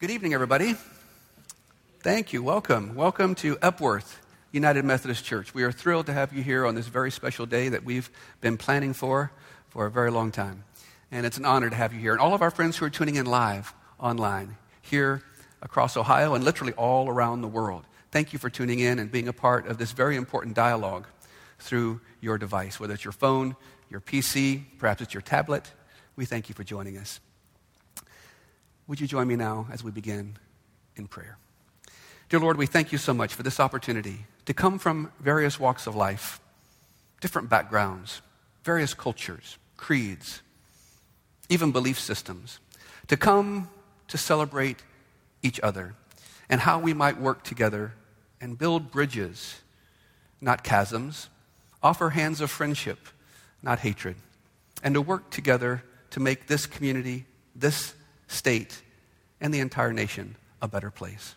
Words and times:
Good 0.00 0.12
evening, 0.12 0.32
everybody. 0.32 0.76
Thank 2.02 2.32
you. 2.32 2.40
Welcome. 2.40 2.94
Welcome 2.94 3.34
to 3.34 3.58
Epworth 3.60 4.24
United 4.52 4.84
Methodist 4.84 5.24
Church. 5.24 5.52
We 5.52 5.64
are 5.64 5.72
thrilled 5.72 6.06
to 6.06 6.12
have 6.12 6.32
you 6.32 6.40
here 6.40 6.64
on 6.66 6.76
this 6.76 6.86
very 6.86 7.10
special 7.10 7.46
day 7.46 7.68
that 7.70 7.82
we've 7.82 8.08
been 8.40 8.56
planning 8.56 8.92
for 8.92 9.32
for 9.70 9.86
a 9.86 9.90
very 9.90 10.12
long 10.12 10.30
time. 10.30 10.62
And 11.10 11.26
it's 11.26 11.36
an 11.36 11.44
honor 11.44 11.68
to 11.68 11.74
have 11.74 11.92
you 11.92 11.98
here. 11.98 12.12
And 12.12 12.20
all 12.20 12.32
of 12.32 12.42
our 12.42 12.52
friends 12.52 12.76
who 12.76 12.84
are 12.84 12.90
tuning 12.90 13.16
in 13.16 13.26
live 13.26 13.74
online 13.98 14.56
here 14.82 15.24
across 15.62 15.96
Ohio 15.96 16.36
and 16.36 16.44
literally 16.44 16.74
all 16.74 17.08
around 17.08 17.40
the 17.40 17.48
world. 17.48 17.84
Thank 18.12 18.32
you 18.32 18.38
for 18.38 18.50
tuning 18.50 18.78
in 18.78 19.00
and 19.00 19.10
being 19.10 19.26
a 19.26 19.32
part 19.32 19.66
of 19.66 19.78
this 19.78 19.90
very 19.90 20.14
important 20.14 20.54
dialogue 20.54 21.08
through 21.58 22.00
your 22.20 22.38
device, 22.38 22.78
whether 22.78 22.94
it's 22.94 23.04
your 23.04 23.10
phone, 23.10 23.56
your 23.90 24.00
PC, 24.00 24.62
perhaps 24.78 25.02
it's 25.02 25.12
your 25.12 25.22
tablet. 25.22 25.72
We 26.14 26.24
thank 26.24 26.48
you 26.48 26.54
for 26.54 26.62
joining 26.62 26.98
us. 26.98 27.18
Would 28.88 29.02
you 29.02 29.06
join 29.06 29.28
me 29.28 29.36
now 29.36 29.66
as 29.70 29.84
we 29.84 29.90
begin 29.90 30.38
in 30.96 31.08
prayer? 31.08 31.36
Dear 32.30 32.40
Lord, 32.40 32.56
we 32.56 32.64
thank 32.64 32.90
you 32.90 32.96
so 32.96 33.12
much 33.12 33.34
for 33.34 33.42
this 33.42 33.60
opportunity 33.60 34.24
to 34.46 34.54
come 34.54 34.78
from 34.78 35.12
various 35.20 35.60
walks 35.60 35.86
of 35.86 35.94
life, 35.94 36.40
different 37.20 37.50
backgrounds, 37.50 38.22
various 38.64 38.94
cultures, 38.94 39.58
creeds, 39.76 40.40
even 41.50 41.70
belief 41.70 42.00
systems, 42.00 42.60
to 43.08 43.16
come 43.18 43.68
to 44.08 44.16
celebrate 44.16 44.82
each 45.42 45.60
other 45.60 45.94
and 46.48 46.62
how 46.62 46.78
we 46.78 46.94
might 46.94 47.20
work 47.20 47.42
together 47.42 47.92
and 48.40 48.56
build 48.56 48.90
bridges, 48.90 49.60
not 50.40 50.64
chasms, 50.64 51.28
offer 51.82 52.08
hands 52.08 52.40
of 52.40 52.50
friendship, 52.50 53.08
not 53.62 53.80
hatred, 53.80 54.16
and 54.82 54.94
to 54.94 55.02
work 55.02 55.28
together 55.28 55.84
to 56.08 56.20
make 56.20 56.46
this 56.46 56.64
community, 56.64 57.26
this 57.54 57.92
state, 58.28 58.82
and 59.40 59.52
the 59.52 59.60
entire 59.60 59.92
nation 59.92 60.36
a 60.62 60.68
better 60.68 60.90
place. 60.90 61.34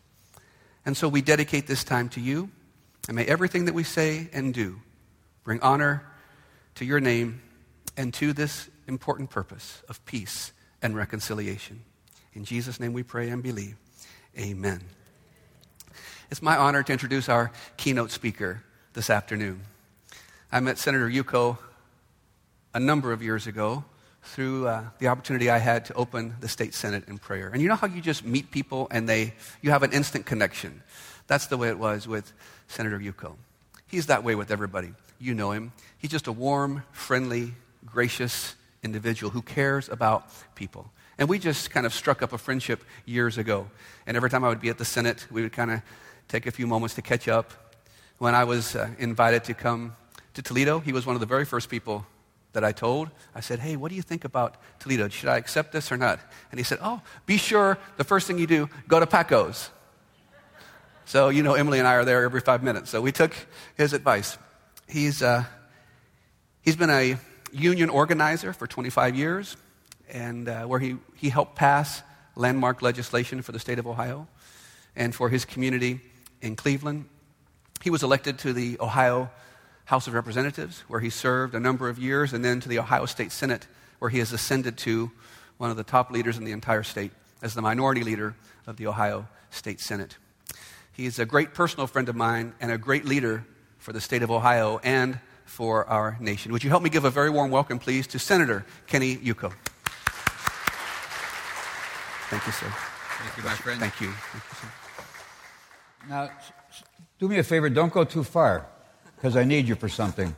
And 0.86 0.95
so 0.95 1.08
we 1.08 1.22
dedicate 1.22 1.68
this 1.68 1.84
time 1.84 2.10
to 2.10 2.21
you, 2.21 2.49
and 3.07 3.15
may 3.15 3.26
everything 3.26 3.65
that 3.65 3.74
we 3.74 3.84
say 3.84 4.29
and 4.34 4.54
do 4.54 4.79
bring 5.43 5.60
honor 5.62 6.04
to 6.76 6.85
your 6.85 6.99
name 6.99 7.41
and 7.98 8.13
to 8.15 8.34
this 8.34 8.70
important 8.88 9.30
purpose 9.30 9.82
of 9.90 10.04
peace 10.05 10.52
and 10.82 10.96
reconciliation. 10.96 11.82
In 12.34 12.46
Jesus' 12.46 12.80
name 12.80 12.93
we 12.93 13.04
pray 13.04 13.30
and 13.30 13.43
believe. 13.43 13.76
Amen. 14.37 14.82
It's 16.30 16.41
my 16.41 16.55
honor 16.55 16.82
to 16.84 16.91
introduce 16.91 17.27
our 17.27 17.52
keynote 17.76 18.12
speaker 18.12 18.63
this 18.93 19.10
afternoon. 19.10 19.62
I 20.52 20.60
met 20.62 20.77
Senator 20.77 21.10
Yuko 21.10 21.58
a 22.74 22.80
number 22.80 23.12
of 23.12 23.21
years 23.21 23.48
ago 23.48 23.84
through 24.24 24.68
uh, 24.68 24.84
the 25.00 25.08
opportunity 25.08 25.50
I 25.50 25.58
had 25.58 25.86
to 25.86 25.94
open 25.94 26.36
the 26.40 26.48
state 26.48 26.74
senate 26.74 27.08
in 27.08 27.18
prayer. 27.18 27.50
And 27.50 27.62
you 27.62 27.68
know 27.68 27.76
how 27.76 27.88
you 27.88 28.02
just 28.02 28.24
meet 28.24 28.52
people 28.52 28.88
and 28.91 29.08
they 29.08 29.34
you 29.62 29.72
have 29.72 29.84
an 29.84 29.91
instant 29.91 30.26
connection. 30.26 30.82
That's 31.27 31.48
the 31.48 31.58
way 31.58 31.70
it 31.70 31.80
was 31.80 32.08
with 32.08 32.32
Senator 32.68 32.99
Yuko. 32.99 33.36
He's 33.88 34.08
that 34.08 34.24
way 34.24 34.36
with 34.36 34.52
everybody. 34.52 34.94
You 35.20 35.34
know 35.34 35.52
him. 35.52 35.74
He's 35.98 36.12
just 36.12 36.27
a 36.27 36.32
warm, 36.32 36.84
friendly, 36.92 37.54
gracious 37.86 38.55
individual 38.84 39.32
who 39.32 39.42
cares 39.42 39.90
about 39.90 40.30
people. 40.55 40.92
And 41.18 41.30
we 41.30 41.38
just 41.38 41.70
kind 41.70 41.86
of 41.86 41.94
struck 41.94 42.22
up 42.22 42.34
a 42.34 42.38
friendship 42.38 42.84
years 43.05 43.38
ago. 43.38 43.70
And 44.08 44.18
every 44.18 44.30
time 44.30 44.44
I 44.44 44.49
would 44.49 44.62
be 44.62 44.70
at 44.70 44.77
the 44.77 44.86
Senate, 44.86 45.27
we 45.30 45.42
would 45.44 45.52
kind 45.52 45.72
of 45.72 45.82
take 46.27 46.48
a 46.48 46.52
few 46.52 46.66
moments 46.66 46.96
to 46.96 47.02
catch 47.02 47.27
up. 47.27 47.76
When 48.18 48.34
I 48.34 48.44
was 48.44 48.76
uh, 48.76 48.90
invited 48.98 49.44
to 49.46 49.54
come 49.54 49.96
to 50.34 50.42
Toledo, 50.42 50.80
he 50.80 50.94
was 50.94 51.05
one 51.05 51.16
of 51.16 51.20
the 51.20 51.26
very 51.26 51.46
first 51.46 51.70
people 51.70 52.05
that 52.54 52.63
I 52.63 52.71
told. 52.71 53.10
I 53.34 53.40
said, 53.40 53.60
Hey, 53.60 53.76
what 53.76 53.90
do 53.90 53.96
you 53.96 54.02
think 54.02 54.26
about 54.26 54.57
Toledo? 54.80 55.07
Should 55.10 55.30
I 55.30 55.38
accept 55.38 55.71
this 55.71 55.91
or 55.91 55.98
not? 55.98 56.20
And 56.52 56.60
he 56.60 56.63
said, 56.63 56.80
Oh, 56.82 57.02
be 57.26 57.38
sure 57.38 57.77
the 57.98 58.04
first 58.04 58.27
thing 58.27 58.38
you 58.38 58.48
do, 58.48 58.70
go 58.88 58.99
to 58.99 59.05
Packo's. 59.05 59.70
So, 61.05 61.30
you 61.30 61.43
know, 61.43 61.55
Emily 61.55 61.80
and 61.80 61.88
I 61.88 61.96
are 61.96 62.05
there 62.05 62.24
every 62.24 62.41
five 62.41 62.63
minutes. 62.63 62.90
So 62.90 63.02
we 63.02 63.12
took 63.12 63.34
his 63.76 63.93
advice. 63.93 64.38
He's, 64.88 65.22
uh, 65.22 65.44
he's 66.62 66.75
been 66.75 66.90
a 66.90 67.18
union 67.52 67.90
organizer 67.90 68.54
for 68.54 68.68
25 68.68 69.16
years, 69.16 69.58
and 70.09 70.48
uh, 70.48 70.64
where 70.64 70.80
he, 70.80 70.98
he 71.16 71.30
helped 71.30 71.56
pass 71.56 72.02
landmark 72.36 72.81
legislation 72.81 73.42
for 73.42 73.52
the 73.52 73.59
state 73.59 73.78
of 73.78 73.88
Ohio 73.88 74.28
and 74.96 75.14
for 75.14 75.30
his 75.30 75.44
community 75.44 76.00
in 76.42 76.56
Cleveland. 76.56 77.06
He 77.81 77.90
was 77.90 78.04
elected 78.04 78.40
to 78.40 78.54
the 78.54 78.78
Ohio 78.80 79.30
House 79.91 80.07
of 80.07 80.13
Representatives, 80.13 80.85
where 80.88 81.02
he 81.02 81.09
served 81.09 81.53
a 81.53 81.59
number 81.59 81.90
of 81.90 82.00
years, 82.00 82.31
and 82.31 82.46
then 82.46 82.62
to 82.62 82.69
the 82.69 82.79
Ohio 82.79 83.06
State 83.06 83.29
Senate, 83.29 83.68
where 84.00 84.07
he 84.07 84.19
has 84.19 84.31
ascended 84.31 84.78
to 84.78 85.12
one 85.57 85.69
of 85.69 85.75
the 85.75 85.84
top 85.84 86.12
leaders 86.12 86.38
in 86.38 86.46
the 86.46 86.53
entire 86.53 86.81
state 86.81 87.12
as 87.41 87.56
the 87.56 87.62
minority 87.62 88.01
leader 88.01 88.34
of 88.66 88.78
the 88.78 88.88
Ohio 88.88 89.28
State 89.50 89.81
Senate. 89.81 90.16
He 90.94 91.06
is 91.06 91.19
a 91.19 91.25
great 91.25 91.53
personal 91.53 91.88
friend 91.88 92.07
of 92.07 92.16
mine 92.16 92.53
and 92.62 92.72
a 92.72 92.78
great 92.78 93.03
leader 93.03 93.46
for 93.80 93.91
the 93.91 94.00
state 94.00 94.24
of 94.24 94.31
Ohio 94.31 94.80
and 94.81 95.19
for 95.44 95.85
our 95.90 96.16
nation. 96.22 96.53
Would 96.53 96.63
you 96.63 96.69
help 96.69 96.84
me 96.84 96.90
give 96.90 97.03
a 97.03 97.12
very 97.12 97.30
warm 97.30 97.51
welcome, 97.51 97.78
please, 97.78 98.07
to 98.07 98.18
Senator 98.18 98.66
Kenny 98.88 99.18
Yuko? 99.18 99.51
Thank 102.30 102.46
you, 102.46 102.53
sir. 102.53 102.74
Thank 103.19 103.38
you, 103.38 103.44
my 103.44 103.56
friend. 103.56 103.80
Thank 103.81 104.00
you. 104.00 104.09
Thank 104.09 104.63
you 104.63 104.69
now, 106.07 106.30
do 107.19 107.28
me 107.28 107.40
a 107.40 107.44
favor, 107.44 107.69
don't 107.69 107.91
go 107.91 108.06
too 108.06 108.24
far 108.24 108.68
because 109.22 109.38
I 109.38 109.44
need 109.44 109.68
you 109.68 109.76
for 109.76 109.88
something. 109.88 110.36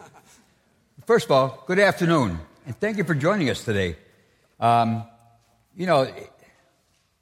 First 1.05 1.27
of 1.27 1.31
all, 1.31 1.63
good 1.67 1.79
afternoon, 1.79 2.37
and 2.65 2.77
thank 2.77 2.97
you 2.97 3.05
for 3.05 3.15
joining 3.15 3.49
us 3.49 3.63
today. 3.63 3.95
Um, 4.59 5.05
you 5.73 5.85
know, 5.85 6.13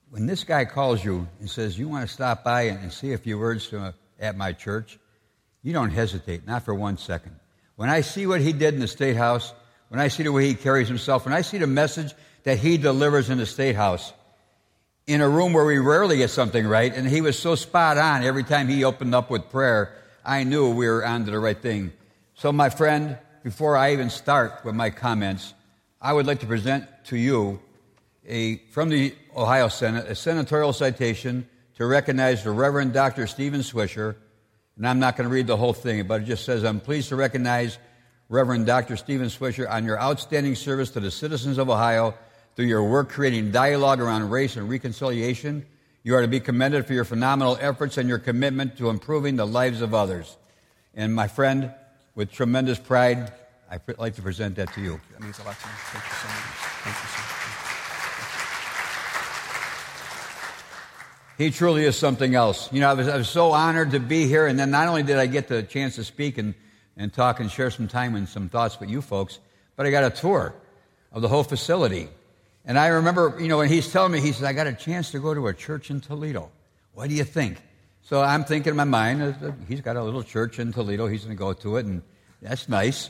when 0.10 0.26
this 0.26 0.44
guy 0.44 0.66
calls 0.66 1.06
you 1.06 1.28
and 1.40 1.48
says, 1.48 1.78
You 1.78 1.88
want 1.88 2.08
to 2.08 2.12
stop 2.12 2.44
by 2.44 2.64
and, 2.64 2.92
say 2.92 3.14
a 3.14 3.18
few 3.20 3.38
words 3.38 3.68
to, 3.70 3.94
at 4.20 4.36
my 4.36 4.54
church, 4.54 4.98
you 5.62 5.72
don't 5.72 5.92
hesitate, 5.92 6.48
not 6.48 6.64
for 6.64 6.74
one 6.74 6.98
second. 6.98 7.36
When 7.76 7.90
I 7.90 8.02
see 8.02 8.26
what 8.26 8.42
he 8.42 8.54
did 8.54 8.74
in 8.74 8.80
the 8.80 8.88
State 8.88 9.16
House, 9.16 9.54
when 9.90 10.00
I 10.00 10.08
see 10.08 10.24
the 10.24 10.32
way 10.32 10.48
he 10.48 10.56
carries 10.56 10.88
himself, 10.88 11.26
when 11.26 11.34
I 11.36 11.42
see 11.42 11.60
the 11.60 11.68
message 11.68 12.12
that 12.42 12.58
he 12.58 12.80
delivers 12.80 13.30
in 13.30 13.38
the 13.38 13.46
State 13.46 13.76
House, 13.76 14.14
in 15.06 15.22
a 15.22 15.30
room 15.30 15.54
where 15.54 15.66
we 15.66 15.78
rarely 15.78 16.18
get 16.18 16.32
something 16.32 16.66
right, 16.66 16.92
and 16.92 17.08
he 17.08 17.22
was 17.22 17.38
so 17.38 17.54
spot 17.54 18.00
on 18.00 18.24
every 18.24 18.44
time 18.44 18.68
he 18.68 18.84
opened 18.84 19.14
up 19.14 19.30
with 19.30 19.48
prayer 19.52 19.96
I 20.24 20.44
knew 20.44 20.70
we 20.70 20.88
were 20.88 21.06
onto 21.06 21.32
the 21.32 21.40
right 21.40 21.60
thing. 21.60 21.94
So, 22.36 22.52
my 22.52 22.70
friend, 22.70 23.18
before 23.44 23.76
I 23.76 23.94
even 23.94 24.10
start 24.10 24.64
with 24.64 24.76
my 24.76 24.90
comments, 24.90 25.54
I 26.00 26.14
would 26.14 26.28
like 26.28 26.40
to 26.42 26.46
present 26.46 26.88
to 27.06 27.18
you 27.18 27.60
a, 28.28 28.58
from 28.72 28.90
the 28.90 29.16
Ohio 29.36 29.68
Senate 29.68 30.06
a 30.08 30.16
senatorial 30.16 30.74
citation 30.74 31.48
to 31.76 31.86
recognize 31.86 32.44
the 32.44 32.52
Reverend 32.52 32.94
Dr. 32.94 33.26
Stephen 33.28 33.62
Swisher. 33.62 34.16
And 34.78 34.88
I'm 34.88 35.00
not 35.00 35.18
going 35.18 35.28
to 35.28 35.34
read 35.34 35.48
the 35.48 35.58
whole 35.58 35.74
thing, 35.74 36.06
but 36.08 36.22
it 36.22 36.26
just 36.26 36.46
says, 36.46 36.64
I'm 36.64 36.80
pleased 36.80 37.10
to 37.10 37.16
recognize 37.16 37.78
Reverend 38.30 38.66
Dr. 38.66 38.98
Stephen 38.98 39.28
Swisher 39.28 39.70
on 39.70 39.86
your 39.86 40.00
outstanding 40.00 40.56
service 40.56 40.92
to 40.92 41.00
the 41.00 41.12
citizens 41.12 41.58
of 41.58 41.70
Ohio 41.70 42.14
through 42.56 42.66
your 42.66 42.84
work 42.84 43.10
creating 43.10 43.52
dialogue 43.52 44.00
around 44.00 44.30
race 44.30 44.56
and 44.56 44.70
reconciliation 44.70 45.66
you 46.04 46.16
are 46.16 46.22
to 46.22 46.28
be 46.28 46.40
commended 46.40 46.86
for 46.88 46.94
your 46.94 47.06
phenomenal 47.06 47.58
efforts 47.62 47.98
and 47.98 48.10
your 48.10 48.20
commitment 48.20 48.78
to 48.78 48.90
improving 48.90 49.36
the 49.36 49.46
lives 49.46 49.82
of 49.82 49.94
others. 49.94 50.36
And 50.96 51.14
my 51.14 51.28
friend, 51.28 51.72
with 52.16 52.32
tremendous 52.32 52.80
pride, 52.80 53.32
I'd 53.70 53.82
like 53.98 54.16
to 54.16 54.22
present 54.22 54.56
that 54.56 54.74
to 54.74 54.82
you. 54.82 55.00
That 55.12 55.22
means 55.22 55.40
a 55.40 55.44
lot 55.44 55.60
to 55.60 55.68
me. 55.68 55.74
Thank 55.76 56.04
you 56.06 56.12
so 56.12 56.28
much. 56.28 56.36
Thank 56.84 56.96
you 56.96 57.08
so 57.08 57.22
much. 57.22 57.28
He 61.38 61.50
truly 61.50 61.86
is 61.86 61.96
something 61.96 62.36
else. 62.36 62.72
You 62.72 62.82
know, 62.82 62.90
I 62.90 62.94
was, 62.94 63.08
I 63.08 63.18
was 63.18 63.30
so 63.30 63.52
honored 63.52 63.92
to 63.92 64.00
be 64.00 64.28
here, 64.28 64.46
and 64.46 64.60
then 64.60 64.70
not 64.70 64.88
only 64.88 65.04
did 65.04 65.18
I 65.18 65.26
get 65.26 65.48
the 65.48 65.64
chance 65.64 65.96
to 65.96 66.04
speak 66.04 66.38
and, 66.38 66.54
and 66.98 67.12
talk 67.12 67.40
and 67.40 67.50
share 67.50 67.72
some 67.72 67.88
time 67.88 68.16
and 68.16 68.28
some 68.28 68.50
thoughts 68.50 68.80
with 68.80 68.90
you 68.90 69.02
folks, 69.02 69.40
but 69.76 69.86
I 69.86 69.92
got 69.92 70.04
a 70.04 70.10
tour 70.10 70.54
of 71.12 71.22
the 71.22 71.28
whole 71.28 71.44
facility. 71.44 72.10
And 72.66 72.78
I 72.78 72.88
remember, 72.88 73.38
you 73.40 73.48
know, 73.48 73.58
when 73.58 73.70
he's 73.70 73.92
telling 73.92 74.12
me, 74.12 74.22
he 74.22 74.32
says, 74.32 74.44
I 74.44 74.54
got 74.54 74.68
a 74.68 74.74
chance 74.74 75.12
to 75.12 75.20
go 75.20 75.34
to 75.34 75.48
a 75.48 75.54
church 75.54 75.90
in 75.90 76.00
Toledo. 76.00 76.52
What 76.94 77.10
do 77.10 77.16
you 77.16 77.24
think? 77.24 77.58
So 78.04 78.22
I'm 78.22 78.44
thinking 78.44 78.72
in 78.72 78.78
my 78.78 78.84
mind, 78.84 79.22
uh, 79.22 79.52
he's 79.68 79.82
got 79.82 79.96
a 79.96 80.04
little 80.04 80.24
church 80.24 80.60
in 80.60 80.72
Toledo. 80.74 81.08
He's 81.08 81.24
going 81.24 81.36
to 81.36 81.40
go 81.40 81.54
to 81.54 81.78
it, 81.78 81.86
and 81.86 82.04
that's 82.42 82.70
nice. 82.70 83.10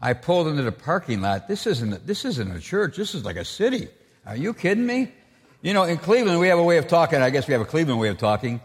I 0.00 0.14
pulled 0.14 0.48
into 0.48 0.62
the 0.62 0.72
parking 0.72 1.20
lot. 1.20 1.48
This 1.48 1.66
isn't, 1.66 2.06
this 2.06 2.24
isn't 2.24 2.50
a 2.50 2.60
church. 2.60 2.96
This 2.96 3.14
is 3.14 3.24
like 3.24 3.36
a 3.36 3.44
city. 3.44 3.88
Are 4.26 4.36
you 4.36 4.52
kidding 4.52 4.84
me? 4.84 5.12
You 5.62 5.74
know, 5.74 5.84
in 5.84 5.96
Cleveland, 5.96 6.40
we 6.40 6.48
have 6.48 6.58
a 6.58 6.64
way 6.64 6.78
of 6.78 6.88
talking. 6.88 7.22
I 7.22 7.30
guess 7.30 7.46
we 7.46 7.52
have 7.52 7.60
a 7.60 7.66
Cleveland 7.66 8.00
way 8.00 8.08
of 8.08 8.18
talking. 8.18 8.60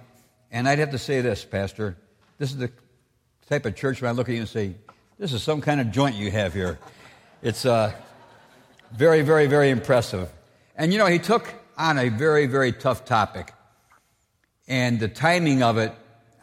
And 0.52 0.68
I'd 0.68 0.80
have 0.80 0.92
to 0.92 0.98
say 0.98 1.22
this, 1.22 1.46
Pastor. 1.46 1.96
This 2.40 2.52
is 2.52 2.58
the 2.58 2.72
type 3.48 3.66
of 3.66 3.76
church 3.76 4.02
when 4.02 4.10
I 4.10 4.14
look 4.14 4.30
at 4.30 4.34
you 4.34 4.42
and 4.42 4.50
say, 4.50 4.76
this 5.20 5.32
is 5.32 5.44
some 5.44 5.62
kind 5.62 5.80
of 5.80 5.92
joint 5.92 6.16
you 6.16 6.32
have 6.32 6.54
here. 6.54 6.80
It's, 7.42 7.66
uh, 7.66 7.94
very, 8.92 9.22
very, 9.22 9.48
very 9.48 9.70
impressive. 9.70 10.30
And 10.76 10.92
you 10.92 11.00
know, 11.00 11.08
he 11.08 11.20
took 11.20 11.54
on 11.78 11.98
a 11.98 12.10
very, 12.10 12.48
very 12.48 12.72
tough 12.72 13.06
topic. 13.06 13.54
And 14.68 15.00
the 15.00 15.08
timing 15.08 15.64
of 15.64 15.78
it, 15.78 15.94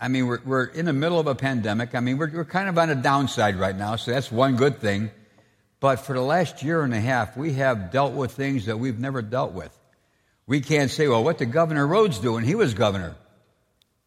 I 0.01 0.09
mean, 0.09 0.27
we're, 0.27 0.41
we're 0.45 0.65
in 0.65 0.87
the 0.87 0.93
middle 0.93 1.21
of 1.21 1.27
a 1.27 1.35
pandemic. 1.35 1.95
I 1.95 2.01
mean, 2.01 2.19
we're, 2.19 2.31
we're 2.31 2.45
kind 2.45 2.69
of 2.69 2.79
on 2.79 2.91
a 2.91 2.95
downside 2.95 3.57
right 3.57 3.77
now, 3.77 3.97
so 3.97 4.11
that's 4.11 4.31
one 4.31 4.57
good 4.57 4.79
thing. 4.79 5.11
But 5.81 5.97
for 5.97 6.15
the 6.15 6.23
last 6.23 6.63
year 6.63 6.83
and 6.83 6.95
a 6.95 7.01
half, 7.01 7.37
we 7.37 7.55
have 7.55 7.91
dealt 7.91 8.15
with 8.15 8.33
things 8.33 8.67
that 8.67 8.79
we've 8.79 8.99
never 8.99 9.23
dealt 9.23 9.53
with. 9.53 9.77
We 10.47 10.61
can't 10.61 10.91
say, 10.91 11.09
well, 11.09 11.23
what 11.23 11.39
did 11.39 11.53
Governor 11.53 11.87
Rhodes 11.87 12.19
do 12.19 12.35
when 12.35 12.45
he 12.45 12.55
was 12.55 12.75
governor? 12.75 13.17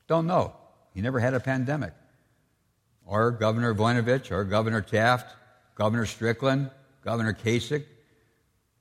Don't 0.07 0.28
know. 0.28 0.56
He 0.94 1.01
never 1.01 1.19
had 1.19 1.34
a 1.34 1.39
pandemic. 1.39 1.94
Or 3.06 3.31
Governor 3.31 3.74
Voinovich, 3.74 4.31
or 4.31 4.44
Governor 4.44 4.81
Taft, 4.81 5.36
Governor 5.75 6.06
Strickland, 6.06 6.72
Governor 7.04 7.34
Kasich, 7.34 7.86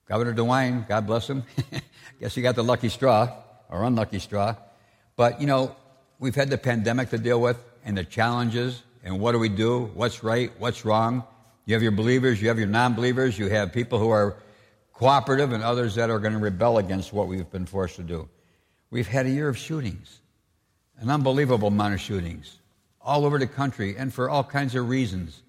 Governor 0.07 0.33
DeWine, 0.33 0.87
God 0.87 1.05
bless 1.05 1.29
him. 1.29 1.43
Guess 2.19 2.33
he 2.33 2.41
got 2.41 2.55
the 2.55 2.63
lucky 2.63 2.89
straw, 2.89 3.29
or 3.69 3.83
unlucky 3.83 4.19
straw. 4.19 4.55
But, 5.15 5.41
you 5.41 5.47
know, 5.47 5.75
we've 6.19 6.35
had 6.35 6.49
the 6.49 6.57
pandemic 6.57 7.09
to 7.09 7.17
deal 7.17 7.41
with, 7.41 7.57
and 7.83 7.97
the 7.97 8.03
challenges, 8.03 8.83
and 9.03 9.19
what 9.19 9.33
do 9.33 9.39
we 9.39 9.49
do? 9.49 9.91
What's 9.93 10.23
right? 10.23 10.51
What's 10.59 10.85
wrong? 10.85 11.23
You 11.65 11.73
have 11.73 11.83
your 11.83 11.91
believers, 11.91 12.41
you 12.41 12.47
have 12.47 12.57
your 12.57 12.67
non 12.67 12.93
believers, 12.93 13.37
you 13.37 13.49
have 13.49 13.73
people 13.73 13.99
who 13.99 14.09
are 14.09 14.37
cooperative, 14.93 15.51
and 15.51 15.63
others 15.63 15.95
that 15.95 16.09
are 16.09 16.19
going 16.19 16.33
to 16.33 16.39
rebel 16.39 16.77
against 16.77 17.11
what 17.11 17.27
we've 17.27 17.49
been 17.51 17.65
forced 17.65 17.97
to 17.97 18.03
do. 18.03 18.29
We've 18.89 19.07
had 19.07 19.25
a 19.25 19.29
year 19.29 19.49
of 19.49 19.57
shootings, 19.57 20.21
an 20.99 21.09
unbelievable 21.09 21.67
amount 21.67 21.93
of 21.93 21.99
shootings, 21.99 22.59
all 23.01 23.25
over 23.25 23.37
the 23.37 23.47
country, 23.47 23.95
and 23.97 24.13
for 24.13 24.29
all 24.29 24.43
kinds 24.43 24.75
of 24.75 24.87
reasons. 24.87 25.43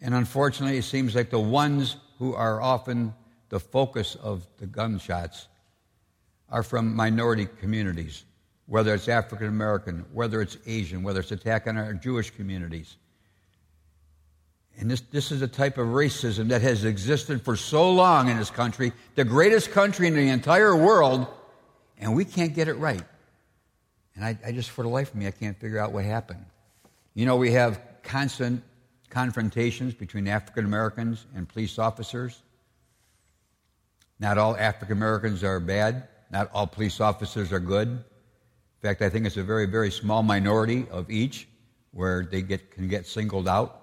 And 0.00 0.14
unfortunately, 0.14 0.78
it 0.78 0.84
seems 0.84 1.14
like 1.14 1.30
the 1.30 1.40
ones 1.40 1.96
who 2.18 2.34
are 2.34 2.62
often 2.62 3.12
the 3.48 3.60
focus 3.60 4.16
of 4.16 4.46
the 4.58 4.66
gunshots 4.66 5.48
are 6.48 6.62
from 6.62 6.94
minority 6.94 7.46
communities, 7.60 8.24
whether 8.66 8.94
it's 8.94 9.08
African 9.08 9.48
American, 9.48 10.04
whether 10.12 10.40
it's 10.40 10.56
Asian, 10.66 11.02
whether 11.02 11.20
it's 11.20 11.32
attack 11.32 11.66
on 11.66 11.76
our 11.76 11.94
Jewish 11.94 12.30
communities. 12.30 12.96
And 14.78 14.90
this, 14.90 15.02
this 15.12 15.30
is 15.30 15.40
a 15.42 15.48
type 15.48 15.78
of 15.78 15.88
racism 15.88 16.48
that 16.48 16.62
has 16.62 16.84
existed 16.84 17.42
for 17.42 17.56
so 17.56 17.92
long 17.92 18.28
in 18.28 18.38
this 18.38 18.50
country, 18.50 18.92
the 19.14 19.24
greatest 19.24 19.70
country 19.70 20.08
in 20.08 20.14
the 20.14 20.28
entire 20.28 20.74
world, 20.74 21.26
and 21.98 22.14
we 22.14 22.24
can't 22.24 22.54
get 22.54 22.68
it 22.68 22.74
right. 22.74 23.02
And 24.16 24.24
I, 24.24 24.38
I 24.44 24.52
just, 24.52 24.70
for 24.70 24.82
the 24.82 24.88
life 24.88 25.10
of 25.10 25.16
me, 25.16 25.26
I 25.26 25.30
can't 25.30 25.58
figure 25.58 25.78
out 25.78 25.92
what 25.92 26.04
happened. 26.04 26.44
You 27.14 27.26
know, 27.26 27.36
we 27.36 27.52
have 27.52 27.80
constant 28.02 28.62
confrontations 29.10 29.94
between 29.94 30.26
African 30.26 30.64
Americans 30.64 31.24
and 31.36 31.48
police 31.48 31.78
officers. 31.78 32.42
Not 34.18 34.38
all 34.38 34.56
African 34.56 34.96
Americans 34.96 35.42
are 35.42 35.60
bad, 35.60 36.08
not 36.30 36.50
all 36.52 36.66
police 36.66 37.00
officers 37.00 37.52
are 37.52 37.60
good. 37.60 37.88
In 37.88 38.02
fact, 38.80 39.02
I 39.02 39.08
think 39.08 39.26
it's 39.26 39.36
a 39.36 39.42
very, 39.42 39.66
very 39.66 39.90
small 39.90 40.22
minority 40.22 40.86
of 40.90 41.10
each 41.10 41.48
where 41.92 42.24
they 42.24 42.42
get, 42.42 42.70
can 42.70 42.88
get 42.88 43.06
singled 43.06 43.48
out. 43.48 43.80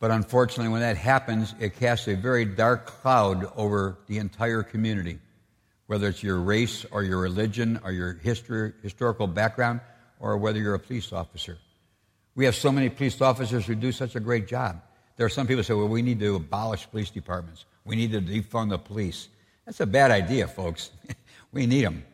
But 0.00 0.10
unfortunately, 0.10 0.70
when 0.70 0.82
that 0.82 0.96
happens, 0.96 1.54
it 1.58 1.76
casts 1.76 2.08
a 2.08 2.14
very 2.14 2.44
dark 2.44 2.86
cloud 2.86 3.50
over 3.56 3.98
the 4.06 4.18
entire 4.18 4.62
community, 4.62 5.18
whether 5.86 6.08
it's 6.08 6.22
your 6.22 6.40
race 6.40 6.84
or 6.90 7.02
your 7.02 7.20
religion 7.20 7.80
or 7.84 7.92
your 7.92 8.14
history, 8.14 8.72
historical 8.82 9.26
background, 9.26 9.80
or 10.20 10.36
whether 10.36 10.58
you're 10.58 10.74
a 10.74 10.78
police 10.78 11.12
officer. 11.12 11.58
We 12.34 12.44
have 12.44 12.54
so 12.54 12.72
many 12.72 12.88
police 12.88 13.20
officers 13.20 13.66
who 13.66 13.74
do 13.74 13.92
such 13.92 14.14
a 14.16 14.20
great 14.20 14.46
job. 14.48 14.80
There 15.16 15.26
are 15.26 15.30
some 15.30 15.46
people 15.46 15.58
who 15.58 15.64
say, 15.64 15.74
well, 15.74 15.88
we 15.88 16.02
need 16.02 16.20
to 16.20 16.36
abolish 16.36 16.90
police 16.90 17.10
departments. 17.10 17.64
We 17.84 17.96
need 17.96 18.12
to 18.12 18.20
defund 18.20 18.70
the 18.70 18.78
police. 18.78 19.28
That's 19.66 19.80
a 19.80 19.86
bad 19.86 20.10
idea, 20.10 20.48
folks. 20.48 20.90
we 21.52 21.66
need 21.66 21.84
them. 21.84 22.04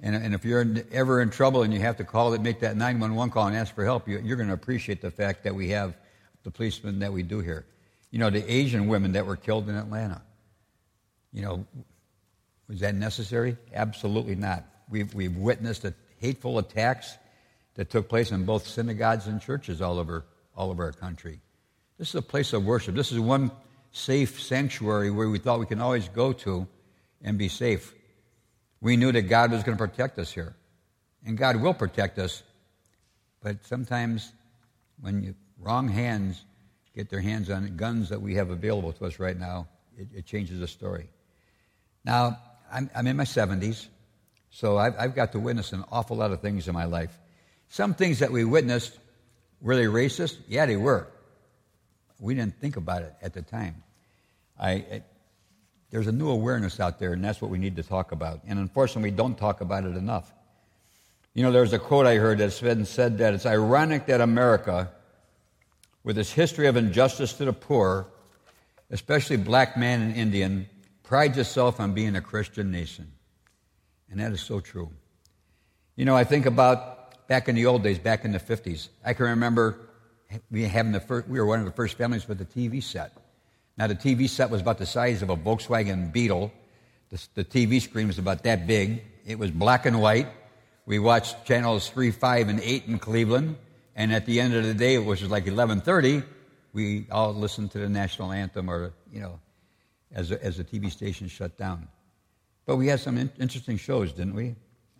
And, 0.00 0.14
and 0.14 0.34
if 0.34 0.44
you're 0.44 0.66
ever 0.92 1.22
in 1.22 1.30
trouble 1.30 1.62
and 1.62 1.72
you 1.72 1.80
have 1.80 1.96
to 1.96 2.04
call 2.04 2.34
it, 2.34 2.42
make 2.42 2.60
that 2.60 2.76
911 2.76 3.32
call 3.32 3.46
and 3.46 3.56
ask 3.56 3.74
for 3.74 3.84
help, 3.84 4.08
you, 4.08 4.20
you're 4.22 4.36
going 4.36 4.48
to 4.48 4.54
appreciate 4.54 5.00
the 5.00 5.10
fact 5.10 5.44
that 5.44 5.54
we 5.54 5.70
have 5.70 5.96
the 6.42 6.50
policemen 6.50 6.98
that 6.98 7.12
we 7.12 7.22
do 7.22 7.40
here. 7.40 7.64
You 8.10 8.18
know, 8.18 8.30
the 8.30 8.50
Asian 8.50 8.88
women 8.88 9.12
that 9.12 9.26
were 9.26 9.36
killed 9.36 9.68
in 9.68 9.74
Atlanta. 9.74 10.22
You 11.32 11.42
know, 11.42 11.66
was 12.68 12.80
that 12.80 12.94
necessary? 12.94 13.56
Absolutely 13.72 14.34
not. 14.34 14.64
We've, 14.90 15.12
we've 15.14 15.36
witnessed 15.36 15.82
the 15.82 15.94
hateful 16.18 16.58
attacks 16.58 17.16
that 17.74 17.90
took 17.90 18.08
place 18.08 18.30
in 18.30 18.44
both 18.44 18.66
synagogues 18.66 19.26
and 19.26 19.40
churches 19.40 19.80
all 19.80 19.98
over, 19.98 20.24
all 20.56 20.70
over 20.70 20.84
our 20.84 20.92
country. 20.92 21.40
This 21.98 22.10
is 22.10 22.14
a 22.16 22.22
place 22.22 22.52
of 22.52 22.64
worship. 22.64 22.94
This 22.94 23.12
is 23.12 23.18
one 23.18 23.50
safe 23.96 24.40
sanctuary 24.42 25.10
where 25.10 25.28
we 25.28 25.38
thought 25.38 25.58
we 25.58 25.64
can 25.64 25.80
always 25.80 26.06
go 26.10 26.30
to 26.30 26.66
and 27.22 27.38
be 27.38 27.48
safe. 27.48 27.94
We 28.82 28.96
knew 28.98 29.10
that 29.10 29.22
God 29.22 29.50
was 29.50 29.62
going 29.62 29.76
to 29.76 29.82
protect 29.88 30.18
us 30.18 30.30
here. 30.30 30.54
And 31.24 31.36
God 31.36 31.56
will 31.56 31.72
protect 31.72 32.18
us. 32.18 32.42
But 33.42 33.64
sometimes 33.64 34.30
when 35.00 35.22
you, 35.22 35.34
wrong 35.58 35.88
hands 35.88 36.44
get 36.94 37.08
their 37.08 37.20
hands 37.20 37.48
on 37.48 37.76
guns 37.76 38.10
that 38.10 38.20
we 38.20 38.34
have 38.34 38.50
available 38.50 38.92
to 38.92 39.06
us 39.06 39.18
right 39.18 39.38
now, 39.38 39.66
it, 39.96 40.08
it 40.14 40.26
changes 40.26 40.60
the 40.60 40.68
story. 40.68 41.08
Now, 42.04 42.38
I'm, 42.70 42.90
I'm, 42.94 43.06
in 43.06 43.16
my 43.16 43.24
70s, 43.24 43.86
so 44.50 44.76
I've, 44.76 44.94
I've 44.98 45.14
got 45.14 45.32
to 45.32 45.38
witness 45.38 45.72
an 45.72 45.84
awful 45.90 46.18
lot 46.18 46.32
of 46.32 46.42
things 46.42 46.68
in 46.68 46.74
my 46.74 46.84
life. 46.84 47.18
Some 47.68 47.94
things 47.94 48.18
that 48.18 48.30
we 48.30 48.44
witnessed, 48.44 48.96
were 49.60 49.74
they 49.74 49.84
racist? 49.84 50.36
Yeah, 50.48 50.66
they 50.66 50.76
were. 50.76 51.08
We 52.20 52.34
didn't 52.34 52.60
think 52.60 52.76
about 52.76 53.02
it 53.02 53.14
at 53.22 53.32
the 53.32 53.42
time. 53.42 53.82
I, 54.58 54.70
I, 54.70 55.02
there's 55.90 56.06
a 56.06 56.12
new 56.12 56.28
awareness 56.28 56.80
out 56.80 56.98
there, 56.98 57.12
and 57.12 57.24
that's 57.24 57.40
what 57.40 57.50
we 57.50 57.58
need 57.58 57.76
to 57.76 57.82
talk 57.82 58.12
about. 58.12 58.40
And 58.46 58.58
unfortunately, 58.58 59.10
we 59.10 59.16
don't 59.16 59.36
talk 59.38 59.60
about 59.60 59.84
it 59.84 59.96
enough. 59.96 60.32
You 61.34 61.42
know, 61.42 61.52
there's 61.52 61.72
a 61.72 61.78
quote 61.78 62.06
I 62.06 62.16
heard 62.16 62.38
that 62.38 62.52
Sven 62.52 62.84
said 62.84 63.18
that 63.18 63.34
it's 63.34 63.46
ironic 63.46 64.06
that 64.06 64.20
America, 64.20 64.90
with 66.02 66.18
its 66.18 66.32
history 66.32 66.66
of 66.66 66.76
injustice 66.76 67.34
to 67.34 67.44
the 67.44 67.52
poor, 67.52 68.06
especially 68.90 69.36
black 69.36 69.76
man 69.76 70.00
and 70.00 70.16
Indian, 70.16 70.68
prides 71.02 71.38
itself 71.38 71.78
on 71.78 71.92
being 71.92 72.16
a 72.16 72.20
Christian 72.20 72.70
nation. 72.70 73.12
And 74.10 74.20
that 74.20 74.32
is 74.32 74.40
so 74.40 74.60
true. 74.60 74.90
You 75.94 76.04
know, 76.04 76.16
I 76.16 76.24
think 76.24 76.46
about 76.46 77.26
back 77.28 77.48
in 77.48 77.54
the 77.54 77.66
old 77.66 77.82
days, 77.82 77.98
back 77.98 78.24
in 78.24 78.32
the 78.32 78.40
50s. 78.40 78.88
I 79.04 79.12
can 79.12 79.26
remember 79.26 79.78
we 80.50 80.62
having 80.64 80.92
the 80.92 81.00
first, 81.00 81.28
we 81.28 81.38
were 81.38 81.46
one 81.46 81.58
of 81.58 81.64
the 81.64 81.72
first 81.72 81.96
families 81.96 82.26
with 82.28 82.40
a 82.40 82.44
TV 82.44 82.82
set. 82.82 83.12
Now, 83.78 83.86
the 83.86 83.94
TV 83.94 84.28
set 84.28 84.50
was 84.50 84.62
about 84.62 84.78
the 84.78 84.86
size 84.86 85.22
of 85.22 85.28
a 85.28 85.36
Volkswagen 85.36 86.10
Beetle. 86.10 86.50
The, 87.10 87.26
the 87.34 87.44
TV 87.44 87.80
screen 87.80 88.06
was 88.06 88.18
about 88.18 88.42
that 88.44 88.66
big. 88.66 89.02
It 89.26 89.38
was 89.38 89.50
black 89.50 89.84
and 89.84 90.00
white. 90.00 90.28
We 90.86 90.98
watched 90.98 91.44
channels 91.44 91.90
3, 91.90 92.10
5, 92.10 92.48
and 92.48 92.60
8 92.60 92.84
in 92.86 92.98
Cleveland. 92.98 93.56
And 93.94 94.12
at 94.12 94.24
the 94.24 94.40
end 94.40 94.54
of 94.54 94.64
the 94.64 94.74
day, 94.74 94.98
which 94.98 95.20
was 95.20 95.30
like 95.30 95.44
11.30, 95.44 96.24
we 96.72 97.06
all 97.10 97.34
listened 97.34 97.70
to 97.72 97.78
the 97.78 97.88
national 97.88 98.32
anthem 98.32 98.70
or, 98.70 98.92
you 99.12 99.20
know, 99.20 99.40
as, 100.12 100.32
as 100.32 100.56
the 100.56 100.64
TV 100.64 100.90
station 100.90 101.28
shut 101.28 101.56
down. 101.58 101.88
But 102.64 102.76
we 102.76 102.86
had 102.86 103.00
some 103.00 103.18
in- 103.18 103.32
interesting 103.38 103.76
shows, 103.76 104.12
didn't 104.12 104.34
we? 104.34 104.54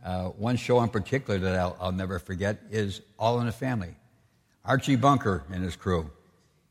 Uh, 0.05 0.29
one 0.31 0.57
show 0.57 0.83
in 0.83 0.89
particular 0.89 1.39
that 1.39 1.59
I'll, 1.59 1.77
I'll 1.81 1.93
never 1.93 2.19
forget 2.19 2.59
is 2.71 3.01
All 3.19 3.41
in 3.41 3.47
the 3.47 3.53
Family. 3.53 3.95
Archie 4.65 4.97
Bunker 4.97 5.45
and 5.51 5.63
his 5.63 5.77
crew. 5.77 6.11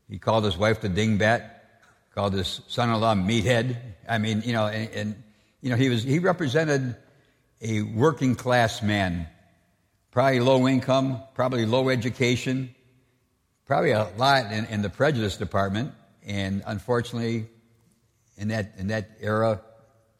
He 0.08 0.18
called 0.18 0.44
his 0.44 0.56
wife 0.56 0.80
the 0.80 0.88
dingbat 0.88 1.55
called 2.16 2.32
his 2.32 2.62
son-in-law 2.68 3.14
meathead. 3.14 3.76
I 4.08 4.16
mean, 4.16 4.42
you 4.42 4.54
know, 4.54 4.66
and, 4.66 4.90
and, 4.92 5.22
you 5.60 5.68
know, 5.68 5.76
he 5.76 5.90
was 5.90 6.02
he 6.02 6.18
represented 6.18 6.96
a 7.60 7.82
working 7.82 8.34
class 8.34 8.82
man, 8.82 9.26
probably 10.12 10.40
low 10.40 10.66
income, 10.66 11.22
probably 11.34 11.66
low 11.66 11.90
education, 11.90 12.74
probably 13.66 13.90
a 13.90 14.08
lot 14.16 14.50
in, 14.50 14.64
in 14.66 14.80
the 14.80 14.88
prejudice 14.88 15.36
department. 15.36 15.92
And 16.26 16.62
unfortunately, 16.66 17.48
in 18.38 18.48
that 18.48 18.72
in 18.78 18.86
that 18.86 19.10
era, 19.20 19.60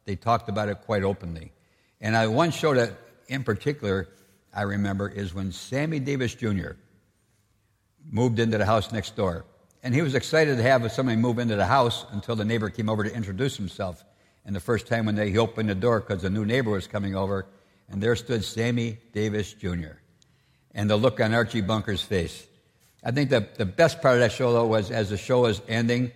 they 0.05 0.15
talked 0.15 0.49
about 0.49 0.69
it 0.69 0.81
quite 0.81 1.01
openly. 1.01 1.51
And 1.99 2.15
I 2.15 2.27
one 2.27 2.51
show 2.51 2.75
that 2.75 2.91
in 3.27 3.43
particular 3.43 4.07
I 4.53 4.61
remember 4.61 5.09
is 5.09 5.33
when 5.33 5.51
Sammy 5.51 5.99
Davis 5.99 6.35
Jr. 6.35 6.73
moved 8.07 8.37
into 8.37 8.59
the 8.59 8.65
house 8.65 8.91
next 8.91 9.15
door. 9.15 9.45
And 9.83 9.93
he 9.93 10.01
was 10.01 10.15
excited 10.15 10.57
to 10.57 10.63
have 10.63 10.91
somebody 10.91 11.17
move 11.17 11.39
into 11.39 11.55
the 11.55 11.65
house 11.65 12.05
until 12.11 12.35
the 12.35 12.45
neighbor 12.45 12.69
came 12.69 12.89
over 12.89 13.03
to 13.03 13.13
introduce 13.13 13.55
himself. 13.55 14.03
And 14.45 14.55
the 14.55 14.59
first 14.59 14.87
time 14.87 15.05
when 15.05 15.15
they, 15.15 15.29
he 15.29 15.37
opened 15.37 15.69
the 15.69 15.75
door 15.75 15.99
because 15.99 16.21
the 16.21 16.29
new 16.29 16.45
neighbor 16.45 16.71
was 16.71 16.87
coming 16.87 17.15
over, 17.15 17.45
and 17.89 18.01
there 18.01 18.15
stood 18.15 18.43
Sammy 18.43 18.97
Davis 19.13 19.53
Jr. 19.53 19.99
And 20.73 20.89
the 20.89 20.95
look 20.95 21.19
on 21.19 21.33
Archie 21.33 21.61
Bunker's 21.61 22.01
face. 22.01 22.47
I 23.03 23.11
think 23.11 23.29
the, 23.29 23.47
the 23.57 23.65
best 23.65 24.01
part 24.01 24.15
of 24.15 24.19
that 24.21 24.31
show, 24.31 24.51
though, 24.53 24.65
was 24.65 24.89
as 24.89 25.09
the 25.09 25.17
show 25.17 25.41
was 25.41 25.61
ending, 25.67 26.11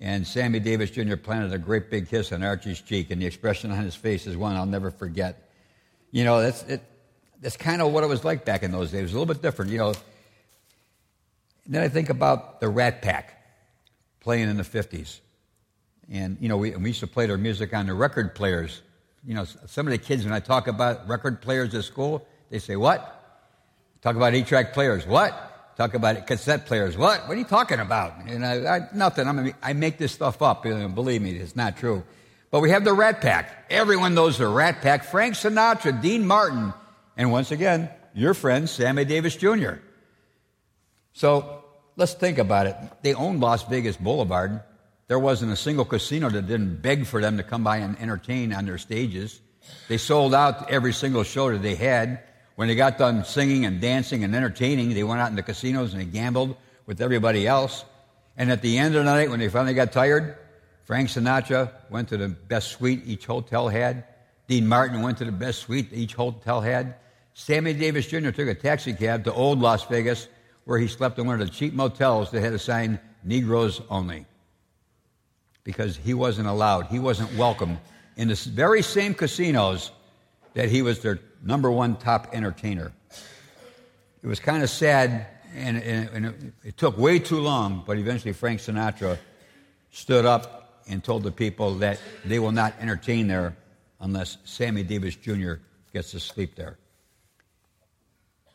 and 0.00 0.26
Sammy 0.26 0.60
Davis 0.60 0.90
Jr. 0.90 1.16
planted 1.16 1.52
a 1.52 1.58
great 1.58 1.90
big 1.90 2.08
kiss 2.08 2.32
on 2.32 2.42
Archie's 2.42 2.80
cheek, 2.80 3.10
and 3.10 3.20
the 3.20 3.26
expression 3.26 3.70
on 3.70 3.82
his 3.82 3.94
face 3.94 4.26
is 4.26 4.36
one 4.36 4.56
I'll 4.56 4.66
never 4.66 4.90
forget. 4.90 5.50
You 6.10 6.24
know, 6.24 6.40
that's, 6.40 6.62
it, 6.64 6.82
that's 7.40 7.56
kind 7.56 7.82
of 7.82 7.92
what 7.92 8.04
it 8.04 8.08
was 8.08 8.24
like 8.24 8.44
back 8.44 8.62
in 8.62 8.72
those 8.72 8.90
days. 8.90 9.00
It 9.00 9.02
was 9.04 9.12
a 9.12 9.18
little 9.18 9.34
bit 9.34 9.42
different. 9.42 9.70
You 9.70 9.78
know, 9.78 9.94
and 11.70 11.76
then 11.76 11.84
I 11.84 11.88
think 11.88 12.10
about 12.10 12.58
the 12.58 12.68
Rat 12.68 13.00
Pack 13.00 13.32
playing 14.18 14.48
in 14.48 14.56
the 14.56 14.64
50s. 14.64 15.20
And, 16.10 16.36
you 16.40 16.48
know, 16.48 16.56
we, 16.56 16.72
we 16.72 16.88
used 16.88 16.98
to 16.98 17.06
play 17.06 17.26
their 17.26 17.38
music 17.38 17.72
on 17.72 17.86
the 17.86 17.94
record 17.94 18.34
players. 18.34 18.82
You 19.24 19.34
know, 19.34 19.44
some 19.44 19.86
of 19.86 19.92
the 19.92 19.98
kids, 19.98 20.24
when 20.24 20.32
I 20.32 20.40
talk 20.40 20.66
about 20.66 21.06
record 21.08 21.40
players 21.40 21.72
at 21.76 21.84
school, 21.84 22.26
they 22.50 22.58
say, 22.58 22.74
What? 22.74 23.16
Talk 24.02 24.16
about 24.16 24.34
eight 24.34 24.48
track 24.48 24.72
players. 24.72 25.06
What? 25.06 25.76
Talk 25.76 25.94
about 25.94 26.26
cassette 26.26 26.66
players. 26.66 26.98
What? 26.98 27.28
What 27.28 27.36
are 27.36 27.38
you 27.38 27.44
talking 27.44 27.78
about? 27.78 28.16
And 28.26 28.44
I, 28.44 28.78
I 28.78 28.88
nothing. 28.92 29.28
I'm, 29.28 29.54
I 29.62 29.72
make 29.72 29.96
this 29.96 30.10
stuff 30.10 30.42
up. 30.42 30.64
Believe 30.64 31.22
me, 31.22 31.36
it's 31.36 31.54
not 31.54 31.76
true. 31.76 32.02
But 32.50 32.62
we 32.62 32.70
have 32.70 32.84
the 32.84 32.94
Rat 32.94 33.20
Pack. 33.20 33.66
Everyone 33.70 34.14
knows 34.16 34.38
the 34.38 34.48
Rat 34.48 34.82
Pack. 34.82 35.04
Frank 35.04 35.34
Sinatra, 35.34 36.02
Dean 36.02 36.26
Martin, 36.26 36.74
and 37.16 37.30
once 37.30 37.52
again, 37.52 37.90
your 38.12 38.34
friend 38.34 38.68
Sammy 38.68 39.04
Davis 39.04 39.36
Jr. 39.36 39.74
So 41.12 41.59
let's 42.00 42.14
think 42.14 42.38
about 42.38 42.66
it. 42.66 42.76
They 43.02 43.12
owned 43.12 43.40
Las 43.40 43.62
Vegas 43.64 43.98
Boulevard. 43.98 44.62
There 45.08 45.18
wasn't 45.18 45.52
a 45.52 45.56
single 45.56 45.84
casino 45.84 46.30
that 46.30 46.48
didn't 46.48 46.80
beg 46.80 47.04
for 47.04 47.20
them 47.20 47.36
to 47.36 47.42
come 47.42 47.62
by 47.62 47.76
and 47.76 48.00
entertain 48.00 48.54
on 48.54 48.64
their 48.64 48.78
stages. 48.78 49.38
They 49.88 49.98
sold 49.98 50.34
out 50.34 50.70
every 50.70 50.94
single 50.94 51.24
show 51.24 51.52
that 51.52 51.62
they 51.62 51.74
had. 51.74 52.22
When 52.56 52.68
they 52.68 52.74
got 52.74 52.96
done 52.96 53.24
singing 53.24 53.66
and 53.66 53.82
dancing 53.82 54.24
and 54.24 54.34
entertaining, 54.34 54.94
they 54.94 55.04
went 55.04 55.20
out 55.20 55.28
in 55.28 55.36
the 55.36 55.42
casinos 55.42 55.92
and 55.92 56.00
they 56.00 56.06
gambled 56.06 56.56
with 56.86 57.02
everybody 57.02 57.46
else. 57.46 57.84
And 58.34 58.50
at 58.50 58.62
the 58.62 58.78
end 58.78 58.94
of 58.96 59.04
the 59.04 59.10
night, 59.12 59.28
when 59.28 59.38
they 59.38 59.50
finally 59.50 59.74
got 59.74 59.92
tired, 59.92 60.38
Frank 60.84 61.10
Sinatra 61.10 61.70
went 61.90 62.08
to 62.08 62.16
the 62.16 62.28
best 62.28 62.68
suite 62.72 63.02
each 63.04 63.26
hotel 63.26 63.68
had. 63.68 64.04
Dean 64.48 64.66
Martin 64.66 65.02
went 65.02 65.18
to 65.18 65.26
the 65.26 65.32
best 65.32 65.60
suite 65.60 65.90
each 65.92 66.14
hotel 66.14 66.62
had. 66.62 66.94
Sammy 67.34 67.74
Davis 67.74 68.06
Jr. 68.06 68.30
took 68.30 68.48
a 68.48 68.54
taxi 68.54 68.94
cab 68.94 69.24
to 69.24 69.32
Old 69.34 69.60
Las 69.60 69.84
Vegas, 69.84 70.28
where 70.64 70.78
he 70.78 70.86
slept 70.86 71.18
in 71.18 71.26
one 71.26 71.40
of 71.40 71.46
the 71.46 71.52
cheap 71.52 71.72
motels 71.74 72.30
that 72.30 72.40
had 72.40 72.52
a 72.52 72.58
sign, 72.58 72.98
Negroes 73.24 73.80
Only. 73.90 74.26
Because 75.64 75.96
he 75.96 76.14
wasn't 76.14 76.48
allowed, 76.48 76.86
he 76.86 76.98
wasn't 76.98 77.34
welcome 77.36 77.78
in 78.16 78.28
the 78.28 78.34
very 78.34 78.82
same 78.82 79.14
casinos 79.14 79.90
that 80.54 80.68
he 80.68 80.82
was 80.82 81.00
their 81.00 81.18
number 81.42 81.70
one 81.70 81.96
top 81.96 82.28
entertainer. 82.32 82.92
It 84.22 84.26
was 84.26 84.40
kind 84.40 84.62
of 84.62 84.70
sad, 84.70 85.26
and, 85.54 85.78
and, 85.78 86.08
and 86.10 86.26
it, 86.26 86.52
it 86.64 86.76
took 86.76 86.98
way 86.98 87.18
too 87.18 87.40
long, 87.40 87.82
but 87.86 87.96
eventually 87.98 88.32
Frank 88.32 88.60
Sinatra 88.60 89.18
stood 89.90 90.26
up 90.26 90.82
and 90.88 91.02
told 91.02 91.22
the 91.22 91.32
people 91.32 91.76
that 91.76 91.98
they 92.24 92.38
will 92.38 92.52
not 92.52 92.74
entertain 92.80 93.28
there 93.28 93.56
unless 94.00 94.38
Sammy 94.44 94.82
Davis 94.82 95.16
Jr. 95.16 95.54
gets 95.92 96.10
to 96.10 96.20
sleep 96.20 96.54
there. 96.56 96.76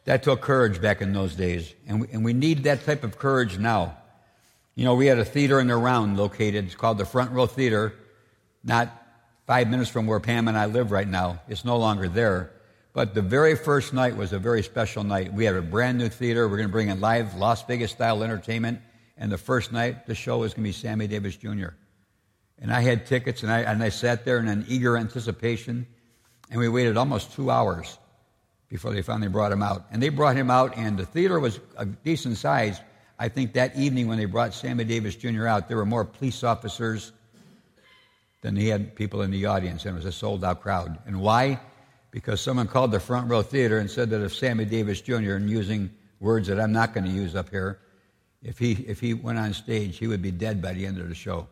That 0.06 0.22
took 0.22 0.42
courage 0.42 0.82
back 0.82 1.02
in 1.02 1.14
those 1.14 1.36
days, 1.36 1.74
and 1.88 2.02
we, 2.02 2.08
and 2.12 2.24
we 2.24 2.34
need 2.34 2.64
that 2.64 2.86
type 2.86 3.04
of 3.04 3.18
courage 3.18 3.58
now. 3.58 3.98
You 4.76 4.86
know, 4.86 4.94
we 4.94 5.08
had 5.08 5.18
a 5.18 5.26
theater 5.26 5.60
in 5.60 5.68
the 5.68 5.76
round 5.76 6.16
located, 6.16 6.66
it's 6.66 6.76
called 6.76 7.00
the 7.00 7.06
Front 7.06 7.32
Row 7.32 7.48
Theater, 7.48 7.94
not 8.64 8.90
five 9.48 9.68
minutes 9.68 9.90
from 9.90 10.06
where 10.06 10.20
Pam 10.20 10.48
and 10.48 10.58
I 10.58 10.66
live 10.66 10.92
right 10.92 11.08
now. 11.08 11.42
It's 11.48 11.66
no 11.66 11.78
longer 11.78 12.08
there. 12.08 12.52
But 12.94 13.14
the 13.14 13.22
very 13.22 13.56
first 13.56 13.94
night 13.94 14.16
was 14.16 14.32
a 14.32 14.40
very 14.40 14.64
special 14.64 15.04
night. 15.04 15.34
We 15.34 15.44
had 15.44 15.56
a 15.56 15.62
brand 15.62 15.98
new 15.98 16.08
theater. 16.08 16.48
We're 16.48 16.58
going 16.58 16.70
to 16.70 16.72
bring 16.72 16.90
in 16.90 17.02
live 17.02 17.36
Las 17.36 17.64
Vegas 17.64 17.92
style 17.92 18.24
entertainment. 18.24 18.80
And 19.18 19.32
the 19.32 19.38
first 19.38 19.72
night, 19.72 20.06
the 20.08 20.16
show 20.16 20.40
was 20.40 20.54
going 20.54 20.64
to 20.64 20.70
be 20.70 20.72
Sammy 20.72 21.08
Davis 21.08 21.36
Jr. 21.36 21.70
And 22.60 22.72
I 22.72 22.82
had 22.82 23.06
tickets, 23.06 23.44
and 23.44 23.52
I, 23.52 23.62
and 23.62 23.84
I 23.84 23.90
sat 23.90 24.24
there 24.24 24.40
in 24.40 24.48
an 24.48 24.66
eager 24.70 24.98
anticipation. 24.98 25.88
And 26.50 26.60
we 26.60 26.70
waited 26.70 26.96
almost 26.96 27.34
two 27.34 27.52
hours 27.52 27.98
before 28.70 28.94
they 28.94 29.02
finally 29.02 29.28
brought 29.30 29.52
him 29.52 29.62
out. 29.62 29.86
And 29.92 30.02
they 30.02 30.10
brought 30.10 30.36
him 30.36 30.50
out, 30.50 30.78
and 30.78 30.98
the 30.98 31.06
theater 31.06 31.40
was 31.40 31.60
a 31.78 31.86
decent 31.86 32.38
size. 32.38 32.82
I 33.18 33.30
think 33.30 33.54
that 33.54 33.76
evening 33.76 34.08
when 34.08 34.18
they 34.18 34.26
brought 34.26 34.54
Sammy 34.54 34.84
Davis 34.84 35.16
Jr. 35.16 35.48
out, 35.48 35.68
there 35.68 35.78
were 35.78 35.86
more 35.86 36.04
police 36.04 36.44
officers 36.44 37.12
than 38.42 38.56
he 38.56 38.68
had 38.68 38.96
people 38.96 39.22
in 39.22 39.32
the 39.32 39.46
audience, 39.46 39.86
and 39.86 39.96
it 39.96 39.98
was 39.98 40.06
a 40.06 40.12
sold 40.12 40.44
out 40.44 40.62
crowd. 40.62 41.00
And 41.06 41.22
why? 41.22 41.60
Because 42.12 42.42
someone 42.42 42.68
called 42.68 42.92
the 42.92 43.00
front 43.00 43.30
row 43.30 43.42
theater 43.42 43.80
and 43.80 43.90
said 43.90 44.10
that 44.12 44.22
if 44.22 44.36
Sammy 44.36 44.66
Davis 44.66 45.02
Jr., 45.02 45.34
and 45.34 45.50
using 45.50 45.92
words 46.20 46.48
that 46.48 46.60
I'm 46.60 46.72
not 46.72 46.94
going 46.94 47.06
to 47.06 47.12
use 47.12 47.36
up 47.36 47.50
here, 47.50 47.80
if 48.44 48.60
he, 48.60 48.74
if 48.74 49.00
he 49.00 49.14
went 49.14 49.40
on 49.40 49.54
stage, 49.54 49.98
he 49.98 50.08
would 50.08 50.22
be 50.22 50.32
dead 50.32 50.62
by 50.62 50.74
the 50.74 50.86
end 50.86 51.00
of 51.00 51.10
the 51.10 51.16
show. 51.16 51.48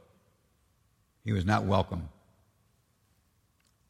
He 1.26 1.32
was 1.32 1.46
not 1.46 1.64
welcome. 1.64 2.10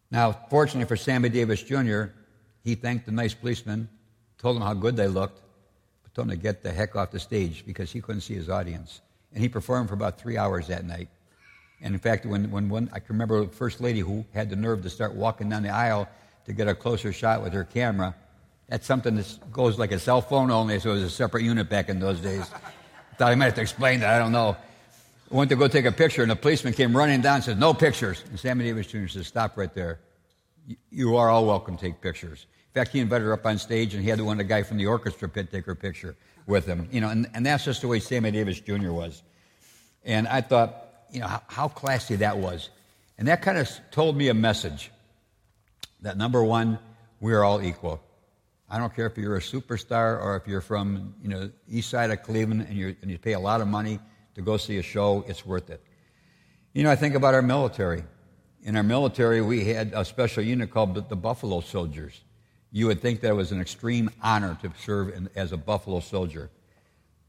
Now, 0.09 0.31
fortunately 0.31 0.87
for 0.87 0.95
Sammy 0.95 1.29
Davis 1.29 1.61
Jr., 1.63 2.05
he 2.63 2.75
thanked 2.75 3.05
the 3.05 3.11
nice 3.11 3.33
policemen, 3.33 3.89
told 4.37 4.55
them 4.55 4.63
how 4.63 4.73
good 4.73 4.95
they 4.95 5.07
looked, 5.07 5.41
but 6.03 6.13
told 6.13 6.29
them 6.29 6.37
to 6.37 6.41
get 6.41 6.63
the 6.63 6.71
heck 6.71 6.95
off 6.95 7.11
the 7.11 7.19
stage 7.19 7.65
because 7.65 7.91
he 7.91 8.01
couldn't 8.01 8.21
see 8.21 8.33
his 8.33 8.49
audience. 8.49 9.01
And 9.33 9.41
he 9.41 9.49
performed 9.49 9.89
for 9.89 9.95
about 9.95 10.19
three 10.19 10.37
hours 10.37 10.67
that 10.67 10.85
night. 10.85 11.09
And 11.81 11.93
in 11.93 11.99
fact, 11.99 12.25
when, 12.25 12.49
when 12.49 12.69
one, 12.69 12.89
I 12.93 12.99
can 12.99 13.15
remember 13.15 13.45
the 13.45 13.51
first 13.51 13.81
lady 13.81 13.99
who 13.99 14.23
had 14.33 14.49
the 14.49 14.55
nerve 14.55 14.83
to 14.83 14.89
start 14.89 15.13
walking 15.13 15.49
down 15.49 15.63
the 15.63 15.69
aisle 15.69 16.07
to 16.45 16.53
get 16.53 16.67
a 16.67 16.75
closer 16.75 17.11
shot 17.11 17.43
with 17.43 17.51
her 17.53 17.65
camera. 17.65 18.15
That's 18.69 18.87
something 18.87 19.15
that 19.15 19.51
goes 19.51 19.77
like 19.77 19.91
a 19.91 19.99
cell 19.99 20.21
phone 20.21 20.49
only, 20.49 20.79
so 20.79 20.91
it 20.91 20.93
was 20.93 21.03
a 21.03 21.09
separate 21.09 21.43
unit 21.43 21.69
back 21.69 21.89
in 21.89 21.99
those 21.99 22.19
days. 22.19 22.49
Thought 23.17 23.31
I 23.31 23.35
might 23.35 23.45
have 23.45 23.55
to 23.55 23.61
explain 23.61 23.99
that, 23.99 24.13
I 24.13 24.19
don't 24.19 24.31
know. 24.31 24.55
I 25.31 25.35
went 25.35 25.49
to 25.49 25.55
go 25.55 25.67
take 25.67 25.85
a 25.85 25.91
picture, 25.91 26.21
and 26.21 26.31
the 26.31 26.35
policeman 26.35 26.73
came 26.73 26.95
running 26.95 27.21
down 27.21 27.35
and 27.35 27.43
said, 27.43 27.59
No 27.59 27.73
pictures. 27.73 28.23
And 28.29 28.39
Sammy 28.39 28.65
Davis 28.65 28.87
Jr. 28.87 29.07
said, 29.07 29.25
Stop 29.25 29.57
right 29.57 29.73
there. 29.73 29.99
You 30.89 31.17
are 31.17 31.29
all 31.29 31.45
welcome 31.45 31.75
to 31.75 31.81
take 31.81 32.01
pictures. 32.01 32.45
In 32.73 32.81
fact, 32.81 32.91
he 32.91 32.99
invited 32.99 33.25
her 33.25 33.33
up 33.33 33.45
on 33.45 33.59
stage, 33.59 33.93
and 33.93 34.01
he 34.01 34.09
had 34.09 34.17
the 34.17 34.23
one 34.23 34.37
the 34.37 34.43
guy 34.43 34.63
from 34.63 34.77
the 34.77 34.87
orchestra 34.87 35.29
pit 35.29 35.51
take 35.51 35.63
her 35.65 35.75
picture 35.75 36.15
with 36.47 36.65
him. 36.65 36.89
You 36.91 37.01
know, 37.01 37.09
and, 37.09 37.29
and 37.35 37.45
that's 37.45 37.65
just 37.65 37.81
the 37.81 37.87
way 37.87 37.99
Sammy 37.99 38.31
Davis 38.31 38.59
Jr. 38.59 38.91
was. 38.91 39.21
And 40.03 40.27
I 40.27 40.41
thought, 40.41 40.87
you 41.11 41.19
know, 41.19 41.27
how, 41.27 41.43
how 41.45 41.67
classy 41.67 42.15
that 42.15 42.39
was. 42.39 42.71
And 43.19 43.27
that 43.27 43.43
kind 43.43 43.59
of 43.59 43.69
told 43.91 44.17
me 44.17 44.29
a 44.29 44.33
message 44.33 44.89
that 46.01 46.17
number 46.17 46.43
one, 46.43 46.79
we 47.19 47.33
are 47.33 47.43
all 47.43 47.61
equal. 47.61 48.01
I 48.67 48.79
don't 48.79 48.93
care 48.95 49.05
if 49.05 49.19
you're 49.19 49.37
a 49.37 49.39
superstar 49.39 50.19
or 50.19 50.35
if 50.35 50.47
you're 50.47 50.59
from, 50.59 51.13
you 51.21 51.29
know, 51.29 51.51
east 51.69 51.91
side 51.91 52.09
of 52.09 52.23
Cleveland 52.23 52.65
and, 52.67 52.75
you 52.75 52.95
and 53.03 53.11
you 53.11 53.19
pay 53.19 53.33
a 53.33 53.39
lot 53.39 53.61
of 53.61 53.67
money 53.67 53.99
to 54.33 54.41
go 54.41 54.57
see 54.57 54.79
a 54.79 54.81
show, 54.81 55.23
it's 55.27 55.45
worth 55.45 55.69
it. 55.69 55.83
You 56.73 56.81
know, 56.81 56.89
I 56.89 56.95
think 56.95 57.13
about 57.13 57.35
our 57.35 57.43
military. 57.43 58.03
In 58.63 58.75
our 58.75 58.81
military, 58.81 59.41
we 59.43 59.63
had 59.63 59.93
a 59.93 60.03
special 60.03 60.41
unit 60.43 60.71
called 60.71 61.07
the 61.07 61.15
Buffalo 61.15 61.61
Soldiers 61.61 62.21
you 62.75 62.87
would 62.87 63.01
think 63.01 63.21
that 63.21 63.29
it 63.29 63.35
was 63.35 63.51
an 63.51 63.61
extreme 63.61 64.09
honor 64.21 64.57
to 64.63 64.71
serve 64.79 65.09
in, 65.13 65.29
as 65.35 65.51
a 65.51 65.57
Buffalo 65.57 65.99
soldier. 65.99 66.49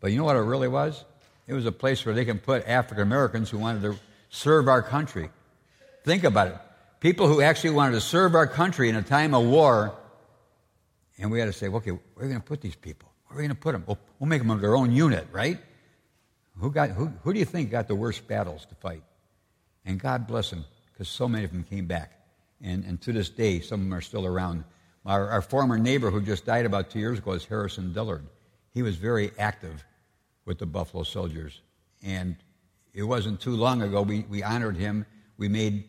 But 0.00 0.10
you 0.10 0.18
know 0.18 0.24
what 0.24 0.36
it 0.36 0.40
really 0.40 0.68
was? 0.68 1.04
It 1.46 1.52
was 1.52 1.66
a 1.66 1.72
place 1.72 2.04
where 2.06 2.14
they 2.14 2.24
can 2.24 2.38
put 2.38 2.66
African 2.66 3.02
Americans 3.02 3.50
who 3.50 3.58
wanted 3.58 3.82
to 3.82 3.96
serve 4.30 4.68
our 4.68 4.82
country. 4.82 5.28
Think 6.02 6.24
about 6.24 6.48
it. 6.48 6.56
People 6.98 7.28
who 7.28 7.42
actually 7.42 7.70
wanted 7.70 7.92
to 7.92 8.00
serve 8.00 8.34
our 8.34 8.46
country 8.46 8.88
in 8.88 8.96
a 8.96 9.02
time 9.02 9.34
of 9.34 9.44
war, 9.44 9.94
and 11.18 11.30
we 11.30 11.38
had 11.38 11.46
to 11.46 11.52
say, 11.52 11.68
okay, 11.68 11.90
where 11.90 12.00
are 12.16 12.22
we 12.22 12.28
going 12.28 12.40
to 12.40 12.46
put 12.46 12.62
these 12.62 12.74
people? 12.74 13.12
Where 13.26 13.36
are 13.36 13.42
we 13.42 13.46
going 13.46 13.54
to 13.54 13.62
put 13.62 13.72
them? 13.72 13.84
We'll, 13.86 13.98
we'll 14.18 14.28
make 14.28 14.42
them 14.42 14.58
their 14.62 14.74
own 14.74 14.92
unit, 14.92 15.28
right? 15.30 15.58
Who, 16.58 16.70
got, 16.70 16.88
who, 16.90 17.12
who 17.22 17.34
do 17.34 17.38
you 17.38 17.44
think 17.44 17.70
got 17.70 17.86
the 17.86 17.94
worst 17.94 18.26
battles 18.26 18.64
to 18.66 18.74
fight? 18.76 19.02
And 19.84 20.00
God 20.00 20.26
bless 20.26 20.48
them, 20.48 20.64
because 20.90 21.10
so 21.10 21.28
many 21.28 21.44
of 21.44 21.52
them 21.52 21.64
came 21.64 21.84
back. 21.84 22.12
And, 22.62 22.82
and 22.84 22.98
to 23.02 23.12
this 23.12 23.28
day, 23.28 23.60
some 23.60 23.80
of 23.80 23.86
them 23.86 23.94
are 23.94 24.00
still 24.00 24.24
around 24.24 24.64
our, 25.04 25.28
our, 25.28 25.42
former 25.42 25.78
neighbor 25.78 26.10
who 26.10 26.20
just 26.20 26.46
died 26.46 26.66
about 26.66 26.90
two 26.90 26.98
years 26.98 27.18
ago 27.18 27.32
is 27.32 27.44
Harrison 27.44 27.92
Dillard. 27.92 28.24
He 28.72 28.82
was 28.82 28.96
very 28.96 29.32
active 29.38 29.84
with 30.44 30.58
the 30.58 30.66
Buffalo 30.66 31.02
Soldiers. 31.02 31.60
And 32.02 32.36
it 32.92 33.02
wasn't 33.02 33.40
too 33.40 33.56
long 33.56 33.82
ago 33.82 34.02
we, 34.02 34.24
we 34.28 34.42
honored 34.42 34.76
him. 34.76 35.04
We 35.36 35.48
made 35.48 35.84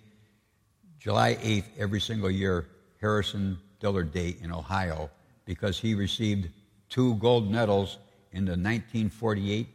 July 1.00 1.36
8th 1.36 1.65
every 1.77 2.01
single 2.01 2.31
year 2.31 2.67
Harrison 3.00 3.60
Dillard 3.79 4.12
Day 4.12 4.36
in 4.41 4.51
Ohio 4.51 5.10
because 5.45 5.79
he 5.79 5.93
received 5.93 6.50
two 6.89 7.15
gold 7.15 7.51
medals 7.51 7.98
in 8.31 8.45
the 8.45 8.51
1948 8.51 9.67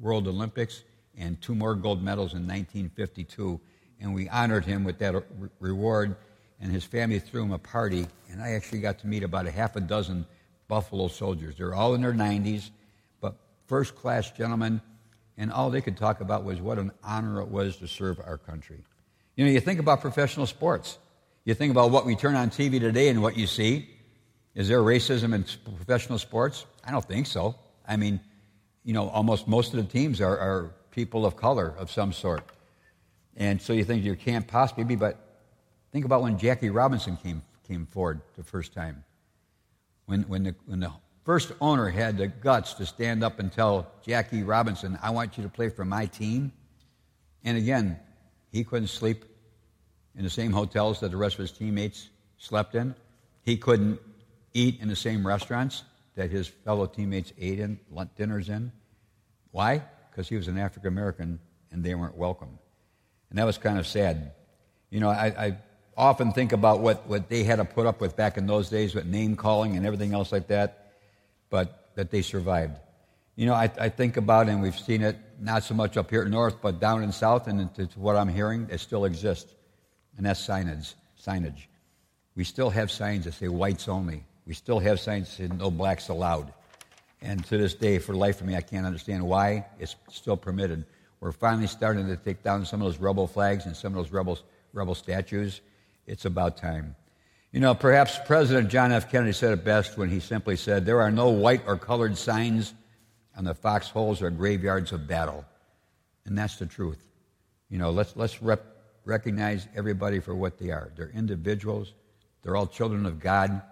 World 0.00 0.28
Olympics 0.28 0.82
and 1.16 1.40
two 1.40 1.54
more 1.54 1.74
gold 1.74 2.02
medals 2.02 2.34
in 2.34 2.46
1952. 2.46 3.60
And 4.00 4.14
we 4.14 4.28
honored 4.28 4.64
him 4.64 4.84
with 4.84 4.98
that 4.98 5.24
reward 5.60 6.16
and 6.64 6.72
his 6.72 6.82
family 6.82 7.18
threw 7.18 7.42
him 7.42 7.52
a 7.52 7.58
party, 7.58 8.06
and 8.30 8.40
I 8.40 8.52
actually 8.52 8.80
got 8.80 8.98
to 9.00 9.06
meet 9.06 9.22
about 9.22 9.46
a 9.46 9.50
half 9.50 9.76
a 9.76 9.82
dozen 9.82 10.24
Buffalo 10.66 11.08
soldiers. 11.08 11.56
They're 11.58 11.74
all 11.74 11.94
in 11.94 12.00
their 12.00 12.14
90s, 12.14 12.70
but 13.20 13.36
first 13.66 13.94
class 13.94 14.30
gentlemen, 14.30 14.80
and 15.36 15.52
all 15.52 15.68
they 15.68 15.82
could 15.82 15.98
talk 15.98 16.22
about 16.22 16.42
was 16.42 16.62
what 16.62 16.78
an 16.78 16.90
honor 17.04 17.42
it 17.42 17.48
was 17.48 17.76
to 17.76 17.86
serve 17.86 18.18
our 18.18 18.38
country. 18.38 18.82
You 19.36 19.44
know, 19.44 19.50
you 19.50 19.60
think 19.60 19.78
about 19.78 20.00
professional 20.00 20.46
sports. 20.46 20.96
You 21.44 21.52
think 21.52 21.70
about 21.70 21.90
what 21.90 22.06
we 22.06 22.16
turn 22.16 22.34
on 22.34 22.48
TV 22.48 22.80
today 22.80 23.10
and 23.10 23.20
what 23.20 23.36
you 23.36 23.46
see. 23.46 23.90
Is 24.54 24.66
there 24.66 24.80
racism 24.80 25.34
in 25.34 25.44
professional 25.76 26.18
sports? 26.18 26.64
I 26.82 26.92
don't 26.92 27.04
think 27.04 27.26
so. 27.26 27.56
I 27.86 27.96
mean, 27.96 28.20
you 28.84 28.94
know, 28.94 29.10
almost 29.10 29.46
most 29.46 29.74
of 29.74 29.80
the 29.80 29.92
teams 29.92 30.22
are, 30.22 30.38
are 30.38 30.74
people 30.92 31.26
of 31.26 31.36
color 31.36 31.74
of 31.76 31.90
some 31.90 32.14
sort. 32.14 32.42
And 33.36 33.60
so 33.60 33.74
you 33.74 33.84
think 33.84 34.02
you 34.02 34.16
can't 34.16 34.48
possibly 34.48 34.84
be, 34.84 34.96
but 34.96 35.20
Think 35.94 36.06
about 36.06 36.22
when 36.22 36.38
Jackie 36.38 36.70
Robinson 36.70 37.16
came, 37.16 37.40
came 37.68 37.86
forward 37.86 38.20
the 38.36 38.42
first 38.42 38.74
time. 38.74 39.04
When, 40.06 40.22
when, 40.22 40.42
the, 40.42 40.56
when 40.66 40.80
the 40.80 40.90
first 41.22 41.52
owner 41.60 41.88
had 41.88 42.18
the 42.18 42.26
guts 42.26 42.74
to 42.74 42.84
stand 42.84 43.22
up 43.22 43.38
and 43.38 43.52
tell 43.52 43.86
Jackie 44.04 44.42
Robinson, 44.42 44.98
I 45.00 45.10
want 45.10 45.38
you 45.38 45.44
to 45.44 45.48
play 45.48 45.68
for 45.68 45.84
my 45.84 46.06
team. 46.06 46.50
And 47.44 47.56
again, 47.56 47.96
he 48.50 48.64
couldn't 48.64 48.88
sleep 48.88 49.24
in 50.16 50.24
the 50.24 50.30
same 50.30 50.50
hotels 50.50 50.98
that 50.98 51.12
the 51.12 51.16
rest 51.16 51.36
of 51.36 51.42
his 51.42 51.52
teammates 51.52 52.08
slept 52.38 52.74
in. 52.74 52.96
He 53.42 53.56
couldn't 53.56 54.00
eat 54.52 54.80
in 54.80 54.88
the 54.88 54.96
same 54.96 55.24
restaurants 55.24 55.84
that 56.16 56.28
his 56.28 56.48
fellow 56.48 56.86
teammates 56.86 57.32
ate 57.38 57.60
in, 57.60 57.78
lunch 57.88 58.10
dinners 58.16 58.48
in. 58.48 58.72
Why? 59.52 59.80
Because 60.10 60.28
he 60.28 60.34
was 60.34 60.48
an 60.48 60.58
African 60.58 60.88
American 60.88 61.38
and 61.70 61.84
they 61.84 61.94
weren't 61.94 62.16
welcome. 62.16 62.58
And 63.30 63.38
that 63.38 63.44
was 63.44 63.58
kind 63.58 63.78
of 63.78 63.86
sad. 63.86 64.32
You 64.90 64.98
know, 64.98 65.08
I, 65.08 65.26
I 65.26 65.56
often 65.96 66.32
think 66.32 66.52
about 66.52 66.80
what, 66.80 67.06
what 67.06 67.28
they 67.28 67.44
had 67.44 67.56
to 67.56 67.64
put 67.64 67.86
up 67.86 68.00
with 68.00 68.16
back 68.16 68.36
in 68.36 68.46
those 68.46 68.68
days 68.68 68.94
with 68.94 69.06
name 69.06 69.36
calling 69.36 69.76
and 69.76 69.86
everything 69.86 70.12
else 70.12 70.32
like 70.32 70.48
that, 70.48 70.92
but 71.50 71.90
that 71.94 72.10
they 72.10 72.22
survived. 72.22 72.78
You 73.36 73.46
know, 73.46 73.54
I, 73.54 73.70
I 73.80 73.88
think 73.88 74.16
about, 74.16 74.48
and 74.48 74.62
we've 74.62 74.78
seen 74.78 75.02
it 75.02 75.16
not 75.40 75.64
so 75.64 75.74
much 75.74 75.96
up 75.96 76.10
here 76.10 76.24
north, 76.24 76.60
but 76.60 76.80
down 76.80 77.02
in 77.02 77.10
south, 77.12 77.48
and 77.48 77.74
to 77.74 77.88
what 77.96 78.16
I'm 78.16 78.28
hearing, 78.28 78.68
it 78.70 78.80
still 78.80 79.04
exists. 79.04 79.52
And 80.16 80.26
that's 80.26 80.44
signage. 80.46 80.94
signage. 81.20 81.66
We 82.36 82.44
still 82.44 82.70
have 82.70 82.90
signs 82.90 83.24
that 83.24 83.34
say 83.34 83.48
whites 83.48 83.88
only. 83.88 84.24
We 84.46 84.54
still 84.54 84.78
have 84.78 85.00
signs 85.00 85.28
that 85.28 85.48
say 85.48 85.56
no 85.56 85.70
blacks 85.70 86.08
allowed. 86.08 86.52
And 87.22 87.44
to 87.46 87.56
this 87.56 87.74
day, 87.74 87.98
for 87.98 88.12
the 88.12 88.18
life 88.18 88.40
of 88.40 88.46
me, 88.46 88.54
I 88.54 88.60
can't 88.60 88.86
understand 88.86 89.22
why 89.22 89.66
it's 89.80 89.96
still 90.10 90.36
permitted. 90.36 90.84
We're 91.20 91.32
finally 91.32 91.66
starting 91.66 92.06
to 92.08 92.16
take 92.16 92.42
down 92.42 92.66
some 92.66 92.82
of 92.82 92.86
those 92.86 93.00
rebel 93.00 93.26
flags 93.26 93.66
and 93.66 93.74
some 93.74 93.96
of 93.96 93.96
those 93.96 94.12
rebel, 94.12 94.38
rebel 94.72 94.94
statues. 94.94 95.60
It's 96.06 96.24
about 96.24 96.56
time. 96.56 96.96
You 97.52 97.60
know, 97.60 97.74
perhaps 97.74 98.18
President 98.26 98.68
John 98.68 98.90
F. 98.90 99.10
Kennedy 99.10 99.32
said 99.32 99.52
it 99.52 99.64
best 99.64 99.96
when 99.96 100.08
he 100.08 100.18
simply 100.20 100.56
said, 100.56 100.84
There 100.84 101.00
are 101.00 101.10
no 101.10 101.28
white 101.28 101.62
or 101.66 101.76
colored 101.76 102.18
signs 102.18 102.74
on 103.36 103.44
the 103.44 103.54
foxholes 103.54 104.22
or 104.22 104.30
graveyards 104.30 104.92
of 104.92 105.06
battle. 105.06 105.44
And 106.26 106.36
that's 106.36 106.56
the 106.56 106.66
truth. 106.66 107.04
You 107.70 107.78
know, 107.78 107.90
let's, 107.90 108.16
let's 108.16 108.42
rep, 108.42 108.64
recognize 109.04 109.68
everybody 109.76 110.20
for 110.20 110.34
what 110.34 110.58
they 110.58 110.70
are. 110.70 110.90
They're 110.96 111.10
individuals, 111.10 111.92
they're 112.42 112.56
all 112.56 112.66
children 112.66 113.06
of 113.06 113.20
God, 113.20 113.62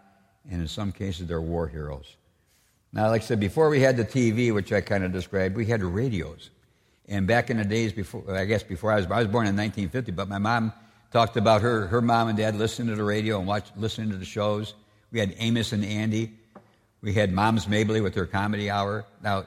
and 0.51 0.61
in 0.61 0.69
some 0.69 0.93
cases, 0.93 1.27
they're 1.27 1.41
war 1.41 1.69
heroes. 1.69 2.17
Now, 2.93 3.09
like 3.09 3.23
I 3.23 3.25
said, 3.25 3.41
before 3.41 3.69
we 3.69 3.81
had 3.81 3.97
the 3.97 4.05
TV, 4.05 4.53
which 4.53 4.73
I 4.73 4.81
kind 4.81 5.03
of 5.03 5.13
described, 5.13 5.57
we 5.57 5.67
had 5.67 5.83
radios. 5.83 6.51
And 7.09 7.27
back 7.27 7.51
in 7.51 7.57
the 7.57 7.65
days 7.65 7.93
before, 7.93 8.25
I 8.37 8.45
guess 8.45 8.63
before 8.63 8.93
I 8.93 8.97
was, 8.97 9.07
I 9.07 9.19
was 9.19 9.29
born 9.29 9.47
in 9.47 9.57
1950, 9.57 10.13
but 10.13 10.29
my 10.29 10.39
mom 10.39 10.73
talked 11.13 11.37
about 11.37 11.63
her, 11.63 11.87
her 11.87 12.01
mom 12.01 12.29
and 12.29 12.39
dad 12.39 12.57
listening 12.57 12.89
to 12.89 12.97
the 12.97 13.05
radio 13.05 13.39
and 13.39 13.47
watch, 13.47 13.69
listening 13.77 14.11
to 14.11 14.17
the 14.17 14.25
shows. 14.25 14.75
We 15.11 15.21
had 15.21 15.35
Amos 15.39 15.73
and 15.73 15.85
Andy. 15.85 16.33
We 17.03 17.13
had 17.13 17.33
Moms 17.33 17.69
Mabley 17.69 18.01
with 18.01 18.15
their 18.15 18.27
comedy 18.27 18.71
hour. 18.71 19.05
Now, 19.23 19.47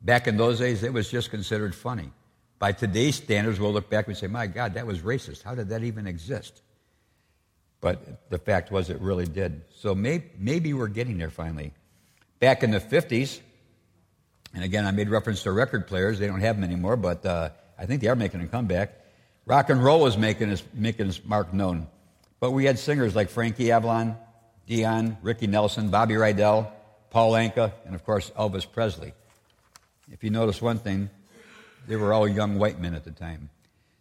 back 0.00 0.28
in 0.28 0.36
those 0.36 0.58
days, 0.58 0.82
it 0.82 0.92
was 0.92 1.10
just 1.10 1.30
considered 1.30 1.74
funny. 1.74 2.10
By 2.58 2.72
today's 2.72 3.16
standards, 3.16 3.58
we'll 3.58 3.72
look 3.72 3.90
back 3.90 4.06
and 4.06 4.16
say, 4.16 4.28
my 4.28 4.46
God, 4.46 4.74
that 4.74 4.86
was 4.86 5.00
racist. 5.00 5.42
How 5.42 5.54
did 5.54 5.70
that 5.70 5.82
even 5.82 6.06
exist? 6.06 6.62
But 7.80 8.30
the 8.30 8.38
fact 8.38 8.70
was, 8.70 8.88
it 8.88 9.00
really 9.00 9.26
did. 9.26 9.62
So 9.74 9.94
maybe, 9.94 10.30
maybe 10.38 10.72
we're 10.72 10.86
getting 10.86 11.18
there 11.18 11.30
finally. 11.30 11.72
Back 12.38 12.62
in 12.62 12.70
the 12.70 12.78
50s, 12.78 13.40
and 14.54 14.62
again, 14.62 14.86
I 14.86 14.92
made 14.92 15.08
reference 15.08 15.42
to 15.42 15.50
record 15.50 15.88
players. 15.88 16.20
They 16.20 16.28
don't 16.28 16.40
have 16.40 16.56
them 16.56 16.62
anymore, 16.62 16.96
but 16.96 17.26
uh, 17.26 17.50
I 17.76 17.86
think 17.86 18.00
they 18.00 18.08
are 18.08 18.14
making 18.14 18.42
a 18.42 18.46
comeback. 18.46 19.01
Rock 19.44 19.70
and 19.70 19.82
roll 19.82 20.00
was 20.00 20.16
making 20.16 20.50
its, 20.50 20.62
making 20.72 21.12
mark 21.24 21.52
known. 21.52 21.88
But 22.40 22.52
we 22.52 22.64
had 22.64 22.78
singers 22.78 23.14
like 23.14 23.28
Frankie 23.28 23.72
Avalon, 23.72 24.16
Dion, 24.66 25.16
Ricky 25.22 25.46
Nelson, 25.46 25.90
Bobby 25.90 26.14
Rydell, 26.14 26.70
Paul 27.10 27.32
Anka, 27.32 27.72
and 27.84 27.94
of 27.94 28.04
course 28.04 28.30
Elvis 28.30 28.70
Presley. 28.70 29.12
If 30.10 30.22
you 30.22 30.30
notice 30.30 30.62
one 30.62 30.78
thing, 30.78 31.10
they 31.86 31.96
were 31.96 32.12
all 32.12 32.28
young 32.28 32.58
white 32.58 32.80
men 32.80 32.94
at 32.94 33.04
the 33.04 33.10
time. 33.10 33.50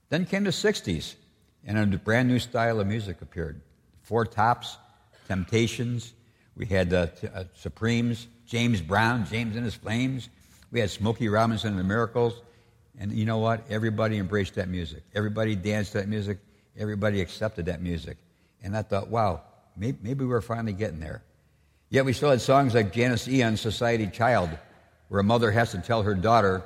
Then 0.10 0.25
came 0.25 0.43
the 0.43 0.51
60s, 0.51 1.15
and 1.65 1.93
a 1.93 1.98
brand 1.98 2.27
new 2.27 2.39
style 2.39 2.79
of 2.79 2.88
music 2.88 3.21
appeared. 3.21 3.62
Four 4.03 4.25
Tops, 4.25 4.77
Temptations, 5.27 6.13
we 6.55 6.65
had 6.65 6.93
uh, 6.93 7.07
uh, 7.33 7.45
Supremes, 7.55 8.27
James 8.45 8.81
Brown, 8.81 9.25
James 9.25 9.55
and 9.55 9.63
His 9.63 9.75
Flames. 9.75 10.29
We 10.71 10.79
had 10.79 10.89
Smokey 10.89 11.29
Robinson 11.29 11.71
and 11.71 11.79
the 11.79 11.83
Miracles. 11.83 12.41
And 13.01 13.12
you 13.13 13.25
know 13.25 13.39
what? 13.39 13.65
Everybody 13.67 14.20
embraced 14.20 14.53
that 14.55 14.70
music. 14.70 15.01
Everybody 15.15 15.55
danced 15.55 15.93
that 15.93 16.08
music. 16.08 16.38
Everybody 16.77 17.20
accepted 17.20 17.65
that 17.65 17.81
music. 17.81 18.17
And 18.62 18.77
I 18.77 18.84
thought, 18.84 19.08
wow, 19.08 19.41
maybe, 19.75 19.98
maybe 20.03 20.24
we're 20.24 20.39
finally 20.39 20.74
getting 20.74 21.00
there. 21.00 21.24
Yet 21.89 22.05
we 22.05 22.13
still 22.13 22.29
had 22.29 22.41
songs 22.41 22.75
like 22.75 22.93
Janis 22.93 23.27
Ian's 23.27 23.59
Society 23.59 24.05
Child, 24.05 24.51
where 25.07 25.20
a 25.20 25.24
mother 25.24 25.50
has 25.50 25.72
to 25.72 25.79
tell 25.79 26.03
her 26.03 26.14
daughter, 26.14 26.61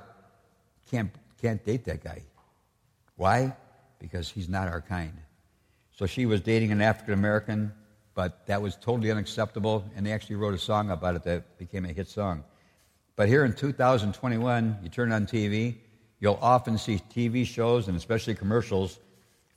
can't, 0.92 1.10
can't 1.42 1.64
date 1.64 1.86
that 1.86 2.04
guy. 2.04 2.22
Why? 3.16 3.56
Because 4.00 4.30
he's 4.30 4.50
not 4.50 4.68
our 4.68 4.82
kind. 4.82 5.14
So 5.94 6.06
she 6.06 6.26
was 6.26 6.42
dating 6.42 6.74
an 6.74 6.82
African 6.82 7.14
American, 7.14 7.72
but 8.14 8.46
that 8.48 8.62
was 8.62 8.76
totally 8.76 9.10
unacceptable, 9.10 9.86
and 9.96 10.06
they 10.06 10.12
actually 10.12 10.36
wrote 10.36 10.54
a 10.54 10.60
song 10.60 10.92
about 10.92 11.16
it 11.16 11.24
that 11.24 11.58
became 11.58 11.86
a 11.86 11.94
hit 11.94 12.10
song. 12.10 12.44
But 13.16 13.30
here 13.30 13.46
in 13.46 13.54
2021, 13.54 14.80
you 14.84 14.90
turn 14.90 15.14
on 15.14 15.26
TV, 15.26 15.78
you'll 16.26 16.40
often 16.42 16.76
see 16.76 17.00
TV 17.14 17.46
shows 17.46 17.88
and 17.88 17.96
especially 17.96 18.34
commercials 18.34 18.98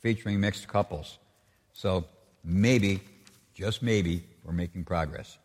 featuring 0.00 0.38
mixed 0.38 0.68
couples. 0.68 1.16
So 1.72 2.04
maybe, 2.44 3.00
just 3.54 3.82
maybe, 3.82 4.22
we're 4.44 4.52
making 4.52 4.84
progress. 4.84 5.38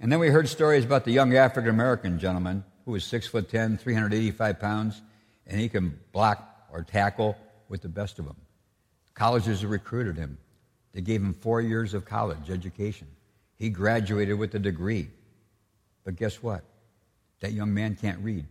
And 0.00 0.10
then 0.10 0.18
we 0.18 0.28
heard 0.28 0.48
stories 0.48 0.86
about 0.86 1.04
the 1.04 1.12
young 1.12 1.36
African 1.36 1.68
American 1.68 2.18
gentleman 2.18 2.64
who 2.86 2.92
was 2.92 3.04
6 3.04 3.26
foot 3.26 3.50
10, 3.50 3.76
385 3.76 4.58
pounds, 4.58 5.02
and 5.46 5.60
he 5.60 5.68
can 5.68 6.00
block 6.12 6.66
or 6.72 6.82
tackle 6.82 7.36
with 7.68 7.82
the 7.82 7.88
best 7.90 8.18
of 8.18 8.24
them. 8.24 8.36
Colleges 9.12 9.66
recruited 9.66 10.16
him. 10.16 10.38
They 10.94 11.02
gave 11.02 11.20
him 11.20 11.34
four 11.34 11.60
years 11.60 11.92
of 11.92 12.06
college 12.06 12.48
education. 12.48 13.06
He 13.58 13.68
graduated 13.68 14.38
with 14.38 14.54
a 14.54 14.58
degree. 14.58 15.10
But 16.04 16.16
guess 16.16 16.42
what? 16.42 16.64
That 17.40 17.52
young 17.52 17.74
man 17.74 17.96
can't 17.96 18.20
read. 18.20 18.46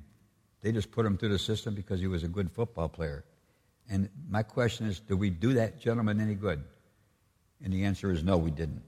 They 0.62 0.72
just 0.72 0.91
put 0.91 1.06
him 1.06 1.17
through 1.17 1.30
the 1.30 1.39
system 1.39 1.76
because 1.76 2.00
he 2.00 2.08
was 2.08 2.24
a 2.24 2.28
good 2.28 2.52
football 2.52 2.89
player. 2.89 3.24
And 3.89 4.10
my 4.30 4.43
question 4.43 4.88
is, 4.88 5.00
do 5.00 5.15
we 5.15 5.30
do 5.30 5.54
that 5.54 5.80
gentleman 5.80 6.20
any 6.20 6.36
good? 6.36 6.63
And 7.63 7.74
the 7.74 7.86
answer 7.86 8.12
is 8.12 8.24
no, 8.24 8.38
we 8.38 8.52
didn't. 8.52 8.82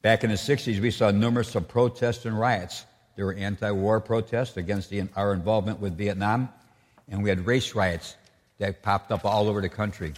Back 0.00 0.24
in 0.24 0.30
the 0.30 0.36
60s, 0.36 0.80
we 0.80 0.90
saw 0.90 1.10
numerous 1.10 1.54
of 1.54 1.68
protests 1.68 2.24
and 2.24 2.38
riots. 2.38 2.86
There 3.14 3.26
were 3.26 3.34
anti 3.34 3.70
war 3.70 4.00
protests 4.00 4.56
against 4.56 4.90
the, 4.90 5.08
our 5.14 5.32
involvement 5.32 5.80
with 5.80 5.96
Vietnam, 5.96 6.48
and 7.08 7.22
we 7.22 7.28
had 7.28 7.46
race 7.46 7.74
riots 7.74 8.16
that 8.58 8.82
popped 8.82 9.12
up 9.12 9.24
all 9.24 9.48
over 9.48 9.60
the 9.60 9.68
country. 9.68 10.14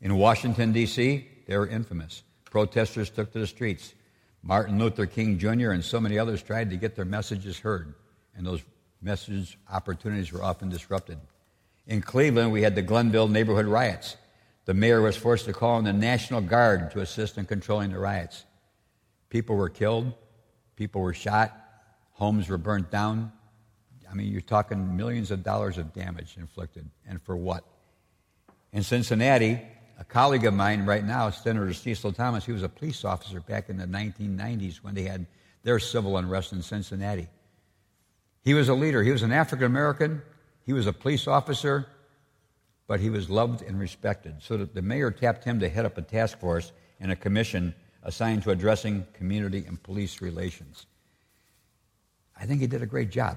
In 0.00 0.16
Washington, 0.16 0.72
D.C., 0.72 1.26
they 1.46 1.56
were 1.56 1.66
infamous. 1.66 2.22
Protesters 2.44 3.10
took 3.10 3.32
to 3.32 3.38
the 3.40 3.46
streets. 3.46 3.94
Martin 4.42 4.78
Luther 4.78 5.06
King 5.06 5.38
Jr. 5.38 5.70
and 5.70 5.84
so 5.84 6.00
many 6.00 6.18
others 6.18 6.42
tried 6.42 6.70
to 6.70 6.76
get 6.76 6.94
their 6.94 7.04
messages 7.04 7.58
heard, 7.58 7.94
and 8.36 8.46
those 8.46 8.62
message 9.00 9.58
opportunities 9.70 10.32
were 10.32 10.42
often 10.42 10.68
disrupted. 10.68 11.18
In 11.86 12.02
Cleveland, 12.02 12.52
we 12.52 12.62
had 12.62 12.74
the 12.74 12.82
Glenville 12.82 13.28
neighborhood 13.28 13.66
riots. 13.66 14.16
The 14.66 14.74
mayor 14.74 15.00
was 15.00 15.16
forced 15.16 15.46
to 15.46 15.52
call 15.52 15.78
in 15.78 15.84
the 15.84 15.92
National 15.92 16.40
Guard 16.40 16.90
to 16.90 17.00
assist 17.00 17.38
in 17.38 17.46
controlling 17.46 17.92
the 17.92 17.98
riots. 17.98 18.44
People 19.30 19.56
were 19.56 19.70
killed, 19.70 20.12
people 20.76 21.00
were 21.00 21.14
shot, 21.14 21.56
homes 22.12 22.48
were 22.48 22.58
burnt 22.58 22.90
down. 22.90 23.32
I 24.10 24.14
mean, 24.14 24.30
you're 24.32 24.40
talking 24.40 24.96
millions 24.96 25.30
of 25.30 25.42
dollars 25.42 25.78
of 25.78 25.92
damage 25.94 26.36
inflicted, 26.38 26.88
and 27.06 27.22
for 27.22 27.36
what? 27.36 27.64
In 28.72 28.82
Cincinnati, 28.82 29.60
a 29.98 30.04
colleague 30.04 30.44
of 30.44 30.54
mine 30.54 30.84
right 30.84 31.04
now, 31.04 31.30
Senator 31.30 31.72
Cecil 31.72 32.12
Thomas, 32.12 32.44
he 32.44 32.52
was 32.52 32.62
a 32.62 32.68
police 32.68 33.04
officer 33.04 33.40
back 33.40 33.68
in 33.68 33.76
the 33.76 33.86
1990s 33.86 34.76
when 34.76 34.94
they 34.94 35.02
had 35.02 35.26
their 35.62 35.78
civil 35.78 36.16
unrest 36.16 36.52
in 36.52 36.62
Cincinnati. 36.62 37.28
He 38.48 38.54
was 38.54 38.70
a 38.70 38.74
leader. 38.74 39.02
He 39.02 39.12
was 39.12 39.22
an 39.22 39.30
African 39.30 39.66
American. 39.66 40.22
He 40.64 40.72
was 40.72 40.86
a 40.86 40.92
police 40.94 41.28
officer, 41.28 41.86
but 42.86 42.98
he 42.98 43.10
was 43.10 43.28
loved 43.28 43.60
and 43.60 43.78
respected. 43.78 44.36
So 44.40 44.56
that 44.56 44.74
the 44.74 44.80
mayor 44.80 45.10
tapped 45.10 45.44
him 45.44 45.60
to 45.60 45.68
head 45.68 45.84
up 45.84 45.98
a 45.98 46.00
task 46.00 46.38
force 46.40 46.72
and 46.98 47.12
a 47.12 47.16
commission 47.16 47.74
assigned 48.02 48.44
to 48.44 48.50
addressing 48.50 49.06
community 49.12 49.66
and 49.66 49.82
police 49.82 50.22
relations. 50.22 50.86
I 52.40 52.46
think 52.46 52.62
he 52.62 52.66
did 52.66 52.80
a 52.80 52.86
great 52.86 53.10
job. 53.10 53.36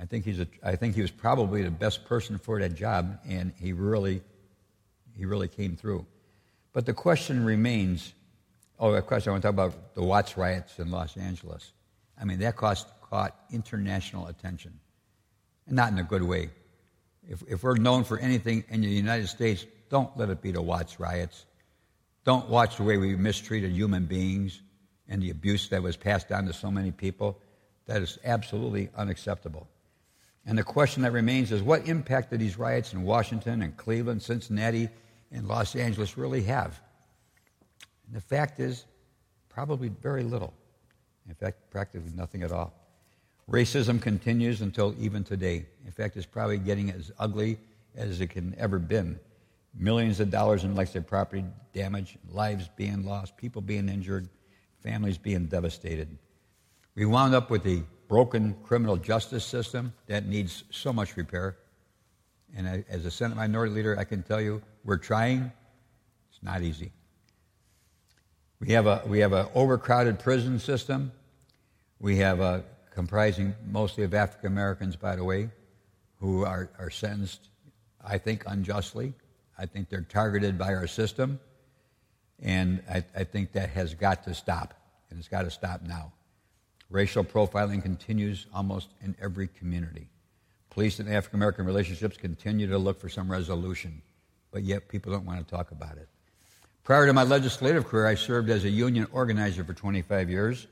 I 0.00 0.06
think, 0.06 0.24
he's 0.24 0.40
a, 0.40 0.46
I 0.62 0.76
think 0.76 0.94
he 0.94 1.02
was 1.02 1.10
probably 1.10 1.62
the 1.62 1.70
best 1.70 2.06
person 2.06 2.38
for 2.38 2.58
that 2.58 2.74
job, 2.74 3.18
and 3.28 3.52
he 3.60 3.74
really, 3.74 4.22
he 5.14 5.26
really 5.26 5.48
came 5.48 5.76
through. 5.76 6.06
But 6.72 6.86
the 6.86 6.94
question 6.94 7.44
remains 7.44 8.14
oh, 8.80 8.94
of 8.94 9.06
course, 9.06 9.26
I 9.26 9.30
want 9.30 9.42
to 9.42 9.48
talk 9.48 9.52
about 9.52 9.94
the 9.94 10.02
Watts 10.02 10.38
riots 10.38 10.78
in 10.78 10.90
Los 10.90 11.18
Angeles. 11.18 11.74
I 12.18 12.24
mean, 12.24 12.38
that 12.38 12.56
cost, 12.56 12.88
caught 13.12 13.36
international 13.50 14.26
attention, 14.28 14.72
and 15.66 15.76
not 15.76 15.92
in 15.92 15.98
a 15.98 16.02
good 16.02 16.22
way. 16.22 16.48
If, 17.28 17.42
if 17.46 17.62
we're 17.62 17.76
known 17.76 18.04
for 18.04 18.18
anything 18.18 18.64
in 18.70 18.80
the 18.80 18.88
United 18.88 19.28
States, 19.28 19.66
don't 19.90 20.16
let 20.16 20.30
it 20.30 20.40
be 20.40 20.50
the 20.50 20.62
Watts 20.62 20.98
riots. 20.98 21.44
Don't 22.24 22.48
watch 22.48 22.78
the 22.78 22.84
way 22.84 22.96
we 22.96 23.14
mistreated 23.14 23.70
human 23.70 24.06
beings 24.06 24.62
and 25.10 25.20
the 25.20 25.28
abuse 25.28 25.68
that 25.68 25.82
was 25.82 25.94
passed 25.94 26.30
down 26.30 26.46
to 26.46 26.54
so 26.54 26.70
many 26.70 26.90
people. 26.90 27.38
That 27.84 28.00
is 28.00 28.18
absolutely 28.24 28.88
unacceptable. 28.96 29.68
And 30.46 30.56
the 30.56 30.64
question 30.64 31.02
that 31.02 31.12
remains 31.12 31.52
is 31.52 31.62
what 31.62 31.86
impact 31.86 32.30
did 32.30 32.40
these 32.40 32.58
riots 32.58 32.94
in 32.94 33.02
Washington 33.02 33.60
and 33.60 33.76
Cleveland, 33.76 34.22
Cincinnati, 34.22 34.88
and 35.30 35.46
Los 35.46 35.76
Angeles 35.76 36.16
really 36.16 36.44
have? 36.44 36.80
And 38.06 38.16
the 38.16 38.22
fact 38.22 38.58
is, 38.58 38.86
probably 39.50 39.90
very 39.90 40.22
little. 40.22 40.54
In 41.28 41.34
fact, 41.34 41.70
practically 41.70 42.12
nothing 42.16 42.42
at 42.42 42.52
all. 42.52 42.72
Racism 43.50 44.00
continues 44.00 44.60
until 44.60 44.94
even 44.98 45.24
today. 45.24 45.66
In 45.84 45.92
fact, 45.92 46.16
it's 46.16 46.26
probably 46.26 46.58
getting 46.58 46.90
as 46.90 47.10
ugly 47.18 47.58
as 47.94 48.20
it 48.20 48.28
can 48.28 48.54
ever 48.58 48.78
been 48.78 49.18
millions 49.74 50.20
of 50.20 50.30
dollars 50.30 50.64
in, 50.64 50.86
say, 50.86 51.00
property 51.00 51.44
damage, 51.72 52.18
lives 52.30 52.68
being 52.76 53.04
lost, 53.04 53.36
people 53.36 53.62
being 53.62 53.88
injured, 53.88 54.28
families 54.82 55.18
being 55.18 55.46
devastated. 55.46 56.08
We 56.94 57.06
wound 57.06 57.34
up 57.34 57.50
with 57.50 57.66
a 57.66 57.82
broken 58.08 58.54
criminal 58.62 58.96
justice 58.96 59.44
system 59.44 59.92
that 60.06 60.26
needs 60.26 60.64
so 60.70 60.92
much 60.92 61.16
repair. 61.16 61.56
And 62.54 62.84
as 62.88 63.06
a 63.06 63.10
Senate 63.10 63.36
Minority 63.36 63.74
Leader, 63.74 63.98
I 63.98 64.04
can 64.04 64.22
tell 64.22 64.40
you 64.40 64.60
we're 64.84 64.98
trying. 64.98 65.50
It's 66.30 66.42
not 66.42 66.60
easy. 66.62 66.92
We 68.60 68.72
have 68.72 68.86
a 68.86 69.02
we 69.06 69.20
have 69.20 69.32
an 69.32 69.46
overcrowded 69.54 70.18
prison 70.18 70.58
system. 70.58 71.12
We 71.98 72.18
have 72.18 72.40
a 72.40 72.64
comprising 72.94 73.54
mostly 73.70 74.04
of 74.04 74.14
African 74.14 74.48
Americans, 74.48 74.96
by 74.96 75.16
the 75.16 75.24
way, 75.24 75.50
who 76.20 76.44
are, 76.44 76.70
are 76.78 76.90
sentenced, 76.90 77.48
I 78.04 78.18
think, 78.18 78.44
unjustly. 78.46 79.14
I 79.58 79.66
think 79.66 79.88
they're 79.88 80.02
targeted 80.02 80.58
by 80.58 80.74
our 80.74 80.86
system. 80.86 81.40
And 82.40 82.82
I, 82.90 83.04
I 83.16 83.24
think 83.24 83.52
that 83.52 83.70
has 83.70 83.94
got 83.94 84.24
to 84.24 84.34
stop. 84.34 84.74
And 85.10 85.18
it's 85.18 85.28
got 85.28 85.42
to 85.42 85.50
stop 85.50 85.82
now. 85.82 86.12
Racial 86.90 87.24
profiling 87.24 87.82
continues 87.82 88.46
almost 88.52 88.90
in 89.00 89.16
every 89.20 89.48
community. 89.48 90.08
Police 90.70 90.98
and 90.98 91.08
African 91.08 91.38
American 91.38 91.66
relationships 91.66 92.16
continue 92.16 92.66
to 92.66 92.78
look 92.78 93.00
for 93.00 93.08
some 93.08 93.30
resolution, 93.30 94.02
but 94.50 94.62
yet 94.62 94.88
people 94.88 95.12
don't 95.12 95.24
want 95.24 95.38
to 95.38 95.54
talk 95.54 95.70
about 95.70 95.96
it. 95.96 96.08
Prior 96.84 97.06
to 97.06 97.12
my 97.12 97.22
legislative 97.22 97.86
career, 97.86 98.06
I 98.06 98.14
served 98.14 98.50
as 98.50 98.64
a 98.64 98.70
union 98.70 99.06
organizer 99.12 99.64
for 99.64 99.74
25 99.74 100.28
years. 100.28 100.66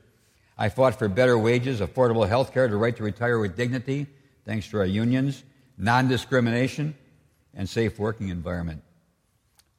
I 0.61 0.69
fought 0.69 0.99
for 0.99 1.07
better 1.07 1.39
wages, 1.39 1.81
affordable 1.81 2.27
health 2.29 2.53
care, 2.53 2.67
the 2.67 2.75
right 2.75 2.95
to 2.95 3.01
retire 3.01 3.39
with 3.39 3.57
dignity, 3.57 4.05
thanks 4.45 4.69
to 4.69 4.77
our 4.77 4.85
unions, 4.85 5.41
non 5.75 6.07
discrimination, 6.07 6.93
and 7.55 7.67
safe 7.67 7.97
working 7.97 8.29
environment 8.29 8.83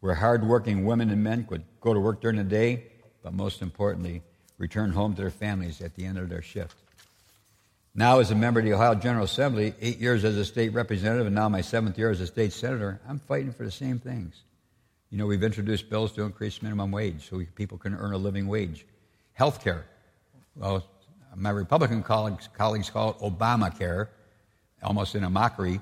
where 0.01 0.17
hardworking 0.17 0.85
women 0.85 1.11
and 1.11 1.23
men 1.23 1.45
could 1.45 1.63
go 1.81 1.95
to 1.95 2.01
work 2.01 2.21
during 2.21 2.37
the 2.37 2.43
day, 2.43 2.83
but 3.23 3.33
most 3.33 3.63
importantly, 3.63 4.23
return 4.59 4.91
home 4.91 5.15
to 5.15 5.23
their 5.23 5.31
families 5.31 5.81
at 5.81 5.95
the 5.95 6.05
end 6.05 6.19
of 6.19 6.29
their 6.29 6.43
shift. 6.43 6.77
Now, 7.95 8.19
as 8.19 8.33
a 8.33 8.35
member 8.35 8.59
of 8.59 8.67
the 8.67 8.73
Ohio 8.73 8.97
General 8.97 9.27
Assembly, 9.27 9.75
eight 9.81 10.01
years 10.01 10.25
as 10.25 10.37
a 10.37 10.45
state 10.45 10.73
representative, 10.73 11.27
and 11.27 11.37
now 11.37 11.49
my 11.49 11.61
seventh 11.61 11.97
year 11.97 12.11
as 12.11 12.21
a 12.21 12.27
state 12.27 12.53
senator, 12.53 13.01
I'm 13.09 13.21
fighting 13.21 13.53
for 13.53 13.63
the 13.63 13.71
same 13.71 14.01
things. 14.01 14.43
You 15.11 15.19
know, 15.19 15.27
we've 15.27 15.45
introduced 15.45 15.89
bills 15.89 16.11
to 16.15 16.23
increase 16.23 16.61
minimum 16.61 16.91
wage 16.91 17.29
so 17.29 17.41
people 17.55 17.79
can 17.79 17.95
earn 17.95 18.13
a 18.13 18.19
living 18.19 18.49
wage. 18.49 18.85
Health 19.35 19.63
care. 19.63 19.85
Well, 20.55 20.87
my 21.35 21.51
Republican 21.51 22.03
colleagues, 22.03 22.49
colleagues 22.53 22.91
call 22.91 23.11
it 23.11 23.19
Obamacare, 23.19 24.09
almost 24.83 25.15
in 25.15 25.25
a 25.25 25.31
mockery. 25.31 25.81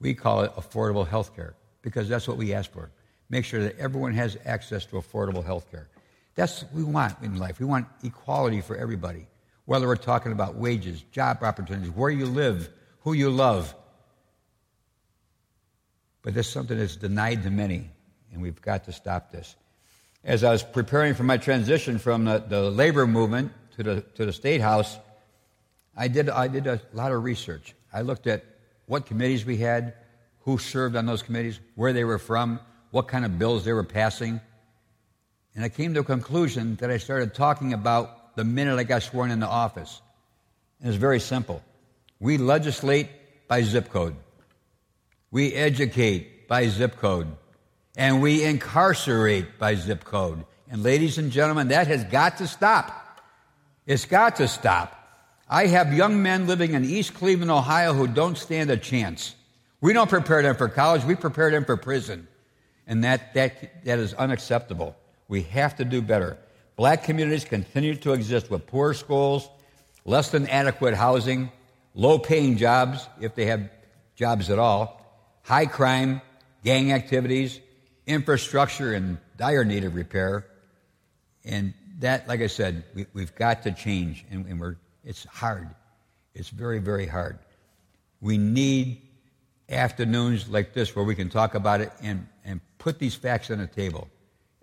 We 0.00 0.14
call 0.14 0.42
it 0.42 0.54
affordable 0.56 1.06
health 1.06 1.34
care 1.34 1.54
because 1.80 2.08
that's 2.08 2.28
what 2.28 2.36
we 2.36 2.52
ask 2.52 2.70
for. 2.70 2.90
Make 3.30 3.44
sure 3.44 3.62
that 3.62 3.78
everyone 3.78 4.12
has 4.14 4.36
access 4.44 4.84
to 4.86 4.96
affordable 4.96 5.44
health 5.44 5.70
care. 5.70 5.88
That's 6.34 6.62
what 6.62 6.72
we 6.74 6.84
want 6.84 7.16
in 7.22 7.38
life. 7.38 7.60
We 7.60 7.66
want 7.66 7.86
equality 8.02 8.60
for 8.60 8.76
everybody, 8.76 9.26
whether 9.64 9.86
we're 9.86 9.96
talking 9.96 10.32
about 10.32 10.56
wages, 10.56 11.02
job 11.12 11.42
opportunities, 11.42 11.90
where 11.90 12.10
you 12.10 12.26
live, 12.26 12.68
who 13.00 13.12
you 13.14 13.30
love. 13.30 13.74
But 16.22 16.34
that's 16.34 16.48
something 16.48 16.78
that's 16.78 16.96
denied 16.96 17.42
to 17.44 17.50
many 17.50 17.90
and 18.32 18.40
we've 18.40 18.60
got 18.60 18.84
to 18.84 18.92
stop 18.92 19.30
this. 19.30 19.54
As 20.24 20.44
I 20.44 20.50
was 20.50 20.62
preparing 20.62 21.14
for 21.14 21.24
my 21.24 21.36
transition 21.36 21.98
from 21.98 22.24
the, 22.24 22.38
the 22.38 22.70
labor 22.70 23.06
movement 23.06 23.52
to 23.76 23.82
the, 23.82 24.00
to 24.14 24.26
the 24.26 24.32
State 24.32 24.60
House, 24.60 24.98
I 25.96 26.08
did, 26.08 26.28
I 26.28 26.48
did 26.48 26.66
a 26.66 26.80
lot 26.92 27.12
of 27.12 27.22
research. 27.22 27.74
I 27.92 28.02
looked 28.02 28.26
at 28.26 28.44
what 28.86 29.06
committees 29.06 29.44
we 29.44 29.58
had, 29.58 29.94
who 30.40 30.58
served 30.58 30.96
on 30.96 31.06
those 31.06 31.22
committees, 31.22 31.60
where 31.74 31.92
they 31.92 32.04
were 32.04 32.18
from, 32.18 32.60
what 32.90 33.08
kind 33.08 33.24
of 33.24 33.38
bills 33.38 33.64
they 33.64 33.72
were 33.72 33.84
passing. 33.84 34.40
And 35.54 35.64
I 35.64 35.68
came 35.68 35.94
to 35.94 36.00
a 36.00 36.04
conclusion 36.04 36.76
that 36.76 36.90
I 36.90 36.96
started 36.96 37.34
talking 37.34 37.72
about 37.72 38.36
the 38.36 38.44
minute 38.44 38.78
I 38.78 38.84
got 38.84 39.02
sworn 39.02 39.30
into 39.30 39.46
office. 39.46 40.00
And 40.80 40.88
it's 40.88 40.98
very 40.98 41.20
simple. 41.20 41.62
We 42.18 42.38
legislate 42.38 43.08
by 43.48 43.62
zip 43.62 43.90
code. 43.90 44.16
We 45.30 45.52
educate 45.54 46.48
by 46.48 46.68
zip 46.68 46.96
code 46.96 47.28
and 47.96 48.22
we 48.22 48.42
incarcerate 48.44 49.58
by 49.58 49.74
zip 49.74 50.04
code. 50.04 50.44
And 50.70 50.82
ladies 50.82 51.18
and 51.18 51.30
gentlemen, 51.30 51.68
that 51.68 51.86
has 51.88 52.04
got 52.04 52.38
to 52.38 52.46
stop. 52.46 53.01
It's 53.86 54.04
got 54.04 54.36
to 54.36 54.48
stop. 54.48 54.98
I 55.48 55.66
have 55.66 55.92
young 55.92 56.22
men 56.22 56.46
living 56.46 56.74
in 56.74 56.84
East 56.84 57.14
Cleveland, 57.14 57.50
Ohio 57.50 57.92
who 57.92 58.06
don't 58.06 58.38
stand 58.38 58.70
a 58.70 58.76
chance. 58.76 59.34
We 59.80 59.92
don't 59.92 60.08
prepare 60.08 60.42
them 60.42 60.54
for 60.54 60.68
college, 60.68 61.04
we 61.04 61.16
prepare 61.16 61.50
them 61.50 61.64
for 61.64 61.76
prison. 61.76 62.28
And 62.86 63.04
that, 63.04 63.34
that, 63.34 63.84
that 63.84 63.98
is 63.98 64.14
unacceptable. 64.14 64.96
We 65.28 65.42
have 65.42 65.76
to 65.76 65.84
do 65.84 66.00
better. 66.00 66.38
Black 66.76 67.04
communities 67.04 67.44
continue 67.44 67.96
to 67.96 68.12
exist 68.12 68.50
with 68.50 68.66
poor 68.66 68.94
schools, 68.94 69.48
less 70.04 70.30
than 70.30 70.48
adequate 70.48 70.94
housing, 70.94 71.50
low 71.94 72.18
paying 72.18 72.56
jobs, 72.56 73.06
if 73.20 73.34
they 73.34 73.46
have 73.46 73.68
jobs 74.14 74.50
at 74.50 74.58
all, 74.58 75.04
high 75.42 75.66
crime, 75.66 76.20
gang 76.64 76.92
activities, 76.92 77.60
infrastructure 78.06 78.94
in 78.94 79.18
dire 79.36 79.64
need 79.64 79.84
of 79.84 79.94
repair. 79.94 80.46
And 81.44 81.74
that, 82.02 82.28
like 82.28 82.40
I 82.40 82.46
said, 82.46 82.84
we, 82.94 83.20
have 83.20 83.34
got 83.34 83.62
to 83.62 83.72
change, 83.72 84.24
and, 84.30 84.46
and 84.46 84.60
we're, 84.60 84.76
it's 85.04 85.24
hard. 85.24 85.68
It's 86.34 86.48
very, 86.48 86.78
very 86.78 87.06
hard. 87.06 87.38
We 88.20 88.38
need 88.38 89.02
afternoons 89.68 90.48
like 90.48 90.74
this 90.74 90.94
where 90.94 91.04
we 91.04 91.14
can 91.14 91.28
talk 91.28 91.54
about 91.54 91.80
it 91.80 91.92
and, 92.02 92.26
and 92.44 92.60
put 92.78 92.98
these 92.98 93.14
facts 93.14 93.50
on 93.50 93.58
the 93.58 93.66
table. 93.66 94.08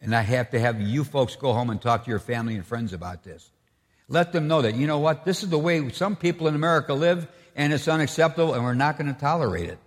And 0.02 0.16
I 0.16 0.22
have 0.22 0.52
to 0.52 0.60
have 0.60 0.80
you 0.80 1.04
folks 1.04 1.36
go 1.36 1.54
home 1.54 1.70
and 1.70 1.82
talk 1.82 2.06
to 2.06 2.10
your 2.10 2.20
family 2.20 2.56
and 2.56 2.66
friends 2.66 2.94
about 2.94 3.24
this. 3.24 3.50
Let 4.08 4.32
them 4.32 4.48
know 4.48 4.62
that, 4.62 4.76
you 4.76 4.88
know 4.88 5.00
what, 5.00 5.26
this 5.26 5.44
is 5.44 5.50
the 5.50 5.60
way 5.60 5.90
some 5.92 6.16
people 6.16 6.48
in 6.48 6.56
America 6.56 6.94
live, 6.94 7.28
and 7.56 7.72
it's 7.74 7.88
unacceptable, 7.88 8.54
and 8.54 8.64
we're 8.64 8.74
not 8.74 8.98
going 8.98 9.14
to 9.14 9.20
tolerate 9.20 9.70
it. 9.70 9.80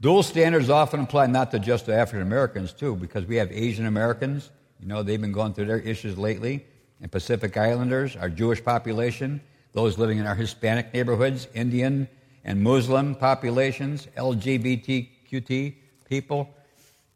Dual 0.00 0.22
standards 0.22 0.68
often 0.68 1.00
apply 1.00 1.26
not 1.26 1.50
to 1.52 1.58
just 1.58 1.86
to 1.86 1.94
African 1.94 2.22
Americans, 2.26 2.72
too, 2.72 2.96
because 2.96 3.24
we 3.24 3.36
have 3.36 3.52
Asian 3.52 3.86
Americans. 3.86 4.50
You 4.84 4.90
know, 4.90 5.02
they've 5.02 5.20
been 5.20 5.32
going 5.32 5.54
through 5.54 5.64
their 5.64 5.80
issues 5.80 6.18
lately. 6.18 6.66
And 7.00 7.10
Pacific 7.10 7.56
Islanders, 7.56 8.16
our 8.16 8.28
Jewish 8.28 8.62
population, 8.62 9.40
those 9.72 9.96
living 9.96 10.18
in 10.18 10.26
our 10.26 10.34
Hispanic 10.34 10.92
neighborhoods, 10.92 11.48
Indian 11.54 12.06
and 12.44 12.62
Muslim 12.62 13.14
populations, 13.14 14.06
LGBTQT 14.14 15.74
people, 16.06 16.54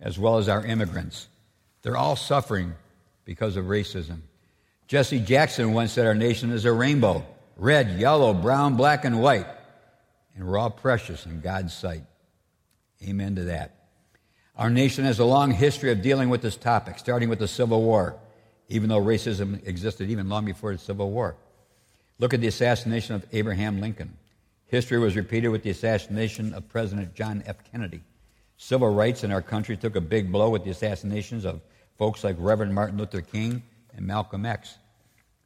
as 0.01 0.19
well 0.19 0.39
as 0.39 0.49
our 0.49 0.65
immigrants. 0.65 1.29
They're 1.83 1.97
all 1.97 2.17
suffering 2.17 2.75
because 3.27 3.59
of 3.59 3.67
racism. 3.67 4.23
Jesse 4.87 5.21
Jackson 5.21 5.75
once 5.75 5.93
said 5.93 6.07
our 6.07 6.15
nation 6.15 6.51
is 6.51 6.65
a 6.65 6.73
rainbow 6.73 7.25
red, 7.57 7.99
yellow, 7.99 8.33
brown, 8.33 8.77
black, 8.77 9.05
and 9.05 9.21
white. 9.21 9.47
And 10.35 10.47
we're 10.47 10.57
all 10.57 10.71
precious 10.71 11.27
in 11.27 11.41
God's 11.41 11.75
sight. 11.75 12.05
Amen 13.03 13.35
to 13.35 13.45
that. 13.45 13.78
Our 14.59 14.71
nation 14.71 15.05
has 15.05 15.21
a 15.21 15.25
long 15.25 15.53
history 15.53 15.93
of 15.93 16.03
dealing 16.03 16.31
with 16.31 16.43
this 16.43 16.57
topic, 16.57 16.99
starting 16.99 17.29
with 17.29 17.39
the 17.39 17.47
Civil 17.47 17.81
War, 17.81 18.17
even 18.69 18.89
though 18.89 19.01
racism 19.01 19.65
existed 19.65 20.11
even 20.11 20.29
long 20.29 20.45
before 20.45 20.73
the 20.73 20.79
Civil 20.79 21.13
War. 21.13 21.37
Look 22.19 22.35
at 22.35 22.41
the 22.41 22.49
assassination 22.49 23.15
of 23.15 23.25
Abraham 23.31 23.81
Lincoln. 23.81 24.17
History 24.67 24.99
was 24.99 25.15
repeated 25.15 25.51
with 25.51 25.63
the 25.63 25.71
assassination 25.71 26.53
of 26.55 26.69
President 26.69 27.15
John 27.15 27.45
F. 27.47 27.59
Kennedy. 27.71 28.01
Civil 28.57 28.93
rights 28.93 29.23
in 29.23 29.31
our 29.31 29.43
country 29.43 29.77
took 29.77 29.95
a 29.95 30.01
big 30.01 30.33
blow 30.33 30.51
with 30.51 30.65
the 30.65 30.71
assassinations 30.71 31.45
of 31.45 31.61
folks 31.97 32.25
like 32.25 32.35
Reverend 32.37 32.75
Martin 32.75 32.99
Luther 32.99 33.21
King 33.21 33.63
and 33.97 34.05
Malcolm 34.05 34.45
X. 34.45 34.77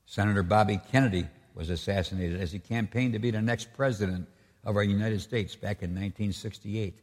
Senator 0.07 0.43
Bobby 0.43 0.81
Kennedy 0.91 1.27
was 1.55 1.69
assassinated 1.69 2.41
as 2.41 2.51
he 2.51 2.59
campaigned 2.59 3.13
to 3.13 3.19
be 3.19 3.31
the 3.31 3.43
next 3.43 3.75
president 3.75 4.27
of 4.65 4.77
our 4.77 4.83
United 4.83 5.21
States 5.21 5.55
back 5.55 5.83
in 5.83 5.91
1968. 5.91 6.99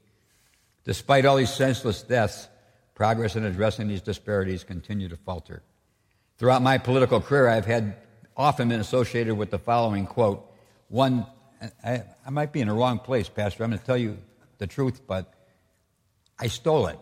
Despite 0.86 1.26
all 1.26 1.38
these 1.38 1.54
senseless 1.54 2.02
deaths, 2.02 2.48
progress 2.96 3.36
in 3.36 3.46
addressing 3.46 3.88
these 3.88 4.02
disparities 4.02 4.63
continue 4.63 5.10
to 5.10 5.18
falter. 5.18 5.62
Throughout 6.38 6.62
my 6.62 6.78
political 6.78 7.22
career, 7.22 7.48
I've 7.48 7.65
had 7.65 7.96
often 8.36 8.70
been 8.70 8.80
associated 8.80 9.36
with 9.36 9.52
the 9.52 9.60
following 9.60 10.06
quote. 10.06 10.50
One, 10.88 11.26
I, 11.84 12.04
I 12.26 12.30
might 12.30 12.54
be 12.54 12.62
in 12.62 12.68
the 12.68 12.74
wrong 12.74 13.00
place, 13.00 13.28
Pastor. 13.28 13.63
I'm 13.63 13.72
going 13.72 13.80
to 13.80 13.86
tell 13.86 13.98
you 13.98 14.18
the 14.58 14.68
truth, 14.68 15.02
but 15.06 15.34
I 16.39 16.48
stole 16.48 16.88
it. 16.88 17.00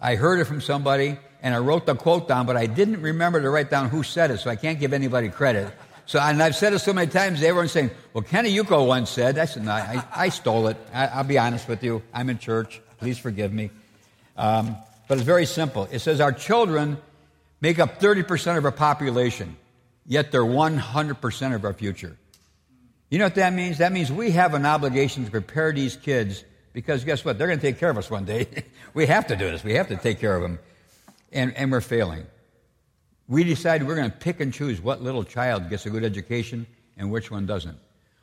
I 0.00 0.14
heard 0.14 0.40
it 0.40 0.44
from 0.44 0.60
somebody, 0.60 1.18
and 1.42 1.54
I 1.54 1.58
wrote 1.58 1.86
the 1.86 1.94
quote 1.94 2.28
down, 2.28 2.46
but 2.46 2.56
I 2.56 2.66
didn't 2.66 3.02
remember 3.02 3.40
to 3.40 3.50
write 3.50 3.70
down 3.70 3.88
who 3.90 4.02
said 4.02 4.30
it, 4.30 4.38
so 4.38 4.48
I 4.48 4.56
can't 4.56 4.80
give 4.80 4.92
anybody 4.92 5.28
credit. 5.28 5.72
So, 6.06 6.18
and 6.18 6.42
I've 6.42 6.56
said 6.56 6.72
it 6.72 6.78
so 6.78 6.94
many 6.94 7.10
times, 7.10 7.42
everyone's 7.42 7.72
saying, 7.72 7.90
well, 8.14 8.22
Kenny 8.22 8.54
Yuko 8.56 8.86
once 8.86 9.10
said, 9.10 9.36
I 9.36 9.44
said, 9.44 9.64
no, 9.64 9.72
I, 9.72 10.02
I 10.14 10.28
stole 10.30 10.68
it. 10.68 10.78
I, 10.94 11.18
will 11.18 11.28
be 11.28 11.38
honest 11.38 11.68
with 11.68 11.84
you. 11.84 12.02
I'm 12.14 12.30
in 12.30 12.38
church. 12.38 12.80
Please 12.98 13.18
forgive 13.18 13.52
me. 13.52 13.70
Um, 14.36 14.76
but 15.08 15.18
it's 15.18 15.26
very 15.26 15.46
simple. 15.46 15.88
It 15.90 16.00
says 16.00 16.20
our 16.20 16.32
children 16.32 16.98
make 17.60 17.78
up 17.78 18.00
30% 18.00 18.58
of 18.58 18.64
our 18.64 18.72
population, 18.72 19.56
yet 20.06 20.30
they're 20.30 20.42
100% 20.42 21.54
of 21.54 21.64
our 21.64 21.72
future. 21.72 22.16
You 23.10 23.18
know 23.18 23.24
what 23.24 23.36
that 23.36 23.52
means? 23.54 23.78
That 23.78 23.92
means 23.92 24.12
we 24.12 24.32
have 24.32 24.54
an 24.54 24.66
obligation 24.66 25.24
to 25.24 25.30
prepare 25.30 25.72
these 25.72 25.96
kids 25.96 26.44
Because 26.78 27.02
guess 27.02 27.24
what? 27.24 27.38
They're 27.38 27.48
going 27.48 27.58
to 27.58 27.66
take 27.66 27.78
care 27.78 27.90
of 27.90 27.98
us 27.98 28.08
one 28.08 28.24
day. 28.24 28.46
we 28.94 29.06
have 29.06 29.26
to 29.28 29.36
do 29.36 29.50
this. 29.50 29.64
We 29.64 29.74
have 29.74 29.88
to 29.88 29.96
take 29.96 30.20
care 30.20 30.36
of 30.36 30.42
them. 30.42 30.60
And, 31.32 31.52
and 31.56 31.72
we're 31.72 31.80
failing. 31.80 32.24
We 33.26 33.42
decide 33.42 33.86
we're 33.86 33.96
going 33.96 34.10
to 34.10 34.16
pick 34.16 34.38
and 34.38 34.52
choose 34.54 34.80
what 34.80 35.02
little 35.02 35.24
child 35.24 35.70
gets 35.70 35.86
a 35.86 35.90
good 35.90 36.04
education 36.04 36.66
and 36.96 37.10
which 37.10 37.32
one 37.32 37.46
doesn't. 37.46 37.76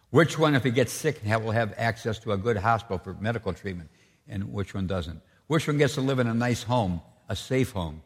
Which 0.10 0.40
one, 0.40 0.56
if 0.56 0.64
he 0.64 0.72
gets 0.72 0.94
sick, 0.94 1.20
will 1.26 1.52
have 1.52 1.74
access 1.78 2.18
to 2.20 2.32
a 2.32 2.38
good 2.38 2.56
hospital 2.56 2.98
for 2.98 3.14
medical 3.16 3.52
treatment, 3.52 3.90
and 4.28 4.52
which 4.52 4.74
one 4.74 4.88
doesn't. 4.88 5.22
Which 5.48 5.68
one 5.68 5.78
gets 5.78 5.96
to 5.96 6.02
live 6.02 6.20
in 6.20 6.28
a 6.28 6.34
nice 6.34 6.64
home, 6.64 7.02
a 7.30 7.36
safe 7.36 7.72
home, 7.72 8.02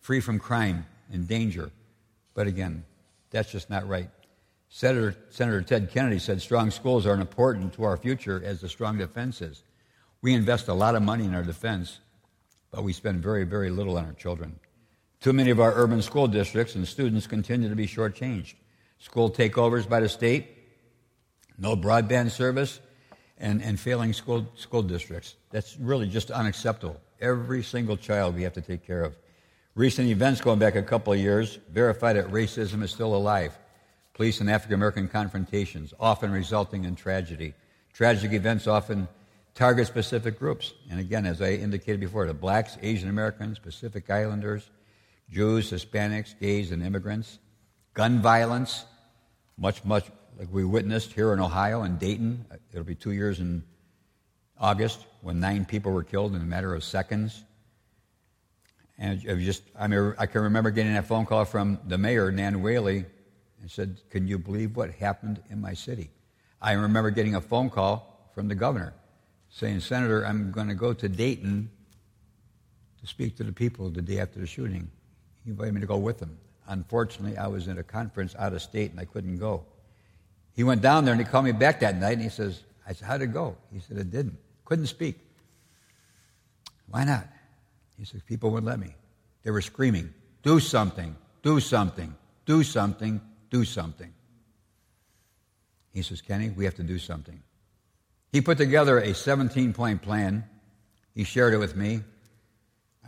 free 0.00 0.20
from 0.20 0.38
crime 0.38 0.86
and 1.12 1.26
danger. 1.26 1.70
But 2.34 2.46
again, 2.46 2.84
that's 3.30 3.50
just 3.50 3.70
not 3.70 3.88
right. 3.88 4.10
Senator, 4.68 5.14
Senator 5.30 5.62
Ted 5.62 5.90
Kennedy 5.90 6.18
said 6.18 6.42
strong 6.42 6.70
schools 6.70 7.06
are 7.06 7.14
important 7.14 7.74
to 7.74 7.84
our 7.84 7.96
future 7.96 8.42
as 8.44 8.60
the 8.60 8.68
strong 8.68 8.98
defense 8.98 9.40
is. 9.40 9.62
We 10.20 10.34
invest 10.34 10.68
a 10.68 10.74
lot 10.74 10.94
of 10.94 11.02
money 11.02 11.24
in 11.24 11.34
our 11.34 11.42
defense, 11.42 12.00
but 12.70 12.82
we 12.82 12.92
spend 12.92 13.22
very, 13.22 13.44
very 13.44 13.70
little 13.70 13.96
on 13.96 14.04
our 14.04 14.14
children. 14.14 14.58
Too 15.20 15.32
many 15.32 15.50
of 15.50 15.60
our 15.60 15.72
urban 15.74 16.02
school 16.02 16.26
districts 16.26 16.74
and 16.74 16.86
students 16.86 17.26
continue 17.26 17.68
to 17.68 17.76
be 17.76 17.86
shortchanged. 17.86 18.54
School 18.98 19.30
takeovers 19.30 19.88
by 19.88 20.00
the 20.00 20.08
state, 20.08 20.46
no 21.56 21.76
broadband 21.76 22.30
service, 22.30 22.80
and, 23.38 23.62
and 23.62 23.78
failing 23.78 24.12
school, 24.12 24.46
school 24.56 24.82
districts. 24.82 25.36
That's 25.54 25.78
really 25.78 26.08
just 26.08 26.32
unacceptable. 26.32 27.00
Every 27.20 27.62
single 27.62 27.96
child 27.96 28.34
we 28.34 28.42
have 28.42 28.54
to 28.54 28.60
take 28.60 28.84
care 28.84 29.04
of. 29.04 29.16
Recent 29.76 30.08
events 30.08 30.40
going 30.40 30.58
back 30.58 30.74
a 30.74 30.82
couple 30.82 31.12
of 31.12 31.20
years 31.20 31.60
verify 31.70 32.12
that 32.14 32.32
racism 32.32 32.82
is 32.82 32.90
still 32.90 33.14
alive. 33.14 33.56
Police 34.14 34.40
and 34.40 34.50
African 34.50 34.74
American 34.74 35.06
confrontations, 35.06 35.94
often 36.00 36.32
resulting 36.32 36.82
in 36.82 36.96
tragedy. 36.96 37.54
Tragic 37.92 38.32
events 38.32 38.66
often 38.66 39.06
target 39.54 39.86
specific 39.86 40.40
groups. 40.40 40.72
And 40.90 40.98
again, 40.98 41.24
as 41.24 41.40
I 41.40 41.50
indicated 41.50 42.00
before, 42.00 42.26
the 42.26 42.34
blacks, 42.34 42.76
Asian 42.82 43.08
Americans, 43.08 43.60
Pacific 43.60 44.10
Islanders, 44.10 44.68
Jews, 45.30 45.70
Hispanics, 45.70 46.36
gays, 46.36 46.72
and 46.72 46.82
immigrants. 46.82 47.38
Gun 47.94 48.20
violence, 48.20 48.86
much, 49.56 49.84
much 49.84 50.06
like 50.36 50.48
we 50.50 50.64
witnessed 50.64 51.12
here 51.12 51.32
in 51.32 51.38
Ohio 51.38 51.82
and 51.82 52.00
Dayton. 52.00 52.44
Uh, 52.50 52.56
it'll 52.72 52.82
be 52.82 52.96
two 52.96 53.12
years 53.12 53.38
in 53.38 53.62
August 54.58 55.04
when 55.20 55.40
nine 55.40 55.64
people 55.64 55.92
were 55.92 56.04
killed 56.04 56.34
in 56.34 56.40
a 56.40 56.44
matter 56.44 56.74
of 56.74 56.84
seconds. 56.84 57.44
And 58.98 59.24
it 59.24 59.34
was 59.34 59.44
just, 59.44 59.62
I, 59.78 59.88
mean, 59.88 60.14
I 60.18 60.26
can 60.26 60.42
remember 60.42 60.70
getting 60.70 60.96
a 60.96 61.02
phone 61.02 61.26
call 61.26 61.44
from 61.44 61.80
the 61.86 61.98
mayor, 61.98 62.30
Nan 62.30 62.62
Whaley, 62.62 63.04
and 63.60 63.70
said, 63.70 64.00
Can 64.10 64.28
you 64.28 64.38
believe 64.38 64.76
what 64.76 64.90
happened 64.92 65.42
in 65.50 65.60
my 65.60 65.74
city? 65.74 66.10
I 66.62 66.72
remember 66.72 67.10
getting 67.10 67.34
a 67.34 67.40
phone 67.40 67.70
call 67.70 68.30
from 68.34 68.48
the 68.48 68.54
governor 68.54 68.94
saying, 69.50 69.80
Senator, 69.80 70.24
I'm 70.26 70.50
going 70.50 70.68
to 70.68 70.74
go 70.74 70.92
to 70.92 71.08
Dayton 71.08 71.70
to 73.00 73.06
speak 73.06 73.36
to 73.36 73.44
the 73.44 73.52
people 73.52 73.90
the 73.90 74.02
day 74.02 74.18
after 74.18 74.40
the 74.40 74.46
shooting. 74.46 74.90
He 75.44 75.50
invited 75.50 75.74
me 75.74 75.80
to 75.80 75.86
go 75.86 75.98
with 75.98 76.20
him. 76.20 76.38
Unfortunately, 76.66 77.36
I 77.36 77.46
was 77.46 77.68
in 77.68 77.78
a 77.78 77.82
conference 77.82 78.34
out 78.38 78.52
of 78.52 78.62
state 78.62 78.90
and 78.90 79.00
I 79.00 79.04
couldn't 79.04 79.36
go. 79.36 79.64
He 80.54 80.64
went 80.64 80.80
down 80.80 81.04
there 81.04 81.12
and 81.12 81.20
he 81.20 81.26
called 81.26 81.44
me 81.44 81.52
back 81.52 81.80
that 81.80 81.96
night 81.96 82.14
and 82.14 82.22
he 82.22 82.28
says, 82.28 82.62
I 82.86 82.92
said, 82.92 83.06
How'd 83.06 83.22
it 83.22 83.32
go? 83.32 83.56
He 83.72 83.80
said, 83.80 83.98
It 83.98 84.10
didn't. 84.10 84.38
Couldn't 84.64 84.86
speak. 84.86 85.18
Why 86.88 87.04
not? 87.04 87.26
He 87.98 88.04
said, 88.04 88.24
People 88.26 88.50
wouldn't 88.50 88.66
let 88.66 88.78
me. 88.78 88.94
They 89.42 89.50
were 89.50 89.62
screaming, 89.62 90.12
Do 90.42 90.60
something, 90.60 91.16
do 91.42 91.60
something, 91.60 92.14
do 92.46 92.62
something, 92.62 93.20
do 93.50 93.64
something. 93.64 94.12
He 95.92 96.02
says, 96.02 96.20
Kenny, 96.20 96.50
we 96.50 96.64
have 96.64 96.74
to 96.74 96.82
do 96.82 96.98
something. 96.98 97.40
He 98.32 98.40
put 98.40 98.58
together 98.58 98.98
a 98.98 99.14
17 99.14 99.72
point 99.72 100.02
plan. 100.02 100.44
He 101.14 101.22
shared 101.22 101.54
it 101.54 101.58
with 101.58 101.76
me. 101.76 102.00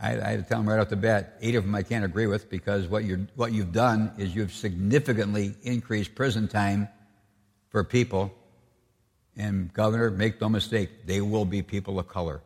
I, 0.01 0.11
I, 0.11 0.29
had 0.29 0.43
to 0.43 0.49
tell 0.49 0.59
him 0.61 0.69
right 0.69 0.79
off 0.79 0.89
the 0.89 0.95
bat, 0.95 1.37
eight 1.41 1.55
of 1.55 1.63
them 1.63 1.73
I 1.75 1.83
can't 1.83 2.05
agree 2.05 2.27
with 2.27 2.49
because 2.49 2.87
what, 2.87 3.03
you're, 3.03 3.27
what 3.35 3.51
you've 3.51 3.73
done 3.73 4.13
is 4.17 4.33
you've 4.33 4.53
significantly 4.53 5.55
increased 5.63 6.15
prison 6.15 6.47
time 6.47 6.87
for 7.69 7.83
people. 7.83 8.31
And, 9.37 9.71
Governor, 9.71 10.09
make 10.09 10.41
no 10.41 10.49
mistake, 10.49 11.05
they 11.05 11.21
will 11.21 11.45
be 11.45 11.61
people 11.61 11.99
of 11.99 12.07
color. 12.07 12.41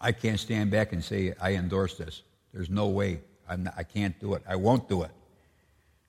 I 0.00 0.12
can't 0.12 0.38
stand 0.38 0.70
back 0.70 0.92
and 0.92 1.02
say, 1.02 1.34
I 1.40 1.54
endorse 1.54 1.96
this. 1.96 2.22
There's 2.52 2.68
no 2.68 2.88
way. 2.88 3.20
Not, 3.48 3.74
i 3.76 3.82
can't 3.82 4.18
do 4.20 4.34
it. 4.34 4.42
I 4.46 4.56
won't 4.56 4.88
do 4.88 5.02
it. 5.02 5.10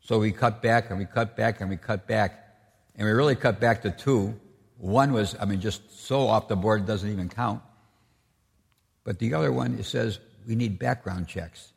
So 0.01 0.19
we 0.19 0.31
cut 0.31 0.61
back 0.61 0.89
and 0.89 0.99
we 0.99 1.05
cut 1.05 1.37
back 1.37 1.61
and 1.61 1.69
we 1.69 1.77
cut 1.77 2.05
back. 2.05 2.57
And 2.95 3.07
we 3.07 3.11
really 3.11 3.35
cut 3.35 3.59
back 3.59 3.81
to 3.83 3.91
two. 3.91 4.37
One 4.77 5.13
was, 5.13 5.35
I 5.39 5.45
mean, 5.45 5.61
just 5.61 6.05
so 6.05 6.27
off 6.27 6.49
the 6.49 6.55
board, 6.57 6.81
it 6.81 6.85
doesn't 6.87 7.09
even 7.09 7.29
count. 7.29 7.61
But 9.05 9.19
the 9.19 9.33
other 9.33 9.53
one, 9.53 9.79
it 9.79 9.85
says 9.85 10.19
we 10.45 10.55
need 10.55 10.77
background 10.77 11.27
checks. 11.27 11.71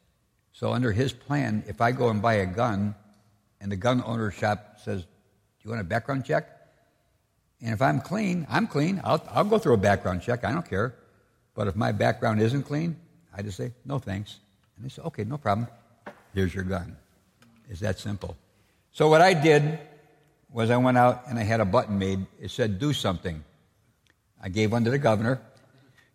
So 0.52 0.72
under 0.72 0.90
his 0.90 1.12
plan, 1.12 1.62
if 1.68 1.80
I 1.80 1.92
go 1.92 2.08
and 2.08 2.20
buy 2.20 2.34
a 2.34 2.46
gun 2.46 2.96
and 3.60 3.70
the 3.70 3.76
gun 3.76 4.02
owner 4.04 4.32
shop 4.32 4.80
says, 4.82 5.02
Do 5.02 5.08
you 5.62 5.70
want 5.70 5.80
a 5.80 5.84
background 5.84 6.24
check? 6.24 6.58
And 7.61 7.73
if 7.73 7.83
I'm 7.83 8.01
clean, 8.01 8.47
I'm 8.49 8.66
clean. 8.66 9.01
I'll, 9.05 9.23
I'll 9.31 9.44
go 9.44 9.59
through 9.59 9.75
a 9.75 9.79
background 9.79 10.23
check. 10.23 10.44
I 10.44 10.53
don't 10.53 10.68
care. 10.68 10.94
But 11.55 11.66
if 11.66 11.77
my 11.77 11.92
background 11.92 12.40
isn't 12.40 12.62
clean, 12.64 12.97
I 13.37 13.42
just 13.42 13.57
say, 13.57 13.73
no 13.85 13.99
thanks. 13.99 14.38
And 14.77 14.85
they 14.85 14.88
say, 14.90 15.03
okay, 15.03 15.25
no 15.25 15.38
problem. 15.38 15.66
Here's 16.35 16.55
your 16.55 16.64
gun. 16.64 16.97
It's 17.68 17.81
that 17.81 17.99
simple. 17.99 18.37
So 18.92 19.09
what 19.09 19.21
I 19.21 19.35
did 19.35 19.79
was 20.53 20.71
I 20.71 20.77
went 20.77 20.99
out 20.99 21.25
and 21.29 21.38
I 21.38 21.42
had 21.42 21.61
a 21.61 21.64
button 21.64 21.99
made. 21.99 22.25
It 22.40 22.51
said, 22.51 22.79
do 22.79 22.92
something. 22.92 23.42
I 24.40 24.49
gave 24.49 24.71
one 24.71 24.85
to 24.85 24.90
the 24.90 24.99
governor, 24.99 25.40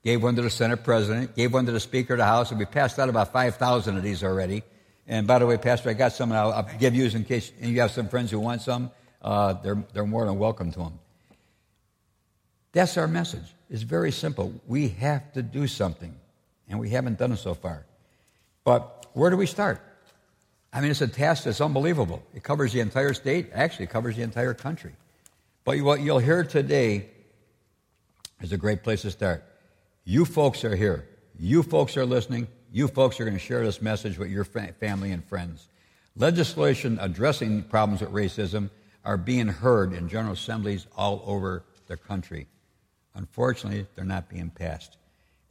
gave 0.03 0.23
one 0.23 0.35
to 0.37 0.41
the 0.41 0.49
Senate 0.49 0.83
president, 0.83 1.35
gave 1.35 1.53
one 1.53 1.65
to 1.65 1.73
the 1.73 1.79
Speaker 1.79 2.13
of 2.13 2.19
the 2.19 2.25
House, 2.25 2.51
and 2.51 2.59
we 2.59 2.65
passed 2.65 2.97
out 2.99 3.09
about 3.09 3.33
5,000 3.33 3.97
of 3.97 4.03
these 4.03 4.23
already. 4.23 4.63
And 5.07 5.27
by 5.27 5.39
the 5.39 5.45
way, 5.45 5.57
Pastor, 5.57 5.89
I 5.89 5.93
got 5.93 6.13
some, 6.13 6.31
I'll, 6.31 6.53
I'll 6.53 6.69
give 6.79 6.95
you 6.95 7.05
in 7.05 7.25
case 7.25 7.51
you 7.59 7.81
have 7.81 7.91
some 7.91 8.07
friends 8.07 8.31
who 8.31 8.39
want 8.39 8.61
some 8.61 8.91
uh, 9.23 9.53
they're, 9.53 9.81
they're 9.93 10.05
more 10.05 10.25
than 10.25 10.37
welcome 10.37 10.71
to 10.71 10.79
them. 10.79 10.99
That's 12.73 12.97
our 12.97 13.07
message. 13.07 13.55
It's 13.69 13.83
very 13.83 14.11
simple. 14.11 14.53
We 14.67 14.89
have 14.89 15.31
to 15.33 15.41
do 15.41 15.67
something, 15.67 16.13
and 16.67 16.79
we 16.79 16.89
haven't 16.89 17.17
done 17.17 17.31
it 17.31 17.37
so 17.37 17.53
far. 17.53 17.85
But 18.63 19.07
where 19.13 19.29
do 19.29 19.37
we 19.37 19.45
start? 19.45 19.79
I 20.73 20.81
mean, 20.81 20.89
it's 20.89 21.01
a 21.01 21.07
task 21.07 21.43
that's 21.43 21.61
unbelievable. 21.61 22.23
It 22.33 22.43
covers 22.43 22.73
the 22.73 22.79
entire 22.79 23.13
state, 23.13 23.51
actually, 23.53 23.85
it 23.85 23.91
covers 23.91 24.15
the 24.15 24.23
entire 24.23 24.55
country. 24.55 24.93
But 25.63 25.79
what 25.81 26.01
you'll 26.01 26.19
hear 26.19 26.43
today 26.43 27.09
is 28.41 28.51
a 28.51 28.57
great 28.57 28.83
place 28.83 29.03
to 29.03 29.11
start. 29.11 29.43
You 30.03 30.25
folks 30.25 30.65
are 30.65 30.75
here. 30.75 31.07
You 31.39 31.63
folks 31.63 31.95
are 31.95 32.05
listening. 32.05 32.47
You 32.71 32.87
folks 32.87 33.19
are 33.19 33.23
going 33.23 33.37
to 33.37 33.39
share 33.39 33.63
this 33.63 33.81
message 33.81 34.17
with 34.17 34.29
your 34.29 34.43
family 34.43 35.11
and 35.11 35.23
friends. 35.23 35.67
Legislation 36.15 36.97
addressing 36.99 37.63
problems 37.63 38.01
with 38.01 38.11
racism 38.11 38.69
are 39.05 39.17
being 39.17 39.47
heard 39.47 39.93
in 39.93 40.09
General 40.09 40.33
Assemblies 40.33 40.87
all 40.97 41.23
over 41.25 41.63
the 41.87 41.97
country. 41.97 42.47
Unfortunately, 43.15 43.85
they're 43.95 44.05
not 44.05 44.29
being 44.29 44.49
passed. 44.49 44.97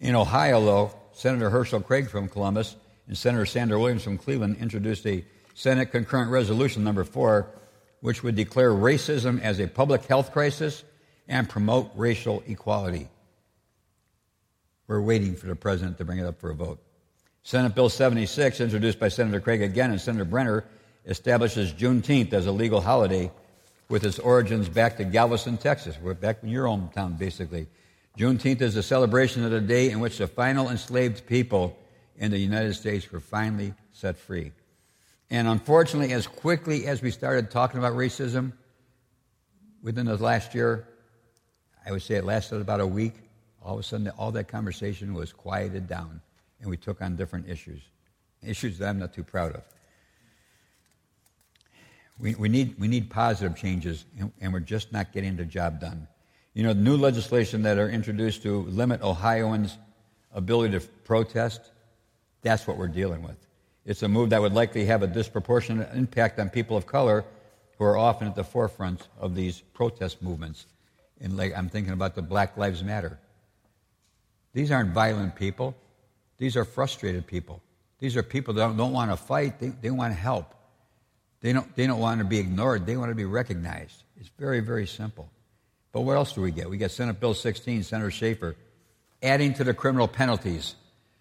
In 0.01 0.15
Ohio, 0.15 0.65
though, 0.65 0.95
Senator 1.13 1.51
Hearcel 1.51 1.85
Craig 1.85 2.09
from 2.09 2.29
Columbus 2.29 2.77
and 3.07 3.17
Senator 3.17 3.47
Sandra 3.47 3.79
Williams 3.79 4.03
from 4.03 4.19
Cleveland 4.19 4.57
introduced 4.61 5.07
a 5.07 5.25
Senate 5.55 5.93
concurrent 5.93 6.31
resolution 6.31 6.83
number 6.83 7.05
four, 7.05 7.49
which 8.01 8.23
would 8.23 8.35
declare 8.35 8.71
racism 8.71 9.41
as 9.41 9.61
a 9.61 9.69
public 9.69 10.05
health 10.07 10.33
crisis 10.33 10.83
and 11.29 11.49
promote 11.49 11.91
racial 11.95 12.43
equality. 12.47 13.09
We're 14.89 15.01
waiting 15.01 15.37
for 15.37 15.47
the 15.47 15.55
president 15.55 15.99
to 15.99 16.05
bring 16.05 16.19
it 16.19 16.27
up 16.27 16.41
for 16.41 16.51
a 16.51 16.55
vote. 16.55 16.81
Senate 17.45 17.75
Bill 17.75 17.89
76, 17.89 18.61
introduced 18.61 18.99
by 18.99 19.09
Senator 19.09 19.41
Craig 19.41 19.63
again 19.63 19.91
and 19.91 20.01
Senator 20.01 20.25
Brenner, 20.25 20.65
establishes 21.07 21.73
Juneteenth 21.73 22.33
as 22.33 22.47
a 22.47 22.53
legal 22.53 22.81
holiday 22.81 23.31
with 23.89 24.05
its 24.05 24.19
origins 24.19 24.69
back 24.69 24.97
to 24.97 25.05
Galveston, 25.05 25.59
Texas. 25.59 25.97
We're 26.01 26.15
back 26.15 26.43
in 26.43 26.49
your 26.49 26.67
hometown, 26.67 27.19
basically. 27.19 27.67
Juneteenth 28.19 28.61
is 28.61 28.77
a 28.77 28.83
celebration 28.83 29.45
of 29.45 29.51
the 29.51 29.61
day 29.61 29.91
in 29.91 30.01
which 30.01 30.19
the 30.19 30.27
final 30.27 30.69
enslaved 30.69 31.27
people 31.27 31.79
in 32.17 32.31
the 32.31 32.39
United 32.39 32.75
States 32.75 33.11
were 33.11 33.21
finally 33.21 33.75
set 33.93 34.17
free. 34.17 34.53
And 35.31 35.49
unfortunately, 35.49 36.13
as 36.13 36.27
quickly 36.27 36.87
as 36.87 37.01
we 37.01 37.11
started 37.11 37.51
talking 37.51 37.79
about 37.79 37.95
racism 37.95 38.53
within 39.83 40.07
the 40.07 40.17
last 40.17 40.55
year, 40.55 40.87
I 41.87 41.91
would 41.91 42.03
say 42.03 42.17
it 42.17 42.25
lasted 42.25 42.61
about 42.61 42.81
a 42.81 42.87
week. 42.87 43.15
All 43.63 43.75
of 43.75 43.81
a 43.81 43.83
sudden, 43.83 44.09
all 44.11 44.33
that 44.33 44.49
conversation 44.49 45.15
was 45.15 45.33
quieted 45.33 45.89
down, 45.89 46.21
and 46.61 46.69
we 46.69 46.77
took 46.77 47.01
on 47.01 47.17
different 47.17 47.49
issues, 47.49 47.81
issues 48.43 48.79
that 48.79 48.89
I'm 48.89 48.99
not 48.99 49.15
too 49.15 49.25
proud 49.25 49.53
of. 49.53 49.63
We, 52.19 52.35
we, 52.35 52.49
need, 52.49 52.79
we 52.79 52.89
need 52.89 53.11
positive 53.11 53.57
changes, 53.57 54.05
and, 54.19 54.33
and 54.41 54.53
we're 54.53 54.61
just 54.61 54.93
not 54.93 55.13
getting 55.13 55.37
the 55.37 55.45
job 55.45 55.81
done. 55.81 56.07
You 56.55 56.63
know, 56.63 56.75
the 56.75 56.81
new 56.81 56.97
legislation 56.97 57.63
that 57.63 57.79
are 57.79 57.89
introduced 57.89 58.43
to 58.43 58.63
limit 58.63 59.03
Ohioans' 59.03 59.79
ability 60.33 60.79
to 60.79 60.87
protest, 61.05 61.61
that's 62.43 62.67
what 62.67 62.77
we're 62.77 62.89
dealing 62.89 63.23
with. 63.23 63.37
It's 63.85 64.03
a 64.03 64.09
move 64.09 64.31
that 64.31 64.41
would 64.41 64.53
likely 64.53 64.85
have 64.85 65.03
a 65.03 65.07
disproportionate 65.07 65.89
impact 65.95 66.39
on 66.39 66.51
people 66.51 66.77
of 66.77 66.87
color 66.87 67.25
who 67.79 67.85
are 67.85 67.97
often 67.97 68.29
at 68.29 68.37
the 68.37 68.45
forefront 68.45 69.09
of 69.19 69.35
these 69.35 69.61
protest 69.73 70.23
movements. 70.23 70.67
And 71.21 71.37
like, 71.37 71.57
I'm 71.57 71.69
thinking 71.69 71.93
about 71.93 72.15
the 72.15 72.23
Black 72.23 72.57
Lives 72.57 72.83
Matter. 72.85 73.19
These 74.53 74.71
aren't 74.71 74.91
violent 74.93 75.35
people. 75.35 75.75
These 76.39 76.57
are 76.57 76.65
frustrated 76.65 77.27
people. 77.27 77.63
These 77.99 78.17
are 78.17 78.23
people 78.23 78.55
that 78.55 78.61
don't, 78.61 78.77
don't 78.77 78.93
want 78.93 79.11
to 79.11 79.17
fight, 79.17 79.59
they, 79.59 79.69
they 79.69 79.91
want 79.91 80.15
help. 80.15 80.55
They 81.43 81.53
don't, 81.53 81.77
they 81.77 81.87
don't 81.87 82.01
want 82.01 82.21
to 82.21 82.25
be 82.25 82.39
ignored, 82.39 82.87
they 82.87 82.97
want 82.97 83.11
to 83.11 83.15
be 83.15 83.25
recognized. 83.25 84.03
It's 84.19 84.31
very, 84.39 84.61
very 84.61 84.87
simple. 84.87 85.31
But 85.93 86.03
what 86.03 86.17
else 86.17 86.33
do 86.33 86.41
we 86.41 86.53
get? 86.53 86.71
We 86.71 86.79
get 86.79 86.91
Senate 86.91 87.21
Bill 87.21 87.35
16, 87.35 87.83
Senator 87.83 88.11
Schaffer, 88.11 88.57
adding 89.23 89.53
to 89.55 89.65
the 89.65 89.75
criminal 89.75 90.09
penalties 90.09 90.75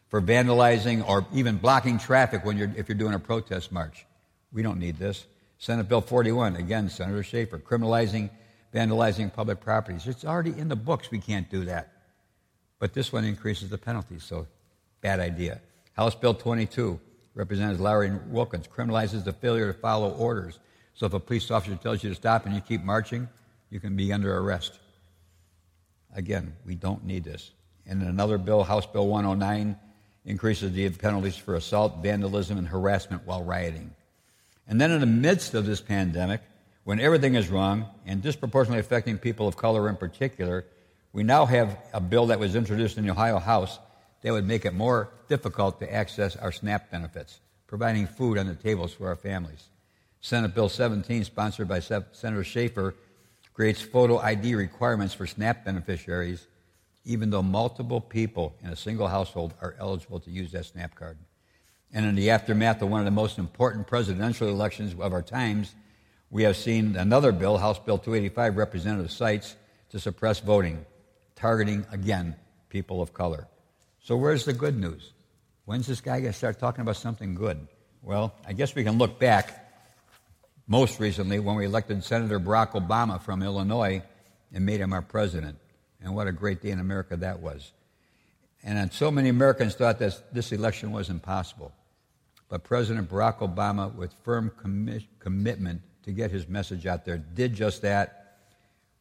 for 0.08 0.22
vandalizing 0.22 1.08
or 1.08 1.26
even 1.34 1.58
blocking 1.58 1.98
traffic 1.98 2.46
when 2.46 2.58
you're, 2.58 2.72
if 2.78 2.88
you're 2.88 2.98
doing 2.98 3.14
a 3.14 3.20
protest 3.20 3.72
march. 3.72 4.06
We 4.54 4.62
don't 4.62 4.80
need 4.80 4.98
this. 4.98 5.26
Senate 5.58 5.90
Bill 5.90 6.02
41, 6.02 6.56
again, 6.56 6.90
Senator 6.90 7.24
Schaffer, 7.24 7.60
criminalizing 7.60 8.30
vandalizing 8.74 9.34
public 9.34 9.60
properties. 9.60 10.08
It's 10.08 10.26
already 10.26 10.58
in 10.58 10.70
the 10.70 10.76
books. 10.76 11.12
We 11.12 11.20
can't 11.20 11.50
do 11.50 11.66
that. 11.66 11.92
But 12.80 12.94
this 12.94 13.12
one 13.12 13.26
increases 13.26 13.70
the 13.70 13.78
penalties, 13.78 14.24
so 14.24 14.48
bad 15.02 15.20
idea. 15.20 15.62
House 15.94 16.16
Bill 16.16 16.34
22, 16.34 17.00
Representative 17.34 17.80
Larry 17.80 18.12
Wilkins, 18.28 18.67
criminalizes 18.67 19.24
the 19.24 19.34
failure 19.34 19.72
to 19.72 19.80
follow 19.80 20.12
orders. 20.12 20.60
So 20.94 21.06
if 21.06 21.13
a 21.13 21.20
police 21.20 21.50
officer 21.50 21.76
tells 21.76 22.04
you 22.04 22.10
to 22.10 22.15
stop 22.15 22.46
and 22.46 22.54
you 22.54 22.62
keep 22.62 22.84
marching, 22.84 23.30
you 23.70 23.80
can 23.80 23.96
be 23.96 24.12
under 24.12 24.38
arrest. 24.38 24.80
Again, 26.13 26.54
we 26.65 26.76
don't 26.76 27.06
need 27.06 27.24
this. 27.24 27.52
And 27.88 28.02
another 28.04 28.38
bill, 28.38 28.63
House 28.63 28.86
Bill 28.86 29.08
109, 29.08 29.78
increases 30.26 30.74
the 30.74 30.89
penalties 30.89 31.38
for 31.38 31.56
assault, 31.56 32.04
vandalism, 32.04 32.58
and 32.58 32.67
harassment 32.67 33.26
while 33.26 33.44
rioting. 33.44 33.91
And 34.67 34.80
then, 34.80 34.91
in 34.91 35.00
the 35.00 35.06
midst 35.06 35.54
of 35.54 35.65
this 35.65 35.82
pandemic, 35.82 36.41
when 36.84 37.00
everything 37.00 37.36
is 37.36 37.50
wrong 37.50 37.86
and 38.06 38.22
disproportionately 38.22 38.80
affecting 38.80 39.17
people 39.17 39.48
of 39.48 39.58
color 39.58 39.89
in 39.89 39.96
particular, 39.96 40.65
we 41.13 41.24
now 41.24 41.46
have 41.46 41.78
a 41.94 42.00
bill 42.00 42.28
that 42.28 42.39
was 42.39 42.56
introduced 42.56 42.98
in 42.98 43.06
the 43.06 43.12
Ohio 43.12 43.39
House 43.39 43.80
that 44.22 44.32
would 44.32 44.48
make 44.48 44.66
it 44.66 44.74
more 44.74 45.10
difficult 45.28 45.80
to 45.80 45.94
access 45.94 46.36
our 46.36 46.52
SNAP 46.52 46.92
benefits, 46.92 47.40
providing 47.68 48.08
food 48.08 48.38
on 48.38 48.48
the 48.48 48.56
tables 48.56 48.94
for 48.94 49.08
our 49.08 49.16
families. 49.16 49.70
Senate 50.22 50.54
Bill 50.54 50.70
17, 50.70 51.24
sponsored 51.24 51.68
by 51.68 51.80
Senator 51.80 52.44
Schaffer, 52.44 52.94
creates 53.54 53.82
photo 53.82 54.18
ID 54.20 54.56
requirements 54.56 55.14
for 55.14 55.26
SNAP 55.26 55.66
beneficiaries, 55.66 56.48
even 57.04 57.32
though 57.32 57.42
multiple 57.42 58.00
people 58.00 58.56
in 58.64 58.70
a 58.70 58.76
single 58.76 59.08
household 59.08 59.54
are 59.62 59.76
eligible 59.80 60.20
to 60.20 60.30
use 60.30 60.52
that 60.52 60.66
SNAP 60.66 60.96
card. 60.96 61.18
And 61.92 62.06
in 62.06 62.16
the 62.16 62.30
aftermath 62.30 62.82
of 62.82 62.90
one 62.90 63.02
of 63.02 63.06
the 63.06 63.12
most 63.12 63.38
important 63.38 63.88
presidential 63.88 64.48
elections 64.48 64.94
of 64.98 65.12
our 65.12 65.22
times, 65.22 65.76
we 66.30 66.44
have 66.44 66.56
seen 66.56 66.96
another 66.96 67.32
bill, 67.34 67.58
House 67.58 67.80
Bill 67.80 67.98
285, 67.98 68.56
Representative 68.56 69.12
Seitz, 69.12 69.58
to 69.90 70.00
suppress 70.00 70.40
voting, 70.40 70.86
targeting, 71.36 71.86
again, 71.92 72.36
people 72.70 73.02
of 73.02 73.14
color. 73.14 73.48
So, 74.04 74.18
where's 74.18 74.46
the 74.46 74.54
good 74.54 74.80
news? 74.80 75.12
When's 75.66 75.86
this 75.86 76.02
guy 76.02 76.22
going 76.22 76.32
to 76.32 76.38
start 76.38 76.60
talking 76.60 76.82
about 76.82 76.96
something 76.96 77.36
good? 77.36 77.68
Well, 78.02 78.34
I 78.48 78.54
guess 78.54 78.74
we 78.74 78.84
can 78.84 78.98
look 78.98 79.20
back 79.20 79.72
most 80.68 81.00
recently 81.00 81.38
when 81.38 81.56
we 81.56 81.66
elected 81.66 82.04
Senator 82.04 82.40
Barack 82.40 82.72
Obama 82.72 83.22
from 83.22 83.44
Illinois 83.44 84.02
and 84.52 84.66
made 84.66 84.80
him 84.80 84.92
our 84.92 85.04
president. 85.04 85.60
And 86.02 86.16
what 86.16 86.26
a 86.26 86.32
great 86.32 86.64
day 86.64 86.72
in 86.72 86.80
America 86.80 87.16
that 87.18 87.42
was. 87.42 87.72
And 88.64 88.80
uh, 88.80 88.92
so 88.92 89.12
many 89.12 89.30
Americans 89.30 89.76
thought 89.76 90.00
that 90.00 90.34
this 90.34 90.52
election 90.52 90.92
was 90.92 91.12
impossible. 91.12 91.72
But 92.50 92.64
President 92.64 93.08
Barack 93.08 93.38
Obama, 93.38 93.94
with 93.94 94.14
firm 94.24 94.52
commi- 94.62 95.06
commitment 95.20 95.82
to 96.04 96.12
get 96.12 96.32
his 96.32 96.48
message 96.48 96.88
out 96.88 97.06
there, 97.06 97.18
did 97.18 97.54
just 97.54 97.84
that, 97.84 98.40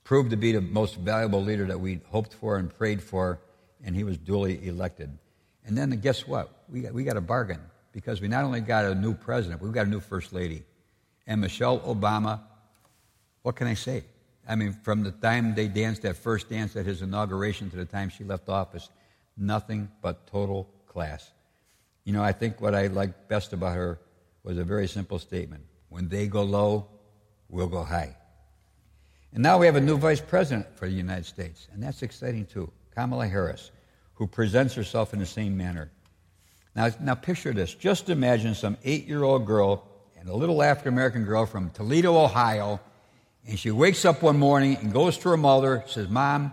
proved 0.05 0.31
to 0.31 0.37
be 0.37 0.53
the 0.53 0.61
most 0.61 0.97
valuable 0.97 1.43
leader 1.43 1.65
that 1.67 1.81
we 1.81 2.01
hoped 2.11 2.35
for 2.35 2.59
and 2.59 2.69
prayed 2.77 3.03
for, 3.03 3.39
and 3.85 3.95
he 3.95 4.05
was 4.05 4.17
duly 4.19 4.67
elected. 4.67 5.11
And 5.67 5.77
then 5.77 5.91
guess 6.01 6.27
what? 6.27 6.65
We 6.69 6.81
got, 6.81 6.93
we 6.93 7.05
got 7.05 7.17
a 7.17 7.21
bargain 7.21 7.61
because 7.93 8.21
we 8.21 8.29
not 8.29 8.45
only 8.45 8.61
got 8.61 8.85
a 8.85 8.95
new 8.95 9.15
president, 9.15 9.61
we've 9.61 9.73
got 9.73 9.87
a 9.87 9.91
new 9.91 10.01
first 10.01 10.33
lady. 10.33 10.63
And 11.27 11.41
Michelle 11.41 11.81
Obama, 11.81 12.41
what 13.43 13.57
can 13.57 13.67
I 13.67 13.75
say? 13.75 14.05
I 14.49 14.57
mean, 14.57 14.73
from 14.73 15.03
the 15.03 15.13
time 15.13 15.55
they 15.55 15.69
danced 15.69 16.03
that 16.03 16.17
first 16.17 16.49
dance 16.49 16.77
at 16.77 16.87
his 16.87 17.03
inauguration 17.03 17.71
to 17.71 17.77
the 17.77 17.85
time 17.85 18.09
she 18.09 18.25
left 18.25 18.49
office, 18.49 18.89
nothing 19.37 19.89
but 20.03 20.27
total 20.27 20.69
class. 20.87 21.31
You 22.05 22.13
know, 22.13 22.23
I 22.23 22.33
think 22.33 22.61
what 22.61 22.75
I 22.75 22.89
liked 22.89 23.29
best 23.29 23.53
about 23.53 23.77
her 23.77 24.01
was 24.43 24.59
a 24.59 24.65
very 24.65 24.89
simple 24.89 25.19
statement 25.19 25.65
when 25.89 26.09
they 26.09 26.27
go 26.27 26.43
low, 26.43 26.87
we'll 27.49 27.67
go 27.67 27.83
high. 27.83 28.17
And 29.33 29.43
now 29.43 29.59
we 29.59 29.67
have 29.67 29.77
a 29.77 29.81
new 29.81 29.97
vice 29.97 30.21
president 30.21 30.67
for 30.77 30.89
the 30.89 30.95
United 30.95 31.27
States, 31.27 31.69
and 31.73 31.83
that's 31.83 32.03
exciting 32.03 32.47
too 32.47 32.73
Kamala 32.95 33.27
Harris, 33.27 33.71
who 34.15 34.27
presents 34.27 34.75
herself 34.75 35.13
in 35.13 35.19
the 35.19 35.27
same 35.27 35.57
manner. 35.57 35.91
Now, 36.75 36.91
now 37.01 37.15
picture 37.15 37.53
this. 37.53 37.75
Just 37.75 38.09
imagine 38.09 38.55
some 38.55 38.77
eight 38.85 39.07
year 39.07 39.23
old 39.23 39.47
girl 39.47 39.87
and 40.19 40.29
a 40.29 40.35
little 40.35 40.63
African 40.63 40.93
American 40.93 41.25
girl 41.25 41.47
from 41.47 41.71
Toledo, 41.71 42.17
Ohio, 42.17 42.81
and 43.47 43.59
she 43.59 43.71
wakes 43.71 44.05
up 44.05 44.23
one 44.23 44.39
morning 44.39 44.77
and 44.77 44.93
goes 44.93 45.17
to 45.19 45.31
her 45.31 45.37
mother, 45.37 45.83
says, 45.87 46.09
Mom, 46.09 46.53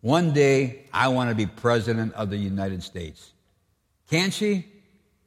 one 0.00 0.32
day 0.32 0.84
I 0.92 1.08
want 1.08 1.30
to 1.30 1.34
be 1.34 1.46
president 1.46 2.14
of 2.14 2.30
the 2.30 2.36
United 2.36 2.82
States. 2.82 3.32
Can 4.10 4.30
she? 4.30 4.64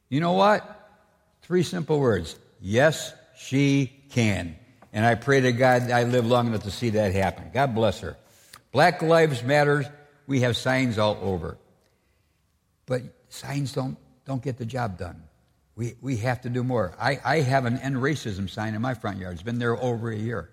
You 0.10 0.22
know 0.22 0.34
what? 0.34 0.90
Three 1.42 1.64
simple 1.64 2.00
words 2.00 2.38
Yes, 2.62 3.14
she 3.38 3.92
can. 4.12 4.56
And 4.94 5.06
I 5.06 5.16
pray 5.16 5.42
to 5.42 5.52
God 5.52 5.90
I 5.90 6.04
live 6.04 6.26
long 6.26 6.48
enough 6.48 6.64
to 6.64 6.72
see 6.72 6.92
that 6.92 7.14
happen. 7.14 7.50
God 7.54 7.74
bless 7.74 8.00
her. 8.02 8.18
Black 8.72 9.02
Lives 9.02 9.44
Matter, 9.44 9.92
we 10.32 10.40
have 10.40 10.56
signs 10.56 10.98
all 10.98 11.20
over. 11.22 11.58
But 12.86 13.02
signs 13.28 13.74
don't, 13.74 13.98
don't 14.26 14.42
get 14.42 14.58
the 14.58 14.66
job 14.66 14.98
done. 14.98 15.24
We, 15.76 15.96
we 16.00 16.16
have 16.18 16.40
to 16.42 16.50
do 16.50 16.64
more. 16.64 16.96
I, 16.98 17.20
I 17.26 17.40
have 17.42 17.66
an 17.66 17.78
end 17.80 17.98
racism 17.98 18.50
sign 18.50 18.74
in 18.74 18.82
my 18.82 18.94
front 18.94 19.18
yard. 19.18 19.34
It's 19.34 19.44
been 19.44 19.60
there 19.60 19.76
over 19.76 20.10
a 20.10 20.16
year. 20.16 20.50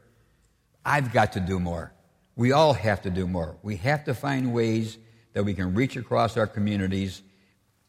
I've 0.84 1.12
got 1.12 1.34
to 1.34 1.40
do 1.40 1.60
more. 1.60 1.92
We 2.34 2.50
all 2.50 2.72
have 2.72 3.02
to 3.02 3.10
do 3.10 3.28
more. 3.28 3.56
We 3.62 3.76
have 3.76 4.02
to 4.06 4.14
find 4.14 4.52
ways 4.52 4.98
that 5.32 5.44
we 5.44 5.54
can 5.54 5.74
reach 5.74 5.94
across 5.94 6.36
our 6.36 6.48
communities 6.48 7.22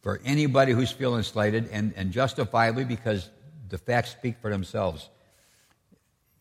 for 0.01 0.21
anybody 0.23 0.73
who's 0.73 0.91
feeling 0.91 1.23
slighted 1.23 1.69
and, 1.71 1.93
and 1.95 2.11
justifiably 2.11 2.85
because 2.85 3.31
the 3.69 3.79
facts 3.79 4.11
speak 4.11 4.35
for 4.43 4.51
themselves. 4.51 5.09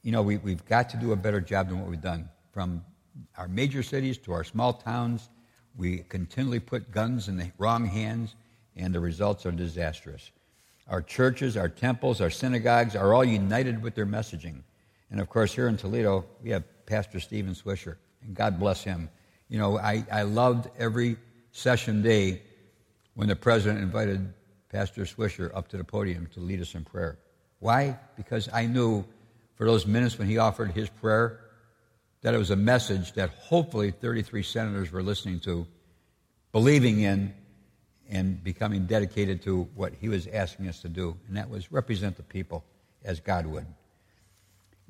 You 0.02 0.12
know, 0.12 0.20
we, 0.20 0.36
we've 0.36 0.66
got 0.66 0.90
to 0.90 0.98
do 0.98 1.12
a 1.12 1.16
better 1.16 1.40
job 1.40 1.70
than 1.70 1.80
what 1.80 1.88
we've 1.88 2.02
done. 2.02 2.28
From 2.52 2.84
our 3.38 3.48
major 3.48 3.82
cities 3.82 4.18
to 4.18 4.34
our 4.34 4.44
small 4.44 4.74
towns, 4.74 5.30
we 5.78 5.98
continually 6.08 6.60
put 6.60 6.90
guns 6.90 7.28
in 7.28 7.36
the 7.38 7.52
wrong 7.56 7.86
hands, 7.86 8.34
and 8.76 8.92
the 8.92 9.00
results 9.00 9.46
are 9.46 9.52
disastrous. 9.52 10.30
Our 10.88 11.00
churches, 11.00 11.56
our 11.56 11.68
temples, 11.68 12.20
our 12.20 12.30
synagogues 12.30 12.96
are 12.96 13.14
all 13.14 13.24
united 13.24 13.80
with 13.80 13.94
their 13.94 14.06
messaging. 14.06 14.62
And 15.10 15.20
of 15.20 15.30
course, 15.30 15.54
here 15.54 15.68
in 15.68 15.76
Toledo, 15.76 16.26
we 16.42 16.50
have 16.50 16.64
Pastor 16.84 17.20
Stephen 17.20 17.54
Swisher, 17.54 17.96
and 18.22 18.34
God 18.34 18.58
bless 18.58 18.82
him. 18.82 19.08
You 19.48 19.58
know, 19.58 19.78
I, 19.78 20.04
I 20.10 20.22
loved 20.22 20.68
every 20.78 21.16
session 21.52 22.02
day 22.02 22.42
when 23.14 23.28
the 23.28 23.36
president 23.36 23.80
invited 23.80 24.32
Pastor 24.70 25.02
Swisher 25.02 25.54
up 25.54 25.68
to 25.68 25.76
the 25.76 25.84
podium 25.84 26.26
to 26.34 26.40
lead 26.40 26.60
us 26.60 26.74
in 26.74 26.84
prayer. 26.84 27.18
Why? 27.60 27.98
Because 28.16 28.48
I 28.52 28.66
knew 28.66 29.04
for 29.54 29.64
those 29.64 29.86
minutes 29.86 30.18
when 30.18 30.28
he 30.28 30.38
offered 30.38 30.72
his 30.72 30.88
prayer 30.88 31.40
that 32.22 32.34
it 32.34 32.38
was 32.38 32.50
a 32.50 32.56
message 32.56 33.12
that 33.12 33.30
hopefully 33.30 33.90
33 33.90 34.42
senators 34.42 34.90
were 34.90 35.02
listening 35.02 35.40
to, 35.40 35.66
believing 36.52 37.00
in, 37.00 37.34
and 38.10 38.42
becoming 38.42 38.86
dedicated 38.86 39.42
to 39.42 39.68
what 39.74 39.92
he 40.00 40.08
was 40.08 40.26
asking 40.26 40.68
us 40.68 40.80
to 40.80 40.88
do, 40.88 41.16
and 41.28 41.36
that 41.36 41.50
was 41.50 41.70
represent 41.70 42.16
the 42.16 42.22
people 42.22 42.64
as 43.04 43.20
God 43.20 43.46
would. 43.46 43.66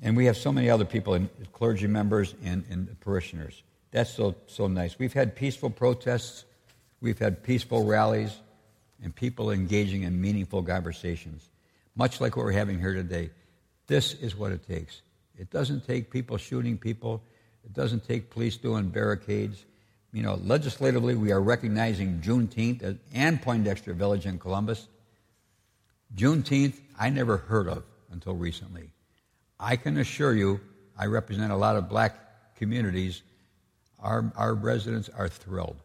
And 0.01 0.15
we 0.15 0.25
have 0.25 0.37
so 0.37 0.51
many 0.51 0.69
other 0.69 0.85
people, 0.85 1.13
and 1.13 1.29
clergy 1.51 1.87
members 1.87 2.33
and, 2.43 2.63
and 2.69 2.99
parishioners. 3.01 3.61
That's 3.91 4.09
so, 4.09 4.35
so 4.47 4.67
nice. 4.67 4.97
We've 4.97 5.13
had 5.13 5.35
peaceful 5.35 5.69
protests, 5.69 6.45
we've 7.01 7.19
had 7.19 7.43
peaceful 7.43 7.85
rallies, 7.85 8.37
and 9.03 9.13
people 9.13 9.51
engaging 9.51 10.03
in 10.03 10.19
meaningful 10.19 10.63
conversations, 10.63 11.49
much 11.95 12.21
like 12.21 12.37
what 12.37 12.45
we're 12.45 12.51
having 12.53 12.79
here 12.79 12.93
today. 12.93 13.31
This 13.87 14.13
is 14.13 14.35
what 14.35 14.51
it 14.51 14.67
takes. 14.67 15.01
It 15.39 15.49
doesn't 15.49 15.87
take 15.87 16.11
people 16.11 16.37
shooting 16.37 16.77
people. 16.77 17.23
It 17.63 17.73
doesn't 17.73 18.05
take 18.05 18.29
police 18.29 18.57
doing 18.57 18.89
barricades. 18.89 19.65
You 20.11 20.21
know, 20.21 20.35
legislatively, 20.43 21.15
we 21.15 21.31
are 21.31 21.41
recognizing 21.41 22.19
Juneteenth 22.19 22.97
and 23.13 23.41
Poindexter 23.41 23.93
Village 23.93 24.25
in 24.25 24.37
Columbus. 24.37 24.87
Juneteenth, 26.15 26.79
I 26.99 27.09
never 27.09 27.37
heard 27.37 27.69
of 27.69 27.83
until 28.11 28.35
recently. 28.35 28.89
I 29.59 29.75
can 29.75 29.97
assure 29.97 30.33
you, 30.33 30.59
I 30.97 31.05
represent 31.05 31.51
a 31.51 31.55
lot 31.55 31.75
of 31.75 31.87
black 31.87 32.15
communities. 32.55 33.21
Our, 33.99 34.31
our 34.35 34.53
residents 34.53 35.09
are 35.09 35.29
thrilled, 35.29 35.77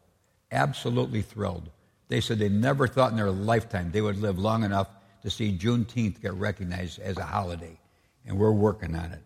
absolutely 0.50 1.22
thrilled. 1.22 1.68
They 2.08 2.20
said 2.20 2.38
they 2.38 2.48
never 2.48 2.88
thought 2.88 3.10
in 3.10 3.16
their 3.16 3.30
lifetime 3.30 3.90
they 3.92 4.00
would 4.00 4.20
live 4.20 4.38
long 4.38 4.64
enough 4.64 4.88
to 5.22 5.30
see 5.30 5.56
Juneteenth 5.56 6.20
get 6.20 6.34
recognized 6.34 6.98
as 6.98 7.18
a 7.18 7.24
holiday, 7.24 7.78
and 8.26 8.38
we're 8.38 8.52
working 8.52 8.96
on 8.96 9.12
it. 9.12 9.22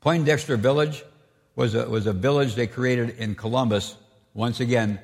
Poindexter 0.00 0.56
Village 0.56 1.04
was 1.56 1.74
a, 1.74 1.88
was 1.88 2.06
a 2.06 2.12
village 2.12 2.54
they 2.54 2.66
created 2.66 3.18
in 3.18 3.34
Columbus, 3.34 3.96
once 4.34 4.60
again, 4.60 4.98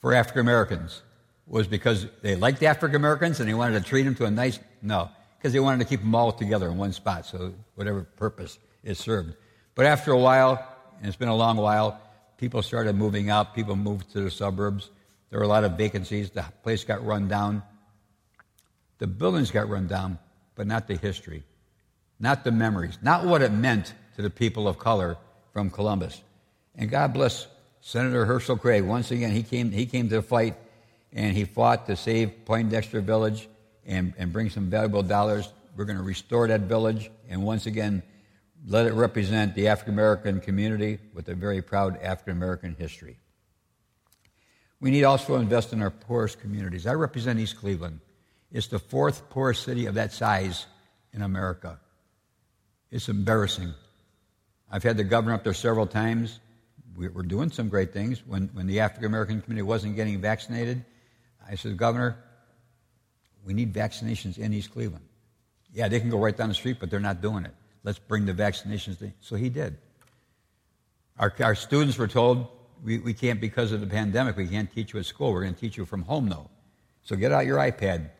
for 0.00 0.12
African 0.12 0.40
Americans 0.40 1.02
was 1.46 1.66
because 1.66 2.06
they 2.22 2.36
liked 2.36 2.62
African 2.62 2.96
Americans 2.96 3.40
and 3.40 3.48
they 3.48 3.54
wanted 3.54 3.82
to 3.82 3.88
treat 3.88 4.02
them 4.02 4.14
to 4.16 4.24
a 4.24 4.30
nice, 4.30 4.58
no, 4.82 5.10
because 5.38 5.52
they 5.52 5.60
wanted 5.60 5.78
to 5.78 5.84
keep 5.84 6.00
them 6.00 6.14
all 6.14 6.32
together 6.32 6.68
in 6.68 6.76
one 6.76 6.92
spot, 6.92 7.26
so 7.26 7.54
whatever 7.74 8.02
purpose 8.02 8.58
is 8.82 8.98
served. 8.98 9.34
But 9.74 9.86
after 9.86 10.12
a 10.12 10.18
while, 10.18 10.66
and 10.98 11.06
it's 11.06 11.16
been 11.16 11.28
a 11.28 11.36
long 11.36 11.56
while, 11.56 12.00
people 12.38 12.62
started 12.62 12.96
moving 12.96 13.30
out, 13.30 13.54
people 13.54 13.76
moved 13.76 14.10
to 14.12 14.20
the 14.20 14.30
suburbs. 14.30 14.90
There 15.30 15.38
were 15.38 15.44
a 15.44 15.48
lot 15.48 15.64
of 15.64 15.72
vacancies, 15.72 16.30
the 16.30 16.44
place 16.62 16.84
got 16.84 17.04
run 17.04 17.28
down. 17.28 17.62
The 18.98 19.06
buildings 19.06 19.50
got 19.50 19.68
run 19.68 19.86
down, 19.86 20.18
but 20.54 20.66
not 20.66 20.86
the 20.86 20.96
history, 20.96 21.42
not 22.18 22.44
the 22.44 22.52
memories, 22.52 22.98
not 23.02 23.26
what 23.26 23.42
it 23.42 23.52
meant 23.52 23.92
to 24.16 24.22
the 24.22 24.30
people 24.30 24.68
of 24.68 24.78
color 24.78 25.16
from 25.52 25.70
Columbus. 25.70 26.22
And 26.74 26.90
God 26.90 27.12
bless 27.12 27.46
Senator 27.80 28.26
Hearcel 28.26 28.60
Craig. 28.60 28.84
Once 28.84 29.10
again, 29.10 29.30
he 29.30 29.42
came, 29.42 29.70
he 29.70 29.86
came 29.86 30.08
to 30.08 30.16
the 30.16 30.22
fight 30.22 30.56
and 31.12 31.36
he 31.36 31.44
fought 31.44 31.86
to 31.86 31.96
save 31.96 32.44
Poindexter 32.44 33.00
Village 33.00 33.48
and, 33.86 34.14
and 34.18 34.32
bring 34.32 34.50
some 34.50 34.70
valuable 34.70 35.02
dollars. 35.02 35.52
We're 35.76 35.84
going 35.84 35.98
to 35.98 36.04
restore 36.04 36.48
that 36.48 36.62
village 36.62 37.10
and 37.28 37.42
once 37.42 37.66
again 37.66 38.02
let 38.66 38.86
it 38.86 38.94
represent 38.94 39.54
the 39.54 39.68
African 39.68 39.94
American 39.94 40.40
community 40.40 40.98
with 41.12 41.28
a 41.28 41.34
very 41.34 41.60
proud 41.60 42.00
African 42.02 42.32
American 42.32 42.74
history. 42.78 43.18
We 44.80 44.90
need 44.90 45.04
also 45.04 45.34
to 45.34 45.40
invest 45.40 45.72
in 45.72 45.82
our 45.82 45.90
poorest 45.90 46.40
communities. 46.40 46.86
I 46.86 46.94
represent 46.94 47.38
East 47.38 47.58
Cleveland. 47.58 48.00
It's 48.50 48.66
the 48.68 48.78
fourth 48.78 49.28
poorest 49.30 49.64
city 49.64 49.86
of 49.86 49.94
that 49.94 50.12
size 50.12 50.66
in 51.12 51.22
America. 51.22 51.78
It's 52.90 53.08
embarrassing. 53.08 53.74
I've 54.74 54.82
had 54.82 54.96
the 54.96 55.04
governor 55.04 55.34
up 55.34 55.44
there 55.44 55.54
several 55.54 55.86
times. 55.86 56.40
We're 56.96 57.22
doing 57.22 57.52
some 57.52 57.68
great 57.68 57.92
things. 57.92 58.26
When, 58.26 58.50
when 58.54 58.66
the 58.66 58.80
African 58.80 59.06
American 59.06 59.40
community 59.40 59.62
wasn't 59.62 59.94
getting 59.94 60.20
vaccinated, 60.20 60.84
I 61.48 61.54
said, 61.54 61.76
Governor, 61.76 62.16
we 63.44 63.54
need 63.54 63.72
vaccinations 63.72 64.36
in 64.36 64.52
East 64.52 64.72
Cleveland. 64.72 65.04
Yeah, 65.72 65.86
they 65.86 66.00
can 66.00 66.10
go 66.10 66.18
right 66.18 66.36
down 66.36 66.48
the 66.48 66.56
street, 66.56 66.78
but 66.80 66.90
they're 66.90 66.98
not 66.98 67.22
doing 67.22 67.44
it. 67.44 67.52
Let's 67.84 68.00
bring 68.00 68.26
the 68.26 68.32
vaccinations. 68.32 68.98
To, 68.98 69.12
so 69.20 69.36
he 69.36 69.48
did. 69.48 69.78
Our, 71.20 71.32
our 71.38 71.54
students 71.54 71.96
were 71.96 72.08
told, 72.08 72.48
we, 72.82 72.98
we 72.98 73.14
can't, 73.14 73.40
because 73.40 73.70
of 73.70 73.80
the 73.80 73.86
pandemic, 73.86 74.36
we 74.36 74.48
can't 74.48 74.72
teach 74.72 74.92
you 74.92 74.98
at 74.98 75.06
school. 75.06 75.32
We're 75.32 75.42
going 75.42 75.54
to 75.54 75.60
teach 75.60 75.76
you 75.76 75.84
from 75.84 76.02
home, 76.02 76.28
though. 76.28 76.50
So 77.04 77.14
get 77.14 77.30
out 77.30 77.46
your 77.46 77.58
iPad. 77.58 78.10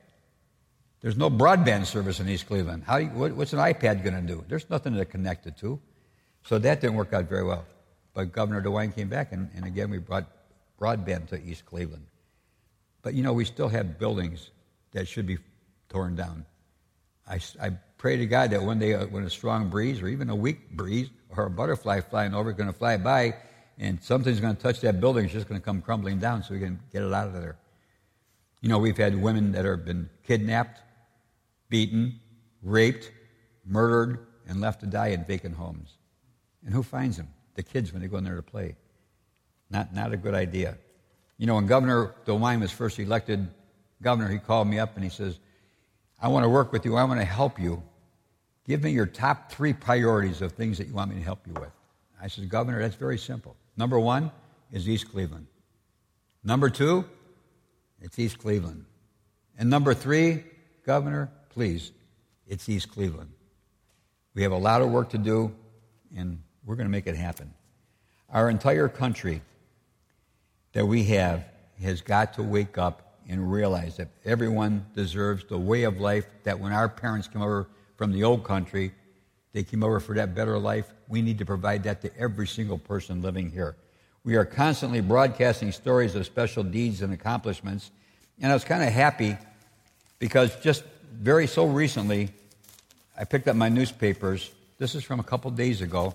There's 1.00 1.16
no 1.16 1.30
broadband 1.30 1.86
service 1.86 2.20
in 2.20 2.28
East 2.28 2.46
Cleveland. 2.46 2.84
How 2.86 2.98
you, 2.98 3.08
what, 3.08 3.32
what's 3.32 3.52
an 3.52 3.58
iPad 3.58 4.04
going 4.04 4.14
to 4.14 4.22
do? 4.22 4.44
There's 4.46 4.70
nothing 4.70 4.94
to 4.94 5.04
connect 5.04 5.48
it 5.48 5.56
to. 5.56 5.80
So 6.44 6.58
that 6.58 6.80
didn't 6.80 6.96
work 6.96 7.12
out 7.12 7.28
very 7.28 7.44
well. 7.44 7.64
But 8.12 8.32
Governor 8.32 8.62
DeWine 8.62 8.94
came 8.94 9.08
back, 9.08 9.32
and, 9.32 9.50
and 9.56 9.64
again, 9.64 9.90
we 9.90 9.98
brought 9.98 10.26
broadband 10.80 11.28
to 11.28 11.42
East 11.42 11.66
Cleveland. 11.66 12.06
But 13.02 13.14
you 13.14 13.22
know, 13.22 13.32
we 13.32 13.44
still 13.44 13.68
have 13.68 13.98
buildings 13.98 14.50
that 14.92 15.08
should 15.08 15.26
be 15.26 15.38
torn 15.88 16.14
down. 16.14 16.46
I, 17.28 17.40
I 17.60 17.70
pray 17.98 18.16
to 18.18 18.26
God 18.26 18.50
that 18.50 18.62
one 18.62 18.78
day, 18.78 18.94
uh, 18.94 19.06
when 19.06 19.24
a 19.24 19.30
strong 19.30 19.68
breeze 19.68 20.00
or 20.00 20.08
even 20.08 20.30
a 20.30 20.36
weak 20.36 20.70
breeze 20.70 21.08
or 21.30 21.46
a 21.46 21.50
butterfly 21.50 22.00
flying 22.00 22.34
over 22.34 22.50
is 22.50 22.56
going 22.56 22.72
to 22.72 22.78
fly 22.78 22.96
by 22.96 23.34
and 23.78 24.02
something's 24.02 24.40
going 24.40 24.54
to 24.54 24.62
touch 24.62 24.80
that 24.82 25.00
building, 25.00 25.24
it's 25.24 25.32
just 25.32 25.48
going 25.48 25.60
to 25.60 25.64
come 25.64 25.80
crumbling 25.80 26.18
down 26.18 26.42
so 26.42 26.54
we 26.54 26.60
can 26.60 26.78
get 26.92 27.02
it 27.02 27.12
out 27.12 27.26
of 27.26 27.32
there. 27.32 27.56
You 28.60 28.68
know, 28.68 28.78
we've 28.78 28.96
had 28.96 29.20
women 29.20 29.52
that 29.52 29.64
have 29.64 29.84
been 29.84 30.08
kidnapped, 30.26 30.80
beaten, 31.68 32.20
raped, 32.62 33.10
murdered, 33.66 34.26
and 34.46 34.60
left 34.60 34.80
to 34.80 34.86
die 34.86 35.08
in 35.08 35.24
vacant 35.24 35.56
homes. 35.56 35.96
And 36.64 36.74
who 36.74 36.82
finds 36.82 37.16
them? 37.16 37.28
The 37.54 37.62
kids 37.62 37.92
when 37.92 38.02
they 38.02 38.08
go 38.08 38.16
in 38.16 38.24
there 38.24 38.36
to 38.36 38.42
play. 38.42 38.76
Not, 39.70 39.94
not 39.94 40.12
a 40.12 40.16
good 40.16 40.34
idea. 40.34 40.76
You 41.38 41.46
know, 41.46 41.56
when 41.56 41.66
Governor 41.66 42.14
DeWine 42.26 42.60
was 42.60 42.70
first 42.70 42.98
elected 42.98 43.48
governor, 44.02 44.28
he 44.28 44.38
called 44.38 44.68
me 44.68 44.78
up 44.78 44.94
and 44.94 45.04
he 45.04 45.10
says, 45.10 45.38
I 46.20 46.28
want 46.28 46.44
to 46.44 46.48
work 46.48 46.72
with 46.72 46.84
you. 46.84 46.96
I 46.96 47.04
want 47.04 47.20
to 47.20 47.26
help 47.26 47.58
you. 47.58 47.82
Give 48.66 48.82
me 48.82 48.92
your 48.92 49.06
top 49.06 49.50
three 49.50 49.72
priorities 49.72 50.40
of 50.40 50.52
things 50.52 50.78
that 50.78 50.86
you 50.86 50.94
want 50.94 51.10
me 51.10 51.16
to 51.16 51.24
help 51.24 51.46
you 51.46 51.52
with. 51.54 51.72
I 52.20 52.28
said, 52.28 52.48
Governor, 52.48 52.80
that's 52.80 52.96
very 52.96 53.18
simple. 53.18 53.56
Number 53.76 53.98
one 53.98 54.30
is 54.72 54.88
East 54.88 55.10
Cleveland. 55.10 55.46
Number 56.42 56.70
two, 56.70 57.04
it's 58.00 58.18
East 58.18 58.38
Cleveland. 58.38 58.84
And 59.58 59.68
number 59.68 59.92
three, 59.92 60.44
Governor, 60.84 61.30
please, 61.50 61.92
it's 62.46 62.68
East 62.68 62.90
Cleveland. 62.90 63.30
We 64.34 64.42
have 64.42 64.52
a 64.52 64.56
lot 64.56 64.82
of 64.82 64.90
work 64.90 65.10
to 65.10 65.18
do, 65.18 65.54
and 66.16 66.42
we're 66.64 66.76
going 66.76 66.86
to 66.86 66.92
make 66.92 67.06
it 67.06 67.16
happen. 67.16 67.52
Our 68.30 68.50
entire 68.50 68.88
country 68.88 69.42
that 70.72 70.86
we 70.86 71.04
have 71.04 71.44
has 71.82 72.00
got 72.00 72.34
to 72.34 72.42
wake 72.42 72.78
up 72.78 73.18
and 73.28 73.50
realize 73.50 73.96
that 73.96 74.08
everyone 74.24 74.84
deserves 74.94 75.44
the 75.44 75.58
way 75.58 75.84
of 75.84 76.00
life 76.00 76.26
that 76.44 76.58
when 76.58 76.72
our 76.72 76.88
parents 76.88 77.28
came 77.28 77.42
over 77.42 77.66
from 77.96 78.12
the 78.12 78.24
old 78.24 78.44
country, 78.44 78.92
they 79.52 79.62
came 79.62 79.82
over 79.82 80.00
for 80.00 80.14
that 80.14 80.34
better 80.34 80.58
life. 80.58 80.92
We 81.08 81.22
need 81.22 81.38
to 81.38 81.46
provide 81.46 81.84
that 81.84 82.02
to 82.02 82.16
every 82.18 82.46
single 82.46 82.78
person 82.78 83.22
living 83.22 83.50
here. 83.50 83.76
We 84.24 84.36
are 84.36 84.44
constantly 84.44 85.00
broadcasting 85.00 85.70
stories 85.72 86.14
of 86.14 86.26
special 86.26 86.64
deeds 86.64 87.02
and 87.02 87.12
accomplishments. 87.12 87.90
And 88.40 88.50
I 88.50 88.54
was 88.54 88.64
kind 88.64 88.82
of 88.82 88.92
happy 88.92 89.36
because 90.18 90.54
just 90.56 90.82
very 91.12 91.46
so 91.46 91.66
recently, 91.66 92.30
I 93.16 93.24
picked 93.24 93.46
up 93.46 93.54
my 93.54 93.68
newspapers. 93.68 94.50
This 94.78 94.94
is 94.94 95.04
from 95.04 95.20
a 95.20 95.22
couple 95.22 95.50
days 95.50 95.82
ago. 95.82 96.14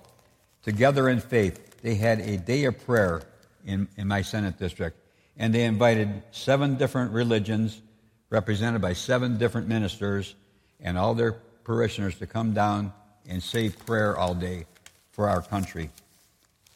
Together 0.64 1.10
in 1.10 1.20
Faith, 1.20 1.82
they 1.82 1.96
had 1.96 2.20
a 2.20 2.38
day 2.38 2.66
of 2.66 2.86
prayer 2.86 3.22
in, 3.66 3.88
in 3.98 4.08
my 4.08 4.22
Senate 4.22 4.58
district. 4.58 4.98
And 5.38 5.54
they 5.54 5.64
invited 5.64 6.22
seven 6.32 6.76
different 6.76 7.12
religions, 7.12 7.82
represented 8.30 8.82
by 8.82 8.94
seven 8.94 9.38
different 9.38 9.68
ministers, 9.68 10.36
and 10.82 10.98
all 10.98 11.14
their 11.14 11.34
parishioners 11.64 12.16
to 12.20 12.28
come 12.28 12.54
down 12.54 12.92
and 13.28 13.42
say 13.42 13.70
prayer 13.70 14.18
all 14.18 14.36
day 14.36 14.66
for 15.12 15.30
our 15.30 15.42
country. 15.42 15.90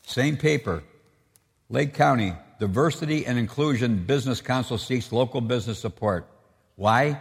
Same 0.05 0.37
paper, 0.37 0.83
Lake 1.69 1.93
County 1.93 2.33
Diversity 2.59 3.25
and 3.25 3.37
Inclusion 3.37 4.05
Business 4.05 4.39
Council 4.39 4.77
seeks 4.77 5.11
local 5.11 5.41
business 5.41 5.79
support. 5.79 6.27
Why? 6.75 7.19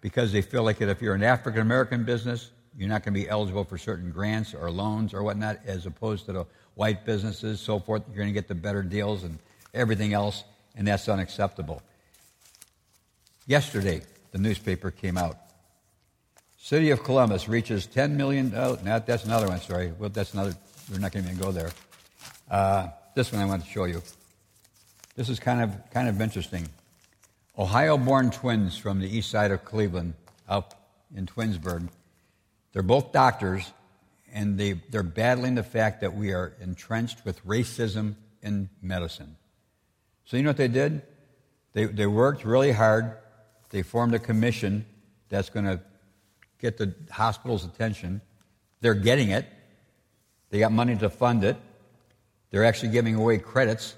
Because 0.00 0.32
they 0.32 0.42
feel 0.42 0.64
like 0.64 0.80
if 0.80 1.00
you're 1.00 1.14
an 1.14 1.22
African 1.22 1.62
American 1.62 2.04
business, 2.04 2.50
you're 2.76 2.88
not 2.88 3.04
going 3.04 3.14
to 3.14 3.20
be 3.20 3.28
eligible 3.28 3.64
for 3.64 3.78
certain 3.78 4.10
grants 4.10 4.54
or 4.54 4.70
loans 4.70 5.12
or 5.12 5.22
whatnot, 5.22 5.58
as 5.66 5.86
opposed 5.86 6.26
to 6.26 6.32
the 6.32 6.46
white 6.74 7.04
businesses, 7.04 7.60
so 7.60 7.78
forth. 7.78 8.02
You're 8.08 8.16
going 8.16 8.28
to 8.28 8.34
get 8.34 8.48
the 8.48 8.54
better 8.54 8.82
deals 8.82 9.24
and 9.24 9.38
everything 9.74 10.12
else, 10.14 10.44
and 10.74 10.86
that's 10.86 11.08
unacceptable. 11.08 11.82
Yesterday, 13.46 14.02
the 14.30 14.38
newspaper 14.38 14.90
came 14.90 15.18
out. 15.18 15.36
City 16.56 16.90
of 16.90 17.02
Columbus 17.02 17.48
reaches 17.48 17.86
10 17.86 18.16
million. 18.16 18.52
Oh, 18.54 18.78
no, 18.84 18.98
that's 19.00 19.24
another 19.24 19.48
one. 19.48 19.60
Sorry. 19.60 19.92
Well, 19.98 20.10
that's 20.10 20.32
another. 20.32 20.54
We're 20.90 20.98
not 20.98 21.12
going 21.12 21.24
to 21.24 21.30
even 21.30 21.42
go 21.42 21.50
there. 21.50 21.70
Uh, 22.50 22.88
this 23.14 23.32
one 23.32 23.42
I 23.42 23.46
want 23.46 23.64
to 23.64 23.70
show 23.70 23.84
you. 23.84 24.00
This 25.16 25.28
is 25.28 25.38
kind 25.38 25.60
of 25.60 25.90
kind 25.90 26.08
of 26.08 26.20
interesting. 26.20 26.68
Ohio-born 27.58 28.30
twins 28.30 28.78
from 28.78 29.00
the 29.00 29.08
east 29.08 29.30
side 29.30 29.50
of 29.50 29.64
Cleveland, 29.64 30.14
up 30.48 30.88
in 31.14 31.26
Twinsburg. 31.26 31.88
They're 32.72 32.82
both 32.82 33.12
doctors, 33.12 33.70
and 34.32 34.58
they, 34.58 34.72
they're 34.72 35.02
battling 35.02 35.54
the 35.54 35.62
fact 35.62 36.00
that 36.00 36.14
we 36.14 36.32
are 36.32 36.54
entrenched 36.60 37.24
with 37.24 37.44
racism 37.46 38.16
in 38.42 38.70
medicine. 38.80 39.36
So, 40.24 40.36
you 40.36 40.42
know 40.42 40.50
what 40.50 40.56
they 40.56 40.68
did? 40.68 41.02
They, 41.74 41.84
they 41.84 42.06
worked 42.06 42.44
really 42.44 42.72
hard. 42.72 43.16
They 43.70 43.82
formed 43.82 44.14
a 44.14 44.18
commission 44.18 44.86
that's 45.28 45.50
going 45.50 45.66
to 45.66 45.80
get 46.58 46.78
the 46.78 46.94
hospital's 47.10 47.64
attention. 47.64 48.22
They're 48.80 48.94
getting 48.94 49.30
it. 49.30 49.46
They 50.50 50.58
got 50.58 50.72
money 50.72 50.96
to 50.96 51.10
fund 51.10 51.44
it. 51.44 51.56
They're 52.50 52.64
actually 52.64 52.90
giving 52.90 53.14
away 53.14 53.38
credits, 53.38 53.96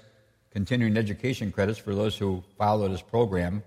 continuing 0.51 0.97
education 0.97 1.51
credits 1.51 1.77
for 1.77 1.93
those 1.93 2.17
who 2.17 2.43
follow 2.57 2.87
this 2.87 3.01
program. 3.01 3.63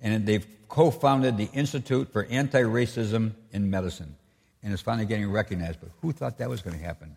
And 0.00 0.26
they've 0.26 0.46
co 0.68 0.90
founded 0.90 1.36
the 1.36 1.48
Institute 1.52 2.12
for 2.12 2.24
Anti 2.24 2.62
Racism 2.62 3.32
in 3.52 3.70
Medicine 3.70 4.16
and 4.62 4.72
it's 4.72 4.82
finally 4.82 5.06
getting 5.06 5.30
recognized. 5.30 5.80
But 5.80 5.90
who 6.00 6.12
thought 6.12 6.38
that 6.38 6.48
was 6.48 6.62
going 6.62 6.78
to 6.78 6.84
happen? 6.84 7.16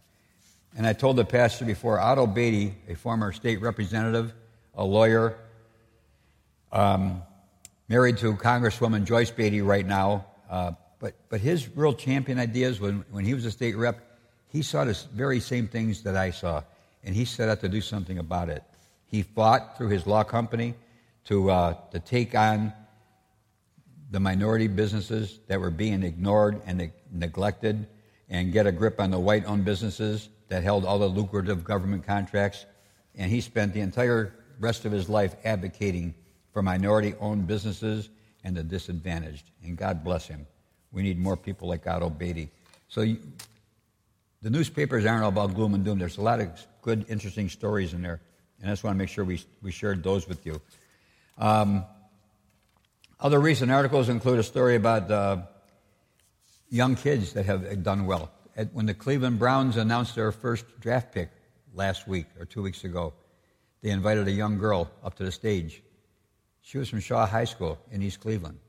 And 0.77 0.87
I 0.87 0.93
told 0.93 1.17
the 1.17 1.25
pastor 1.25 1.65
before, 1.65 1.99
Otto 1.99 2.27
Beatty, 2.27 2.75
a 2.87 2.95
former 2.95 3.33
state 3.33 3.61
representative, 3.61 4.33
a 4.75 4.83
lawyer, 4.83 5.35
um, 6.71 7.21
married 7.89 8.17
to 8.19 8.33
Congresswoman 8.33 9.03
Joyce 9.03 9.31
Beatty 9.31 9.61
right 9.61 9.85
now, 9.85 10.25
uh, 10.49 10.71
but, 10.99 11.15
but 11.29 11.41
his 11.41 11.67
real 11.75 11.93
champion 11.93 12.39
ideas 12.39 12.79
when, 12.79 13.03
when 13.11 13.25
he 13.25 13.33
was 13.33 13.43
a 13.45 13.51
state 13.51 13.75
rep, 13.75 13.99
he 14.47 14.61
saw 14.61 14.85
the 14.85 14.97
very 15.13 15.39
same 15.39 15.67
things 15.67 16.03
that 16.03 16.15
I 16.15 16.31
saw, 16.31 16.63
and 17.03 17.15
he 17.15 17.25
set 17.25 17.49
out 17.49 17.59
to 17.61 17.69
do 17.69 17.81
something 17.81 18.17
about 18.17 18.49
it. 18.49 18.63
He 19.07 19.23
fought 19.23 19.77
through 19.77 19.89
his 19.89 20.07
law 20.07 20.23
company 20.23 20.75
to, 21.25 21.51
uh, 21.51 21.75
to 21.91 21.99
take 21.99 22.33
on 22.33 22.71
the 24.11 24.19
minority 24.19 24.67
businesses 24.67 25.39
that 25.47 25.59
were 25.59 25.71
being 25.71 26.03
ignored 26.03 26.61
and 26.65 26.91
neglected 27.11 27.87
and 28.29 28.51
get 28.51 28.67
a 28.67 28.71
grip 28.71 28.99
on 28.99 29.09
the 29.09 29.19
white 29.19 29.45
owned 29.45 29.65
businesses 29.65 30.29
that 30.49 30.63
held 30.63 30.85
all 30.85 30.99
the 30.99 31.07
lucrative 31.07 31.63
government 31.63 32.05
contracts. 32.05 32.65
And 33.15 33.31
he 33.31 33.39
spent 33.41 33.73
the 33.73 33.79
entire 33.79 34.33
rest 34.59 34.83
of 34.85 34.91
his 34.91 35.07
life 35.09 35.35
advocating 35.45 36.13
for 36.51 36.61
minority 36.61 37.15
owned 37.21 37.47
businesses 37.47 38.09
and 38.43 38.55
the 38.55 38.63
disadvantaged. 38.63 39.49
And 39.63 39.77
God 39.77 40.03
bless 40.03 40.27
him. 40.27 40.45
We 40.91 41.03
need 41.03 41.17
more 41.17 41.37
people 41.37 41.69
like 41.69 41.87
Otto 41.87 42.09
Beatty. 42.09 42.49
So 42.89 43.01
you, 43.01 43.17
the 44.41 44.49
newspapers 44.49 45.05
aren't 45.05 45.23
all 45.23 45.29
about 45.29 45.55
gloom 45.55 45.73
and 45.73 45.85
doom. 45.85 45.99
There's 45.99 46.17
a 46.17 46.21
lot 46.21 46.41
of 46.41 46.49
good, 46.81 47.05
interesting 47.07 47.47
stories 47.47 47.93
in 47.93 48.01
there. 48.01 48.19
And 48.59 48.69
I 48.69 48.73
just 48.73 48.83
want 48.83 48.95
to 48.95 48.97
make 48.97 49.09
sure 49.09 49.23
we, 49.23 49.41
we 49.61 49.71
shared 49.71 50.03
those 50.03 50.27
with 50.27 50.45
you. 50.45 50.59
Um, 51.37 51.85
other 53.21 53.39
recent 53.39 53.71
articles 53.71 54.09
include 54.09 54.39
a 54.39 54.43
story 54.43 54.75
about 54.75 55.11
uh, 55.11 55.37
young 56.69 56.95
kids 56.95 57.33
that 57.33 57.45
have 57.45 57.83
done 57.83 58.07
well. 58.07 58.31
When 58.73 58.87
the 58.87 58.93
Cleveland 58.93 59.39
Browns 59.39 59.77
announced 59.77 60.15
their 60.15 60.31
first 60.31 60.65
draft 60.79 61.13
pick 61.13 61.29
last 61.73 62.07
week 62.07 62.25
or 62.39 62.45
two 62.45 62.63
weeks 62.63 62.83
ago, 62.83 63.13
they 63.81 63.91
invited 63.91 64.27
a 64.27 64.31
young 64.31 64.57
girl 64.57 64.89
up 65.03 65.15
to 65.15 65.23
the 65.23 65.31
stage. 65.31 65.83
She 66.61 66.77
was 66.77 66.89
from 66.89 66.99
Shaw 66.99 67.25
High 67.25 67.45
School 67.45 67.77
in 67.91 68.01
East 68.01 68.19
Cleveland. 68.19 68.59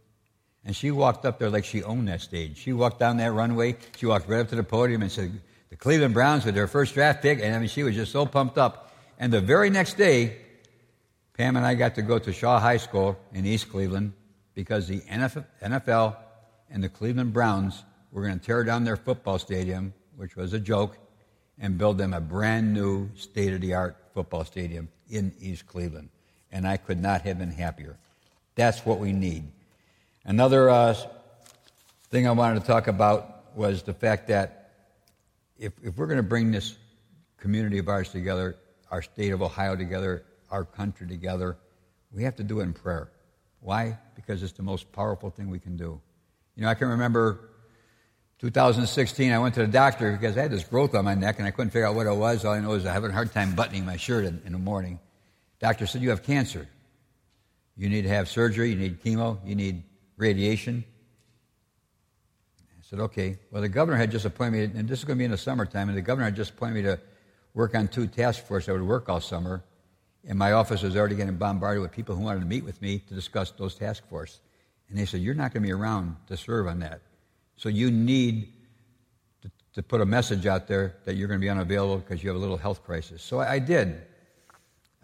And 0.64 0.76
she 0.76 0.90
walked 0.90 1.24
up 1.24 1.38
there 1.38 1.50
like 1.50 1.64
she 1.64 1.82
owned 1.82 2.08
that 2.08 2.20
stage. 2.20 2.56
She 2.56 2.72
walked 2.72 3.00
down 3.00 3.16
that 3.16 3.32
runway. 3.32 3.76
She 3.96 4.06
walked 4.06 4.28
right 4.28 4.40
up 4.40 4.48
to 4.50 4.56
the 4.56 4.62
podium 4.62 5.02
and 5.02 5.10
said, 5.10 5.40
The 5.70 5.76
Cleveland 5.76 6.14
Browns 6.14 6.44
with 6.44 6.54
their 6.54 6.68
first 6.68 6.94
draft 6.94 7.22
pick. 7.22 7.40
And 7.42 7.54
I 7.54 7.58
mean, 7.58 7.68
she 7.68 7.82
was 7.82 7.94
just 7.94 8.12
so 8.12 8.26
pumped 8.26 8.58
up. 8.58 8.94
And 9.18 9.32
the 9.32 9.40
very 9.40 9.70
next 9.70 9.94
day, 9.94 10.36
Pam 11.36 11.56
and 11.56 11.66
I 11.66 11.74
got 11.74 11.96
to 11.96 12.02
go 12.02 12.18
to 12.18 12.32
Shaw 12.32 12.60
High 12.60 12.76
School 12.76 13.18
in 13.32 13.44
East 13.44 13.70
Cleveland 13.70 14.12
because 14.54 14.88
the 14.88 15.00
NFL 15.00 16.16
and 16.70 16.82
the 16.82 16.88
Cleveland 16.88 17.32
Browns 17.32 17.84
were 18.10 18.22
going 18.22 18.38
to 18.38 18.44
tear 18.44 18.64
down 18.64 18.84
their 18.84 18.96
football 18.96 19.38
stadium, 19.38 19.92
which 20.16 20.36
was 20.36 20.52
a 20.52 20.60
joke, 20.60 20.98
and 21.58 21.78
build 21.78 21.98
them 21.98 22.12
a 22.12 22.20
brand 22.20 22.72
new 22.72 23.08
state 23.14 23.52
of 23.52 23.60
the 23.60 23.74
art 23.74 23.96
football 24.14 24.44
stadium 24.44 24.88
in 25.08 25.32
East 25.40 25.66
Cleveland. 25.66 26.08
And 26.50 26.66
I 26.66 26.76
could 26.76 27.00
not 27.00 27.22
have 27.22 27.38
been 27.38 27.50
happier. 27.50 27.96
That's 28.54 28.84
what 28.84 28.98
we 28.98 29.12
need. 29.12 29.50
Another 30.24 30.68
uh, 30.68 30.94
thing 32.10 32.28
I 32.28 32.32
wanted 32.32 32.60
to 32.60 32.66
talk 32.66 32.88
about 32.88 33.56
was 33.56 33.82
the 33.82 33.94
fact 33.94 34.28
that 34.28 34.70
if, 35.58 35.72
if 35.82 35.96
we're 35.96 36.06
going 36.06 36.18
to 36.18 36.22
bring 36.22 36.50
this 36.50 36.76
community 37.38 37.78
of 37.78 37.88
ours 37.88 38.10
together, 38.10 38.56
our 38.90 39.02
state 39.02 39.32
of 39.32 39.42
Ohio 39.42 39.76
together, 39.76 40.24
our 40.50 40.64
country 40.64 41.06
together, 41.06 41.56
we 42.12 42.22
have 42.24 42.36
to 42.36 42.44
do 42.44 42.60
it 42.60 42.64
in 42.64 42.72
prayer. 42.72 43.10
Why? 43.62 43.98
Because 44.14 44.42
it's 44.42 44.52
the 44.52 44.62
most 44.62 44.92
powerful 44.92 45.30
thing 45.30 45.48
we 45.48 45.60
can 45.60 45.76
do. 45.76 46.00
You 46.56 46.64
know, 46.64 46.68
I 46.68 46.74
can 46.74 46.88
remember 46.88 47.48
2016, 48.40 49.30
I 49.30 49.38
went 49.38 49.54
to 49.54 49.60
the 49.60 49.68
doctor 49.68 50.10
because 50.10 50.36
I 50.36 50.42
had 50.42 50.50
this 50.50 50.64
growth 50.64 50.96
on 50.96 51.04
my 51.04 51.14
neck 51.14 51.38
and 51.38 51.46
I 51.46 51.52
couldn't 51.52 51.70
figure 51.70 51.86
out 51.86 51.94
what 51.94 52.08
it 52.08 52.14
was. 52.14 52.44
All 52.44 52.52
I 52.52 52.58
know 52.58 52.72
is 52.72 52.84
I 52.84 52.92
having 52.92 53.10
a 53.10 53.14
hard 53.14 53.32
time 53.32 53.54
buttoning 53.54 53.86
my 53.86 53.96
shirt 53.96 54.24
in, 54.24 54.42
in 54.44 54.52
the 54.52 54.58
morning. 54.58 54.98
Doctor 55.60 55.86
said, 55.86 56.02
You 56.02 56.10
have 56.10 56.24
cancer. 56.24 56.68
You 57.76 57.88
need 57.88 58.02
to 58.02 58.08
have 58.08 58.28
surgery, 58.28 58.70
you 58.70 58.76
need 58.76 59.00
chemo, 59.00 59.38
you 59.46 59.54
need 59.54 59.84
radiation. 60.16 60.84
I 62.58 62.82
said, 62.82 62.98
Okay. 62.98 63.38
Well, 63.52 63.62
the 63.62 63.68
governor 63.68 63.96
had 63.96 64.10
just 64.10 64.24
appointed 64.24 64.74
me, 64.74 64.80
and 64.80 64.88
this 64.88 64.98
is 64.98 65.04
going 65.04 65.18
to 65.18 65.20
be 65.20 65.24
in 65.24 65.30
the 65.30 65.38
summertime, 65.38 65.88
and 65.88 65.96
the 65.96 66.02
governor 66.02 66.24
had 66.24 66.34
just 66.34 66.50
appointed 66.50 66.74
me 66.74 66.82
to 66.82 66.98
work 67.54 67.76
on 67.76 67.86
two 67.86 68.08
task 68.08 68.44
forces 68.44 68.66
that 68.66 68.72
would 68.72 68.82
work 68.82 69.08
all 69.08 69.20
summer. 69.20 69.62
And 70.26 70.38
my 70.38 70.52
office 70.52 70.82
was 70.82 70.96
already 70.96 71.16
getting 71.16 71.36
bombarded 71.36 71.82
with 71.82 71.90
people 71.90 72.14
who 72.14 72.22
wanted 72.22 72.40
to 72.40 72.46
meet 72.46 72.64
with 72.64 72.80
me 72.80 73.00
to 73.00 73.14
discuss 73.14 73.50
those 73.52 73.74
task 73.74 74.08
forces. 74.08 74.40
And 74.88 74.98
they 74.98 75.06
said, 75.06 75.20
You're 75.20 75.34
not 75.34 75.52
going 75.52 75.62
to 75.62 75.66
be 75.66 75.72
around 75.72 76.16
to 76.28 76.36
serve 76.36 76.66
on 76.66 76.80
that. 76.80 77.00
So 77.56 77.68
you 77.68 77.90
need 77.90 78.52
to, 79.42 79.50
to 79.74 79.82
put 79.82 80.00
a 80.00 80.06
message 80.06 80.46
out 80.46 80.68
there 80.68 80.96
that 81.04 81.14
you're 81.14 81.28
going 81.28 81.40
to 81.40 81.44
be 81.44 81.50
unavailable 81.50 81.98
because 81.98 82.22
you 82.22 82.28
have 82.28 82.36
a 82.36 82.40
little 82.40 82.56
health 82.56 82.84
crisis. 82.84 83.22
So 83.22 83.40
I, 83.40 83.54
I 83.54 83.58
did. 83.58 84.02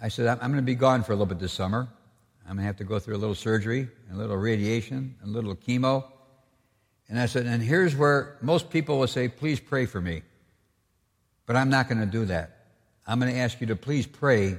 I 0.00 0.08
said, 0.08 0.26
I'm, 0.26 0.38
I'm 0.40 0.50
going 0.50 0.62
to 0.62 0.66
be 0.66 0.74
gone 0.74 1.02
for 1.02 1.12
a 1.12 1.14
little 1.14 1.26
bit 1.26 1.38
this 1.38 1.52
summer. 1.52 1.88
I'm 2.42 2.56
going 2.56 2.58
to 2.58 2.66
have 2.66 2.76
to 2.76 2.84
go 2.84 2.98
through 2.98 3.16
a 3.16 3.18
little 3.18 3.34
surgery, 3.34 3.88
a 4.12 4.16
little 4.16 4.36
radiation, 4.36 5.16
a 5.24 5.26
little 5.26 5.54
chemo. 5.54 6.04
And 7.08 7.18
I 7.18 7.26
said, 7.26 7.46
and 7.46 7.62
here's 7.62 7.96
where 7.96 8.36
most 8.40 8.70
people 8.70 8.98
will 8.98 9.06
say, 9.06 9.28
please 9.28 9.58
pray 9.58 9.86
for 9.86 10.00
me. 10.00 10.22
But 11.46 11.56
I'm 11.56 11.70
not 11.70 11.88
going 11.88 12.00
to 12.00 12.06
do 12.06 12.26
that. 12.26 12.66
I'm 13.06 13.18
going 13.18 13.32
to 13.32 13.38
ask 13.38 13.60
you 13.60 13.66
to 13.68 13.76
please 13.76 14.06
pray 14.06 14.58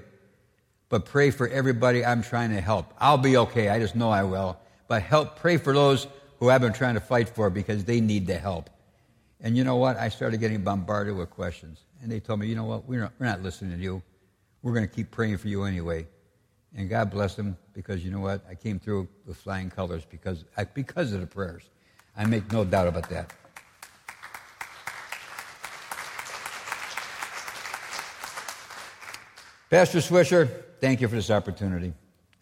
but 0.89 1.05
pray 1.05 1.29
for 1.31 1.47
everybody 1.47 2.03
I'm 2.03 2.23
trying 2.23 2.49
to 2.51 2.61
help. 2.61 2.93
I'll 2.99 3.17
be 3.17 3.37
okay. 3.37 3.69
I 3.69 3.79
just 3.79 3.95
know 3.95 4.09
I 4.09 4.23
will. 4.23 4.59
But 4.87 5.03
help, 5.03 5.37
pray 5.37 5.57
for 5.57 5.71
those 5.71 6.07
who 6.39 6.49
I've 6.49 6.61
been 6.61 6.73
trying 6.73 6.95
to 6.95 6.99
fight 6.99 7.29
for 7.29 7.49
because 7.49 7.85
they 7.85 8.01
need 8.01 8.25
the 8.25 8.37
help. 8.37 8.69
And 9.39 9.55
you 9.55 9.63
know 9.63 9.75
what? 9.75 9.97
I 9.97 10.09
started 10.09 10.39
getting 10.39 10.63
bombarded 10.63 11.15
with 11.15 11.29
questions. 11.29 11.83
And 12.01 12.11
they 12.11 12.19
told 12.19 12.39
me, 12.39 12.47
you 12.47 12.55
know 12.55 12.65
what? 12.65 12.85
We're 12.87 13.01
not, 13.01 13.13
we're 13.19 13.27
not 13.27 13.43
listening 13.43 13.77
to 13.77 13.83
you. 13.83 14.01
We're 14.63 14.73
going 14.73 14.87
to 14.87 14.93
keep 14.93 15.11
praying 15.11 15.37
for 15.37 15.47
you 15.47 15.63
anyway. 15.63 16.07
And 16.75 16.89
God 16.89 17.11
bless 17.11 17.35
them 17.35 17.57
because 17.73 18.03
you 18.03 18.11
know 18.11 18.19
what? 18.19 18.43
I 18.49 18.55
came 18.55 18.79
through 18.79 19.07
with 19.25 19.37
flying 19.37 19.69
colors 19.69 20.05
because, 20.09 20.43
because 20.73 21.13
of 21.13 21.21
the 21.21 21.27
prayers. 21.27 21.63
I 22.17 22.25
make 22.25 22.51
no 22.51 22.65
doubt 22.65 22.87
about 22.87 23.09
that. 23.09 23.33
Pastor 29.69 29.99
Swisher, 29.99 30.49
thank 30.79 31.01
you 31.01 31.07
for 31.07 31.15
this 31.15 31.29
opportunity. 31.29 31.93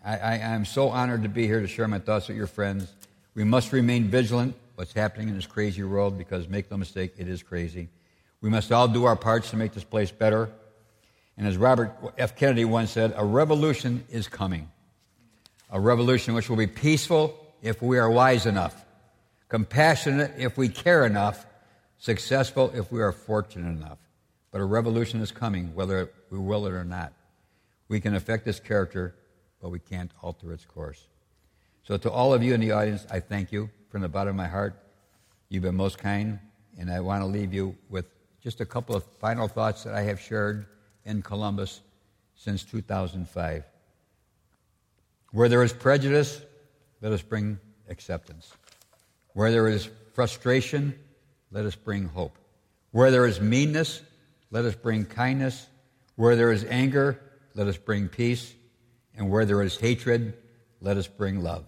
I, 0.03 0.17
I, 0.17 0.35
am 0.37 0.65
so 0.65 0.89
honored 0.89 1.23
to 1.23 1.29
be 1.29 1.45
here 1.47 1.59
to 1.59 1.67
share 1.67 1.87
my 1.87 1.99
thoughts 1.99 2.27
with 2.27 2.37
your 2.37 2.47
friends. 2.47 2.91
We 3.33 3.43
must 3.43 3.73
remain 3.73 4.05
vigilant 4.05 4.55
what's 4.75 4.93
happening 4.93 5.29
in 5.29 5.35
this 5.35 5.47
crazy 5.47 5.83
world 5.83 6.17
because, 6.17 6.47
make 6.47 6.69
no 6.69 6.77
mistake, 6.77 7.13
it 7.17 7.27
is 7.27 7.43
crazy. 7.43 7.89
We 8.41 8.49
must 8.49 8.71
all 8.71 8.87
do 8.87 9.05
our 9.05 9.15
parts 9.15 9.49
to 9.49 9.57
make 9.57 9.73
this 9.73 9.83
place 9.83 10.11
better. 10.11 10.49
And 11.35 11.47
as 11.47 11.57
Robert 11.57 11.95
F. 12.17 12.35
Kennedy 12.35 12.65
once 12.65 12.91
said, 12.91 13.13
a 13.15 13.25
revolution 13.25 14.05
is 14.09 14.27
coming. 14.27 14.71
A 15.69 15.79
revolution 15.79 16.33
which 16.33 16.49
will 16.49 16.57
be 16.57 16.67
peaceful 16.67 17.35
if 17.61 17.81
we 17.81 17.97
are 17.97 18.09
wise 18.09 18.45
enough, 18.45 18.85
compassionate 19.49 20.33
if 20.37 20.57
we 20.57 20.69
care 20.69 21.05
enough, 21.05 21.45
successful 21.97 22.71
if 22.73 22.91
we 22.91 23.01
are 23.01 23.11
fortunate 23.11 23.69
enough. 23.69 23.97
But 24.51 24.61
a 24.61 24.65
revolution 24.65 25.21
is 25.21 25.31
coming, 25.31 25.73
whether 25.75 26.11
we 26.29 26.39
will 26.39 26.65
it 26.67 26.73
or 26.73 26.85
not. 26.85 27.13
We 27.87 27.99
can 27.99 28.15
affect 28.15 28.47
its 28.47 28.59
character, 28.59 29.15
but 29.61 29.69
we 29.69 29.79
can't 29.79 30.11
alter 30.21 30.53
its 30.53 30.65
course. 30.65 31.07
So, 31.83 31.97
to 31.97 32.11
all 32.11 32.33
of 32.33 32.43
you 32.43 32.53
in 32.53 32.59
the 32.59 32.71
audience, 32.71 33.05
I 33.09 33.19
thank 33.19 33.51
you 33.51 33.69
from 33.89 34.01
the 34.01 34.09
bottom 34.09 34.31
of 34.31 34.35
my 34.35 34.47
heart. 34.47 34.75
You've 35.49 35.63
been 35.63 35.75
most 35.75 35.97
kind, 35.97 36.39
and 36.77 36.91
I 36.91 36.99
want 36.99 37.21
to 37.21 37.25
leave 37.25 37.53
you 37.53 37.75
with 37.89 38.05
just 38.41 38.59
a 38.59 38.65
couple 38.65 38.95
of 38.95 39.03
final 39.19 39.47
thoughts 39.47 39.83
that 39.83 39.93
I 39.93 40.01
have 40.01 40.19
shared 40.19 40.65
in 41.05 41.21
Columbus 41.21 41.81
since 42.35 42.63
2005. 42.63 43.63
Where 45.31 45.49
there 45.49 45.63
is 45.63 45.73
prejudice, 45.73 46.41
let 47.01 47.11
us 47.11 47.21
bring 47.21 47.59
acceptance. 47.89 48.51
Where 49.33 49.51
there 49.51 49.67
is 49.67 49.89
frustration, 50.13 50.97
let 51.51 51.65
us 51.65 51.75
bring 51.75 52.05
hope. 52.05 52.37
Where 52.91 53.11
there 53.11 53.25
is 53.25 53.39
meanness, 53.39 54.01
let 54.51 54.65
us 54.65 54.75
bring 54.75 55.05
kindness. 55.05 55.67
Where 56.15 56.35
there 56.35 56.51
is 56.51 56.65
anger, 56.65 57.21
let 57.57 57.67
us 57.67 57.77
bring 57.77 58.07
peace. 58.07 58.53
And 59.17 59.31
where 59.31 59.45
there 59.45 59.63
is 59.63 59.75
hatred, 59.75 60.37
let 60.79 60.95
us 60.95 61.07
bring 61.07 61.41
love. 61.41 61.65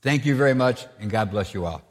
Thank 0.00 0.24
you 0.24 0.34
very 0.34 0.54
much, 0.54 0.86
and 0.98 1.10
God 1.10 1.30
bless 1.30 1.52
you 1.52 1.66
all. 1.66 1.82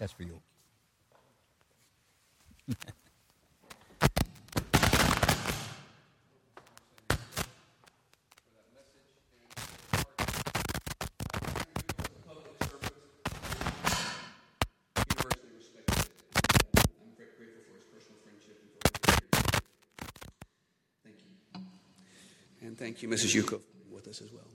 That's 0.00 0.12
for 0.12 0.24
you. 0.24 0.40
Thank 22.80 23.02
you, 23.02 23.10
Mrs. 23.10 23.34
Yukov, 23.34 23.60
with 23.92 24.08
us 24.08 24.22
as 24.22 24.32
well. 24.32 24.46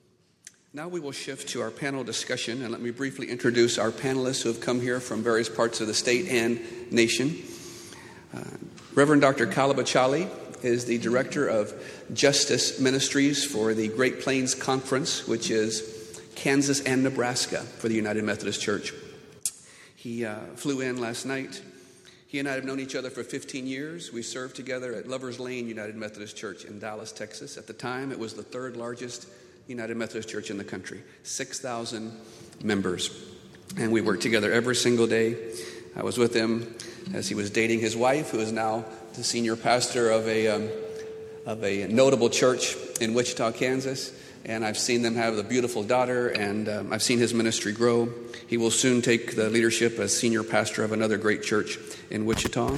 Now 0.73 0.88
we 0.88 0.99
will 0.99 1.11
shift 1.11 1.49
to 1.49 1.61
our 1.61 1.69
panel 1.69 2.03
discussion, 2.03 2.63
and 2.63 2.71
let 2.71 2.82
me 2.82 2.89
briefly 2.89 3.30
introduce 3.30 3.78
our 3.78 3.91
panelists 3.91 4.41
who 4.41 4.49
have 4.49 4.61
come 4.61 4.82
here 4.82 4.99
from 4.99 5.21
various 5.21 5.47
parts 5.47 5.80
of 5.80 5.86
the 5.86 5.93
state 5.93 6.28
and 6.30 6.59
nation. 6.91 7.38
Uh, 8.36 8.39
Reverend 8.95 9.21
Dr. 9.21 9.45
Kalaba 9.45 9.86
Chali 9.86 10.28
is 10.63 10.86
the 10.86 10.97
director 10.97 11.47
of 11.47 11.71
Justice 12.15 12.80
Ministries 12.80 13.45
for 13.45 13.76
the 13.76 13.89
Great 13.89 14.21
Plains 14.21 14.55
Conference, 14.55 15.28
which 15.28 15.51
is 15.51 16.19
Kansas 16.34 16.82
and 16.82 17.03
Nebraska 17.03 17.59
for 17.59 17.89
the 17.89 17.95
United 17.95 18.23
Methodist 18.23 18.59
Church. 18.59 18.91
He 19.95 20.26
uh, 20.26 20.39
flew 20.55 20.82
in 20.82 20.99
last 20.99 21.28
night 21.28 21.61
he 22.28 22.39
and 22.39 22.49
I 22.49 22.53
have 22.53 22.65
known 22.65 22.80
each 22.80 22.95
other 22.95 23.09
for 23.09 23.23
15 23.23 23.67
years. 23.67 24.11
We 24.11 24.21
served 24.21 24.55
together 24.55 24.93
at 24.93 25.07
Lovers 25.07 25.39
Lane 25.39 25.67
United 25.67 25.95
Methodist 25.95 26.36
Church 26.36 26.65
in 26.65 26.80
Dallas, 26.80 27.11
Texas. 27.11 27.57
At 27.57 27.67
the 27.67 27.73
time, 27.73 28.11
it 28.11 28.19
was 28.19 28.34
the 28.34 28.43
third 28.43 28.76
largest 28.76 29.28
United 29.67 29.95
Methodist 29.95 30.30
Church 30.30 30.49
in 30.49 30.57
the 30.57 30.63
country, 30.63 31.03
6,000 31.23 32.11
members. 32.63 33.09
And 33.78 33.91
we 33.91 34.01
worked 34.01 34.21
together 34.21 34.51
every 34.51 34.76
single 34.76 35.07
day. 35.07 35.38
I 35.95 36.03
was 36.03 36.17
with 36.17 36.34
him 36.34 36.76
as 37.13 37.30
he 37.30 37.36
was 37.36 37.49
dating 37.49 37.80
his 37.80 37.95
wife, 37.95 38.32
who 38.32 38.39
is 38.39 38.51
now 38.51 38.86
the 39.13 39.23
senior 39.23 39.55
pastor 39.55 40.11
of 40.11 40.28
a, 40.28 40.47
um, 40.47 40.69
of 41.45 41.63
a 41.63 41.88
notable 41.88 42.30
church 42.30 42.76
in 42.99 43.13
Wichita, 43.13 43.51
Kansas. 43.53 44.11
And 44.48 44.64
I've 44.64 44.78
seen 44.78 45.02
them 45.02 45.16
have 45.16 45.39
a 45.39 45.43
beautiful 45.43 45.82
daughter, 45.82 46.28
and 46.28 46.70
um, 46.70 46.93
I've 46.93 47.02
seen 47.02 47.18
his 47.18 47.34
ministry 47.34 47.74
grow. 47.74 48.14
He 48.46 48.58
will 48.58 48.70
soon 48.70 49.02
take 49.02 49.36
the 49.36 49.50
leadership 49.50 49.98
as 49.98 50.16
senior 50.16 50.43
pastor 50.43 50.84
of 50.84 50.91
another 50.91 51.18
great 51.18 51.41
church 51.41 51.80
in 52.12 52.28
Wichita. 52.28 52.78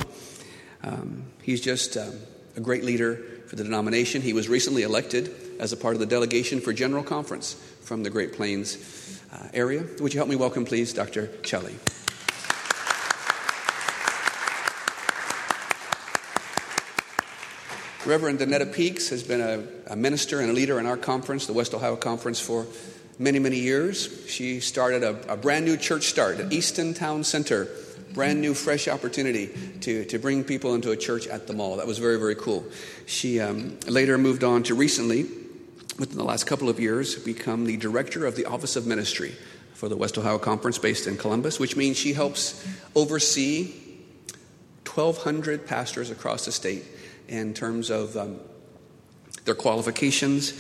Um, 0.83 1.25
he's 1.43 1.59
just 1.59 1.97
um, 1.97 2.13
a 2.55 2.61
great 2.61 2.85
leader 2.85 3.17
for 3.47 3.57
the 3.57 3.65
denomination. 3.65 4.21
He 4.21 4.31
was 4.31 4.47
recently 4.47 4.83
elected 4.83 5.35
as 5.59 5.73
a 5.73 5.77
part 5.77 5.93
of 5.93 5.99
the 5.99 6.05
delegation 6.05 6.61
for 6.61 6.71
General 6.71 7.03
Conference 7.03 7.53
from 7.81 8.01
the 8.01 8.09
Great 8.09 8.31
Plains 8.31 9.21
uh, 9.33 9.49
area. 9.53 9.83
Would 9.99 10.13
you 10.13 10.19
help 10.19 10.29
me 10.29 10.37
welcome, 10.37 10.63
please, 10.63 10.93
Dr. 10.93 11.27
Chali? 11.43 11.75
Reverend 18.07 18.39
Donetta 18.39 18.73
Peaks 18.73 19.09
has 19.09 19.21
been 19.21 19.41
a, 19.41 19.91
a, 19.91 19.95
minister 19.97 20.39
and 20.39 20.49
a 20.49 20.53
leader 20.53 20.79
in 20.79 20.85
our 20.85 20.95
conference, 20.95 21.45
the 21.45 21.51
West 21.51 21.73
Ohio 21.73 21.97
Conference, 21.97 22.39
for 22.39 22.65
many, 23.19 23.37
many 23.37 23.57
years. 23.57 24.25
She 24.29 24.61
started 24.61 25.03
a, 25.03 25.33
a 25.33 25.35
brand 25.35 25.65
new 25.65 25.75
church 25.75 26.05
start 26.05 26.39
at 26.39 26.53
Easton 26.53 26.93
Town 26.93 27.25
Center, 27.25 27.67
brand 28.13 28.39
new, 28.39 28.53
fresh 28.53 28.87
opportunity 28.87 29.49
to, 29.81 30.05
to 30.05 30.19
bring 30.19 30.45
people 30.45 30.73
into 30.73 30.91
a 30.91 30.95
church 30.95 31.27
at 31.27 31.47
the 31.47 31.53
mall. 31.53 31.75
That 31.75 31.85
was 31.85 31.97
very, 31.97 32.17
very 32.17 32.35
cool. 32.35 32.63
She 33.07 33.41
um, 33.41 33.77
later 33.87 34.17
moved 34.17 34.45
on 34.45 34.63
to 34.63 34.73
recently, 34.75 35.23
within 35.99 36.17
the 36.17 36.23
last 36.23 36.47
couple 36.47 36.69
of 36.69 36.79
years, 36.79 37.15
become 37.15 37.65
the 37.65 37.75
director 37.75 38.25
of 38.25 38.37
the 38.37 38.45
Office 38.45 38.77
of 38.77 38.87
Ministry 38.87 39.35
for 39.73 39.89
the 39.89 39.97
West 39.97 40.17
Ohio 40.17 40.37
Conference 40.37 40.77
based 40.77 41.07
in 41.07 41.17
Columbus, 41.17 41.59
which 41.59 41.75
means 41.75 41.97
she 41.97 42.13
helps 42.13 42.65
oversee 42.95 43.73
1,200 44.85 45.67
pastors 45.67 46.09
across 46.09 46.45
the 46.45 46.53
state 46.53 46.85
in 47.27 47.53
terms 47.53 47.89
of 47.89 48.15
um, 48.15 48.39
their 49.45 49.55
qualifications, 49.55 50.53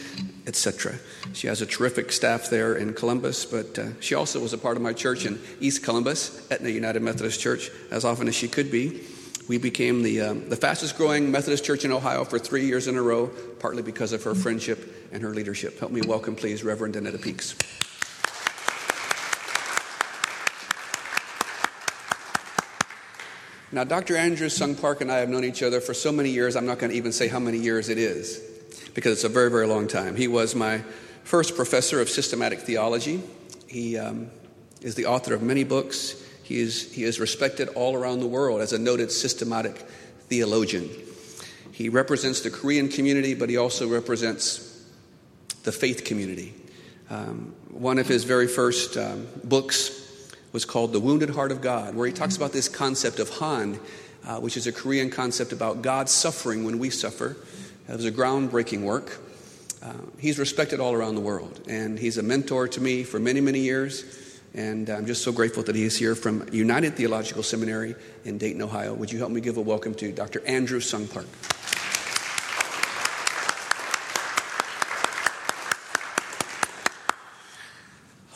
etc. 0.47 0.95
She 1.33 1.47
has 1.47 1.61
a 1.61 1.65
terrific 1.65 2.11
staff 2.11 2.49
there 2.49 2.75
in 2.75 2.93
Columbus, 2.93 3.45
but 3.45 3.77
uh, 3.77 3.99
she 3.99 4.15
also 4.15 4.39
was 4.39 4.53
a 4.53 4.57
part 4.57 4.77
of 4.77 4.83
my 4.83 4.93
church 4.93 5.25
in 5.25 5.39
East 5.59 5.83
Columbus, 5.83 6.49
Etna 6.49 6.69
United 6.69 7.01
Methodist 7.01 7.39
Church, 7.39 7.69
as 7.91 8.05
often 8.05 8.27
as 8.27 8.35
she 8.35 8.47
could 8.47 8.71
be. 8.71 9.01
We 9.47 9.57
became 9.57 10.03
the, 10.03 10.21
um, 10.21 10.49
the 10.49 10.57
fastest 10.57 10.97
growing 10.97 11.31
Methodist 11.31 11.63
church 11.63 11.85
in 11.85 11.91
Ohio 11.91 12.25
for 12.25 12.37
three 12.37 12.65
years 12.65 12.87
in 12.87 12.97
a 12.97 13.01
row, 13.01 13.27
partly 13.59 13.81
because 13.81 14.11
of 14.11 14.23
her 14.23 14.35
friendship 14.35 15.09
and 15.11 15.23
her 15.23 15.33
leadership. 15.33 15.79
Help 15.79 15.91
me 15.91 16.01
welcome, 16.05 16.35
please, 16.35 16.63
Reverend 16.63 16.95
Donetta 16.95 17.21
Peaks. 17.21 17.55
Now, 23.69 23.83
Dr. 23.83 24.15
Andrew 24.15 24.47
Sung 24.47 24.75
Park 24.75 25.01
and 25.01 25.11
I 25.11 25.17
have 25.17 25.27
known 25.27 25.43
each 25.43 25.61
other 25.61 25.81
for 25.81 25.93
so 25.93 26.09
many 26.11 26.29
years, 26.29 26.55
I'm 26.55 26.65
not 26.65 26.79
going 26.79 26.91
to 26.91 26.95
even 26.95 27.11
say 27.11 27.27
how 27.27 27.39
many 27.39 27.57
years 27.57 27.89
it 27.89 27.97
is, 27.97 28.41
because 28.93 29.11
it's 29.11 29.23
a 29.25 29.29
very, 29.29 29.51
very 29.51 29.67
long 29.67 29.87
time. 29.87 30.15
He 30.15 30.29
was 30.29 30.55
my 30.55 30.83
first 31.25 31.55
professor 31.57 31.99
of 31.99 32.09
systematic 32.09 32.59
theology. 32.59 33.21
He 33.67 33.97
um, 33.97 34.31
is 34.81 34.95
the 34.95 35.07
author 35.07 35.33
of 35.33 35.41
many 35.41 35.65
books. 35.65 36.15
He 36.43 36.61
is, 36.61 36.93
he 36.93 37.03
is 37.03 37.19
respected 37.19 37.67
all 37.69 37.93
around 37.93 38.21
the 38.21 38.27
world 38.27 38.61
as 38.61 38.71
a 38.71 38.79
noted 38.79 39.11
systematic 39.11 39.75
theologian. 40.29 40.89
He 41.73 41.89
represents 41.89 42.39
the 42.39 42.49
Korean 42.49 42.87
community, 42.87 43.33
but 43.33 43.49
he 43.49 43.57
also 43.57 43.89
represents 43.89 44.81
the 45.63 45.73
faith 45.73 46.05
community. 46.05 46.53
Um, 47.09 47.53
one 47.69 47.99
of 47.99 48.07
his 48.07 48.23
very 48.23 48.47
first 48.47 48.95
um, 48.95 49.27
books 49.43 49.96
was 50.57 50.65
called 50.65 50.91
The 50.91 50.99
Wounded 50.99 51.29
Heart 51.29 51.51
of 51.51 51.61
God, 51.61 51.93
where 51.93 52.07
he 52.07 52.11
talks 52.11 52.35
about 52.35 52.51
this 52.51 52.67
concept 52.67 53.19
of 53.19 53.29
Han, 53.29 53.79
uh, 54.25 54.39
which 54.39 54.57
is 54.57 54.65
a 54.65 54.71
Korean 54.71 55.11
concept 55.11 55.51
about 55.51 55.83
God 55.83 56.09
suffering 56.09 56.63
when 56.63 56.79
we 56.79 56.89
suffer. 56.89 57.37
It 57.87 57.95
was 57.95 58.05
a 58.05 58.11
groundbreaking 58.11 58.81
work. 58.81 59.19
Uh, 59.83 59.93
he's 60.17 60.39
respected 60.39 60.79
all 60.79 60.95
around 60.95 61.13
the 61.13 61.21
world, 61.21 61.61
and 61.69 61.99
he's 61.99 62.17
a 62.17 62.23
mentor 62.23 62.67
to 62.69 62.81
me 62.81 63.03
for 63.03 63.19
many, 63.19 63.39
many 63.39 63.59
years. 63.59 64.03
And 64.55 64.89
I'm 64.89 65.05
just 65.05 65.23
so 65.23 65.31
grateful 65.31 65.61
that 65.61 65.75
he 65.75 65.83
is 65.83 65.95
here 65.95 66.15
from 66.15 66.49
United 66.51 66.95
Theological 66.95 67.43
Seminary 67.43 67.93
in 68.25 68.39
Dayton, 68.39 68.63
Ohio. 68.63 68.95
Would 68.95 69.11
you 69.11 69.19
help 69.19 69.29
me 69.29 69.41
give 69.41 69.57
a 69.57 69.61
welcome 69.61 69.93
to 69.93 70.11
Dr. 70.11 70.43
Andrew 70.47 70.79
Sung 70.79 71.07
Park? 71.07 71.27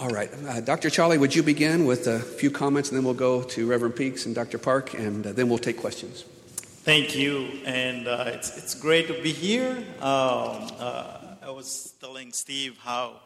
All 0.01 0.09
right. 0.09 0.31
Uh, 0.47 0.61
Dr. 0.61 0.89
Chali, 0.89 1.19
would 1.19 1.35
you 1.35 1.43
begin 1.43 1.85
with 1.85 2.07
a 2.07 2.17
few 2.17 2.49
comments 2.49 2.89
and 2.89 2.97
then 2.97 3.05
we'll 3.05 3.13
go 3.13 3.43
to 3.43 3.67
Reverend 3.67 3.95
Peaks 3.95 4.25
and 4.25 4.33
Dr. 4.33 4.57
Park 4.57 4.95
and 4.95 5.27
uh, 5.27 5.31
then 5.31 5.47
we'll 5.47 5.59
take 5.59 5.77
questions. 5.77 6.23
Thank 6.23 7.15
you. 7.15 7.61
And 7.65 8.07
uh, 8.07 8.23
it's, 8.29 8.57
it's 8.57 8.73
great 8.73 9.07
to 9.09 9.21
be 9.21 9.31
here. 9.31 9.77
Um, 9.99 10.71
uh, 10.79 11.17
I 11.43 11.51
was 11.51 11.93
telling 12.01 12.31
Steve 12.31 12.79
how 12.79 13.17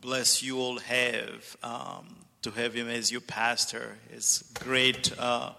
blessed 0.00 0.42
you 0.42 0.58
all 0.58 0.80
have 0.80 1.56
um, 1.62 2.16
to 2.42 2.50
have 2.50 2.74
him 2.74 2.88
as 2.88 3.12
your 3.12 3.20
pastor. 3.20 3.96
He's 4.10 4.42
a 4.56 4.64
great 4.64 5.16
uh, 5.20 5.52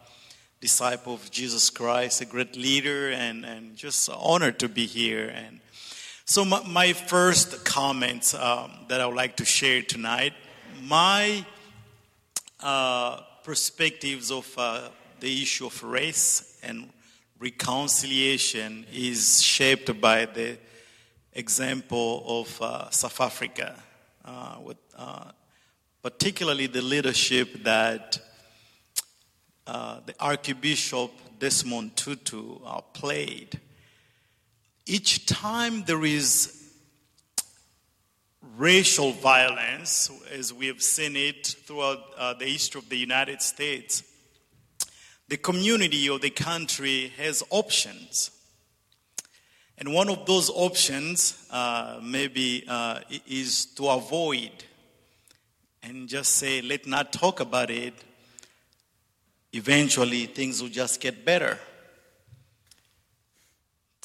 disciple 0.59 1.13
of 1.13 1.31
Jesus 1.31 1.69
Christ, 1.69 2.19
a 2.19 2.25
great 2.25 2.57
leader, 2.57 3.11
and, 3.11 3.45
and 3.45 3.77
just 3.77 4.09
honored 4.09 4.59
to 4.59 4.67
be 4.67 4.85
here. 4.85 5.29
And 5.33 5.61
so, 6.25 6.43
my, 6.43 6.61
my 6.67 6.91
first 6.91 7.63
comments 7.63 8.33
um, 8.33 8.71
that 8.89 8.99
I 8.99 9.07
would 9.07 9.15
like 9.15 9.37
to 9.37 9.45
share 9.45 9.81
tonight 9.81 10.33
my 10.81 11.45
uh, 12.59 13.21
perspectives 13.43 14.31
of 14.31 14.51
uh, 14.57 14.89
the 15.19 15.41
issue 15.41 15.65
of 15.65 15.83
race 15.83 16.59
and 16.63 16.89
reconciliation 17.39 18.85
is 18.93 19.41
shaped 19.41 19.99
by 19.99 20.25
the 20.25 20.57
example 21.33 22.23
of 22.27 22.61
uh, 22.61 22.89
South 22.89 23.19
Africa, 23.21 23.75
uh, 24.25 24.57
with, 24.63 24.77
uh, 24.97 25.31
particularly 26.01 26.67
the 26.67 26.81
leadership 26.81 27.63
that 27.63 28.19
uh, 29.67 29.99
the 30.05 30.13
Archbishop 30.19 31.11
Desmond 31.39 31.95
Tutu 31.95 32.57
played. 32.93 33.59
Each 34.85 35.25
time 35.25 35.83
there 35.85 36.03
is 36.03 36.58
racial 38.59 39.13
violence, 39.13 40.11
as 40.33 40.53
we 40.53 40.67
have 40.67 40.81
seen 40.81 41.15
it 41.15 41.47
throughout 41.47 41.99
uh, 42.17 42.33
the 42.33 42.43
history 42.43 42.79
of 42.79 42.89
the 42.89 42.97
United 42.97 43.41
States, 43.41 44.03
the 45.29 45.37
community 45.37 46.09
or 46.09 46.19
the 46.19 46.29
country 46.29 47.13
has 47.17 47.41
options. 47.51 48.31
And 49.77 49.93
one 49.93 50.09
of 50.09 50.25
those 50.25 50.49
options, 50.49 51.47
uh, 51.49 52.01
maybe, 52.03 52.65
uh, 52.67 52.99
is 53.25 53.65
to 53.77 53.87
avoid 53.87 54.51
and 55.81 56.09
just 56.09 56.35
say, 56.35 56.61
let's 56.61 56.85
not 56.85 57.13
talk 57.13 57.39
about 57.39 57.69
it. 57.71 57.93
Eventually, 59.53 60.25
things 60.25 60.61
will 60.61 60.69
just 60.69 60.99
get 60.99 61.23
better. 61.23 61.57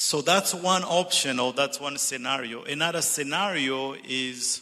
So 0.05 0.21
that's 0.21 0.55
one 0.55 0.83
option 0.85 1.41
or 1.41 1.55
that's 1.55 1.81
one 1.81 1.97
scenario. 1.97 2.63
Another 2.65 3.01
scenario 3.01 3.95
is 4.07 4.61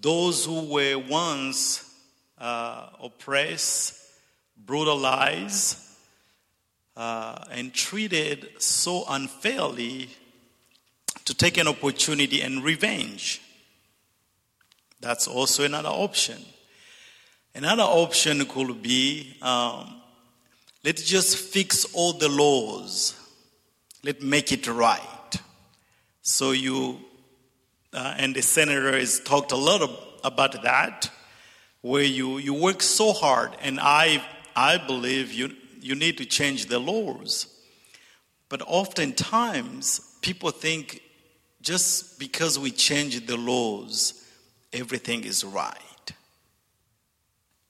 those 0.00 0.46
who 0.46 0.64
were 0.64 0.96
once 0.98 1.84
uh, 2.38 2.88
oppressed, 3.02 4.00
brutalized, 4.56 5.76
uh, 6.96 7.44
and 7.50 7.74
treated 7.74 8.48
so 8.56 9.04
unfairly 9.10 10.08
to 11.26 11.34
take 11.34 11.58
an 11.58 11.68
opportunity 11.68 12.40
and 12.40 12.64
revenge. 12.64 13.42
That's 15.02 15.28
also 15.28 15.64
another 15.64 15.90
option. 15.90 16.42
Another 17.54 17.82
option 17.82 18.46
could 18.46 18.80
be 18.80 19.36
um, 19.42 20.00
let's 20.82 21.02
just 21.02 21.36
fix 21.36 21.84
all 21.92 22.14
the 22.14 22.30
laws 22.30 23.19
Let's 24.02 24.22
make 24.22 24.50
it 24.50 24.66
right. 24.66 25.36
So 26.22 26.52
you, 26.52 27.00
uh, 27.92 28.14
and 28.16 28.34
the 28.34 28.42
senator 28.42 28.96
has 28.96 29.20
talked 29.20 29.52
a 29.52 29.56
lot 29.56 29.82
of, 29.82 29.90
about 30.24 30.62
that, 30.62 31.10
where 31.82 32.02
you, 32.02 32.38
you 32.38 32.54
work 32.54 32.82
so 32.82 33.12
hard, 33.12 33.56
and 33.62 33.78
I, 33.80 34.22
I 34.54 34.78
believe 34.78 35.32
you, 35.32 35.54
you 35.80 35.94
need 35.94 36.18
to 36.18 36.24
change 36.24 36.66
the 36.66 36.78
laws. 36.78 37.46
But 38.48 38.62
oftentimes, 38.66 40.18
people 40.22 40.50
think 40.50 41.02
just 41.62 42.18
because 42.18 42.58
we 42.58 42.70
change 42.70 43.26
the 43.26 43.36
laws, 43.36 44.26
everything 44.72 45.24
is 45.24 45.44
right. 45.44 45.76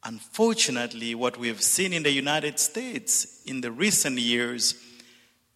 Unfortunately, 0.04 1.14
what 1.14 1.36
we 1.36 1.48
have 1.48 1.60
seen 1.60 1.92
in 1.92 2.02
the 2.02 2.12
United 2.12 2.58
States 2.58 3.42
in 3.46 3.60
the 3.60 3.70
recent 3.70 4.18
years 4.18 4.74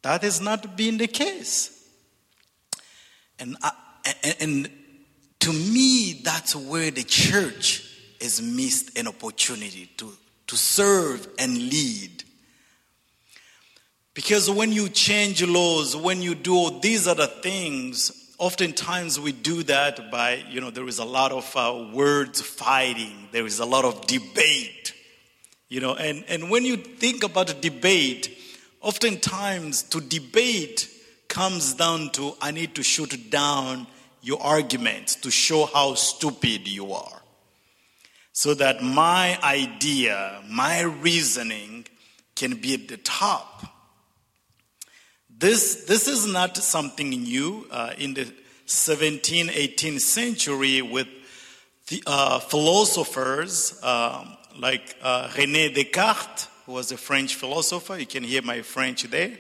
that 0.05 0.23
has 0.23 0.41
not 0.41 0.77
been 0.77 0.99
the 0.99 1.09
case. 1.09 1.71
And, 3.39 3.57
I, 3.63 3.73
and, 4.23 4.37
and 4.41 4.71
to 5.41 5.53
me, 5.53 6.21
that's 6.25 6.55
where 6.55 6.91
the 6.91 7.03
church 7.03 7.83
has 8.21 8.41
missed 8.41 8.97
an 8.97 9.09
opportunity 9.09 9.91
to, 9.97 10.13
to 10.47 10.57
serve 10.57 11.27
and 11.39 11.57
lead 11.57 12.25
Because 14.15 14.49
when 14.49 14.73
you 14.73 14.89
change 14.89 15.43
laws, 15.45 15.97
when 15.97 16.23
you 16.23 16.37
do 16.37 16.55
all 16.55 16.79
these 16.79 17.09
other 17.09 17.27
things, 17.27 18.33
oftentimes 18.39 19.19
we 19.19 19.33
do 19.33 19.65
that 19.65 20.11
by, 20.11 20.45
you 20.49 20.61
know, 20.61 20.71
there 20.71 20.87
is 20.87 21.01
a 21.01 21.05
lot 21.05 21.33
of 21.33 21.53
uh, 21.57 21.91
words 21.93 22.41
fighting, 22.41 23.29
there 23.33 23.45
is 23.45 23.59
a 23.59 23.67
lot 23.67 23.85
of 23.85 24.07
debate, 24.07 24.95
you 25.69 25.81
know, 25.81 25.95
and, 25.95 26.25
and 26.29 26.49
when 26.49 26.65
you 26.65 26.77
think 26.77 27.25
about 27.25 27.51
a 27.51 27.55
debate, 27.55 28.34
oftentimes 28.85 29.83
to 29.83 30.01
debate 30.01 30.89
comes 31.27 31.75
down 31.75 32.11
to 32.11 32.35
I 32.41 32.51
need 32.53 32.75
to 32.77 32.83
shoot 32.83 33.31
down 33.31 33.87
your 34.23 34.41
arguments 34.41 35.17
to 35.17 35.31
show 35.31 35.67
how 35.67 35.95
stupid 35.95 36.69
you 36.69 36.93
are. 36.93 37.23
So 38.33 38.55
that 38.55 38.83
my 38.83 39.39
idea, 39.43 40.43
my 40.49 40.83
reasoning 40.83 41.87
can 42.35 42.57
be 42.57 42.75
at 42.75 42.89
the 42.89 42.97
top. 42.99 43.67
This, 45.31 45.85
this 45.87 46.09
is 46.09 46.27
not 46.27 46.57
something 46.57 47.11
new. 47.11 47.67
Uh, 47.71 47.93
in 47.99 48.15
the 48.15 48.33
17th, 48.67 49.51
18th 49.51 50.01
century, 50.01 50.83
with 50.83 51.09
the, 51.89 52.03
uh, 52.07 52.39
philosophers 52.41 53.79
um, 53.83 54.37
like 54.59 54.97
uh, 55.03 55.29
René 55.29 55.75
Descartes, 55.75 56.49
who 56.67 56.73
was 56.73 56.93
a 56.93 56.97
French 56.97 57.35
philosopher, 57.35 57.99
you 57.99 58.07
can 58.07 58.23
hear 58.23 58.43
my 58.43 58.63
French 58.63 59.03
there. 59.05 59.33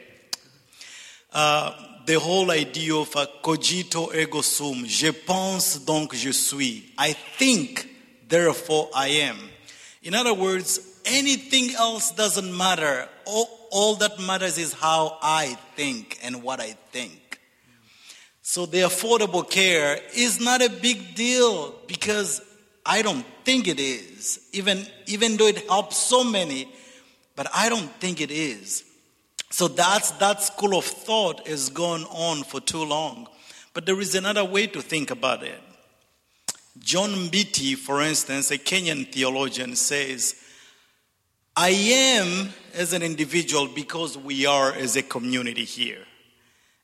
Uh, 1.33 1.73
the 2.07 2.19
whole 2.19 2.51
idea 2.51 2.95
of 2.95 3.09
a 3.17 3.27
cogito 3.43 4.15
ergo 4.15 4.43
sum, 4.43 4.85
je 4.87 5.11
pense 5.11 5.79
donc 5.79 6.15
je 6.15 6.33
suis. 6.33 6.93
I 6.99 7.13
think, 7.13 7.89
therefore 8.29 8.91
I 8.95 9.09
am. 9.09 9.39
In 10.03 10.15
other 10.15 10.35
words, 10.35 11.01
anything 11.07 11.75
else 11.75 12.11
doesn't 12.13 12.57
matter. 12.57 13.09
All, 13.25 13.49
all 13.71 13.95
that 13.97 14.21
matters 14.21 14.59
is 14.59 14.75
how 14.75 15.19
I 15.23 15.57
think 15.77 16.19
and 16.23 16.43
what 16.43 16.61
I 16.61 16.77
think. 16.93 17.41
So 18.43 18.67
the 18.67 18.83
affordable 18.83 19.49
care 19.49 19.99
is 20.15 20.39
not 20.39 20.63
a 20.63 20.69
big 20.69 21.15
deal 21.15 21.75
because 21.87 22.43
I 22.85 23.01
don't 23.01 23.25
think 23.45 23.67
it 23.67 23.81
is, 23.81 24.39
even, 24.53 24.87
even 25.07 25.39
though 25.39 25.47
it 25.47 25.67
helps 25.67 25.97
so 25.97 26.23
many, 26.23 26.69
but 27.37 27.49
I 27.55 27.69
don't 27.69 27.91
think 28.01 28.21
it 28.21 28.31
is. 28.31 28.85
So 29.51 29.69
that's, 29.69 30.11
that 30.13 30.43
school 30.43 30.77
of 30.77 30.85
thought 30.85 31.47
has 31.47 31.71
gone 31.71 32.05
on 32.05 32.43
for 32.43 32.61
too 32.61 32.85
long. 32.85 33.29
But 33.73 33.87
there 33.87 34.01
is 34.01 34.15
another 34.15 34.45
way 34.45 34.67
to 34.69 34.81
think 34.81 35.11
about 35.11 35.43
it. 35.43 35.61
John 36.79 37.11
Mbiti, 37.11 37.77
for 37.77 38.03
instance, 38.03 38.51
a 38.51 38.59
Kenyan 38.59 39.13
theologian, 39.13 39.77
says, 39.77 40.35
I 41.57 41.71
am 41.71 42.53
as 42.75 42.93
an 42.93 43.03
individual 43.03 43.69
because 43.69 44.19
we 44.19 44.45
are 44.45 44.73
as 44.73 44.97
a 44.97 45.03
community 45.03 45.65
here. 45.65 46.05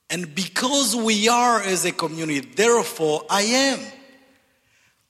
And 0.09 0.32
because 0.34 0.94
we 0.94 1.28
are 1.28 1.61
as 1.61 1.84
a 1.84 1.92
community, 1.92 2.40
therefore 2.40 3.24
I 3.28 3.42
am. 3.42 3.80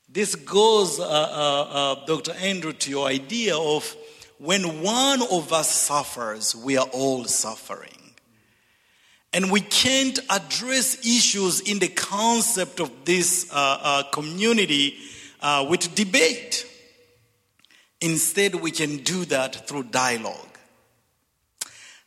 This 0.09 0.35
goes, 0.35 0.99
uh, 0.99 1.05
uh, 1.05 1.93
uh, 1.93 2.05
Dr. 2.07 2.33
Andrew, 2.33 2.73
to 2.73 2.91
your 2.91 3.07
idea 3.07 3.57
of 3.57 3.95
when 4.41 4.83
one 4.83 5.21
of 5.21 5.53
us 5.53 5.71
suffers, 5.71 6.57
we 6.57 6.79
are 6.79 6.87
all 6.93 7.25
suffering. 7.25 8.15
And 9.35 9.51
we 9.51 9.61
can't 9.61 10.19
address 10.31 11.07
issues 11.07 11.61
in 11.61 11.79
the 11.79 11.89
concept 11.89 12.81
of 12.81 12.91
this 13.05 13.51
uh, 13.53 13.79
uh, 13.83 14.03
community 14.05 14.97
uh, 15.43 15.67
with 15.69 15.95
debate. 15.95 16.67
Instead, 18.01 18.55
we 18.55 18.71
can 18.71 18.97
do 18.99 19.27
that 19.27 19.69
through 19.69 19.85
dialogue. 19.85 20.59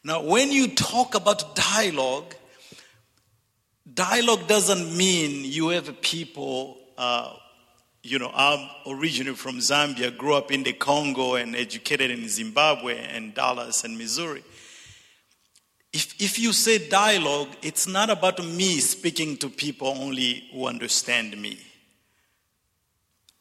Now, 0.03 0.23
when 0.23 0.51
you 0.51 0.69
talk 0.69 1.13
about 1.13 1.55
dialogue, 1.55 2.33
dialogue 3.93 4.47
doesn't 4.47 4.97
mean 4.97 5.45
you 5.45 5.69
have 5.69 6.01
people, 6.01 6.79
uh, 6.97 7.35
you 8.03 8.19
know, 8.19 8.31
I'm 8.35 8.69
originally 8.85 9.35
from 9.35 9.59
Zambia, 9.59 10.15
grew 10.15 10.35
up 10.35 10.51
in 10.51 10.63
the 10.63 10.73
Congo, 10.73 11.35
and 11.35 11.55
educated 11.55 12.11
in 12.11 12.27
Zimbabwe 12.27 12.99
and 12.99 13.33
Dallas 13.33 13.85
and 13.85 13.97
Missouri. 13.97 14.43
If, 15.93 16.21
if 16.21 16.37
you 16.37 16.51
say 16.51 16.89
dialogue, 16.89 17.49
it's 17.61 17.87
not 17.87 18.09
about 18.09 18.43
me 18.43 18.79
speaking 18.79 19.37
to 19.37 19.49
people 19.49 19.87
only 19.87 20.43
who 20.51 20.67
understand 20.67 21.41
me. 21.41 21.59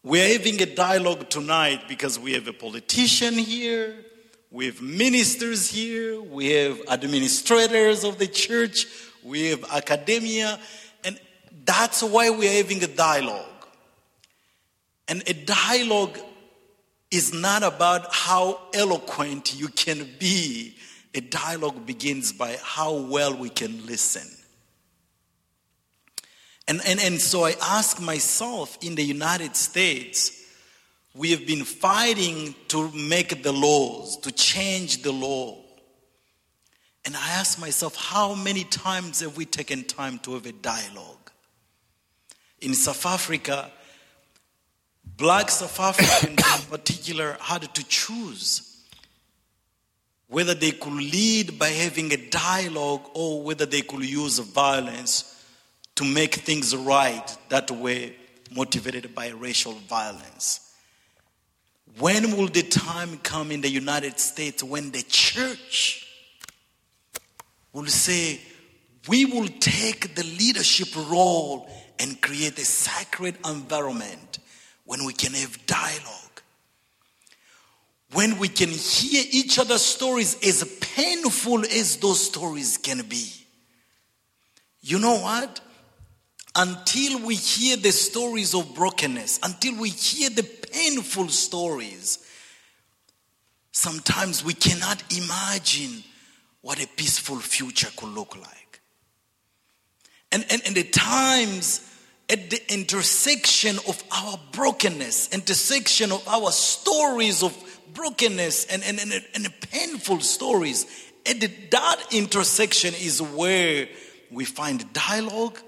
We're 0.05 0.33
having 0.33 0.63
a 0.63 0.67
dialogue 0.67 1.29
tonight 1.29 1.89
because 1.89 2.19
we 2.19 2.35
have 2.35 2.47
a 2.47 2.53
politician 2.53 3.35
here, 3.35 3.97
we 4.51 4.67
have 4.67 4.81
ministers 4.81 5.69
here, 5.71 6.21
we 6.21 6.51
have 6.51 6.81
administrators 6.89 8.05
of 8.05 8.19
the 8.19 8.27
church, 8.29 8.87
we 9.25 9.47
have 9.51 9.65
academia, 9.73 10.61
and 11.05 11.19
that's 11.65 12.03
why 12.03 12.31
we're 12.31 12.63
having 12.63 12.83
a 12.85 12.89
dialogue. 12.89 13.52
And 15.09 15.23
a 15.27 15.35
dialogue 15.35 16.19
is 17.11 17.33
not 17.33 17.63
about 17.63 18.13
how 18.13 18.61
eloquent 18.73 19.55
you 19.55 19.69
can 19.69 20.09
be. 20.19 20.77
A 21.15 21.21
dialogue 21.21 21.85
begins 21.85 22.33
by 22.33 22.57
how 22.63 22.95
well 22.95 23.37
we 23.37 23.51
can 23.51 23.85
listen. 23.87 24.27
And, 26.67 26.81
and, 26.87 27.01
and 27.01 27.21
so 27.21 27.45
I 27.45 27.55
ask 27.61 28.01
myself 28.01 28.79
in 28.81 28.95
the 28.95 29.03
United 29.03 29.57
States, 29.57 30.43
we 31.15 31.33
have 31.33 31.47
been 31.47 31.65
fighting 31.65 32.55
to 32.69 32.91
make 32.93 33.43
the 33.43 33.53
laws, 33.53 34.17
to 34.19 34.33
change 34.33 35.03
the 35.03 35.13
law. 35.13 35.59
And 37.05 37.17
I 37.17 37.31
ask 37.31 37.61
myself, 37.61 37.97
how 37.97 38.35
many 38.35 38.65
times 38.65 39.21
have 39.21 39.37
we 39.37 39.45
taken 39.45 39.85
time 39.85 40.19
to 40.21 40.35
have 40.35 40.47
a 40.47 40.53
dialogue? 40.53 41.31
In 42.61 42.75
South 42.75 43.05
Africa, 43.05 43.71
black 45.05 45.51
South 45.51 45.79
Africans 45.79 46.25
in 46.25 46.37
particular 46.71 47.37
had 47.41 47.63
to 47.75 47.85
choose 47.85 48.69
whether 50.29 50.55
they 50.55 50.71
could 50.71 50.95
lead 50.95 51.59
by 51.59 51.69
having 51.69 52.11
a 52.13 52.17
dialogue 52.31 53.03
or 53.13 53.43
whether 53.43 53.67
they 53.67 53.83
could 53.83 54.03
use 54.03 54.39
violence 54.39 55.45
to 55.95 56.05
make 56.05 56.35
things 56.37 56.75
right 56.75 57.37
that 57.51 57.71
were 57.71 58.09
motivated 58.51 59.15
by 59.15 59.29
racial 59.29 59.73
violence. 59.73 60.75
When 61.99 62.37
will 62.37 62.49
the 62.49 62.63
time 62.63 63.19
come 63.19 63.51
in 63.51 63.61
the 63.61 63.69
United 63.69 64.19
States 64.19 64.65
when 64.65 64.91
the 64.91 65.03
church 65.03 66.07
will 67.75 67.87
say, 67.87 68.41
we 69.09 69.27
will 69.27 69.49
take 69.61 70.15
the 70.15 70.25
leadership 70.25 70.89
role 71.11 71.69
and 71.99 72.21
create 72.21 72.59
a 72.59 72.65
sacred 72.65 73.37
environment 73.45 74.39
when 74.85 75.05
we 75.05 75.13
can 75.13 75.33
have 75.35 75.67
dialogue? 75.67 76.43
When 78.13 78.39
we 78.39 78.49
can 78.49 78.69
hear 78.69 79.25
each 79.31 79.59
other's 79.59 79.83
stories, 79.83 80.37
as 80.47 80.65
painful 80.81 81.65
as 81.65 81.97
those 81.97 82.21
stories 82.21 82.77
can 82.77 83.03
be. 83.09 83.33
You 84.83 84.99
know 84.99 85.19
what? 85.21 85.61
until 86.55 87.25
we 87.25 87.35
hear 87.35 87.77
the 87.77 87.93
stories 87.93 88.55
of 88.55 88.75
brokenness, 88.75 89.41
until 89.43 89.81
we 89.81 89.89
hear 89.89 90.29
the 90.31 90.43
painful 90.43 91.29
stories, 91.29 92.19
sometimes 93.73 94.45
we 94.45 94.53
cannot 94.53 95.03
imagine 95.17 96.03
what 96.61 96.83
a 96.83 96.87
peaceful 96.89 97.39
future 97.39 97.89
could 97.97 98.11
look 98.11 98.37
like. 98.37 98.81
And, 100.31 100.45
and, 100.51 100.63
and 100.67 100.79
at 100.79 100.93
times, 100.93 101.89
at 102.33 102.49
the 102.49 102.73
intersection 102.73 103.77
of 103.87 104.03
our 104.11 104.41
brokenness, 104.53 105.29
intersection 105.35 106.11
of 106.11 106.27
our 106.27 106.51
stories 106.51 107.43
of 107.43 107.55
brokenness 107.93 108.65
and, 108.67 108.83
and, 108.85 108.99
and, 108.99 109.23
and 109.35 109.53
painful 109.71 110.19
stories, 110.21 110.87
at 111.27 111.41
that 111.71 111.97
intersection 112.11 112.95
is 112.95 113.21
where 113.21 113.87
we 114.31 114.47
find 114.47 114.91
dialogue 114.95 115.59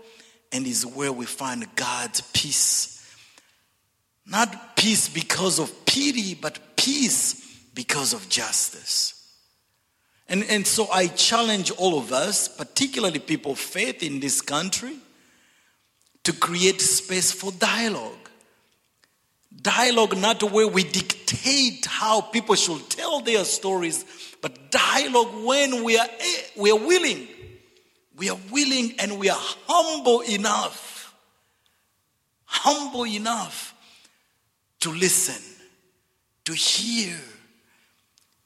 and 0.53 0.67
is 0.67 0.87
where 0.87 1.13
we 1.13 1.27
find 1.27 1.67
God's 1.77 2.23
peace. 2.33 2.91
Not 4.25 4.75
peace 4.75 5.11
because 5.11 5.59
of 5.59 5.85
pity, 5.85 6.35
but 6.35 6.77
peace 6.77 7.35
because 7.75 8.15
of 8.15 8.27
justice. 8.31 9.11
And, 10.31 10.43
and 10.49 10.67
so 10.67 10.89
I 10.91 11.09
challenge 11.09 11.71
all 11.73 11.99
of 11.99 12.11
us, 12.11 12.49
particularly 12.49 13.19
people 13.19 13.53
of 13.53 13.59
faith 13.59 14.03
in 14.03 14.21
this 14.21 14.41
country, 14.41 14.97
to 16.25 16.33
create 16.33 16.81
space 16.81 17.33
for 17.33 17.53
dialogue. 17.53 18.29
Dialogue, 19.63 20.17
not 20.19 20.43
where 20.43 20.67
we 20.69 20.83
dictate 20.83 21.87
how 21.87 22.21
people 22.21 22.55
should 22.55 22.89
tell 22.91 23.21
their 23.21 23.45
stories, 23.45 24.05
but 24.43 24.71
dialogue 24.71 25.33
when 25.45 25.85
we 25.85 25.97
are, 25.97 26.07
eh, 26.07 26.43
we 26.57 26.71
are 26.71 26.79
willing. 26.79 27.29
We 28.17 28.31
are 28.31 28.39
willing 28.51 28.95
and 28.99 29.19
we 29.19 29.31
are 29.31 29.41
humble 29.67 30.21
enough, 30.21 31.15
humble 32.45 33.07
enough 33.07 33.75
to 34.81 34.91
listen, 34.91 35.43
to 36.45 36.53
hear, 36.53 37.17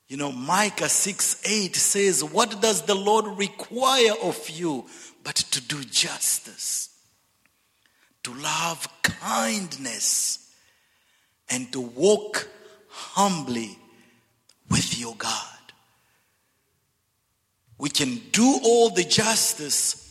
You 0.08 0.16
know, 0.16 0.32
Micah 0.32 0.88
6 0.88 1.42
8 1.44 1.76
says, 1.76 2.24
What 2.24 2.62
does 2.62 2.82
the 2.82 2.94
Lord 2.94 3.38
require 3.38 4.14
of 4.22 4.48
you 4.48 4.86
but 5.22 5.36
to 5.36 5.60
do 5.60 5.84
justice, 5.84 6.87
to 8.28 8.42
love 8.42 8.86
kindness, 9.02 10.52
and 11.48 11.72
to 11.72 11.80
walk 11.80 12.46
humbly 12.88 13.78
with 14.70 14.98
your 14.98 15.14
God? 15.16 15.32
We 17.78 17.88
can 17.88 18.20
do 18.32 18.60
all 18.64 18.90
the 18.90 19.04
justice, 19.04 20.04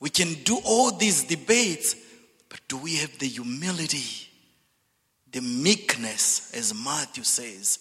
we 0.00 0.10
can 0.10 0.34
do 0.42 0.58
all 0.64 0.90
these 0.90 1.24
debates, 1.24 1.94
but 2.48 2.60
do 2.66 2.76
we 2.78 2.96
have 2.96 3.16
the 3.18 3.28
humility, 3.28 4.28
the 5.30 5.40
meekness, 5.40 6.52
as 6.54 6.74
Matthew 6.74 7.24
says? 7.24 7.78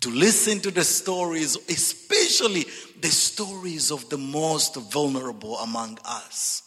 to 0.00 0.10
listen 0.10 0.58
to 0.58 0.72
the 0.72 0.82
stories, 0.82 1.56
especially 1.68 2.66
the 3.00 3.08
stories 3.08 3.92
of 3.92 4.08
the 4.08 4.18
most 4.18 4.74
vulnerable 4.74 5.56
among 5.58 5.96
us, 6.04 6.64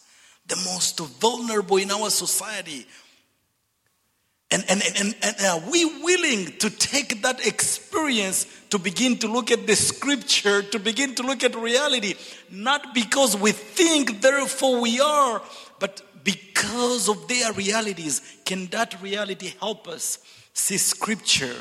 the 0.48 0.56
most 0.56 0.98
vulnerable 0.98 1.76
in 1.76 1.90
our 1.90 2.10
society. 2.10 2.86
And, 4.50 4.64
and, 4.68 4.80
and, 4.96 5.16
and 5.22 5.36
are 5.44 5.56
uh, 5.56 5.70
we 5.70 5.84
willing 6.02 6.56
to 6.58 6.70
take 6.70 7.22
that 7.22 7.44
experience 7.44 8.46
to 8.70 8.78
begin 8.78 9.18
to 9.18 9.28
look 9.28 9.50
at 9.50 9.66
the 9.66 9.74
scripture, 9.74 10.62
to 10.62 10.78
begin 10.78 11.16
to 11.16 11.24
look 11.24 11.42
at 11.42 11.56
reality, 11.56 12.14
not 12.50 12.94
because 12.94 13.36
we 13.36 13.50
think, 13.50 14.22
therefore 14.22 14.80
we 14.80 15.00
are, 15.00 15.42
but 15.80 16.00
because 16.22 17.08
of 17.08 17.26
their 17.26 17.52
realities? 17.54 18.22
Can 18.44 18.66
that 18.66 19.02
reality 19.02 19.52
help 19.58 19.88
us 19.88 20.18
see 20.52 20.78
scripture? 20.78 21.56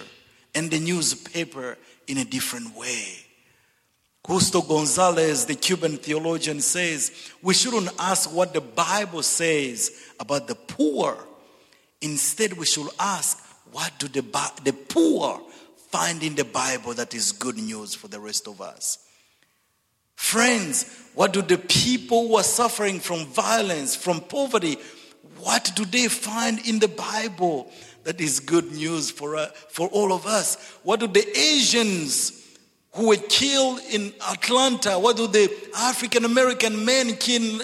and 0.56 0.72
the 0.72 0.80
newspaper 0.80 1.78
in 2.08 2.18
a 2.18 2.26
different 2.26 2.76
way. 2.76 3.25
Justo 4.28 4.62
Gonzalez, 4.62 5.46
the 5.46 5.56
Cuban 5.56 5.98
theologian, 5.98 6.62
says 6.62 7.12
we 7.42 7.54
shouldn't 7.54 7.90
ask 8.00 8.34
what 8.34 8.54
the 8.54 8.62
Bible 8.62 9.22
says 9.22 9.92
about 10.20 10.48
the 10.48 10.56
poor. 10.56 11.18
Instead, 12.02 12.54
we 12.54 12.66
should 12.66 12.90
ask 13.00 13.40
what 13.72 13.92
do 14.00 14.08
the, 14.08 14.22
the 14.64 14.74
poor 14.74 15.42
find 15.90 16.24
in 16.24 16.36
the 16.36 16.46
Bible 16.46 16.94
that 16.94 17.14
is 17.14 17.32
good 17.32 17.58
news 17.58 17.94
for 17.94 18.08
the 18.08 18.20
rest 18.20 18.48
of 18.48 18.62
us. 18.62 19.00
Friends, 20.16 20.86
what 21.14 21.34
do 21.34 21.42
the 21.42 21.58
people 21.58 22.28
who 22.28 22.36
are 22.38 22.44
suffering 22.44 23.00
from 23.00 23.26
violence, 23.28 23.96
from 23.96 24.22
poverty, 24.22 24.78
what 25.38 25.72
do 25.76 25.86
they 25.86 26.08
find 26.08 26.66
in 26.68 26.80
the 26.80 26.88
Bible 26.88 27.72
that 28.06 28.22
is 28.22 28.40
good 28.40 28.72
news 28.72 29.12
for, 29.12 29.36
uh, 29.36 29.48
for 29.70 29.90
all 29.90 30.14
of 30.14 30.26
us. 30.26 30.78
What 30.84 31.02
do 31.02 31.08
the 31.08 31.28
Asians 31.38 32.45
who 32.96 33.10
were 33.10 33.16
killed 33.18 33.80
in 33.92 34.14
Atlanta, 34.30 34.98
what 34.98 35.18
do 35.18 35.28
the 35.28 35.52
African 35.78 36.26
American 36.26 36.86
men 36.86 37.16
kill 37.16 37.62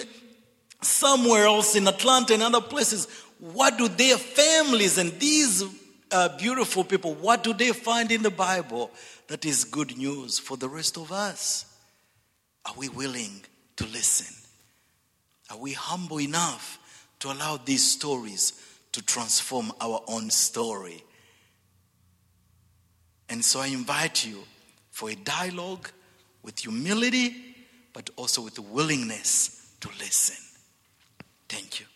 somewhere 0.82 1.46
else 1.46 1.76
in 1.76 1.86
Atlanta 1.88 2.34
and 2.34 2.42
other 2.42 2.60
places, 2.60 3.08
what 3.38 3.78
do 3.78 3.88
their 3.88 4.16
families 4.16 4.98
and 4.98 5.12
these 5.18 5.64
uh, 6.10 6.36
beautiful 6.36 6.84
people, 6.84 7.14
what 7.14 7.42
do 7.42 7.52
they 7.54 7.72
find 7.72 8.12
in 8.12 8.22
the 8.22 8.30
Bible 8.30 8.90
that 9.28 9.44
is 9.44 9.64
good 9.64 9.96
news 9.96 10.38
for 10.38 10.56
the 10.56 10.68
rest 10.68 10.96
of 10.96 11.10
us? 11.10 11.64
Are 12.66 12.74
we 12.76 12.88
willing 12.88 13.42
to 13.76 13.84
listen? 13.86 14.36
Are 15.50 15.58
we 15.58 15.72
humble 15.72 16.20
enough 16.20 16.78
to 17.22 17.30
allow 17.30 17.56
these 17.56 17.84
stories 17.84 18.52
to 18.90 19.00
transform 19.00 19.72
our 19.80 20.02
own 20.06 20.28
story. 20.30 21.04
And 23.28 23.44
so 23.44 23.60
I 23.60 23.68
invite 23.68 24.26
you 24.26 24.38
for 24.92 25.10
a 25.10 25.16
dialogue 25.16 25.88
with 26.44 26.60
humility, 26.60 27.34
but 27.92 28.08
also 28.16 28.42
with 28.42 28.58
willingness 28.60 29.74
to 29.80 29.88
listen. 29.98 30.36
Thank 31.48 31.80
you. 31.80 31.86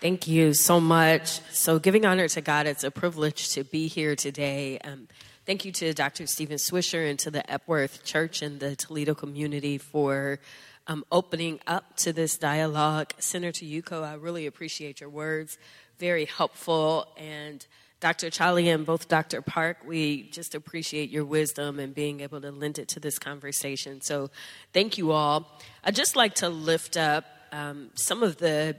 Thank 0.00 0.26
you 0.26 0.52
so 0.52 0.80
much. 0.80 1.40
So, 1.52 1.78
giving 1.78 2.04
honor 2.04 2.28
to 2.28 2.40
God, 2.42 2.66
it's 2.66 2.84
a 2.84 2.90
privilege 2.90 3.50
to 3.50 3.64
be 3.64 3.86
here 3.86 4.16
today. 4.16 4.78
Um, 4.84 5.08
Thank 5.46 5.66
you 5.66 5.72
to 5.72 5.92
Dr. 5.92 6.26
Stephen 6.26 6.56
Swisher 6.56 7.06
and 7.06 7.18
to 7.18 7.30
the 7.30 7.48
Epworth 7.50 8.02
Church 8.02 8.40
and 8.40 8.60
the 8.60 8.74
Toledo 8.76 9.14
community 9.14 9.76
for 9.76 10.38
um, 10.86 11.04
opening 11.10 11.60
up 11.66 11.96
to 11.98 12.12
this 12.12 12.36
dialogue. 12.36 13.12
Senator 13.18 13.64
Yuko, 13.64 14.02
I 14.02 14.14
really 14.14 14.46
appreciate 14.46 15.00
your 15.00 15.10
words. 15.10 15.58
Very 15.98 16.24
helpful. 16.24 17.08
And 17.16 17.66
Dr. 18.00 18.28
Chali 18.28 18.68
and 18.68 18.84
both 18.84 19.08
Dr. 19.08 19.40
Park, 19.40 19.78
we 19.86 20.24
just 20.30 20.54
appreciate 20.54 21.10
your 21.10 21.24
wisdom 21.24 21.78
and 21.78 21.94
being 21.94 22.20
able 22.20 22.40
to 22.40 22.50
lend 22.50 22.78
it 22.78 22.88
to 22.88 23.00
this 23.00 23.18
conversation. 23.18 24.00
So 24.02 24.30
thank 24.72 24.98
you 24.98 25.12
all. 25.12 25.58
I'd 25.82 25.94
just 25.94 26.16
like 26.16 26.34
to 26.36 26.48
lift 26.48 26.96
up 26.96 27.24
um, 27.52 27.90
some 27.94 28.22
of 28.22 28.36
the 28.36 28.76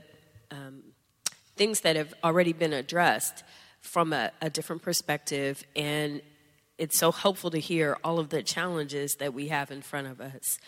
um, 0.50 0.82
things 1.56 1.80
that 1.80 1.96
have 1.96 2.14
already 2.22 2.52
been 2.52 2.72
addressed 2.72 3.42
from 3.80 4.12
a, 4.12 4.30
a 4.40 4.50
different 4.50 4.82
perspective 4.82 5.64
and 5.74 6.20
it's 6.78 6.98
so 6.98 7.10
helpful 7.10 7.50
to 7.50 7.58
hear 7.58 7.96
all 8.04 8.18
of 8.18 8.28
the 8.28 8.42
challenges 8.42 9.14
that 9.14 9.32
we 9.32 9.48
have 9.48 9.70
in 9.70 9.80
front 9.80 10.06
of 10.06 10.20
us. 10.20 10.58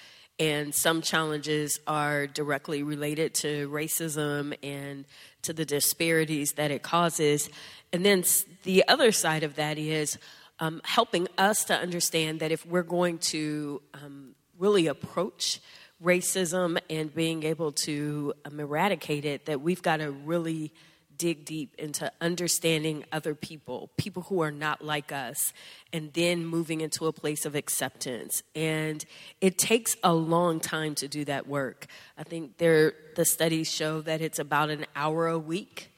And 0.40 0.74
some 0.74 1.02
challenges 1.02 1.80
are 1.86 2.26
directly 2.26 2.82
related 2.82 3.34
to 3.34 3.68
racism 3.70 4.56
and 4.62 5.04
to 5.42 5.52
the 5.52 5.64
disparities 5.64 6.52
that 6.52 6.70
it 6.70 6.82
causes. 6.82 7.50
And 7.92 8.04
then 8.04 8.24
the 8.62 8.86
other 8.86 9.10
side 9.10 9.42
of 9.42 9.56
that 9.56 9.78
is 9.78 10.18
um, 10.60 10.80
helping 10.84 11.28
us 11.36 11.64
to 11.64 11.74
understand 11.74 12.40
that 12.40 12.52
if 12.52 12.64
we're 12.66 12.82
going 12.82 13.18
to 13.18 13.82
um, 13.94 14.34
really 14.58 14.86
approach 14.86 15.60
racism 16.02 16.78
and 16.88 17.12
being 17.14 17.42
able 17.42 17.72
to 17.72 18.32
um, 18.44 18.60
eradicate 18.60 19.24
it, 19.24 19.46
that 19.46 19.60
we've 19.60 19.82
got 19.82 19.98
to 19.98 20.10
really 20.10 20.72
dig 21.18 21.44
deep 21.44 21.74
into 21.78 22.10
understanding 22.20 23.04
other 23.12 23.34
people, 23.34 23.90
people 23.96 24.22
who 24.22 24.40
are 24.40 24.50
not 24.50 24.82
like 24.82 25.12
us, 25.12 25.52
and 25.92 26.12
then 26.12 26.46
moving 26.46 26.80
into 26.80 27.06
a 27.06 27.12
place 27.12 27.44
of 27.44 27.54
acceptance. 27.54 28.42
And 28.54 29.04
it 29.40 29.58
takes 29.58 29.96
a 30.02 30.14
long 30.14 30.60
time 30.60 30.94
to 30.96 31.08
do 31.08 31.24
that 31.26 31.46
work. 31.46 31.86
I 32.16 32.22
think 32.22 32.58
there, 32.58 32.94
the 33.16 33.24
studies 33.24 33.70
show 33.70 34.00
that 34.02 34.20
it's 34.20 34.38
about 34.38 34.70
an 34.70 34.86
hour 34.94 35.26
a 35.26 35.38
week 35.38 35.90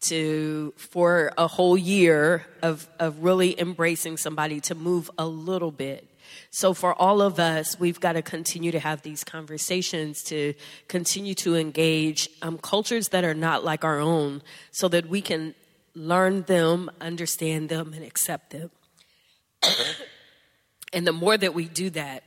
to 0.00 0.72
for 0.76 1.30
a 1.36 1.46
whole 1.46 1.76
year 1.76 2.46
of, 2.62 2.88
of 2.98 3.22
really 3.22 3.58
embracing 3.60 4.16
somebody 4.16 4.60
to 4.60 4.74
move 4.74 5.10
a 5.18 5.26
little 5.26 5.70
bit 5.70 6.09
so, 6.52 6.74
for 6.74 7.00
all 7.00 7.22
of 7.22 7.38
us, 7.38 7.78
we've 7.78 8.00
got 8.00 8.14
to 8.14 8.22
continue 8.22 8.72
to 8.72 8.80
have 8.80 9.02
these 9.02 9.22
conversations, 9.22 10.24
to 10.24 10.54
continue 10.88 11.34
to 11.36 11.54
engage 11.54 12.28
um, 12.42 12.58
cultures 12.58 13.08
that 13.08 13.22
are 13.22 13.34
not 13.34 13.64
like 13.64 13.84
our 13.84 14.00
own, 14.00 14.42
so 14.72 14.88
that 14.88 15.08
we 15.08 15.22
can 15.22 15.54
learn 15.94 16.42
them, 16.42 16.90
understand 17.00 17.68
them, 17.68 17.92
and 17.92 18.04
accept 18.04 18.50
them. 18.50 18.70
and 20.92 21.06
the 21.06 21.12
more 21.12 21.38
that 21.38 21.54
we 21.54 21.66
do 21.66 21.88
that, 21.90 22.24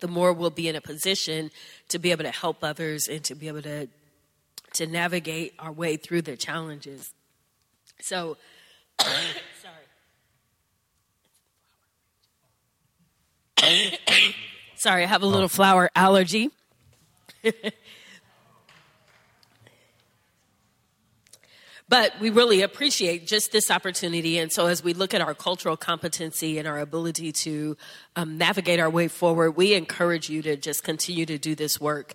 the 0.00 0.08
more 0.08 0.32
we'll 0.32 0.50
be 0.50 0.66
in 0.66 0.74
a 0.74 0.80
position 0.80 1.52
to 1.88 2.00
be 2.00 2.10
able 2.10 2.24
to 2.24 2.30
help 2.32 2.64
others 2.64 3.06
and 3.06 3.22
to 3.24 3.36
be 3.36 3.46
able 3.46 3.62
to 3.62 3.88
to 4.74 4.86
navigate 4.86 5.54
our 5.58 5.72
way 5.72 5.96
through 5.96 6.22
the 6.22 6.36
challenges. 6.36 7.12
So, 8.00 8.36
Sorry, 14.76 15.02
I 15.02 15.06
have 15.06 15.22
a 15.22 15.26
little 15.26 15.44
oh. 15.44 15.48
flower 15.48 15.90
allergy. 15.94 16.50
but 21.88 22.12
we 22.20 22.30
really 22.30 22.62
appreciate 22.62 23.26
just 23.26 23.52
this 23.52 23.70
opportunity. 23.70 24.38
And 24.38 24.52
so, 24.52 24.66
as 24.66 24.82
we 24.84 24.94
look 24.94 25.14
at 25.14 25.20
our 25.20 25.34
cultural 25.34 25.76
competency 25.76 26.58
and 26.58 26.66
our 26.68 26.78
ability 26.78 27.32
to 27.32 27.76
um, 28.16 28.38
navigate 28.38 28.80
our 28.80 28.90
way 28.90 29.08
forward, 29.08 29.52
we 29.52 29.74
encourage 29.74 30.28
you 30.28 30.42
to 30.42 30.56
just 30.56 30.84
continue 30.84 31.26
to 31.26 31.38
do 31.38 31.54
this 31.54 31.80
work 31.80 32.14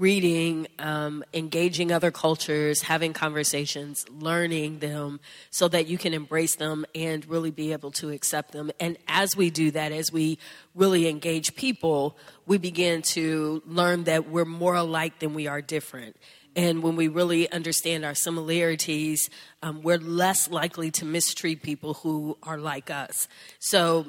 reading, 0.00 0.66
um, 0.78 1.22
engaging 1.34 1.92
other 1.92 2.10
cultures, 2.10 2.80
having 2.80 3.12
conversations, 3.12 4.06
learning 4.08 4.78
them 4.78 5.20
so 5.50 5.68
that 5.68 5.86
you 5.86 5.98
can 5.98 6.14
embrace 6.14 6.56
them 6.56 6.86
and 6.94 7.26
really 7.26 7.50
be 7.50 7.72
able 7.72 7.90
to 7.90 8.10
accept 8.10 8.52
them. 8.52 8.70
And 8.80 8.96
as 9.06 9.36
we 9.36 9.50
do 9.50 9.70
that, 9.72 9.92
as 9.92 10.10
we 10.10 10.38
really 10.74 11.06
engage 11.06 11.54
people, 11.54 12.16
we 12.46 12.56
begin 12.56 13.02
to 13.02 13.62
learn 13.66 14.04
that 14.04 14.28
we're 14.28 14.46
more 14.46 14.74
alike 14.74 15.18
than 15.18 15.34
we 15.34 15.46
are 15.46 15.60
different. 15.60 16.16
And 16.56 16.82
when 16.82 16.96
we 16.96 17.08
really 17.08 17.50
understand 17.52 18.04
our 18.04 18.14
similarities, 18.14 19.28
um, 19.62 19.82
we're 19.82 19.98
less 19.98 20.50
likely 20.50 20.90
to 20.92 21.04
mistreat 21.04 21.62
people 21.62 21.94
who 21.94 22.38
are 22.42 22.58
like 22.58 22.90
us. 22.90 23.28
So, 23.58 24.06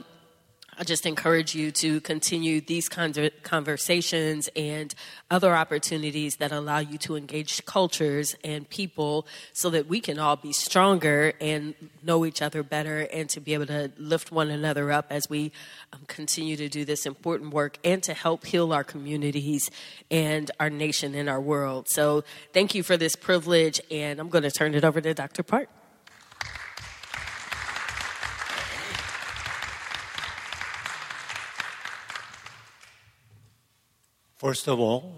I 0.82 0.84
just 0.84 1.06
encourage 1.06 1.54
you 1.54 1.70
to 1.74 2.02
continue 2.02 2.60
these 2.60 2.90
kinds 2.90 3.16
of 3.16 3.30
conversations 3.44 4.50
and 4.56 4.92
other 5.30 5.56
opportunities 5.56 6.38
that 6.38 6.52
allow 6.52 6.80
you 6.80 6.98
to 7.00 7.16
engage 7.16 7.64
cultures 7.68 8.36
and 8.44 8.68
people 8.68 9.28
so 9.54 9.70
that 9.70 9.86
we 9.86 10.00
can 10.00 10.18
all 10.18 10.38
be 10.38 10.52
stronger 10.52 11.34
and 11.40 11.76
know 12.02 12.26
each 12.26 12.42
other 12.42 12.64
better 12.64 13.02
and 13.14 13.30
to 13.30 13.40
be 13.40 13.54
able 13.54 13.68
to 13.68 13.92
lift 14.00 14.32
one 14.32 14.50
another 14.50 14.92
up 14.92 15.06
as 15.12 15.30
we 15.30 15.52
um, 15.94 16.00
continue 16.08 16.58
to 16.58 16.68
do 16.68 16.84
this 16.84 17.06
important 17.06 17.54
work 17.54 17.78
and 17.84 18.02
to 18.02 18.16
help 18.16 18.48
heal 18.48 18.74
our 18.74 18.84
communities 18.84 19.70
and 20.10 20.50
our 20.60 20.72
nation 20.72 21.14
and 21.14 21.30
our 21.30 21.40
world. 21.40 21.90
So 21.90 22.24
thank 22.54 22.74
you 22.74 22.82
for 22.82 22.98
this 22.98 23.16
privilege, 23.16 23.80
and 23.92 24.20
I'm 24.20 24.30
going 24.30 24.46
to 24.46 24.52
turn 24.52 24.74
it 24.74 24.84
over 24.84 25.00
to 25.00 25.14
Dr. 25.14 25.44
Park. 25.44 25.70
First 34.42 34.68
of 34.68 34.80
all, 34.80 35.14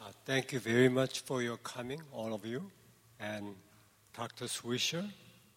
uh, 0.00 0.04
thank 0.24 0.52
you 0.52 0.60
very 0.60 0.88
much 0.88 1.18
for 1.22 1.42
your 1.42 1.56
coming, 1.56 2.00
all 2.12 2.32
of 2.32 2.46
you. 2.46 2.70
And 3.18 3.56
Dr. 4.16 4.44
Swisher, 4.44 5.04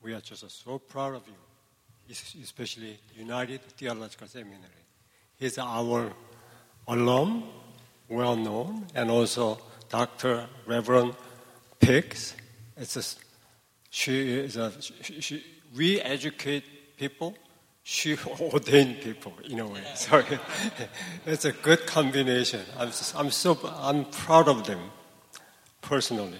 we 0.01 0.15
are 0.15 0.21
just 0.21 0.49
so 0.49 0.80
proud 0.80 1.13
of 1.13 1.21
you, 1.28 2.15
especially 2.41 2.97
United 3.15 3.61
Theological 3.78 4.26
Seminary. 4.26 4.86
He's 5.36 5.59
our 5.59 6.13
alum, 6.88 7.43
well 8.09 8.36
known, 8.36 8.88
and 8.95 9.11
also 9.11 9.59
Dr. 9.88 10.47
Reverend 10.65 11.13
Peaks. 11.80 12.34
It's 12.76 12.97
a, 12.97 13.03
she 13.91 14.32
is 14.32 14.57
a, 14.57 14.71
she, 14.82 15.21
she, 15.21 15.45
we 15.76 16.01
educate 16.01 16.97
people 16.97 17.36
she 17.84 18.17
ordained 18.39 19.01
people 19.01 19.34
in 19.43 19.59
a 19.59 19.67
way. 19.67 19.84
So 19.95 20.23
it's 21.25 21.45
a 21.45 21.51
good 21.51 21.86
combination. 21.86 22.61
I'm, 22.77 22.91
I'm 23.15 23.31
so 23.31 23.59
I'm 23.77 24.05
proud 24.05 24.47
of 24.47 24.65
them 24.65 24.79
personally, 25.81 26.39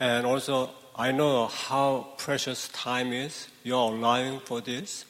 and 0.00 0.26
also 0.26 0.70
I 0.96 1.12
know 1.12 1.46
how 1.46 2.08
precious 2.16 2.68
time 2.68 3.12
is. 3.12 3.48
You're 3.62 3.92
allowing 3.92 4.40
for 4.40 4.60
this. 4.60 5.04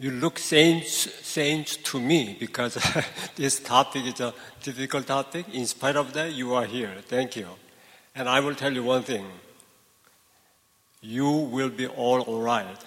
You 0.00 0.12
look 0.12 0.38
saints, 0.38 1.12
saints 1.26 1.76
to 1.76 1.98
me 1.98 2.36
because 2.38 2.78
this 3.36 3.58
topic 3.58 4.06
is 4.06 4.20
a 4.20 4.32
difficult 4.62 5.08
topic. 5.08 5.46
In 5.52 5.66
spite 5.66 5.96
of 5.96 6.12
that, 6.12 6.34
you 6.34 6.54
are 6.54 6.64
here. 6.64 6.94
Thank 7.06 7.34
you. 7.34 7.48
And 8.14 8.28
I 8.28 8.38
will 8.38 8.54
tell 8.54 8.72
you 8.72 8.84
one 8.84 9.02
thing. 9.02 9.26
You 11.00 11.28
will 11.28 11.68
be 11.68 11.88
all 11.88 12.22
alright 12.22 12.84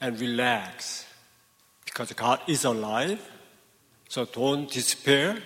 and 0.00 0.18
relax 0.20 1.06
because 1.84 2.12
God 2.12 2.40
is 2.46 2.64
alive. 2.64 3.20
So 4.08 4.24
don't 4.24 4.70
despair, 4.70 5.38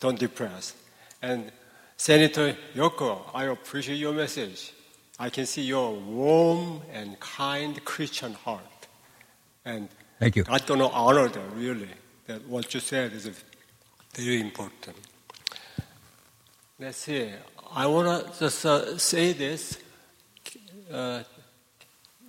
don't 0.00 0.18
depress. 0.18 0.74
And 1.20 1.52
Senator 1.96 2.56
Yuko, 2.74 3.22
I 3.32 3.44
appreciate 3.44 3.96
your 3.96 4.12
message. 4.12 4.72
I 5.18 5.30
can 5.30 5.46
see 5.46 5.62
your 5.62 5.94
warm 5.94 6.82
and 6.92 7.18
kind 7.20 7.82
Christian 7.84 8.34
heart. 8.34 8.88
And 9.64 9.88
Thank 10.18 10.36
you. 10.36 10.44
God's 10.44 10.64
going 10.64 10.80
to 10.80 10.88
honor 10.88 11.28
that, 11.28 11.52
really. 11.54 11.88
That 12.26 12.46
what 12.48 12.72
you 12.74 12.80
said 12.80 13.12
is 13.12 13.28
very 14.14 14.40
important. 14.40 14.96
Let's 16.78 16.98
see. 16.98 17.30
I 17.74 17.86
want 17.86 18.26
to 18.32 18.38
just 18.38 18.66
uh, 18.66 18.98
say 18.98 19.32
this. 19.32 19.78
Uh, 20.90 21.22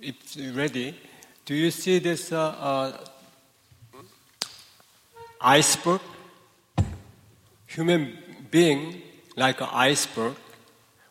if 0.00 0.36
you're 0.36 0.52
ready, 0.52 0.96
do 1.44 1.54
you 1.54 1.70
see 1.70 1.98
this 1.98 2.32
uh, 2.32 2.40
uh, 2.40 3.04
iceberg? 5.40 6.00
Human 7.66 8.16
being, 8.50 9.02
like 9.36 9.60
an 9.60 9.68
iceberg, 9.70 10.36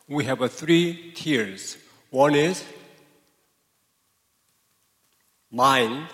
we 0.08 0.24
have 0.24 0.42
uh, 0.42 0.48
three 0.48 1.12
tiers. 1.14 1.76
One 2.10 2.34
is 2.34 2.64
mind. 5.50 6.08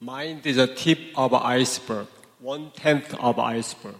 Mind 0.00 0.46
is 0.46 0.58
a 0.58 0.66
tip 0.66 0.98
of 1.16 1.32
an 1.32 1.42
iceberg, 1.42 2.06
one 2.40 2.72
tenth 2.72 3.14
of 3.14 3.38
an 3.38 3.44
iceberg. 3.44 3.96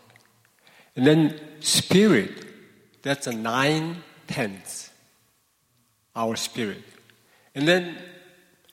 And 0.96 1.06
then 1.06 1.40
spirit, 1.60 2.44
that's 3.02 3.26
a 3.28 3.32
nine 3.32 4.02
tenths, 4.26 4.90
our 6.16 6.34
spirit. 6.34 6.82
And 7.54 7.68
then 7.68 7.98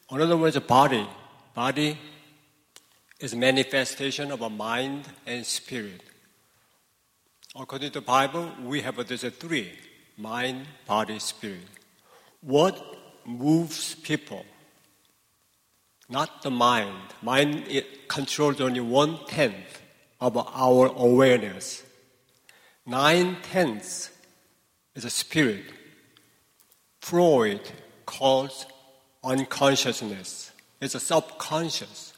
Another 0.09 0.37
word 0.37 0.55
is 0.55 0.59
body. 0.59 1.07
Body 1.55 1.97
is 3.19 3.33
a 3.33 3.37
manifestation 3.37 4.31
of 4.31 4.41
a 4.41 4.49
mind 4.49 5.07
and 5.25 5.43
spirit. 5.45 6.01
According 7.55 7.91
to 7.91 7.99
the 7.99 8.05
Bible, 8.05 8.51
we 8.63 8.81
have 8.81 9.07
these 9.07 9.23
three 9.39 9.71
mind, 10.17 10.67
body, 10.85 11.17
spirit. 11.17 11.67
What 12.41 12.79
moves 13.25 13.95
people? 13.95 14.45
Not 16.07 16.43
the 16.43 16.51
mind. 16.51 17.13
Mind 17.23 17.65
it 17.67 18.07
controls 18.07 18.61
only 18.61 18.81
one 18.81 19.17
tenth 19.25 19.81
of 20.21 20.37
our 20.37 20.87
awareness. 20.95 21.83
Nine 22.85 23.37
tenths 23.41 24.11
is 24.93 25.03
a 25.03 25.09
spirit. 25.09 25.65
Freud 26.99 27.61
calls 28.05 28.67
unconsciousness. 29.25 30.51
It's 30.79 31.01
subconscious. 31.01 32.13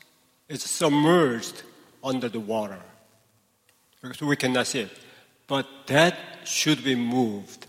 It's 0.49 0.69
submerged 0.69 1.63
under 2.03 2.29
the 2.29 2.39
water. 2.39 2.79
Because 4.01 4.21
we 4.21 4.35
cannot 4.35 4.67
see 4.67 4.81
it. 4.81 4.91
But 5.47 5.65
that 5.87 6.15
should 6.43 6.83
be 6.83 6.95
moved. 6.95 7.65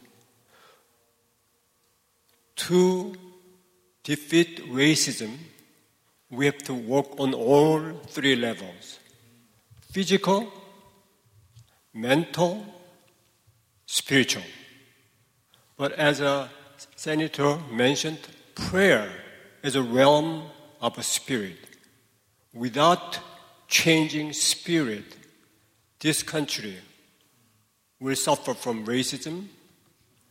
To 2.56 3.14
defeat 4.02 4.68
racism, 4.70 5.36
we 6.30 6.46
have 6.46 6.58
to 6.58 6.74
work 6.74 7.06
on 7.18 7.32
all 7.32 7.80
three 8.08 8.36
levels 8.36 8.98
physical, 9.92 10.52
mental, 11.94 12.64
spiritual. 13.86 14.42
But 15.76 15.92
as 15.92 16.20
a 16.20 16.50
senator 16.96 17.58
mentioned, 17.70 18.18
prayer 18.54 19.08
is 19.62 19.76
a 19.76 19.82
realm 19.82 20.44
of 20.80 20.96
a 20.98 21.02
spirit. 21.02 21.56
Without 22.54 23.18
changing 23.68 24.32
spirit, 24.32 25.16
this 26.00 26.22
country 26.22 26.76
will 28.00 28.16
suffer 28.16 28.54
from 28.54 28.86
racism, 28.86 29.46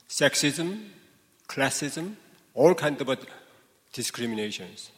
sexism, 0.10 0.86
classism, 1.48 2.16
all 2.54 2.74
kinds 2.74 3.02
of 3.02 3.26
discriminations. 3.94 4.92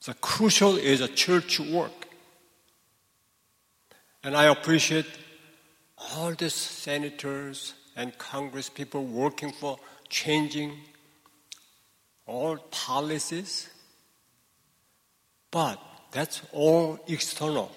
So 0.00 0.12
crucial 0.14 0.76
is 0.76 1.00
a 1.00 1.08
church 1.08 1.60
work. 1.60 2.08
And 4.22 4.36
I 4.36 4.44
appreciate 4.44 5.06
all 5.98 6.32
the 6.32 6.50
senators 6.50 7.74
and 7.96 8.16
Congress 8.18 8.68
people 8.68 9.04
working 9.04 9.52
for 9.52 9.78
changing 10.08 10.72
all 12.26 12.56
policies, 12.70 13.68
but 15.50 15.78
that's 16.10 16.42
all 16.52 16.98
external. 17.06 17.70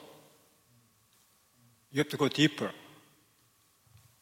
You 1.92 2.00
have 2.00 2.10
to 2.10 2.18
go 2.18 2.28
deeper. 2.28 2.72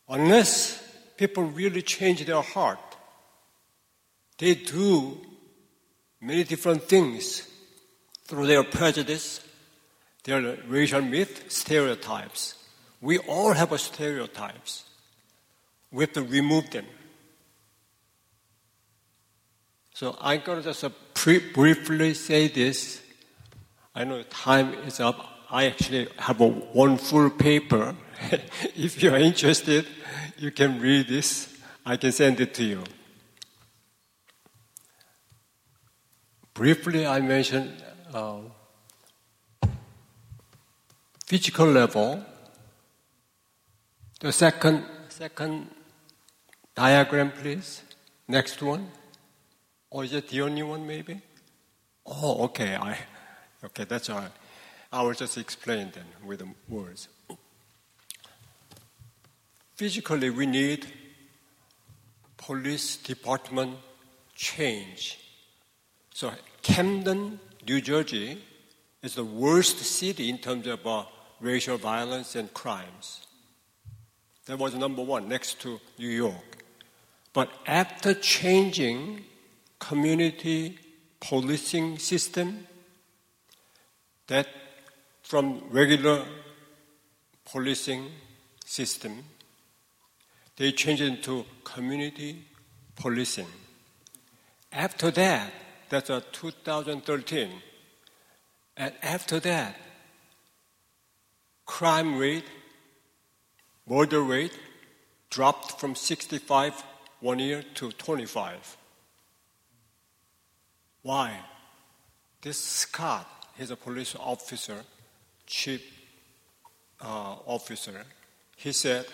Unless 0.07 0.83
people 1.17 1.43
really 1.43 1.81
change 1.81 2.25
their 2.25 2.41
heart, 2.41 2.79
they 4.37 4.55
do 4.55 5.17
many 6.21 6.43
different 6.43 6.83
things 6.83 7.47
through 8.25 8.47
their 8.47 8.63
prejudice, 8.63 9.41
their 10.23 10.57
racial 10.67 11.01
myth, 11.01 11.51
stereotypes. 11.51 12.55
We 13.01 13.19
all 13.19 13.53
have 13.53 13.79
stereotypes. 13.79 14.83
We 15.91 16.03
have 16.03 16.13
to 16.13 16.23
remove 16.23 16.69
them. 16.71 16.85
So 19.95 20.17
I'm 20.19 20.41
going 20.41 20.57
to 20.57 20.63
just 20.65 20.83
uh, 20.83 20.89
briefly 21.53 22.13
say 22.15 22.49
this. 22.49 23.01
I 23.95 24.03
know 24.03 24.23
time 24.23 24.73
is 24.85 24.99
up. 24.99 25.25
I 25.49 25.67
actually 25.67 26.09
have 26.17 26.41
a 26.41 26.49
one 26.49 26.97
full 26.97 27.29
paper. 27.29 27.95
if 28.75 29.01
you 29.01 29.13
are 29.13 29.17
interested, 29.17 29.87
you 30.37 30.51
can 30.51 30.81
read 30.81 31.07
this. 31.07 31.47
I 31.85 31.95
can 31.95 32.11
send 32.11 32.41
it 32.41 32.53
to 32.55 32.65
you. 32.65 32.83
Briefly, 36.53 37.07
I 37.07 37.21
mentioned 37.21 37.71
uh, 38.13 38.39
physical 41.25 41.67
level. 41.67 42.21
The 44.19 44.33
second, 44.33 44.83
second 45.07 45.69
diagram, 46.75 47.31
please. 47.31 47.81
Next 48.27 48.61
one. 48.61 48.91
Or 49.89 50.03
is 50.03 50.13
it 50.13 50.29
the 50.29 50.41
only 50.41 50.63
one, 50.63 50.85
maybe? 50.85 51.21
Oh, 52.05 52.45
okay. 52.45 52.75
I, 52.75 52.97
okay, 53.63 53.85
that's 53.85 54.09
all. 54.09 54.25
I 54.91 55.01
will 55.01 55.13
just 55.13 55.37
explain 55.37 55.91
them 55.91 56.05
with 56.25 56.39
the 56.39 56.49
words. 56.67 57.07
Physically, 59.75 60.29
we 60.29 60.45
need 60.45 60.87
police 62.37 62.97
department 62.97 63.77
change. 64.35 65.19
So, 66.13 66.31
Camden, 66.61 67.39
New 67.67 67.81
Jersey, 67.81 68.41
is 69.01 69.15
the 69.15 69.25
worst 69.25 69.79
city 69.79 70.29
in 70.29 70.37
terms 70.37 70.65
of 70.67 70.85
uh, 70.87 71.05
racial 71.39 71.77
violence 71.77 72.35
and 72.35 72.53
crimes. 72.53 73.27
That 74.45 74.57
was 74.57 74.75
number 74.75 75.01
one, 75.01 75.27
next 75.27 75.59
to 75.61 75.79
New 75.97 76.09
York. 76.09 76.63
But 77.33 77.49
after 77.67 78.13
changing 78.13 79.25
community 79.87 80.79
policing 81.19 81.99
system, 81.99 82.65
that 84.27 84.47
from 85.21 85.61
regular 85.69 86.25
policing 87.45 88.09
system, 88.65 89.23
they 90.57 90.71
changed 90.71 91.03
into 91.03 91.45
community 91.63 92.43
policing. 92.95 93.47
After 94.71 95.11
that, 95.11 95.51
that's 95.89 96.09
a 96.09 96.23
2013, 96.31 97.51
and 98.77 98.93
after 99.03 99.39
that, 99.39 99.75
crime 101.67 102.17
rate, 102.17 102.45
murder 103.87 104.21
rate 104.21 104.57
dropped 105.29 105.79
from 105.79 105.93
65 105.93 106.83
one 107.19 107.37
year 107.37 107.63
to 107.75 107.91
25. 107.91 108.77
Why? 111.05 111.37
This 112.41 112.59
Scott, 112.59 113.29
he's 113.55 113.69
a 113.69 113.75
police 113.75 114.15
officer, 114.19 114.77
chief 115.45 115.83
uh, 116.99 117.35
officer. 117.45 118.03
He 118.55 118.71
said, 118.71 119.05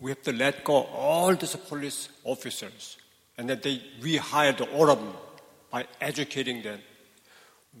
we 0.00 0.10
have 0.10 0.22
to 0.24 0.32
let 0.32 0.64
go 0.64 0.82
all 0.82 1.34
these 1.34 1.56
police 1.56 2.10
officers. 2.24 2.98
And 3.38 3.48
then 3.48 3.58
they 3.62 3.80
rehired 4.02 4.70
all 4.74 4.90
of 4.90 4.98
them 4.98 5.14
by 5.70 5.86
educating 5.98 6.60
them. 6.60 6.80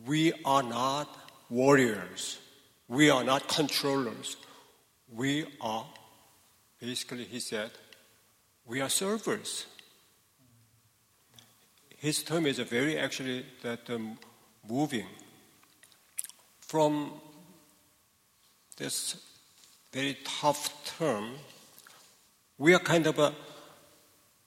We 0.06 0.32
are 0.46 0.62
not 0.62 1.14
warriors. 1.50 2.38
We 2.88 3.10
are 3.10 3.24
not 3.24 3.46
controllers. 3.46 4.38
We 5.14 5.44
are, 5.60 5.84
basically, 6.80 7.24
he 7.24 7.40
said, 7.40 7.72
we 8.64 8.80
are 8.80 8.88
servers. 8.88 9.66
His 12.04 12.22
term 12.22 12.44
is 12.44 12.58
very 12.58 12.98
actually 12.98 13.46
that 13.62 13.88
um, 13.88 14.18
moving 14.68 15.06
from 16.60 17.14
this 18.76 19.16
very 19.90 20.18
tough 20.22 20.84
term. 20.98 21.30
We 22.58 22.74
are 22.74 22.78
kind 22.78 23.06
of 23.06 23.18
a 23.18 23.32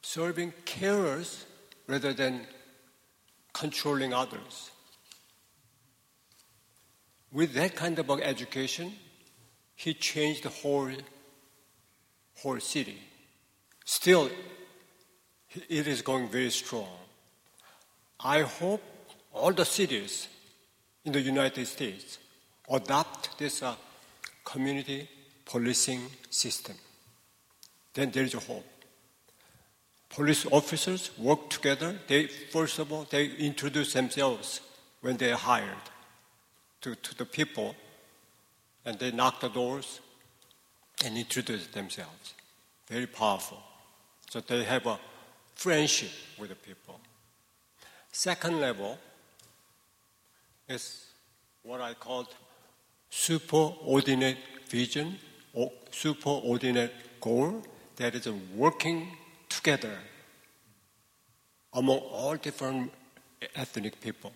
serving 0.03 0.53
carers 0.67 1.45
rather 1.87 2.13
than 2.13 2.45
controlling 3.53 4.13
others. 4.13 4.69
With 7.31 7.53
that 7.53 7.75
kind 7.75 7.97
of 7.97 8.07
education, 8.21 8.93
he 9.73 9.95
changed 9.95 10.43
the 10.43 10.49
whole, 10.49 10.91
whole 12.35 12.59
city. 12.59 12.99
Still, 13.83 14.29
it 15.67 15.87
is 15.87 16.03
going 16.03 16.29
very 16.29 16.51
strong. 16.51 17.06
I 18.19 18.41
hope 18.41 18.81
all 19.33 19.53
the 19.53 19.65
cities 19.65 20.27
in 21.05 21.11
the 21.11 21.21
United 21.21 21.65
States 21.67 22.17
adopt 22.69 23.37
this 23.37 23.61
uh, 23.61 23.75
community 24.43 25.07
policing 25.45 26.01
system. 26.29 26.75
Then 27.93 28.11
there 28.11 28.23
is 28.23 28.33
a 28.33 28.39
hope. 28.39 28.65
Police 30.09 30.45
officers 30.51 31.11
work 31.17 31.49
together. 31.49 31.95
They, 32.07 32.27
first 32.27 32.79
of 32.79 32.91
all, 32.91 33.05
they 33.09 33.27
introduce 33.27 33.93
themselves 33.93 34.61
when 35.01 35.17
they 35.17 35.31
are 35.31 35.37
hired 35.37 35.85
to, 36.81 36.95
to 36.95 37.17
the 37.17 37.25
people, 37.25 37.75
and 38.85 38.97
they 38.97 39.11
knock 39.11 39.41
the 39.41 39.49
doors 39.49 39.99
and 41.05 41.17
introduce 41.17 41.67
themselves. 41.67 42.33
Very 42.87 43.05
powerful. 43.05 43.61
So 44.29 44.39
they 44.39 44.63
have 44.63 44.85
a 44.87 44.99
friendship 45.55 46.11
with 46.39 46.49
the 46.49 46.55
people. 46.55 46.99
Second 48.17 48.59
level 48.59 48.97
is 50.67 51.05
what 51.61 51.81
I 51.81 51.93
called 51.93 52.29
superordinate 53.11 54.37
vision 54.69 55.19
or 55.53 55.71
superordinate 55.91 56.89
goal 57.21 57.61
that 57.97 58.15
is 58.15 58.27
working 58.55 59.15
together 59.47 59.95
among 61.73 61.99
all 61.99 62.35
different 62.37 62.91
ethnic 63.55 64.01
people. 64.01 64.31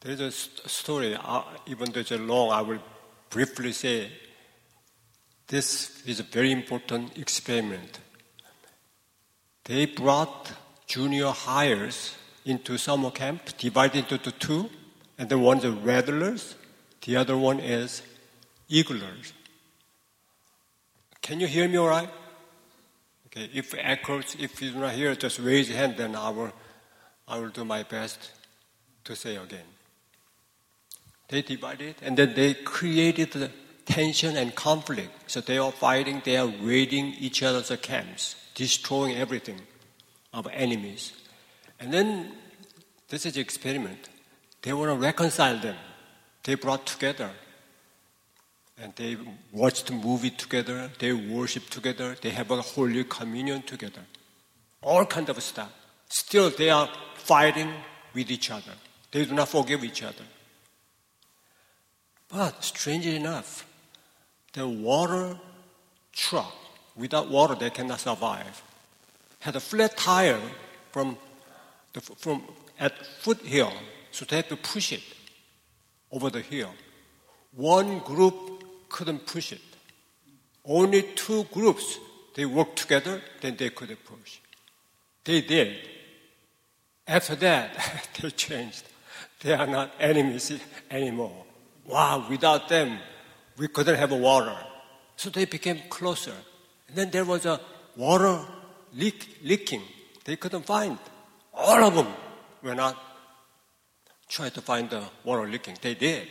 There 0.00 0.14
is 0.14 0.20
a 0.64 0.68
story, 0.68 1.14
uh, 1.14 1.42
even 1.66 1.92
though 1.92 2.00
it's 2.00 2.10
long, 2.10 2.50
I 2.50 2.62
will 2.62 2.82
briefly 3.30 3.70
say 3.70 4.10
this 5.46 6.02
is 6.04 6.18
a 6.18 6.24
very 6.24 6.50
important 6.50 7.16
experiment. 7.16 8.00
They 9.62 9.86
brought 9.86 10.50
junior 10.92 11.30
hires 11.30 12.14
into 12.44 12.76
summer 12.76 13.10
camp, 13.10 13.40
divided 13.56 14.12
into 14.12 14.30
two, 14.30 14.68
and 15.16 15.30
then 15.30 15.40
one 15.40 15.56
is 15.56 15.74
rattlers, 15.90 16.54
the 17.06 17.16
other 17.16 17.34
one 17.34 17.58
is 17.58 18.02
eaglers. 18.68 19.32
Can 21.22 21.40
you 21.40 21.46
hear 21.46 21.66
me 21.66 21.78
all 21.78 21.88
right? 21.88 22.10
Okay, 23.26 23.48
if 23.54 23.74
echoes, 23.78 24.36
if 24.38 24.60
you're 24.60 24.74
not 24.74 24.92
here, 24.92 25.14
just 25.14 25.38
raise 25.38 25.70
your 25.70 25.78
hand, 25.78 25.94
then 25.96 26.14
I 26.14 26.28
will, 26.28 26.52
I 27.26 27.38
will 27.38 27.48
do 27.48 27.64
my 27.64 27.84
best 27.84 28.30
to 29.04 29.16
say 29.16 29.36
again. 29.36 29.70
They 31.28 31.40
divided, 31.40 31.94
and 32.02 32.18
then 32.18 32.34
they 32.34 32.52
created 32.52 33.32
the 33.32 33.50
tension 33.86 34.36
and 34.36 34.54
conflict. 34.54 35.30
So 35.30 35.40
they 35.40 35.56
are 35.56 35.72
fighting, 35.72 36.20
they 36.22 36.36
are 36.36 36.52
raiding 36.60 37.14
each 37.18 37.42
other's 37.42 37.72
camps, 37.80 38.36
destroying 38.54 39.16
everything 39.16 39.60
of 40.32 40.46
enemies. 40.52 41.12
And 41.78 41.92
then 41.92 42.32
this 43.08 43.26
is 43.26 43.36
experiment. 43.36 44.08
They 44.62 44.72
want 44.72 44.90
to 44.90 44.96
reconcile 44.96 45.58
them. 45.58 45.76
They 46.44 46.54
brought 46.54 46.86
together. 46.86 47.30
And 48.78 48.94
they 48.96 49.16
watched 49.52 49.86
the 49.86 49.92
movie 49.92 50.30
together, 50.30 50.90
they 50.98 51.12
worship 51.12 51.68
together, 51.68 52.16
they 52.20 52.30
have 52.30 52.50
a 52.50 52.60
holy 52.62 53.04
communion 53.04 53.62
together. 53.62 54.00
All 54.80 55.04
kind 55.04 55.28
of 55.28 55.40
stuff. 55.42 55.70
Still 56.08 56.50
they 56.50 56.70
are 56.70 56.88
fighting 57.14 57.72
with 58.14 58.30
each 58.30 58.50
other. 58.50 58.72
They 59.10 59.24
do 59.24 59.34
not 59.34 59.48
forgive 59.48 59.84
each 59.84 60.02
other. 60.02 60.24
But 62.28 62.64
strangely 62.64 63.16
enough, 63.16 63.66
the 64.54 64.66
water 64.66 65.38
truck, 66.12 66.54
without 66.96 67.28
water, 67.28 67.54
they 67.54 67.70
cannot 67.70 68.00
survive, 68.00 68.62
had 69.42 69.56
a 69.56 69.60
flat 69.60 69.96
tire 69.96 70.40
from, 70.92 71.18
the, 71.92 72.00
from 72.00 72.44
at 72.78 72.94
foothill, 73.20 73.72
so 74.12 74.24
they 74.24 74.36
had 74.36 74.48
to 74.48 74.56
push 74.56 74.92
it 74.92 75.02
over 76.12 76.30
the 76.30 76.40
hill. 76.40 76.70
One 77.56 77.98
group 77.98 78.62
couldn't 78.88 79.26
push 79.26 79.52
it. 79.52 79.60
Only 80.64 81.02
two 81.02 81.42
groups, 81.52 81.98
they 82.36 82.46
worked 82.46 82.76
together, 82.76 83.20
then 83.40 83.56
they 83.56 83.70
could 83.70 83.88
push. 84.04 84.38
They 85.24 85.40
did. 85.40 85.88
After 87.08 87.34
that, 87.34 88.08
they 88.22 88.30
changed. 88.30 88.84
They 89.40 89.54
are 89.54 89.66
not 89.66 89.92
enemies 89.98 90.52
anymore. 90.88 91.44
Wow, 91.84 92.26
without 92.30 92.68
them, 92.68 92.96
we 93.58 93.66
couldn't 93.66 93.96
have 93.96 94.12
water. 94.12 94.56
So 95.16 95.30
they 95.30 95.46
became 95.46 95.80
closer. 95.88 96.34
And 96.86 96.96
then 96.96 97.10
there 97.10 97.24
was 97.24 97.44
a 97.44 97.60
water 97.96 98.38
leak, 98.94 99.38
leaking. 99.42 99.82
They 100.24 100.36
couldn't 100.36 100.66
find. 100.66 100.98
All 101.54 101.84
of 101.84 101.94
them 101.94 102.08
were 102.62 102.74
not 102.74 102.96
trying 104.28 104.52
to 104.52 104.60
find 104.60 104.88
the 104.90 105.02
water 105.24 105.48
leaking. 105.48 105.76
They 105.80 105.94
did. 105.94 106.28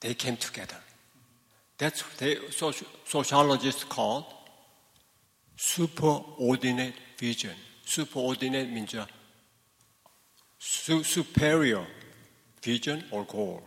They 0.00 0.14
came 0.14 0.36
together. 0.36 0.76
That's 1.78 2.02
what 2.02 2.16
they, 2.18 2.38
sociologists 3.04 3.84
call 3.84 4.32
superordinate 5.56 6.94
vision. 7.18 7.54
Superordinate 7.84 8.72
means 8.72 8.94
a 8.94 9.06
su- 10.58 11.02
superior 11.02 11.86
vision 12.62 13.04
or 13.10 13.24
goal. 13.24 13.62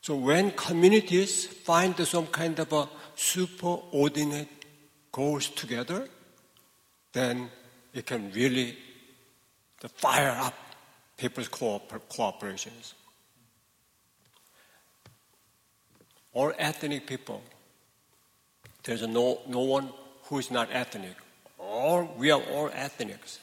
So 0.00 0.14
when 0.16 0.52
communities 0.52 1.46
find 1.46 1.96
some 2.06 2.26
kind 2.28 2.58
of 2.58 2.72
a 2.72 2.88
superordinate 3.16 4.48
goals 5.12 5.48
together, 5.48 6.08
then 7.12 7.50
it 7.94 8.06
can 8.06 8.30
really 8.32 8.76
fire 9.96 10.36
up 10.40 10.54
people's 11.16 11.48
cooperations. 11.48 12.94
All 16.32 16.52
ethnic 16.58 17.06
people, 17.06 17.42
there's 18.84 19.06
no, 19.06 19.40
no 19.48 19.60
one 19.60 19.90
who 20.24 20.38
is 20.38 20.50
not 20.50 20.68
ethnic. 20.72 21.16
All, 21.58 22.14
we 22.16 22.30
are 22.30 22.40
all 22.40 22.70
ethnics. 22.72 23.40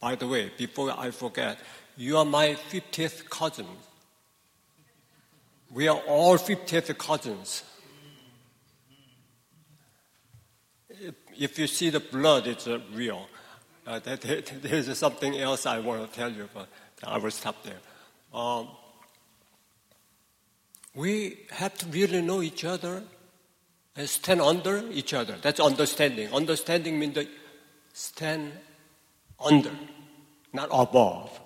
By 0.00 0.16
the 0.16 0.26
way, 0.26 0.50
before 0.56 0.92
I 0.98 1.10
forget, 1.10 1.58
you 1.96 2.16
are 2.16 2.24
my 2.24 2.56
50th 2.70 3.28
cousin. 3.30 3.66
We 5.70 5.86
are 5.88 5.98
all 6.08 6.36
50th 6.36 6.98
cousins. 6.98 7.62
If 11.38 11.58
you 11.58 11.66
see 11.66 11.90
the 11.90 12.00
blood, 12.00 12.46
it's 12.46 12.66
uh, 12.66 12.80
real. 12.92 13.28
Uh, 13.86 13.98
there's 13.98 14.96
something 14.98 15.38
else 15.38 15.66
I 15.66 15.80
want 15.80 16.08
to 16.08 16.16
tell 16.16 16.30
you, 16.30 16.48
but 16.54 16.68
I 17.04 17.18
will 17.18 17.30
stop 17.30 17.62
there. 17.64 17.80
Um, 18.32 18.68
we 20.94 21.38
have 21.50 21.76
to 21.78 21.86
really 21.86 22.22
know 22.22 22.42
each 22.42 22.64
other 22.64 23.02
and 23.96 24.08
stand 24.08 24.40
under 24.40 24.84
each 24.90 25.14
other. 25.14 25.36
That's 25.40 25.60
understanding. 25.60 26.32
Understanding 26.32 26.98
means 26.98 27.14
that 27.14 27.28
stand 27.92 28.52
under, 29.44 29.72
not 30.52 30.68
above. 30.70 31.38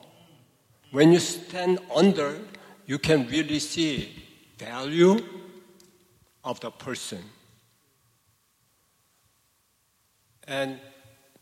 When 0.90 1.12
you 1.12 1.18
stand 1.18 1.78
under, 1.94 2.38
you 2.86 2.98
can 2.98 3.26
really 3.28 3.58
see 3.58 4.24
value 4.58 5.24
of 6.44 6.60
the 6.60 6.70
person. 6.70 7.22
And 10.46 10.78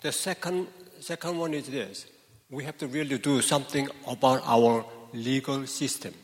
the 0.01 0.13
second, 0.13 0.69
second 1.01 1.39
one 1.39 1.55
is 1.55 1.69
this. 1.69 2.07
We 2.51 2.65
have 2.65 2.79
to 2.79 2.87
really 2.87 3.19
do 3.19 3.41
something 3.43 3.89
about 4.07 4.43
our 4.45 4.85
legal 5.13 5.67
system. 5.67 6.15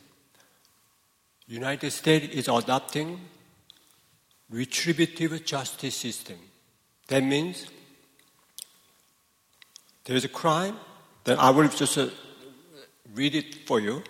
United 1.46 1.90
States 1.90 2.34
is 2.34 2.48
adopting 2.48 3.20
retributive 4.50 5.44
justice 5.44 5.94
system. 5.94 6.36
That 7.08 7.24
means 7.24 7.66
there's 10.04 10.24
a 10.24 10.28
crime, 10.28 10.76
then 11.24 11.38
I 11.38 11.50
will 11.50 11.68
just 11.68 11.98
uh, 11.98 12.08
read 13.14 13.34
it 13.34 13.66
for 13.66 13.80
you. 13.80 14.02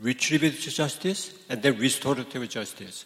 Retributive 0.00 0.60
justice 0.60 1.32
and 1.48 1.62
then 1.62 1.76
restorative 1.78 2.48
justice. 2.48 3.04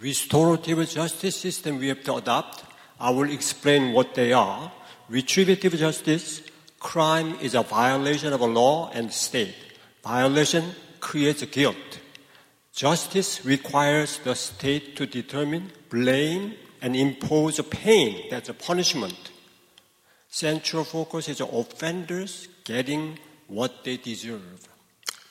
Restorative 0.00 0.88
justice 0.88 1.36
system 1.36 1.78
we 1.78 1.88
have 1.88 2.02
to 2.04 2.16
adopt. 2.16 2.64
I 3.00 3.10
will 3.10 3.30
explain 3.30 3.92
what 3.92 4.14
they 4.14 4.32
are. 4.32 4.72
Retributive 5.08 5.74
justice, 5.74 6.42
crime 6.78 7.36
is 7.40 7.54
a 7.54 7.62
violation 7.62 8.32
of 8.32 8.40
a 8.40 8.46
law 8.46 8.90
and 8.94 9.12
state. 9.12 9.54
Violation 10.02 10.74
creates 11.00 11.44
guilt. 11.44 12.00
Justice 12.74 13.44
requires 13.44 14.18
the 14.18 14.34
state 14.34 14.96
to 14.96 15.06
determine, 15.06 15.70
blame, 15.90 16.54
and 16.80 16.96
impose 16.96 17.58
a 17.58 17.64
pain. 17.64 18.26
That's 18.30 18.48
a 18.48 18.54
punishment. 18.54 19.30
Central 20.28 20.84
focus 20.84 21.28
is 21.28 21.40
offenders 21.40 22.48
getting 22.64 23.18
what 23.48 23.84
they 23.84 23.98
deserve. 23.98 24.66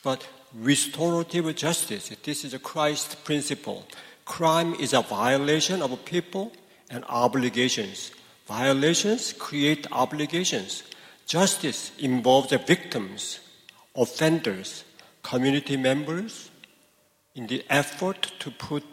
But 0.04 0.28
restorative 0.54 1.56
justice, 1.56 2.10
this 2.24 2.46
is 2.46 2.54
a 2.54 2.60
Christ 2.60 3.24
principle. 3.24 3.88
Crime 4.26 4.76
is 4.76 4.94
a 4.94 5.02
violation 5.02 5.82
of 5.82 5.92
a 5.92 5.98
people 5.98 6.52
and 6.92 7.04
obligations. 7.10 8.12
Violations 8.46 9.34
create 9.34 9.88
obligations. 9.92 10.84
Justice 11.26 11.92
involves 11.98 12.50
the 12.50 12.58
victims, 12.58 13.40
offenders, 13.96 14.84
community 15.24 15.78
members 15.78 16.52
in 17.36 17.48
the 17.48 17.64
effort 17.70 18.32
to 18.40 18.52
put 18.52 18.84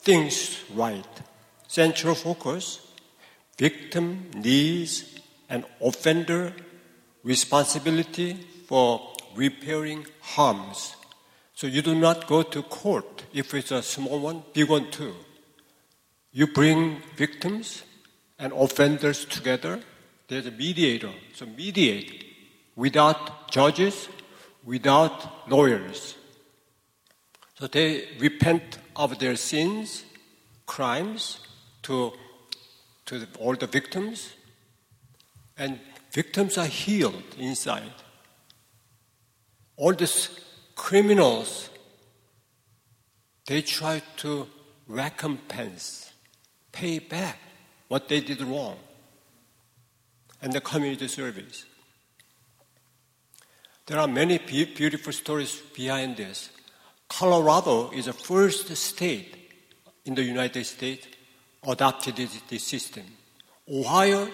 things 0.00 0.62
right. 0.74 1.22
Central 1.66 2.14
focus, 2.14 2.86
victim 3.56 4.30
needs 4.34 5.18
and 5.48 5.64
offender 5.80 6.52
responsibility 7.24 8.34
for 8.66 9.12
repairing 9.34 10.04
harms. 10.20 10.96
So 11.54 11.66
you 11.66 11.80
do 11.82 11.94
not 11.94 12.26
go 12.26 12.42
to 12.42 12.62
court 12.62 13.24
if 13.32 13.54
it's 13.54 13.70
a 13.70 13.82
small 13.82 14.18
one, 14.18 14.42
big 14.52 14.68
one 14.68 14.90
too. 14.90 15.14
You 16.32 16.46
bring 16.46 17.02
victims 17.16 17.82
and 18.38 18.52
offenders 18.52 19.24
together. 19.24 19.80
There's 20.28 20.46
a 20.46 20.50
mediator. 20.50 21.12
So 21.34 21.46
mediate 21.46 22.24
without 22.74 23.50
judges, 23.50 24.08
without 24.64 25.48
lawyers. 25.48 26.16
So 27.58 27.66
they 27.66 28.08
repent 28.18 28.78
of 28.96 29.18
their 29.18 29.36
sins, 29.36 30.04
crimes 30.66 31.38
to, 31.82 32.12
to 33.06 33.18
the, 33.18 33.28
all 33.38 33.54
the 33.54 33.66
victims, 33.66 34.32
and 35.56 35.78
victims 36.10 36.56
are 36.58 36.66
healed 36.66 37.22
inside. 37.38 37.92
All 39.76 39.92
these 39.92 40.30
criminals, 40.74 41.70
they 43.46 43.62
try 43.62 44.02
to 44.18 44.48
recompense, 44.88 46.01
pay 46.72 46.98
back 46.98 47.38
what 47.88 48.08
they 48.08 48.20
did 48.20 48.40
wrong, 48.40 48.76
and 50.40 50.52
the 50.52 50.60
community 50.60 51.06
service. 51.08 51.66
There 53.86 53.98
are 53.98 54.08
many 54.08 54.38
beautiful 54.38 55.12
stories 55.12 55.60
behind 55.74 56.16
this. 56.16 56.50
Colorado 57.08 57.90
is 57.90 58.06
the 58.06 58.12
first 58.12 58.74
state 58.76 59.36
in 60.04 60.14
the 60.14 60.22
United 60.22 60.64
States 60.64 61.06
adopted 61.66 62.16
this 62.16 62.64
system. 62.64 63.04
Ohio 63.70 64.28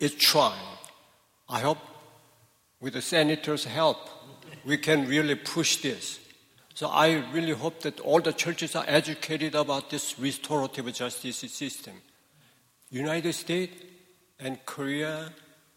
is 0.00 0.14
trying. 0.14 0.78
I 1.48 1.60
hope 1.60 1.78
with 2.80 2.94
the 2.94 3.02
senator's 3.02 3.64
help, 3.64 3.98
we 4.64 4.76
can 4.76 5.06
really 5.06 5.36
push 5.36 5.76
this. 5.76 6.18
So 6.74 6.88
I 6.88 7.24
really 7.32 7.52
hope 7.52 7.80
that 7.82 8.00
all 8.00 8.20
the 8.20 8.32
churches 8.32 8.74
are 8.74 8.84
educated 8.88 9.54
about 9.54 9.90
this 9.90 10.18
restorative 10.18 10.92
justice 10.92 11.36
system. 11.36 11.94
United 12.90 13.32
States 13.32 13.72
and 14.40 14.58
Korea, 14.66 15.32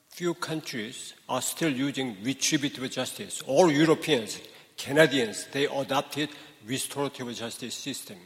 few 0.10 0.34
countries 0.34 1.14
are 1.30 1.42
still 1.44 1.72
using 1.72 2.18
retributive 2.24 2.90
justice. 2.90 3.44
All 3.46 3.72
Europeans, 3.72 4.40
Canadians, 4.76 5.46
they 5.52 5.66
adopted 5.68 6.30
restorative 6.66 7.32
justice 7.36 7.76
system. 7.76 8.18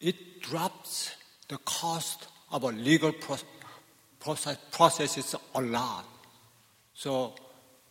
It 0.00 0.40
drops 0.40 1.16
the 1.48 1.58
cost 1.58 2.28
of 2.52 2.62
a 2.62 2.68
legal 2.68 3.12
process, 4.20 4.56
processes 4.70 5.34
a 5.52 5.60
lot. 5.60 6.04
So 6.94 7.34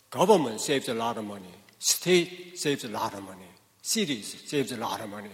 government 0.09 0.61
saves 0.61 0.87
a 0.87 0.93
lot 0.93 1.17
of 1.17 1.25
money. 1.25 1.53
State 1.77 2.57
saves 2.57 2.85
a 2.85 2.89
lot 2.89 3.13
of 3.13 3.23
money. 3.23 3.47
Cities 3.81 4.43
saves 4.45 4.71
a 4.71 4.77
lot 4.77 5.01
of 5.01 5.09
money. 5.09 5.29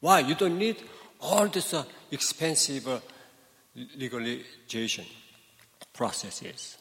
Why? 0.00 0.20
You 0.20 0.34
don't 0.34 0.58
need 0.58 0.76
all 1.20 1.46
this 1.48 1.74
uh, 1.74 1.84
expensive 2.10 2.88
uh, 2.88 3.00
legalization 3.96 5.04
processes. 5.92 6.78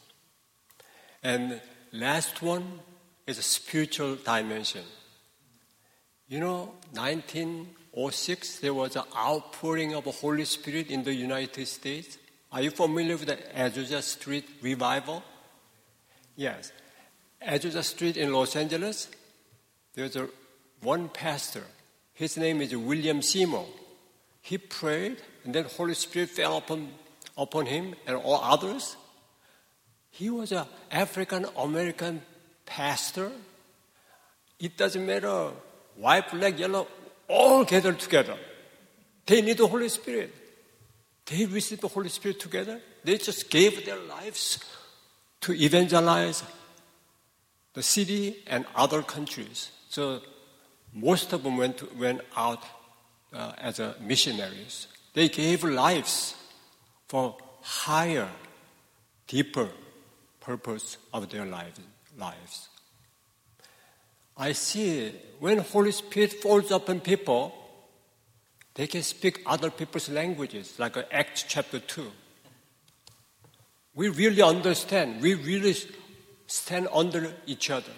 And 1.23 1.59
last 1.91 2.41
one 2.41 2.79
is 3.25 3.37
a 3.37 3.43
spiritual 3.43 4.15
dimension. 4.15 4.83
You 6.29 6.39
know, 6.39 6.73
1906, 6.93 8.59
there 8.59 8.73
was 8.73 8.95
an 8.95 9.03
outpouring 9.15 9.93
of 9.95 10.03
the 10.03 10.11
Holy 10.11 10.45
Spirit 10.45 10.89
in 10.89 11.03
the 11.03 11.13
United 11.13 11.67
States. 11.67 12.17
Are 12.51 12.61
you 12.61 12.71
familiar 12.71 13.17
with 13.17 13.27
the 13.27 13.37
Azusa 13.55 14.01
Street 14.01 14.45
revival? 14.61 15.23
Yes. 16.35 16.71
Azusa 17.45 17.83
Street 17.83 18.17
in 18.17 18.31
Los 18.31 18.55
Angeles, 18.55 19.09
there's 19.93 20.15
a, 20.15 20.29
one 20.81 21.09
pastor. 21.09 21.63
His 22.13 22.37
name 22.37 22.61
is 22.61 22.75
William 22.75 23.21
Seymour. 23.21 23.65
He 24.41 24.57
prayed, 24.57 25.17
and 25.43 25.53
then 25.53 25.65
Holy 25.65 25.93
Spirit 25.93 26.29
fell 26.29 26.57
upon, 26.57 26.89
upon 27.37 27.65
him 27.65 27.95
and 28.05 28.15
all 28.17 28.39
others. 28.41 28.95
He 30.09 30.29
was 30.29 30.51
an 30.51 30.65
African 30.89 31.45
American 31.57 32.21
pastor. 32.65 33.31
It 34.59 34.77
doesn't 34.77 35.05
matter 35.05 35.51
white, 35.95 36.31
black, 36.31 36.57
yellow, 36.57 36.87
all 37.27 37.65
gathered 37.65 37.99
together. 37.99 38.37
They 39.25 39.41
need 39.41 39.57
the 39.57 39.67
Holy 39.67 39.89
Spirit. 39.89 40.33
They 41.25 41.45
received 41.45 41.81
the 41.81 41.89
Holy 41.89 42.09
Spirit 42.09 42.39
together. 42.39 42.79
They 43.03 43.17
just 43.17 43.49
gave 43.49 43.85
their 43.85 43.99
lives 43.99 44.59
to 45.41 45.53
evangelize 45.53 46.43
the 47.73 47.83
city 47.83 48.37
and 48.47 48.65
other 48.75 49.01
countries. 49.01 49.71
So 49.89 50.21
most 50.93 51.33
of 51.33 51.43
them 51.43 51.57
went, 51.57 51.97
went 51.97 52.21
out 52.35 52.63
uh, 53.33 53.53
as 53.57 53.79
missionaries. 53.99 54.87
They 55.13 55.29
gave 55.29 55.63
lives 55.63 56.35
for 57.07 57.37
higher, 57.61 58.29
deeper 59.27 59.69
purpose 60.39 60.97
of 61.13 61.29
their 61.29 61.45
lives. 61.45 61.79
lives. 62.17 62.69
I 64.37 64.51
see 64.51 65.13
when 65.39 65.59
Holy 65.59 65.91
Spirit 65.91 66.33
falls 66.33 66.71
upon 66.71 66.99
people, 66.99 67.53
They 68.77 68.85
can 68.85 69.01
speak 69.01 69.41
other 69.47 69.71
people's 69.71 70.07
languages, 70.07 70.75
like 70.77 70.97
uh, 70.97 71.03
Acts 71.11 71.43
chapter 71.47 71.79
2. 71.79 72.11
We 73.95 74.09
really 74.09 74.43
understand. 74.43 75.19
We 75.19 75.33
really 75.33 75.75
stand 76.45 76.87
under 76.93 77.33
each 77.47 77.71
other. 77.71 77.91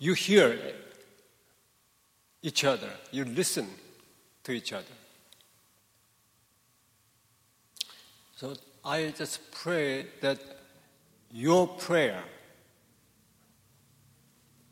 You 0.00 0.14
hear 0.14 0.58
each 2.44 2.62
other. 2.62 2.90
You 3.10 3.24
listen 3.24 3.66
to 4.44 4.52
each 4.52 4.72
other. 4.74 4.94
So 8.36 8.54
I 8.84 9.14
just 9.16 9.50
pray 9.50 10.06
that 10.20 10.38
your 11.32 11.66
prayer, 11.66 12.22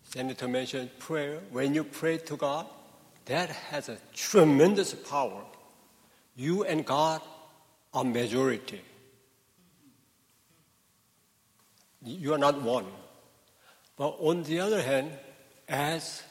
Senator 0.03 0.49
mentioned 0.49 0.91
prayer, 0.99 1.41
when 1.51 1.75
you 1.75 1.83
pray 1.83 2.19
to 2.19 2.37
God, 2.37 2.67
that 3.25 3.49
has 3.49 3.89
a 3.89 3.97
tremendous 4.13 4.93
power. 4.93 5.43
You 6.37 6.65
and 6.65 6.85
God 6.85 7.23
are 7.95 8.05
majority. 8.05 8.83
You 12.05 12.35
are 12.35 12.39
not 12.39 12.61
one. 12.61 12.87
But 13.97 14.17
on 14.19 14.43
the 14.43 14.61
other 14.61 14.83
hand, 14.83 15.13
as 15.69 16.23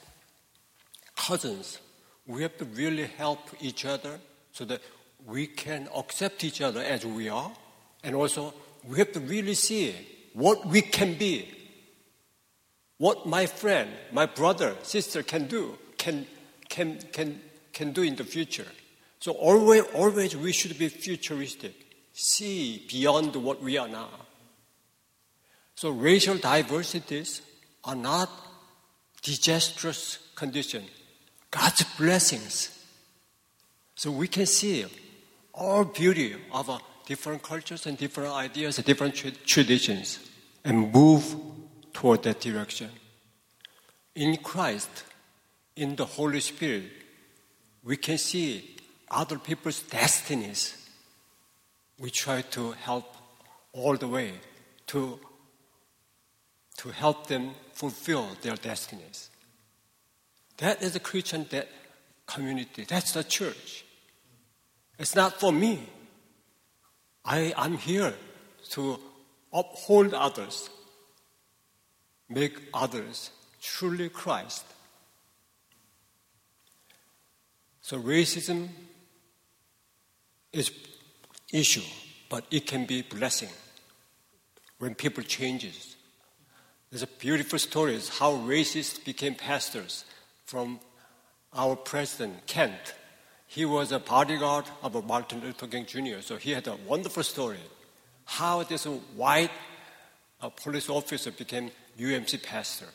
cousins, 1.28 1.80
we 2.26 2.42
have 2.42 2.58
to 2.58 2.66
really 2.66 3.06
help 3.18 3.40
each 3.62 3.86
other 3.86 4.20
so 4.52 4.66
that 4.66 4.82
we 5.26 5.46
can 5.46 5.88
accept 5.96 6.44
each 6.44 6.62
other 6.62 6.82
as 6.82 7.06
we 7.06 7.30
are. 7.30 7.52
And 8.04 8.16
also, 8.16 8.54
we 8.88 8.98
have 8.98 9.12
to 9.14 9.20
really 9.20 9.54
see 9.54 9.94
what 10.34 10.66
we 10.66 10.82
can 10.82 11.14
be. 11.14 11.48
What 12.98 13.26
my 13.26 13.46
friend, 13.46 13.90
my 14.12 14.26
brother, 14.26 14.76
sister 14.84 15.24
can 15.24 15.48
do, 15.48 15.78
can, 15.98 16.26
can, 16.70 17.00
can, 17.12 17.40
can 17.74 17.92
do 17.92 18.02
in 18.02 18.16
the 18.16 18.24
future. 18.24 18.68
So 19.20 19.34
always, 19.34 19.84
always 19.94 20.36
we 20.36 20.52
should 20.52 20.78
be 20.78 20.90
futuristic. 20.90 21.74
See 22.14 22.86
beyond 22.90 23.36
what 23.36 23.62
we 23.62 23.78
are 23.78 23.88
now. 23.88 24.10
So 25.76 25.90
racial 25.90 26.38
diversities 26.38 27.42
are 27.84 27.96
not 27.96 28.30
disastrous 29.22 30.18
condition. 30.36 30.84
God's 31.52 31.84
blessings. 31.98 32.78
So 33.96 34.10
we 34.10 34.28
can 34.28 34.46
see 34.46 34.86
all 35.54 35.84
beauty 35.84 36.36
of 36.52 36.70
uh, 36.70 36.80
different 37.06 37.44
cultures 37.44 37.86
and 37.86 37.98
different 37.98 38.32
ideas 38.34 38.78
and 38.78 38.86
different 38.86 39.16
tra- 39.16 39.32
traditions 39.32 40.20
and 40.64 40.92
move 40.94 41.36
toward 41.94 42.24
that 42.24 42.40
direction. 42.40 42.90
In 44.16 44.38
Christ, 44.38 45.04
in 45.76 45.96
the 45.96 46.06
Holy 46.06 46.40
Spirit, 46.40 46.84
we 47.84 47.98
can 47.98 48.18
see 48.18 48.78
other 49.10 49.38
people's 49.38 49.82
destinies. 49.82 50.90
We 52.00 52.10
try 52.10 52.42
to 52.42 52.72
help 52.72 53.16
all 53.74 53.98
the 53.98 54.08
way 54.08 54.34
to, 54.88 55.20
to 56.78 56.90
help 56.90 57.28
them 57.28 57.52
fulfill 57.74 58.28
their 58.42 58.56
destinies. 58.56 59.30
That 60.58 60.82
is 60.82 60.94
the 60.94 61.00
Christian 61.00 61.46
that 61.52 61.68
community. 62.28 62.86
That's 62.88 63.14
the 63.14 63.24
church. 63.24 63.84
It's 65.00 65.16
not 65.16 65.40
for 65.40 65.52
me. 65.52 65.82
I, 67.26 67.54
I'm 67.58 67.78
here 67.78 68.14
to 68.70 69.00
uphold 69.54 70.14
others, 70.14 70.70
make 72.30 72.54
others 72.74 73.32
truly 73.62 74.10
Christ. 74.10 74.66
So 77.82 78.00
racism 78.00 78.70
is 80.54 80.72
issue, 81.52 81.82
but 82.30 82.46
it 82.52 82.66
can 82.66 82.86
be 82.86 83.02
blessing 83.02 83.50
when 84.80 84.96
people 84.96 85.24
changes. 85.24 85.96
There's 86.90 87.04
a 87.04 87.08
beautiful 87.08 87.60
story 87.60 87.96
is 87.96 88.10
how 88.10 88.34
racists 88.34 89.04
became 89.04 89.36
pastors 89.36 90.06
from 90.52 90.82
our 91.54 91.78
president, 91.78 92.46
Kent. 92.46 92.94
He 93.48 93.64
was 93.64 93.94
a 93.94 94.00
bodyguard 94.00 94.66
of 94.84 95.06
Martin 95.08 95.40
Luther 95.40 95.66
King 95.66 95.86
Jr., 95.86 96.20
so 96.20 96.36
he 96.36 96.52
had 96.52 96.68
a 96.68 96.76
wonderful 96.86 97.24
story. 97.24 97.64
How 98.26 98.62
this 98.64 98.84
white 99.16 99.52
uh, 100.42 100.50
police 100.50 100.90
officer 100.90 101.32
became 101.32 101.72
UMC 101.98 102.44
pastor. 102.44 102.88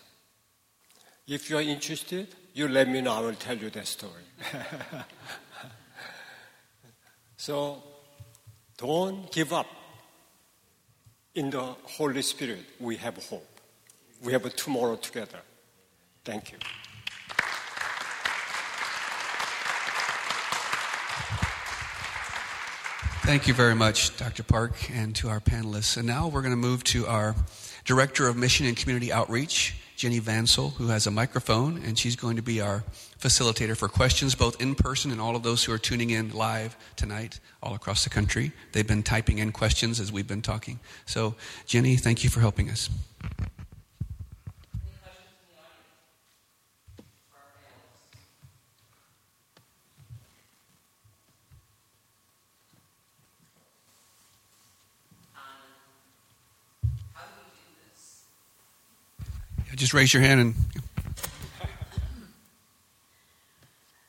If 1.26 1.48
you 1.48 1.56
are 1.56 1.62
interested, 1.62 2.28
you 2.52 2.68
let 2.68 2.90
me 2.90 3.00
know, 3.00 3.14
I 3.14 3.20
will 3.20 3.34
tell 3.34 3.56
you 3.56 3.70
that 3.70 3.86
story. 3.86 4.26
so 7.38 7.82
don't 8.76 9.32
give 9.32 9.54
up. 9.54 9.66
In 11.34 11.48
the 11.48 11.62
Holy 11.62 12.20
Spirit, 12.22 12.64
we 12.80 12.96
have 12.96 13.16
hope. 13.30 13.60
We 14.22 14.32
have 14.32 14.44
a 14.44 14.50
tomorrow 14.50 14.96
together. 14.96 15.40
Thank 16.22 16.52
you. 16.52 16.58
Thank 23.26 23.48
you 23.48 23.54
very 23.54 23.74
much, 23.74 24.16
Dr. 24.16 24.44
Park, 24.44 24.88
and 24.88 25.12
to 25.16 25.28
our 25.28 25.40
panelists. 25.40 25.96
And 25.96 26.06
now 26.06 26.28
we're 26.28 26.42
going 26.42 26.52
to 26.52 26.56
move 26.56 26.84
to 26.84 27.08
our 27.08 27.34
Director 27.84 28.28
of 28.28 28.36
Mission 28.36 28.66
and 28.66 28.76
Community 28.76 29.12
Outreach, 29.12 29.74
Jenny 29.96 30.20
Vansel, 30.20 30.74
who 30.74 30.86
has 30.86 31.08
a 31.08 31.10
microphone, 31.10 31.82
and 31.84 31.98
she's 31.98 32.14
going 32.14 32.36
to 32.36 32.42
be 32.42 32.60
our 32.60 32.84
facilitator 33.20 33.76
for 33.76 33.88
questions, 33.88 34.36
both 34.36 34.62
in 34.62 34.76
person 34.76 35.10
and 35.10 35.20
all 35.20 35.34
of 35.34 35.42
those 35.42 35.64
who 35.64 35.72
are 35.72 35.78
tuning 35.78 36.10
in 36.10 36.30
live 36.30 36.76
tonight 36.94 37.40
all 37.64 37.74
across 37.74 38.04
the 38.04 38.10
country. 38.10 38.52
They've 38.70 38.86
been 38.86 39.02
typing 39.02 39.38
in 39.38 39.50
questions 39.50 39.98
as 39.98 40.12
we've 40.12 40.28
been 40.28 40.40
talking. 40.40 40.78
So, 41.04 41.34
Jenny, 41.66 41.96
thank 41.96 42.22
you 42.22 42.30
for 42.30 42.38
helping 42.38 42.70
us. 42.70 42.88
Just 59.76 59.92
raise 59.92 60.14
your 60.14 60.22
hand 60.22 60.40
and. 60.40 60.54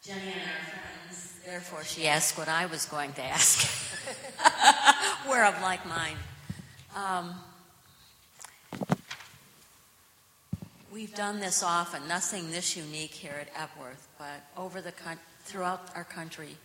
Jenny 0.01 0.21
and 0.21 0.41
our 0.41 0.65
friends, 0.65 1.39
therefore 1.45 1.83
she 1.83 2.07
asked 2.07 2.37
what 2.37 2.47
I 2.47 2.67
was 2.67 2.85
going 2.85 3.11
to 3.13 3.21
ask. 3.21 3.67
We're 5.29 5.43
of 5.43 5.61
like 5.61 5.85
mind. 5.85 6.17
Um, 6.95 7.35
we've 10.89 11.13
done 11.15 11.41
this 11.41 11.61
often, 11.61 12.07
nothing 12.07 12.49
this 12.49 12.77
unique 12.77 13.11
here 13.11 13.35
at 13.41 13.49
Epworth, 13.61 14.07
but 14.17 14.45
over 14.55 14.79
the 14.81 14.93
throughout 15.43 15.89
our 15.97 16.05
country, 16.05 16.55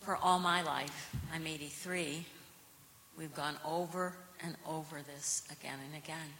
for 0.00 0.14
all 0.16 0.38
my 0.38 0.60
life, 0.60 1.16
I'm 1.32 1.46
83, 1.46 2.26
we've 3.16 3.34
gone 3.34 3.56
over 3.64 4.12
and 4.44 4.56
over 4.66 5.00
this 5.00 5.42
again 5.50 5.78
and 5.86 5.96
again. 5.96 6.34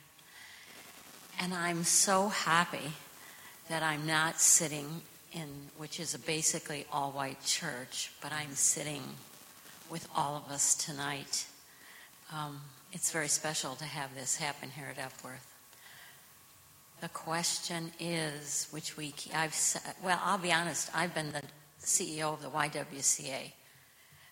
And 1.40 1.54
I'm 1.54 1.84
so 1.84 2.28
happy 2.28 2.92
that 3.68 3.82
I'm 3.82 4.06
not 4.06 4.40
sitting 4.40 5.02
in, 5.32 5.46
which 5.76 6.00
is 6.00 6.12
a 6.12 6.18
basically 6.18 6.84
all 6.92 7.12
white 7.12 7.44
church, 7.44 8.10
but 8.20 8.32
I'm 8.32 8.54
sitting 8.54 9.02
with 9.88 10.08
all 10.16 10.36
of 10.36 10.50
us 10.50 10.74
tonight. 10.74 11.46
Um, 12.32 12.60
it's 12.92 13.12
very 13.12 13.28
special 13.28 13.76
to 13.76 13.84
have 13.84 14.14
this 14.16 14.36
happen 14.36 14.70
here 14.70 14.88
at 14.90 14.98
Epworth. 14.98 15.46
The 17.00 17.08
question 17.08 17.92
is, 18.00 18.66
which 18.72 18.96
we, 18.96 19.14
I've 19.32 19.54
said, 19.54 19.82
well, 20.02 20.20
I'll 20.24 20.38
be 20.38 20.52
honest, 20.52 20.90
I've 20.92 21.14
been 21.14 21.30
the 21.30 21.42
CEO 21.80 22.32
of 22.32 22.42
the 22.42 22.50
YWCA. 22.50 23.52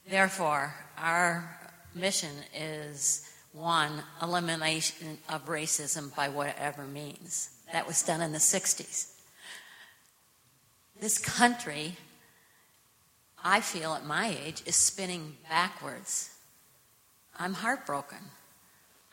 Therefore, 0.08 0.74
our 0.98 1.56
mission 1.94 2.32
is 2.52 3.30
one, 3.56 4.02
elimination 4.22 5.18
of 5.28 5.46
racism 5.46 6.14
by 6.14 6.28
whatever 6.28 6.84
means. 6.84 7.50
That 7.72 7.86
was 7.86 8.02
done 8.02 8.20
in 8.20 8.32
the 8.32 8.38
60s. 8.38 9.12
This 11.00 11.18
country, 11.18 11.96
I 13.42 13.60
feel 13.60 13.94
at 13.94 14.04
my 14.04 14.36
age, 14.44 14.62
is 14.66 14.76
spinning 14.76 15.36
backwards. 15.48 16.30
I'm 17.38 17.54
heartbroken. 17.54 18.18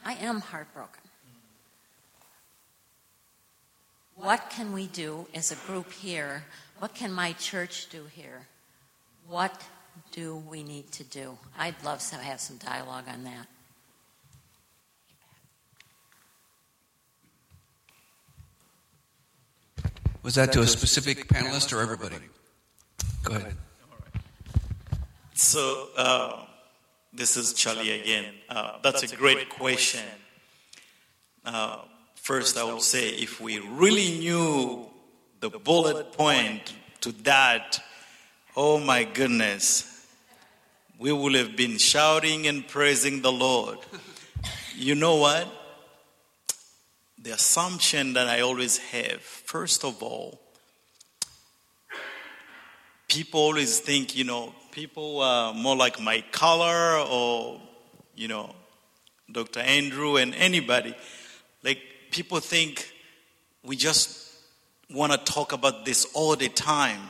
I 0.05 0.13
am 0.13 0.41
heartbroken. 0.41 1.01
What 4.15 4.49
can 4.49 4.73
we 4.73 4.87
do 4.87 5.27
as 5.33 5.51
a 5.51 5.67
group 5.67 5.91
here? 5.91 6.43
What 6.79 6.93
can 6.93 7.11
my 7.11 7.33
church 7.33 7.89
do 7.89 8.03
here? 8.13 8.47
What 9.27 9.63
do 10.11 10.35
we 10.35 10.63
need 10.63 10.91
to 10.93 11.03
do? 11.03 11.37
I'd 11.57 11.81
love 11.83 11.99
to 12.09 12.15
have 12.17 12.39
some 12.39 12.57
dialogue 12.57 13.05
on 13.07 13.23
that. 13.23 13.47
Was 20.23 20.35
that 20.35 20.53
to 20.53 20.61
a 20.61 20.67
specific 20.67 21.27
panelist 21.27 21.73
or 21.73 21.81
everybody? 21.81 22.15
Go 23.23 23.35
ahead. 23.35 23.55
So, 25.33 25.89
uh, 25.97 26.45
this 27.11 27.35
is 27.35 27.53
Chali 27.53 27.91
again. 27.91 28.33
Uh, 28.47 28.77
that's, 28.81 29.11
a 29.11 29.15
great 29.17 29.49
question. 29.49 29.99
Uh, 31.43 31.79
first, 32.15 32.57
I 32.57 32.63
will 32.63 32.79
say 32.79 33.09
if 33.09 33.41
we 33.41 33.59
really 33.59 34.17
knew 34.17 34.87
the 35.41 35.49
bullet 35.49 36.13
point 36.13 36.73
to 37.01 37.11
that, 37.23 37.83
oh 38.55 38.79
my 38.79 39.03
goodness, 39.03 40.07
we 40.97 41.11
would 41.11 41.35
have 41.35 41.57
been 41.57 41.77
shouting 41.77 42.47
and 42.47 42.65
praising 42.65 43.21
the 43.21 43.31
Lord. 43.31 43.79
You 44.73 44.95
know 44.95 45.17
what? 45.17 45.47
The 47.23 47.31
assumption 47.31 48.13
that 48.13 48.27
I 48.27 48.41
always 48.41 48.79
have, 48.79 49.21
first 49.21 49.85
of 49.85 50.03
all, 50.03 50.41
people 53.07 53.39
always 53.39 53.79
think, 53.79 54.13
you 54.13 54.25
know, 54.25 54.53
people 54.71 55.21
are 55.21 55.53
more 55.53 55.77
like 55.77 56.01
my 56.01 56.21
color 56.33 56.99
or, 56.99 57.61
you 58.17 58.27
know, 58.27 58.53
Dr. 59.31 59.61
Andrew 59.61 60.17
and 60.17 60.35
anybody. 60.35 60.93
Like, 61.63 61.79
people 62.11 62.41
think 62.41 62.91
we 63.63 63.77
just 63.77 64.35
want 64.91 65.13
to 65.13 65.17
talk 65.17 65.53
about 65.53 65.85
this 65.85 66.05
all 66.13 66.35
the 66.35 66.49
time. 66.49 67.09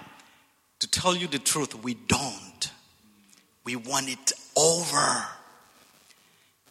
To 0.82 0.88
tell 0.88 1.16
you 1.16 1.26
the 1.26 1.40
truth, 1.40 1.74
we 1.84 1.96
don't. 1.96 2.72
We 3.64 3.78
want 3.78 4.10
it 4.10 4.32
over. 4.56 5.26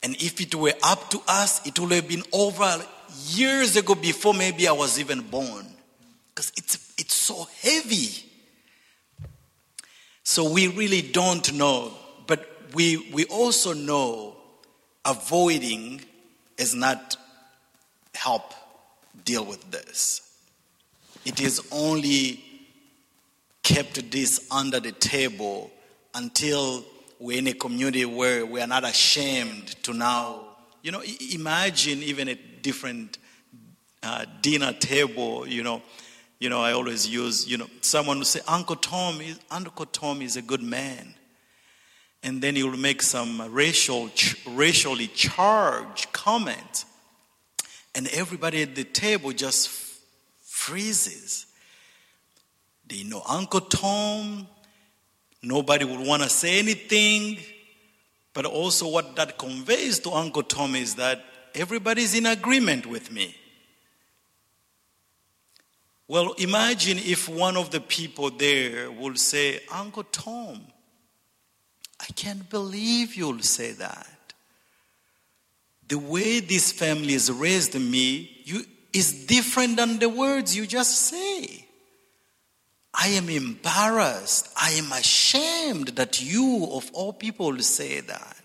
And 0.04 0.14
if 0.22 0.40
it 0.40 0.54
were 0.54 0.74
up 0.84 1.10
to 1.10 1.20
us, 1.26 1.66
it 1.66 1.80
would 1.80 1.90
have 1.90 2.06
been 2.06 2.22
over 2.32 2.84
years 3.26 3.76
ago 3.76 3.94
before 3.94 4.34
maybe 4.34 4.68
I 4.68 4.72
was 4.72 4.98
even 4.98 5.20
born. 5.22 5.66
Because 6.34 6.52
it's, 6.56 6.94
it's 6.98 7.14
so 7.14 7.46
heavy. 7.60 8.08
So 10.24 10.50
we 10.50 10.68
really 10.68 11.02
don't 11.02 11.52
know, 11.54 11.92
but 12.26 12.48
we, 12.74 13.10
we 13.12 13.24
also 13.26 13.72
know 13.72 14.36
avoiding 15.04 16.00
is 16.58 16.74
not 16.74 17.16
help 18.14 18.54
deal 19.24 19.44
with 19.44 19.70
this. 19.70 20.20
It 21.24 21.40
is 21.40 21.60
only 21.70 22.42
kept 23.62 24.10
this 24.10 24.46
under 24.50 24.80
the 24.80 24.92
table 24.92 25.70
until 26.14 26.84
we're 27.18 27.38
in 27.38 27.46
a 27.46 27.52
community 27.52 28.04
where 28.04 28.44
we 28.44 28.60
are 28.60 28.66
not 28.66 28.84
ashamed 28.84 29.68
to 29.84 29.92
now, 29.92 30.40
you 30.82 30.90
know, 30.90 31.02
imagine 31.32 32.02
even 32.02 32.28
a 32.28 32.38
different 32.62 33.18
uh, 34.02 34.24
dinner 34.40 34.72
table, 34.72 35.46
you 35.46 35.62
know, 35.62 35.82
you 36.38 36.48
know, 36.48 36.60
I 36.60 36.72
always 36.72 37.08
use, 37.08 37.46
you 37.48 37.56
know, 37.56 37.68
someone 37.82 38.18
will 38.18 38.24
say, 38.24 38.40
Uncle 38.48 38.74
Tom, 38.74 39.20
is, 39.20 39.38
Uncle 39.48 39.86
Tom 39.86 40.20
is 40.20 40.36
a 40.36 40.42
good 40.42 40.62
man. 40.62 41.14
And 42.24 42.42
then 42.42 42.56
he 42.56 42.64
will 42.64 42.76
make 42.76 43.00
some 43.00 43.40
racial, 43.52 44.10
racially 44.48 45.06
charged 45.06 46.12
comment. 46.12 46.84
And 47.94 48.08
everybody 48.08 48.62
at 48.62 48.74
the 48.74 48.82
table 48.82 49.32
just 49.32 49.68
freezes. 50.40 51.46
They 52.88 53.04
know 53.04 53.22
Uncle 53.28 53.60
Tom. 53.60 54.48
Nobody 55.42 55.84
would 55.84 56.04
want 56.04 56.24
to 56.24 56.28
say 56.28 56.58
anything. 56.58 57.38
But 58.34 58.46
also, 58.46 58.88
what 58.88 59.14
that 59.16 59.38
conveys 59.38 60.00
to 60.00 60.10
Uncle 60.10 60.42
Tom 60.42 60.74
is 60.74 60.96
that 60.96 61.24
everybody's 61.54 62.14
in 62.14 62.26
agreement 62.26 62.86
with 62.86 63.10
me. 63.10 63.36
Well, 66.08 66.32
imagine 66.32 66.98
if 66.98 67.28
one 67.28 67.56
of 67.56 67.70
the 67.70 67.80
people 67.80 68.30
there 68.30 68.90
would 68.90 69.18
say, 69.18 69.60
Uncle 69.72 70.04
Tom, 70.04 70.60
I 72.00 72.06
can't 72.14 72.50
believe 72.50 73.14
you'll 73.14 73.40
say 73.40 73.72
that. 73.72 74.34
The 75.88 75.98
way 75.98 76.40
this 76.40 76.72
family 76.72 77.12
has 77.12 77.30
raised 77.30 77.74
me 77.74 78.42
you, 78.44 78.64
is 78.92 79.26
different 79.26 79.76
than 79.76 79.98
the 79.98 80.08
words 80.08 80.56
you 80.56 80.66
just 80.66 80.98
say. 80.98 81.66
I 82.94 83.08
am 83.08 83.28
embarrassed. 83.30 84.50
I 84.60 84.72
am 84.72 84.92
ashamed 84.92 85.88
that 85.88 86.20
you, 86.20 86.68
of 86.72 86.90
all 86.92 87.12
people, 87.12 87.58
say 87.60 88.00
that. 88.00 88.41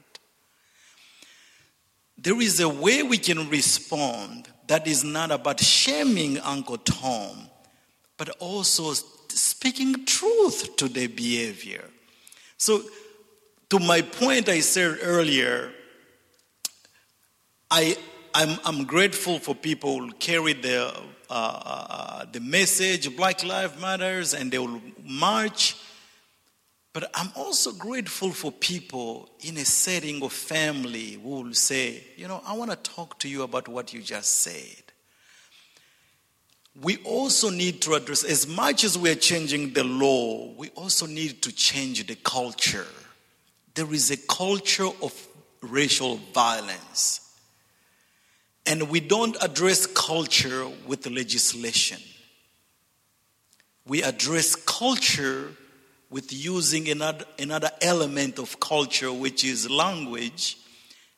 There 2.18 2.42
is 2.42 2.60
a 2.60 2.70
way 2.70 3.04
we 3.04 3.18
can 3.18 3.50
respond 3.50 4.48
that 4.68 4.88
is 4.88 5.04
not 5.04 5.32
about 5.32 5.60
shaming 5.60 6.40
Uncle 6.40 6.78
Tom, 6.78 7.48
but 8.18 8.30
also 8.40 8.94
speaking 9.30 10.06
truth 10.06 10.76
to 10.78 10.88
their 10.88 11.10
behavior. 11.10 11.86
So, 12.58 12.82
to 13.70 13.80
my 13.80 14.02
point 14.02 14.50
I 14.50 14.62
said 14.62 15.00
earlier, 15.04 15.72
I, 17.70 17.98
I'm, 18.34 18.58
I'm 18.66 18.86
grateful 18.86 19.40
for 19.40 19.54
people 19.54 20.00
who 20.00 20.12
carry 20.14 20.54
the, 20.54 20.94
uh, 21.30 21.34
uh, 21.34 22.26
the 22.32 22.40
message, 22.40 23.16
Black 23.16 23.44
Lives 23.44 23.80
Matters, 23.80 24.34
and 24.34 24.52
they 24.52 24.58
will 24.58 24.82
march. 25.04 25.76
But 26.98 27.12
I'm 27.14 27.32
also 27.36 27.74
grateful 27.74 28.32
for 28.32 28.52
people 28.52 29.30
in 29.42 29.58
a 29.58 29.66
setting 29.66 30.24
of 30.24 30.34
family 30.34 31.20
who 31.22 31.30
will 31.30 31.54
say, 31.54 32.04
you 32.16 32.28
know, 32.28 32.42
I 32.44 32.54
want 32.54 32.72
to 32.72 32.78
talk 32.78 33.20
to 33.20 33.30
you 33.30 33.44
about 33.44 33.68
what 33.68 33.94
you 33.94 34.02
just 34.02 34.42
said 34.42 34.84
we 36.82 36.98
also 36.98 37.50
need 37.50 37.82
to 37.82 37.96
address, 37.96 38.24
as 38.24 38.48
much 38.48 38.84
as 38.84 38.98
we 38.98 39.10
are 39.10 39.16
changing 39.16 39.74
the 39.74 39.84
law, 39.84 40.52
we 40.58 40.70
also 40.70 41.06
need 41.06 41.42
to 41.42 41.52
change 41.52 42.06
the 42.06 42.16
culture. 42.16 42.86
There 43.74 43.92
is 43.94 44.12
a 44.12 44.18
culture 44.18 44.90
of 45.02 45.28
racial 45.62 46.18
violence. 46.34 47.22
And 48.66 48.90
we 48.90 49.00
don't 49.00 49.36
address 49.42 49.88
culture 49.88 50.68
with 50.86 51.08
legislation. 51.08 52.00
We 53.88 54.04
address 54.04 54.56
culture 54.56 55.52
with 56.10 56.32
using 56.32 56.90
another, 56.90 57.26
another 57.38 57.70
element 57.82 58.40
of 58.40 58.60
culture, 58.60 59.12
which 59.12 59.44
is 59.44 59.70
language, 59.70 60.58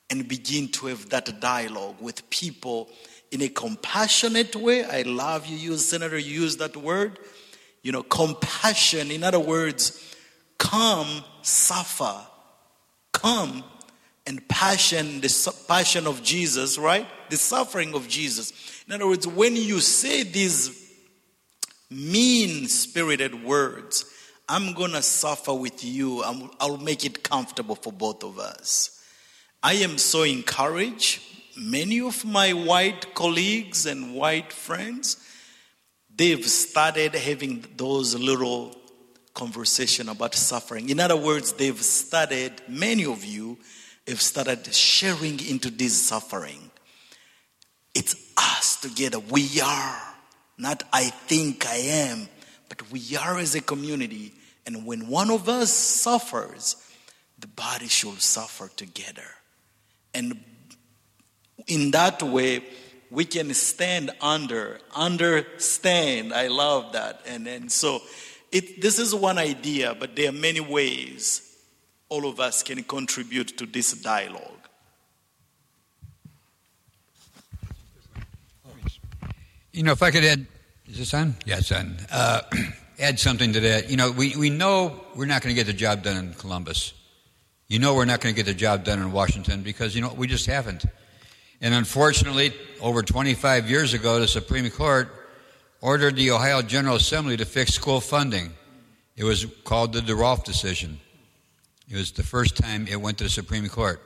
and 0.10 0.28
begin 0.28 0.68
to 0.70 0.88
have 0.88 1.10
that 1.10 1.40
dialogue 1.40 1.96
with 2.00 2.28
people 2.30 2.90
in 3.32 3.42
a 3.42 3.50
compassionate 3.50 4.56
way. 4.56 4.84
I 4.84 5.04
love 5.04 5.46
you 5.46 5.58
use, 5.58 5.86
Senator, 5.86 6.18
you 6.18 6.42
use 6.42 6.58
that 6.58 6.76
word. 6.76 7.20
You 7.84 7.92
know, 7.92 8.04
compassion. 8.04 9.12
In 9.12 9.24
other 9.24 9.40
words, 9.40 10.16
come, 10.58 11.24
suffer. 11.44 12.16
Come 13.14 13.64
and 14.30 14.48
passion, 14.48 15.22
the 15.22 15.54
passion 15.68 16.06
of 16.06 16.22
Jesus, 16.22 16.78
right? 16.78 17.08
The 17.30 17.38
suffering 17.38 17.96
of 17.96 18.08
Jesus. 18.08 18.54
In 18.88 18.94
other 18.94 19.08
words, 19.08 19.26
when 19.28 19.56
you 19.56 19.80
say 19.80 20.24
these 20.24 20.94
mean 21.90 22.68
spirited 22.68 23.44
words, 23.44 24.06
I'm 24.50 24.74
going 24.74 24.92
to 24.92 25.02
suffer 25.02 25.54
with 25.54 25.84
you. 25.84 26.24
I'll 26.60 26.78
make 26.78 27.06
it 27.06 27.24
comfortable 27.24 27.76
for 27.76 27.94
both 27.94 28.24
of 28.24 28.40
us. 28.40 29.02
I 29.62 29.74
am 29.74 29.98
so 29.98 30.24
encouraged 30.24 31.22
many 31.60 32.00
of 32.00 32.24
my 32.26 32.54
white 32.54 33.14
colleagues 33.14 33.86
and 33.86 34.16
white 34.16 34.54
friends, 34.54 35.18
they've 36.16 36.46
started 36.46 37.14
having 37.16 37.66
those 37.76 38.16
little 38.16 38.76
conversation 39.34 40.10
about 40.10 40.36
suffering. 40.36 40.90
In 40.90 41.00
other 41.00 41.16
words, 41.16 41.54
they've 41.54 41.82
started, 41.82 42.62
many 42.68 43.06
of 43.06 43.24
you 43.24 43.58
have 44.08 44.22
started 44.22 44.74
sharing 44.74 45.40
into 45.46 45.70
this 45.70 45.94
suffering. 45.94 46.72
It's 47.94 48.16
us 48.38 48.78
together. 48.82 49.20
We 49.20 49.62
are. 49.62 50.02
Not 50.58 50.84
I 50.92 51.06
think 51.06 51.66
I 51.66 51.76
am, 51.76 52.28
but 52.68 52.92
we 52.92 53.16
are 53.16 53.38
as 53.38 53.56
a 53.56 53.62
community. 53.62 54.34
And 54.70 54.86
when 54.86 55.08
one 55.08 55.32
of 55.32 55.50
us 55.50 55.72
suffers, 55.72 56.76
the 57.40 57.48
body 57.48 57.88
should 57.88 58.22
suffer 58.22 58.70
together. 58.76 59.26
And 60.14 60.44
in 61.66 61.90
that 61.90 62.22
way, 62.22 62.62
we 63.10 63.26
can 63.26 63.52
stand 63.56 64.12
under, 64.22 64.80
understand. 64.96 66.36
I 66.36 66.50
love 66.50 66.94
that. 66.94 67.24
And, 67.26 67.48
and 67.48 67.72
so 67.72 68.04
it, 68.52 68.80
this 68.80 69.00
is 69.00 69.16
one 69.16 69.40
idea, 69.40 69.96
but 70.00 70.16
there 70.16 70.30
are 70.30 70.34
many 70.34 70.60
ways 70.60 71.58
all 72.08 72.28
of 72.30 72.40
us 72.40 72.62
can 72.62 72.84
contribute 72.84 73.58
to 73.58 73.66
this 73.66 73.94
dialogue. 73.94 74.44
You 79.72 79.82
know, 79.82 79.94
if 79.94 80.04
I 80.04 80.12
could 80.12 80.24
add, 80.24 80.46
is 80.88 81.00
this 81.00 81.14
on? 81.16 81.38
Yeah, 81.48 81.60
on. 81.76 81.98
Uh, 82.12 82.42
add 83.00 83.20
something 83.20 83.54
to 83.54 83.60
that. 83.62 83.90
You 83.90 83.98
know, 83.98 84.12
we, 84.12 84.36
we 84.36 84.50
know 84.50 85.00
we're 85.16 85.26
not 85.26 85.42
going 85.42 85.56
to 85.56 85.60
get 85.60 85.68
the 85.68 85.78
job 85.78 86.04
done 86.04 86.18
in 86.18 86.34
Columbus. 86.34 86.94
You 87.68 87.80
know, 87.80 87.96
we're 87.96 88.06
not 88.06 88.22
going 88.22 88.34
to 88.34 88.38
get 88.38 88.46
the 88.46 88.58
job 88.58 88.84
done 88.84 89.00
in 89.00 89.12
Washington 89.12 89.62
because, 89.62 89.96
you 89.96 90.02
know, 90.02 90.14
we 90.14 90.28
just 90.28 90.46
haven't. 90.48 90.86
And 91.62 91.74
unfortunately, 91.74 92.54
over 92.82 93.04
25 93.04 93.70
years 93.70 93.94
ago, 93.94 94.20
the 94.20 94.28
Supreme 94.28 94.70
Court 94.70 95.10
ordered 95.82 96.16
the 96.16 96.32
Ohio 96.32 96.62
General 96.62 96.96
Assembly 96.96 97.38
to 97.38 97.46
fix 97.46 97.74
school 97.74 98.02
funding. 98.02 98.52
It 99.16 99.24
was 99.24 99.46
called 99.64 99.94
the 99.94 100.00
DeRolph 100.00 100.44
decision. 100.44 101.00
It 101.90 101.96
was 101.96 102.12
the 102.12 102.24
first 102.24 102.56
time 102.56 102.88
it 102.88 103.00
went 103.02 103.18
to 103.20 103.24
the 103.24 103.30
Supreme 103.30 103.68
Court. 103.68 104.02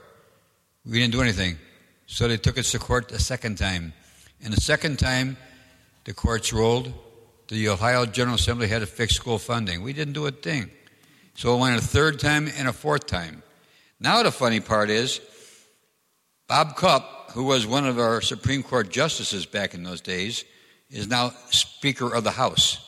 We 0.85 0.99
didn't 0.99 1.13
do 1.13 1.21
anything. 1.21 1.57
So 2.07 2.27
they 2.27 2.37
took 2.37 2.57
it 2.57 2.63
to 2.63 2.79
court 2.79 3.11
a 3.11 3.19
second 3.19 3.57
time. 3.57 3.93
And 4.43 4.53
the 4.53 4.61
second 4.61 4.99
time, 4.99 5.37
the 6.03 6.13
courts 6.13 6.51
ruled 6.51 6.93
the 7.47 7.69
Ohio 7.69 8.05
General 8.05 8.35
Assembly 8.35 8.67
had 8.67 8.79
to 8.79 8.85
fix 8.85 9.15
school 9.15 9.37
funding. 9.37 9.83
We 9.83 9.93
didn't 9.93 10.13
do 10.13 10.25
a 10.25 10.31
thing. 10.31 10.69
So 11.35 11.55
it 11.55 11.59
went 11.59 11.77
a 11.77 11.85
third 11.85 12.19
time 12.19 12.49
and 12.57 12.67
a 12.67 12.73
fourth 12.73 13.07
time. 13.07 13.43
Now 13.99 14.23
the 14.23 14.31
funny 14.31 14.59
part 14.59 14.89
is, 14.89 15.21
Bob 16.47 16.75
Cupp, 16.75 17.31
who 17.31 17.45
was 17.45 17.65
one 17.65 17.87
of 17.87 17.97
our 17.99 18.21
Supreme 18.21 18.63
Court 18.63 18.89
justices 18.89 19.45
back 19.45 19.73
in 19.73 19.83
those 19.83 20.01
days, 20.01 20.45
is 20.89 21.07
now 21.07 21.33
Speaker 21.49 22.13
of 22.13 22.23
the 22.23 22.31
House. 22.31 22.79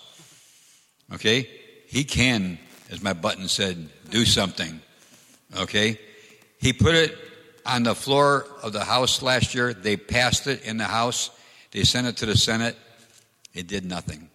Okay? 1.13 1.49
He 1.87 2.03
can, 2.03 2.59
as 2.91 3.01
my 3.01 3.13
button 3.13 3.47
said, 3.47 3.89
do 4.09 4.25
something. 4.25 4.81
Okay? 5.57 5.99
He 6.59 6.73
put 6.73 6.95
it 6.95 7.17
on 7.65 7.83
the 7.83 7.95
floor 7.95 8.45
of 8.61 8.73
the 8.73 8.83
House 8.83 9.21
last 9.21 9.55
year. 9.55 9.73
They 9.73 9.97
passed 9.97 10.47
it 10.47 10.63
in 10.63 10.77
the 10.77 10.85
House. 10.85 11.31
They 11.71 11.83
sent 11.83 12.07
it 12.07 12.17
to 12.17 12.25
the 12.25 12.37
Senate. 12.37 12.77
It 13.53 13.67
did 13.67 13.85
nothing. 13.85 14.29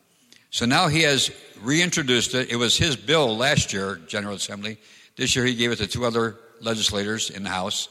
So 0.51 0.67
now 0.67 0.89
he 0.89 1.03
has 1.03 1.31
reintroduced 1.63 2.35
it. 2.35 2.51
It 2.51 2.57
was 2.57 2.77
his 2.77 2.97
bill 2.97 3.37
last 3.37 3.73
year, 3.73 4.01
General 4.07 4.35
Assembly. 4.35 4.79
This 5.17 5.37
year 5.37 5.45
he 5.45 5.55
gave 5.55 5.71
it 5.71 5.77
to 5.77 5.87
two 5.87 6.05
other 6.05 6.37
legislators 6.61 7.31
in 7.31 7.45
the 7.45 7.51
House. 7.51 7.89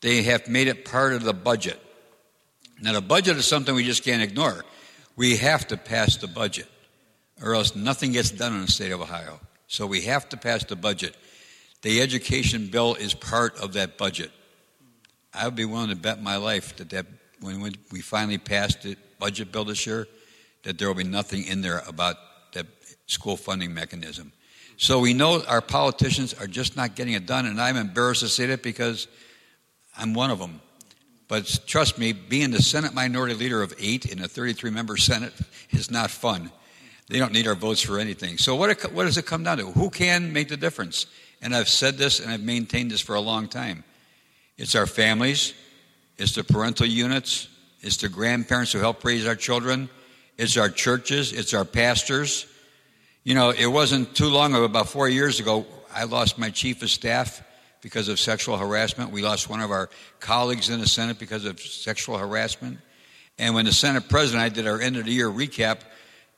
They 0.00 0.22
have 0.24 0.48
made 0.48 0.68
it 0.68 0.84
part 0.84 1.12
of 1.12 1.22
the 1.22 1.32
budget. 1.32 1.80
Now, 2.80 2.92
the 2.92 3.00
budget 3.00 3.36
is 3.36 3.46
something 3.46 3.74
we 3.74 3.84
just 3.84 4.04
can't 4.04 4.22
ignore. 4.22 4.64
We 5.16 5.36
have 5.36 5.66
to 5.68 5.78
pass 5.78 6.16
the 6.18 6.26
budget, 6.26 6.66
or 7.42 7.54
else 7.54 7.74
nothing 7.74 8.12
gets 8.12 8.30
done 8.30 8.52
in 8.54 8.60
the 8.60 8.70
state 8.70 8.92
of 8.92 9.00
Ohio. 9.00 9.40
So 9.66 9.86
we 9.86 10.02
have 10.02 10.28
to 10.30 10.36
pass 10.36 10.64
the 10.64 10.76
budget. 10.76 11.16
The 11.82 12.02
education 12.02 12.66
bill 12.66 12.94
is 12.94 13.14
part 13.14 13.58
of 13.58 13.72
that 13.74 13.96
budget. 13.96 14.30
I 15.32 15.46
would 15.46 15.54
be 15.54 15.64
willing 15.64 15.88
to 15.88 15.96
bet 15.96 16.22
my 16.22 16.36
life 16.36 16.76
that, 16.76 16.90
that 16.90 17.06
when 17.40 17.62
we 17.92 18.00
finally 18.00 18.38
passed 18.38 18.82
the 18.82 18.96
budget 19.18 19.52
bill 19.52 19.64
this 19.64 19.86
year, 19.86 20.06
that 20.66 20.78
there 20.78 20.88
will 20.88 20.96
be 20.96 21.04
nothing 21.04 21.44
in 21.44 21.62
there 21.62 21.80
about 21.86 22.16
that 22.52 22.66
school 23.06 23.36
funding 23.36 23.72
mechanism. 23.72 24.32
So 24.76 24.98
we 24.98 25.14
know 25.14 25.44
our 25.44 25.60
politicians 25.60 26.34
are 26.34 26.48
just 26.48 26.76
not 26.76 26.96
getting 26.96 27.14
it 27.14 27.24
done, 27.24 27.46
and 27.46 27.60
I'm 27.60 27.76
embarrassed 27.76 28.22
to 28.22 28.28
say 28.28 28.46
that 28.46 28.64
because 28.64 29.06
I'm 29.96 30.12
one 30.12 30.32
of 30.32 30.40
them. 30.40 30.60
But 31.28 31.60
trust 31.66 31.98
me, 31.98 32.12
being 32.12 32.50
the 32.50 32.60
Senate 32.60 32.94
minority 32.94 33.34
leader 33.34 33.62
of 33.62 33.74
eight 33.78 34.06
in 34.06 34.20
a 34.20 34.26
33 34.26 34.70
member 34.70 34.96
Senate 34.96 35.32
is 35.70 35.88
not 35.88 36.10
fun. 36.10 36.50
They 37.08 37.20
don't 37.20 37.32
need 37.32 37.46
our 37.46 37.54
votes 37.54 37.80
for 37.80 38.00
anything. 38.00 38.36
So, 38.36 38.56
what, 38.56 38.92
what 38.92 39.04
does 39.04 39.16
it 39.16 39.24
come 39.24 39.44
down 39.44 39.58
to? 39.58 39.66
Who 39.66 39.88
can 39.88 40.32
make 40.32 40.48
the 40.48 40.56
difference? 40.56 41.06
And 41.40 41.54
I've 41.54 41.68
said 41.68 41.96
this 41.96 42.18
and 42.18 42.28
I've 42.28 42.42
maintained 42.42 42.90
this 42.90 43.00
for 43.00 43.14
a 43.14 43.20
long 43.20 43.46
time. 43.46 43.84
It's 44.58 44.74
our 44.74 44.86
families, 44.86 45.54
it's 46.18 46.34
the 46.34 46.42
parental 46.42 46.86
units, 46.86 47.46
it's 47.82 47.98
the 47.98 48.08
grandparents 48.08 48.72
who 48.72 48.80
help 48.80 49.04
raise 49.04 49.28
our 49.28 49.36
children, 49.36 49.88
it's 50.38 50.56
our 50.56 50.68
churches, 50.68 51.32
it's 51.32 51.54
our 51.54 51.64
pastors. 51.64 52.46
You 53.24 53.34
know, 53.34 53.50
it 53.50 53.66
wasn't 53.66 54.14
too 54.14 54.28
long 54.28 54.54
ago, 54.54 54.64
about 54.64 54.88
four 54.88 55.08
years 55.08 55.40
ago, 55.40 55.66
I 55.92 56.04
lost 56.04 56.38
my 56.38 56.50
chief 56.50 56.82
of 56.82 56.90
staff 56.90 57.42
because 57.80 58.08
of 58.08 58.20
sexual 58.20 58.56
harassment. 58.56 59.10
We 59.10 59.22
lost 59.22 59.48
one 59.48 59.60
of 59.60 59.70
our 59.70 59.88
colleagues 60.20 60.70
in 60.70 60.80
the 60.80 60.86
Senate 60.86 61.18
because 61.18 61.44
of 61.44 61.60
sexual 61.60 62.18
harassment. 62.18 62.78
And 63.38 63.54
when 63.54 63.64
the 63.64 63.72
Senate 63.72 64.08
president 64.08 64.44
I 64.44 64.48
did 64.48 64.66
our 64.66 64.80
end 64.80 64.96
of 64.96 65.04
the 65.04 65.12
year 65.12 65.28
recap, 65.28 65.80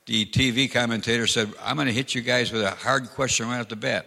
the 0.06 0.26
TV 0.26 0.70
commentator 0.70 1.26
said, 1.26 1.52
I'm 1.62 1.76
going 1.76 1.86
to 1.86 1.92
hit 1.92 2.14
you 2.14 2.22
guys 2.22 2.52
with 2.52 2.62
a 2.62 2.70
hard 2.70 3.10
question 3.10 3.48
right 3.48 3.60
off 3.60 3.68
the 3.68 3.76
bat. 3.76 4.06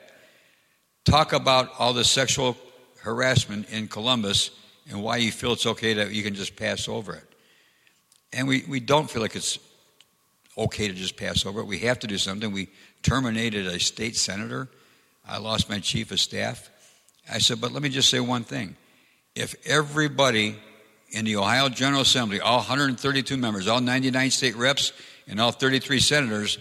Talk 1.06 1.34
about 1.34 1.70
all 1.80 1.94
the 1.94 2.04
sexual 2.04 2.58
harassment 3.02 3.70
in 3.72 3.88
Columbus 3.88 4.52
and 4.90 5.04
why 5.04 5.18
you 5.18 5.32
feel 5.32 5.54
it's 5.54 5.66
okay 5.66 5.94
that 5.96 6.12
you 6.12 6.24
can 6.24 6.36
just 6.36 6.56
pass 6.56 6.88
over 6.88 7.16
it. 7.16 7.24
And 8.34 8.48
we, 8.48 8.64
we 8.68 8.80
don't 8.80 9.10
feel 9.10 9.22
like 9.22 9.36
it's 9.36 9.60
okay 10.64 10.88
to 10.88 10.94
just 10.94 11.18
pass 11.18 11.46
over 11.46 11.60
it. 11.60 11.66
We 11.66 11.80
have 11.80 12.00
to 12.00 12.08
do 12.08 12.18
something. 12.18 12.52
We 12.52 12.70
terminated 13.04 13.66
a 13.68 13.80
state 13.80 14.16
senator. 14.16 14.68
I 15.28 15.38
lost 15.38 15.70
my 15.70 15.80
chief 15.80 16.12
of 16.12 16.20
staff. 16.20 16.70
I 17.32 17.38
said, 17.38 17.62
but 17.62 17.72
let 17.72 17.82
me 17.82 17.90
just 17.90 18.10
say 18.10 18.20
one 18.20 18.44
thing. 18.44 18.76
If 19.36 19.56
everybody 19.66 20.58
in 21.10 21.26
the 21.26 21.36
Ohio 21.38 21.70
General 21.70 22.02
Assembly, 22.02 22.40
all 22.40 22.58
132 22.58 23.38
members, 23.38 23.68
all 23.68 23.82
99 23.82 24.32
state 24.32 24.56
reps, 24.56 24.94
and 25.28 25.40
all 25.40 25.52
33 25.52 26.00
senators 26.00 26.58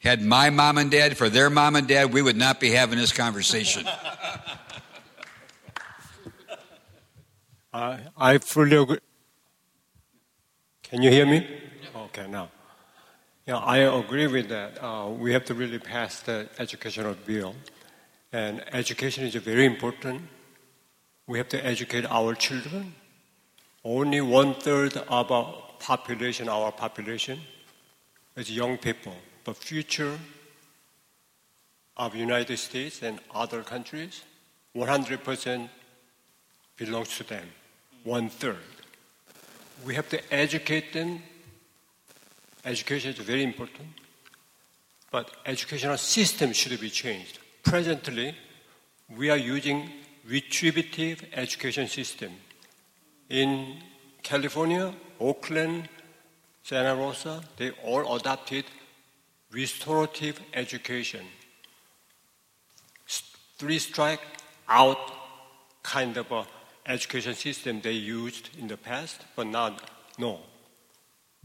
had 0.00 0.22
my 0.22 0.50
mom 0.50 0.78
and 0.78 0.90
dad 0.90 1.16
for 1.16 1.28
their 1.28 1.48
mom 1.48 1.76
and 1.76 1.88
dad, 1.88 2.12
we 2.12 2.22
would 2.22 2.36
not 2.36 2.60
be 2.60 2.70
having 2.70 2.98
this 2.98 3.12
conversation. 3.12 3.86
Uh, 7.74 7.98
I 8.16 8.38
fully 8.38 8.76
agree. 8.76 9.00
Can 10.84 11.02
you 11.02 11.10
hear 11.10 11.26
me? 11.26 11.44
Okay, 11.96 12.28
now. 12.28 12.48
Yeah, 13.46 13.58
I 13.58 13.78
agree 13.78 14.26
with 14.26 14.48
that. 14.48 14.82
Uh, 14.82 15.10
we 15.10 15.34
have 15.34 15.44
to 15.46 15.54
really 15.54 15.78
pass 15.78 16.20
the 16.20 16.48
educational 16.58 17.14
bill. 17.26 17.54
And 18.32 18.64
education 18.72 19.24
is 19.24 19.34
very 19.34 19.66
important. 19.66 20.22
We 21.26 21.36
have 21.36 21.50
to 21.50 21.64
educate 21.64 22.06
our 22.06 22.34
children. 22.34 22.94
Only 23.84 24.22
one 24.22 24.54
third 24.54 24.96
of 24.96 25.30
our 25.30 25.62
population, 25.78 26.48
our 26.48 26.72
population, 26.72 27.38
is 28.34 28.50
young 28.50 28.78
people. 28.78 29.14
The 29.44 29.52
future 29.52 30.18
of 31.98 32.14
United 32.14 32.56
States 32.56 33.02
and 33.02 33.20
other 33.34 33.62
countries, 33.62 34.22
100% 34.74 35.68
belongs 36.78 37.16
to 37.18 37.24
them. 37.24 37.46
One 38.04 38.30
third. 38.30 38.56
We 39.84 39.94
have 39.96 40.08
to 40.08 40.34
educate 40.34 40.94
them. 40.94 41.22
Education 42.64 43.10
is 43.12 43.18
very 43.18 43.42
important. 43.42 43.88
But 45.10 45.30
educational 45.46 45.98
system 45.98 46.52
should 46.52 46.80
be 46.80 46.90
changed. 46.90 47.38
Presently, 47.62 48.34
we 49.16 49.30
are 49.30 49.36
using 49.36 49.90
retributive 50.26 51.24
education 51.34 51.86
system. 51.88 52.32
In 53.28 53.76
California, 54.22 54.94
Oakland, 55.20 55.88
Santa 56.62 56.96
Rosa, 56.96 57.44
they 57.58 57.70
all 57.84 58.16
adopted 58.16 58.64
restorative 59.52 60.40
education. 60.52 61.24
Three 63.56 63.78
strike 63.78 64.20
out 64.68 64.98
kind 65.82 66.16
of 66.18 66.48
education 66.86 67.34
system 67.34 67.80
they 67.80 67.92
used 67.92 68.50
in 68.58 68.66
the 68.66 68.76
past, 68.76 69.20
but 69.36 69.46
now, 69.46 69.76
no. 70.18 70.40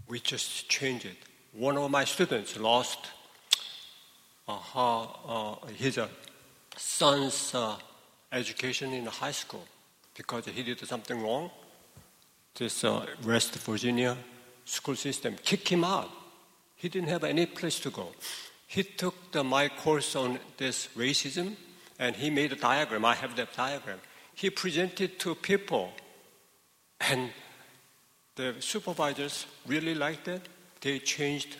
We 0.09 0.19
just 0.19 0.67
changed 0.67 1.05
it. 1.05 1.15
One 1.53 1.77
of 1.77 1.89
my 1.89 2.03
students 2.03 2.59
lost 2.59 2.99
uh, 4.47 4.57
her, 4.57 5.07
uh, 5.25 5.55
his 5.77 5.97
uh, 5.97 6.09
son's 6.75 7.55
uh, 7.55 7.77
education 8.31 8.91
in 8.91 9.05
high 9.05 9.31
school 9.31 9.65
because 10.15 10.45
he 10.47 10.63
did 10.63 10.85
something 10.85 11.21
wrong. 11.21 11.49
This 12.55 12.83
uh, 12.83 13.05
West 13.25 13.55
Virginia 13.59 14.17
school 14.65 14.95
system 14.95 15.35
kicked 15.41 15.69
him 15.69 15.85
out. 15.85 16.09
He 16.75 16.89
didn't 16.89 17.09
have 17.09 17.23
any 17.23 17.45
place 17.45 17.79
to 17.79 17.89
go. 17.89 18.09
He 18.67 18.83
took 18.83 19.31
the, 19.31 19.43
my 19.43 19.69
course 19.69 20.15
on 20.15 20.39
this 20.57 20.89
racism 20.97 21.55
and 21.97 22.15
he 22.15 22.29
made 22.29 22.51
a 22.51 22.55
diagram. 22.55 23.05
I 23.05 23.15
have 23.15 23.35
that 23.37 23.55
diagram 23.55 23.99
he 24.39 24.49
presented 24.49 25.19
to 25.19 25.35
people. 25.35 25.91
And 27.01 27.31
the 28.39 28.55
supervisors 28.61 29.45
really 29.67 29.93
liked 29.93 30.29
it. 30.29 30.41
They 30.79 30.99
changed 30.99 31.57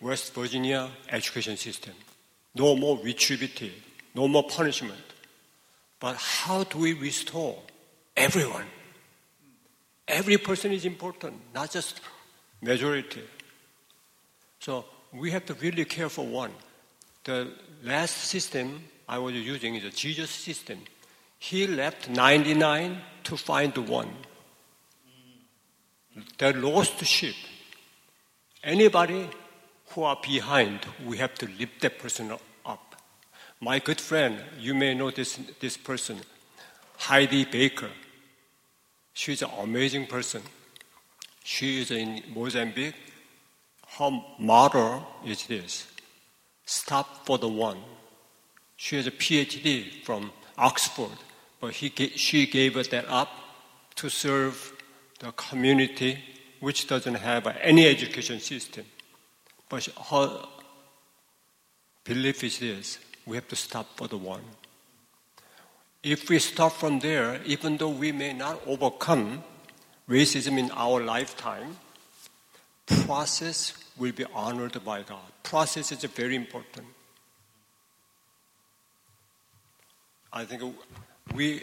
West 0.00 0.34
Virginia 0.34 0.90
education 1.10 1.56
system. 1.56 1.94
No 2.56 2.74
more 2.74 2.98
retributive, 3.04 3.72
no 4.16 4.26
more 4.26 4.42
punishment. 4.42 5.06
But 6.00 6.16
how 6.16 6.64
do 6.64 6.78
we 6.78 6.94
restore 6.94 7.56
everyone? 8.16 8.66
Every 10.08 10.38
person 10.38 10.72
is 10.72 10.84
important, 10.84 11.36
not 11.54 11.70
just 11.70 12.00
majority. 12.60 13.22
So 14.58 14.86
we 15.12 15.30
have 15.30 15.46
to 15.46 15.54
really 15.54 15.84
care 15.84 16.08
for 16.08 16.26
one. 16.26 16.50
The 17.22 17.52
last 17.84 18.16
system 18.16 18.82
I 19.08 19.18
was 19.18 19.34
using 19.34 19.76
is 19.76 19.84
a 19.84 19.90
Jesus 19.90 20.30
system. 20.30 20.78
He 21.38 21.68
left 21.68 22.10
99 22.10 22.98
to 23.22 23.36
find 23.36 23.72
the 23.72 23.82
one. 23.82 24.10
The 26.38 26.52
lost 26.52 27.04
sheep. 27.04 27.36
Anybody 28.62 29.28
who 29.90 30.02
are 30.02 30.18
behind, 30.22 30.80
we 31.06 31.18
have 31.18 31.34
to 31.34 31.46
lift 31.58 31.80
that 31.82 31.98
person 31.98 32.32
up. 32.32 32.40
My 33.60 33.80
good 33.80 34.00
friend, 34.00 34.40
you 34.58 34.72
may 34.72 34.94
know 34.94 35.10
this, 35.10 35.38
this 35.58 35.76
person, 35.76 36.18
Heidi 36.96 37.44
Baker. 37.44 37.90
She's 39.14 39.42
an 39.42 39.50
amazing 39.58 40.06
person. 40.06 40.42
She 41.42 41.80
is 41.80 41.90
in 41.90 42.22
Mozambique. 42.32 42.94
Her 43.98 44.10
motto 44.38 45.04
is 45.26 45.44
this 45.46 45.88
stop 46.64 47.26
for 47.26 47.38
the 47.38 47.48
one. 47.48 47.78
She 48.76 48.94
has 48.94 49.08
a 49.08 49.10
PhD 49.10 50.04
from 50.04 50.30
Oxford, 50.56 51.18
but 51.60 51.72
he, 51.72 51.88
she 52.14 52.46
gave 52.46 52.74
that 52.74 53.08
up 53.08 53.30
to 53.96 54.08
serve 54.08 54.72
the 55.18 55.32
community 55.32 56.18
which 56.60 56.86
doesn't 56.86 57.14
have 57.14 57.46
any 57.60 57.86
education 57.86 58.40
system. 58.40 58.84
But 59.68 59.88
her 60.10 60.44
belief 62.04 62.44
is 62.44 62.58
this 62.58 62.98
we 63.26 63.36
have 63.36 63.48
to 63.48 63.56
stop 63.56 63.86
for 63.96 64.08
the 64.08 64.16
one. 64.16 64.42
If 66.02 66.30
we 66.30 66.38
start 66.38 66.72
from 66.72 67.00
there, 67.00 67.40
even 67.44 67.76
though 67.76 67.90
we 67.90 68.12
may 68.12 68.32
not 68.32 68.60
overcome 68.66 69.44
racism 70.08 70.58
in 70.58 70.70
our 70.70 71.02
lifetime, 71.02 71.76
process 72.86 73.74
will 73.98 74.12
be 74.12 74.24
honored 74.32 74.82
by 74.84 75.02
God. 75.02 75.30
Process 75.42 75.92
is 75.92 76.04
very 76.04 76.36
important. 76.36 76.86
I 80.32 80.44
think 80.44 80.74
we, 81.34 81.62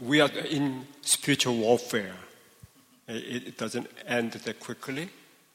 we 0.00 0.20
are 0.20 0.30
in 0.30 0.86
spiritual 1.02 1.56
warfare. 1.56 2.14
It 3.08 3.58
doesn't 3.58 3.88
end 4.06 4.32
that 4.32 4.60
quickly, 4.60 5.08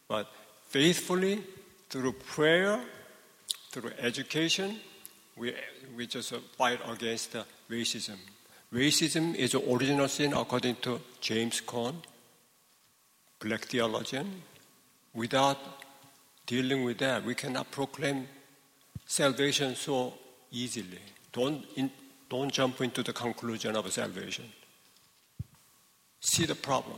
but 0.08 0.28
faithfully, 0.68 1.44
through 1.90 2.14
prayer, 2.14 2.82
through 3.72 3.92
education, 4.00 4.80
we, 5.38 5.54
we 5.96 6.08
just 6.08 6.34
uh, 6.34 6.40
fight 6.58 6.80
against 6.88 7.36
racism. 7.70 8.18
Racism 8.74 9.36
is 9.36 9.52
the 9.54 9.72
original 9.72 10.08
sin 10.08 10.34
according 10.34 10.76
to 10.78 11.00
James 11.22 11.62
Cone, 11.62 12.02
black 13.40 13.66
theologian. 13.66 14.42
Without 15.14 15.58
dealing 16.46 16.84
with 16.84 16.98
that, 16.98 17.24
we 17.24 17.34
cannot 17.34 17.72
proclaim 17.72 18.28
salvation 19.06 19.76
so 19.76 20.14
easily. 20.52 21.00
Don't, 21.32 21.64
in, 21.76 21.92
don't 22.30 22.52
jump 22.52 22.82
into 22.82 23.04
the 23.04 23.14
conclusion 23.14 23.76
of 23.76 23.92
salvation. 23.92 24.46
See 26.20 26.46
the 26.46 26.56
problem. 26.56 26.98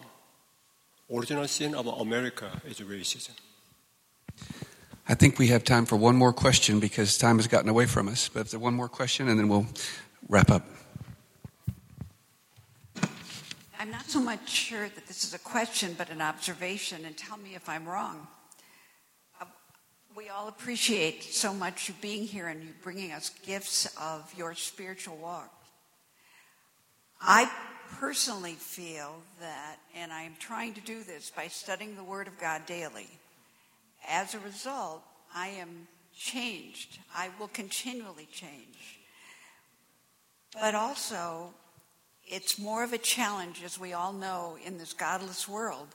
Original 1.11 1.47
sin 1.47 1.73
of 1.73 1.87
America 1.87 2.61
is 2.67 2.79
racism. 2.81 3.31
I 5.07 5.15
think 5.15 5.39
we 5.39 5.47
have 5.47 5.63
time 5.63 5.87
for 5.87 5.95
one 5.95 6.15
more 6.15 6.31
question 6.31 6.79
because 6.79 7.17
time 7.17 7.37
has 7.37 7.47
gotten 7.47 7.67
away 7.67 7.87
from 7.87 8.07
us. 8.07 8.29
But 8.29 8.41
if 8.41 8.51
there's 8.51 8.61
one 8.61 8.75
more 8.75 8.87
question, 8.87 9.27
and 9.27 9.39
then 9.39 9.49
we'll 9.49 9.65
wrap 10.27 10.51
up. 10.51 10.67
I'm 13.79 13.89
not 13.89 14.05
so 14.05 14.19
much 14.19 14.47
sure 14.47 14.87
that 14.87 15.07
this 15.07 15.23
is 15.23 15.33
a 15.33 15.39
question, 15.39 15.95
but 15.97 16.11
an 16.11 16.21
observation, 16.21 17.05
and 17.05 17.17
tell 17.17 17.37
me 17.37 17.55
if 17.55 17.67
I'm 17.67 17.87
wrong. 17.87 18.27
Uh, 19.41 19.45
we 20.15 20.29
all 20.29 20.47
appreciate 20.47 21.23
so 21.23 21.55
much 21.55 21.89
you 21.89 21.95
being 22.01 22.27
here 22.27 22.49
and 22.49 22.61
you 22.61 22.69
bringing 22.83 23.13
us 23.13 23.31
gifts 23.43 23.87
of 23.99 24.31
your 24.37 24.53
spiritual 24.53 25.17
walk. 25.17 25.51
I 27.19 27.49
personally 27.97 28.53
feel 28.53 29.15
that, 29.39 29.77
and 29.95 30.11
I 30.11 30.23
am 30.23 30.35
trying 30.39 30.73
to 30.75 30.81
do 30.81 31.03
this 31.03 31.31
by 31.35 31.47
studying 31.47 31.95
the 31.95 32.03
Word 32.03 32.27
of 32.27 32.39
God 32.39 32.65
daily. 32.65 33.07
As 34.07 34.33
a 34.33 34.39
result, 34.39 35.01
I 35.33 35.47
am 35.49 35.87
changed. 36.15 36.99
I 37.15 37.29
will 37.39 37.47
continually 37.47 38.27
change. 38.31 38.99
But 40.53 40.75
also, 40.75 41.53
it's 42.25 42.59
more 42.59 42.83
of 42.83 42.93
a 42.93 42.97
challenge, 42.97 43.61
as 43.63 43.79
we 43.79 43.93
all 43.93 44.13
know, 44.13 44.57
in 44.65 44.77
this 44.77 44.93
godless 44.93 45.47
world, 45.47 45.87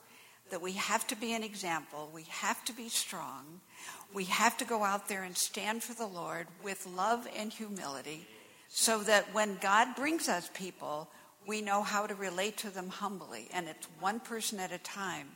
that 0.51 0.63
we 0.63 0.73
have 0.73 1.07
to 1.09 1.17
be 1.17 1.33
an 1.33 1.43
example. 1.43 2.11
We 2.13 2.25
have 2.29 2.65
to 2.67 2.73
be 2.73 2.89
strong. 2.89 3.61
We 4.13 4.25
have 4.25 4.57
to 4.59 4.65
go 4.65 4.85
out 4.85 5.09
there 5.09 5.25
and 5.25 5.37
stand 5.37 5.83
for 5.83 5.95
the 5.95 6.07
Lord 6.07 6.47
with 6.63 6.87
love 6.87 7.27
and 7.37 7.53
humility 7.53 8.27
so 8.69 8.99
that 9.01 9.33
when 9.33 9.57
God 9.61 9.97
brings 9.97 10.29
us 10.29 10.51
people, 10.55 11.09
we 11.47 11.61
know 11.61 11.83
how 11.83 12.07
to 12.07 12.15
relate 12.15 12.57
to 12.59 12.71
them 12.71 12.89
humbly, 12.89 13.49
and 13.53 13.69
it's 13.69 13.87
one 14.01 14.21
person 14.21 14.59
at 14.61 14.73
a 14.73 14.79
time. 14.79 15.29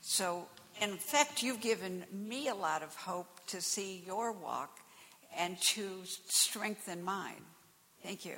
So, 0.00 0.46
in 0.80 0.96
fact, 0.96 1.42
you've 1.42 1.60
given 1.60 2.04
me 2.12 2.48
a 2.48 2.54
lot 2.54 2.82
of 2.82 2.94
hope 2.94 3.40
to 3.48 3.60
see 3.60 4.02
your 4.06 4.32
walk 4.32 4.78
and 5.36 5.60
to 5.60 6.00
strengthen 6.28 7.02
mine. 7.02 7.42
Thank 8.02 8.24
you. 8.24 8.36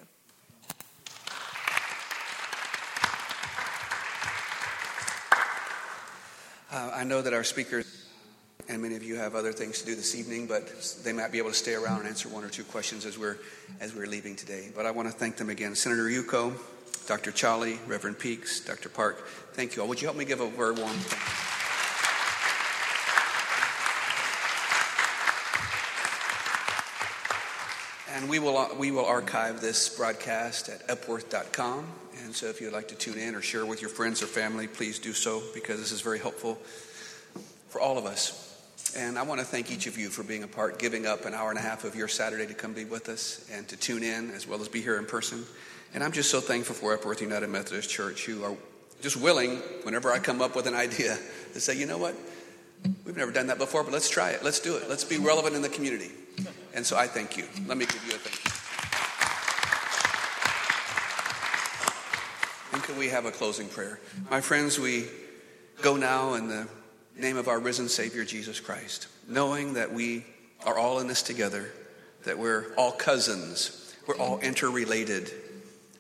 Uh, 6.70 6.90
I 6.95 7.05
know 7.05 7.23
that 7.23 7.32
our 7.32 7.45
speakers 7.45 8.09
and 8.69 8.82
many 8.82 8.95
of 8.95 9.03
you 9.03 9.16
have 9.16 9.35
other 9.35 9.53
things 9.53 9.81
to 9.81 9.86
do 9.86 9.95
this 9.95 10.15
evening, 10.15 10.47
but 10.47 10.70
they 11.03 11.12
might 11.12 11.32
be 11.32 11.39
able 11.39 11.49
to 11.49 11.57
stay 11.57 11.74
around 11.74 12.01
and 12.01 12.09
answer 12.09 12.28
one 12.28 12.45
or 12.45 12.51
two 12.51 12.65
questions 12.65 13.07
as 13.07 13.19
we're 13.19 13.39
as 13.81 13.95
we're 13.95 14.07
leaving 14.07 14.36
today. 14.36 14.70
But 14.74 14.85
I 14.85 14.90
want 14.90 15.09
to 15.09 15.15
thank 15.15 15.36
them 15.36 15.49
again, 15.49 15.74
Senator 15.74 16.05
Yuko, 16.05 16.53
Dr. 17.09 17.33
Chali, 17.33 17.79
Reverend 17.87 18.19
Peaks, 18.19 18.61
Dr. 18.61 18.91
Park. 18.91 19.27
Thank 19.55 19.75
you 19.75 19.81
all. 19.81 19.89
Would 19.89 20.03
you 20.03 20.07
help 20.07 20.19
me 20.19 20.27
give 20.27 20.43
a 20.43 20.51
very 20.51 20.75
warm 20.75 20.93
thank 20.93 21.23
you? 28.13 28.19
And 28.19 28.29
we 28.29 28.39
will, 28.39 28.59
uh, 28.59 28.75
we 28.75 28.91
will 28.91 29.07
archive 29.07 29.63
this 29.63 29.89
broadcast 29.89 30.69
at 30.69 30.87
epworth.com. 30.87 31.87
And 32.25 32.35
so 32.35 32.45
if 32.49 32.61
you'd 32.61 32.75
like 32.75 32.89
to 32.89 32.95
tune 32.95 33.17
in 33.17 33.35
or 33.35 33.41
share 33.41 33.65
with 33.65 33.81
your 33.81 33.89
friends 33.89 34.23
or 34.23 34.27
family, 34.27 34.67
please 34.67 34.99
do 34.99 35.15
so 35.15 35.43
because 35.55 35.79
this 35.79 35.93
is 35.93 36.03
very 36.03 36.19
helpful 36.19 36.57
for 37.71 37.81
all 37.81 37.97
of 37.97 38.05
us. 38.05 38.45
And 38.99 39.19
I 39.19 39.23
want 39.23 39.41
to 39.41 39.47
thank 39.47 39.73
each 39.73 39.87
of 39.87 39.97
you 39.97 40.11
for 40.11 40.25
being 40.25 40.43
a 40.43 40.49
part, 40.49 40.79
giving 40.79 41.07
up 41.07 41.25
an 41.25 41.33
hour 41.33 41.49
and 41.49 41.59
a 41.59 41.63
half 41.63 41.85
of 41.85 41.95
your 41.97 42.09
Saturday 42.09 42.47
to 42.47 42.55
come 42.55 42.75
be 42.75 42.85
with 42.85 43.09
us 43.09 43.49
and 43.51 43.67
to 43.69 43.79
tune 43.79 44.03
in 44.03 44.31
as 44.33 44.47
well 44.47 44.61
as 44.61 44.69
be 44.69 44.83
here 44.83 44.99
in 44.99 45.07
person. 45.07 45.47
And 45.94 46.05
I'm 46.05 46.12
just 46.12 46.31
so 46.31 46.40
thankful 46.40 46.74
for 46.74 46.94
Epworth 46.94 47.23
United 47.23 47.48
Methodist 47.48 47.89
Church 47.89 48.27
who 48.27 48.44
are 48.44 48.55
just 49.01 49.16
willing, 49.16 49.56
whenever 49.85 50.12
I 50.12 50.19
come 50.19 50.43
up 50.43 50.55
with 50.55 50.66
an 50.66 50.74
idea, 50.74 51.16
to 51.55 51.60
say, 51.60 51.77
you 51.77 51.86
know 51.86 51.98
what? 51.98 52.15
We've 53.05 53.16
never 53.16 53.32
done 53.32 53.47
that 53.48 53.59
before, 53.59 53.82
but 53.85 53.93
let's 53.93 54.10
try 54.10 54.31
it. 54.31 54.43
Let's 54.44 54.60
do 54.60 54.77
it. 54.77 54.89
Let's 54.89 55.05
be 55.05 55.19
relevant 55.19 55.56
in 55.56 55.62
the 55.62 55.69
community. 55.69 56.10
And 56.74 56.85
so 56.85 56.97
I 56.97 57.06
thank 57.06 57.36
you. 57.36 57.44
Let 57.66 57.78
me 57.78 57.86
give 57.86 58.05
you 58.06 58.15
a 58.15 58.19
thank 58.19 58.44
you. 58.44 58.52
And 62.74 62.82
can 62.82 62.98
we 62.98 63.09
have 63.09 63.24
a 63.24 63.31
closing 63.31 63.69
prayer? 63.69 63.98
My 64.31 64.40
friends, 64.40 64.78
we 64.78 65.06
go 65.82 65.97
now 65.97 66.35
in 66.35 66.48
the 66.48 66.69
name 67.16 67.36
of 67.36 67.48
our 67.48 67.59
risen 67.59 67.89
Savior, 67.89 68.24
Jesus 68.24 68.60
Christ, 68.60 69.09
knowing 69.27 69.74
that 69.74 69.93
we 69.93 70.24
are 70.65 70.78
all 70.78 71.01
in 71.01 71.09
this 71.09 71.23
together, 71.23 71.73
that 72.24 72.39
we're 72.39 72.74
all 72.77 72.93
cousins, 72.93 73.97
we're 74.06 74.16
all 74.16 74.39
interrelated 74.40 75.32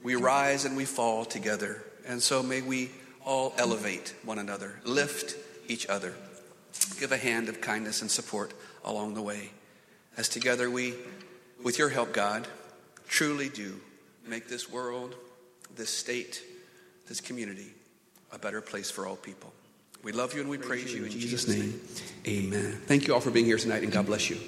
we 0.08 0.14
rise 0.14 0.64
and 0.64 0.74
we 0.74 0.86
fall 0.86 1.26
together. 1.26 1.84
And 2.06 2.22
so 2.22 2.42
may 2.42 2.62
we 2.62 2.90
all 3.26 3.52
elevate 3.58 4.14
one 4.24 4.38
another, 4.38 4.80
lift 4.84 5.36
each 5.70 5.86
other, 5.86 6.14
give 6.98 7.12
a 7.12 7.18
hand 7.18 7.50
of 7.50 7.60
kindness 7.60 8.00
and 8.00 8.10
support 8.10 8.54
along 8.86 9.12
the 9.12 9.20
way. 9.20 9.50
As 10.16 10.30
together 10.30 10.70
we, 10.70 10.94
with 11.62 11.78
your 11.78 11.90
help, 11.90 12.14
God, 12.14 12.48
truly 13.06 13.50
do 13.50 13.78
make 14.26 14.48
this 14.48 14.72
world, 14.72 15.14
this 15.76 15.90
state, 15.90 16.42
this 17.06 17.20
community 17.20 17.74
a 18.32 18.38
better 18.38 18.62
place 18.62 18.90
for 18.90 19.06
all 19.06 19.16
people. 19.16 19.52
We 20.02 20.12
love 20.12 20.32
you 20.32 20.40
and 20.40 20.48
we 20.48 20.56
praise, 20.56 20.84
praise 20.84 20.94
you 20.94 21.04
in 21.04 21.10
Jesus' 21.10 21.46
name. 21.46 21.82
Amen. 22.26 22.80
Thank 22.86 23.06
you 23.06 23.12
all 23.12 23.20
for 23.20 23.30
being 23.30 23.44
here 23.44 23.58
tonight 23.58 23.82
and 23.82 23.92
God 23.92 24.06
bless 24.06 24.30
you. 24.30 24.38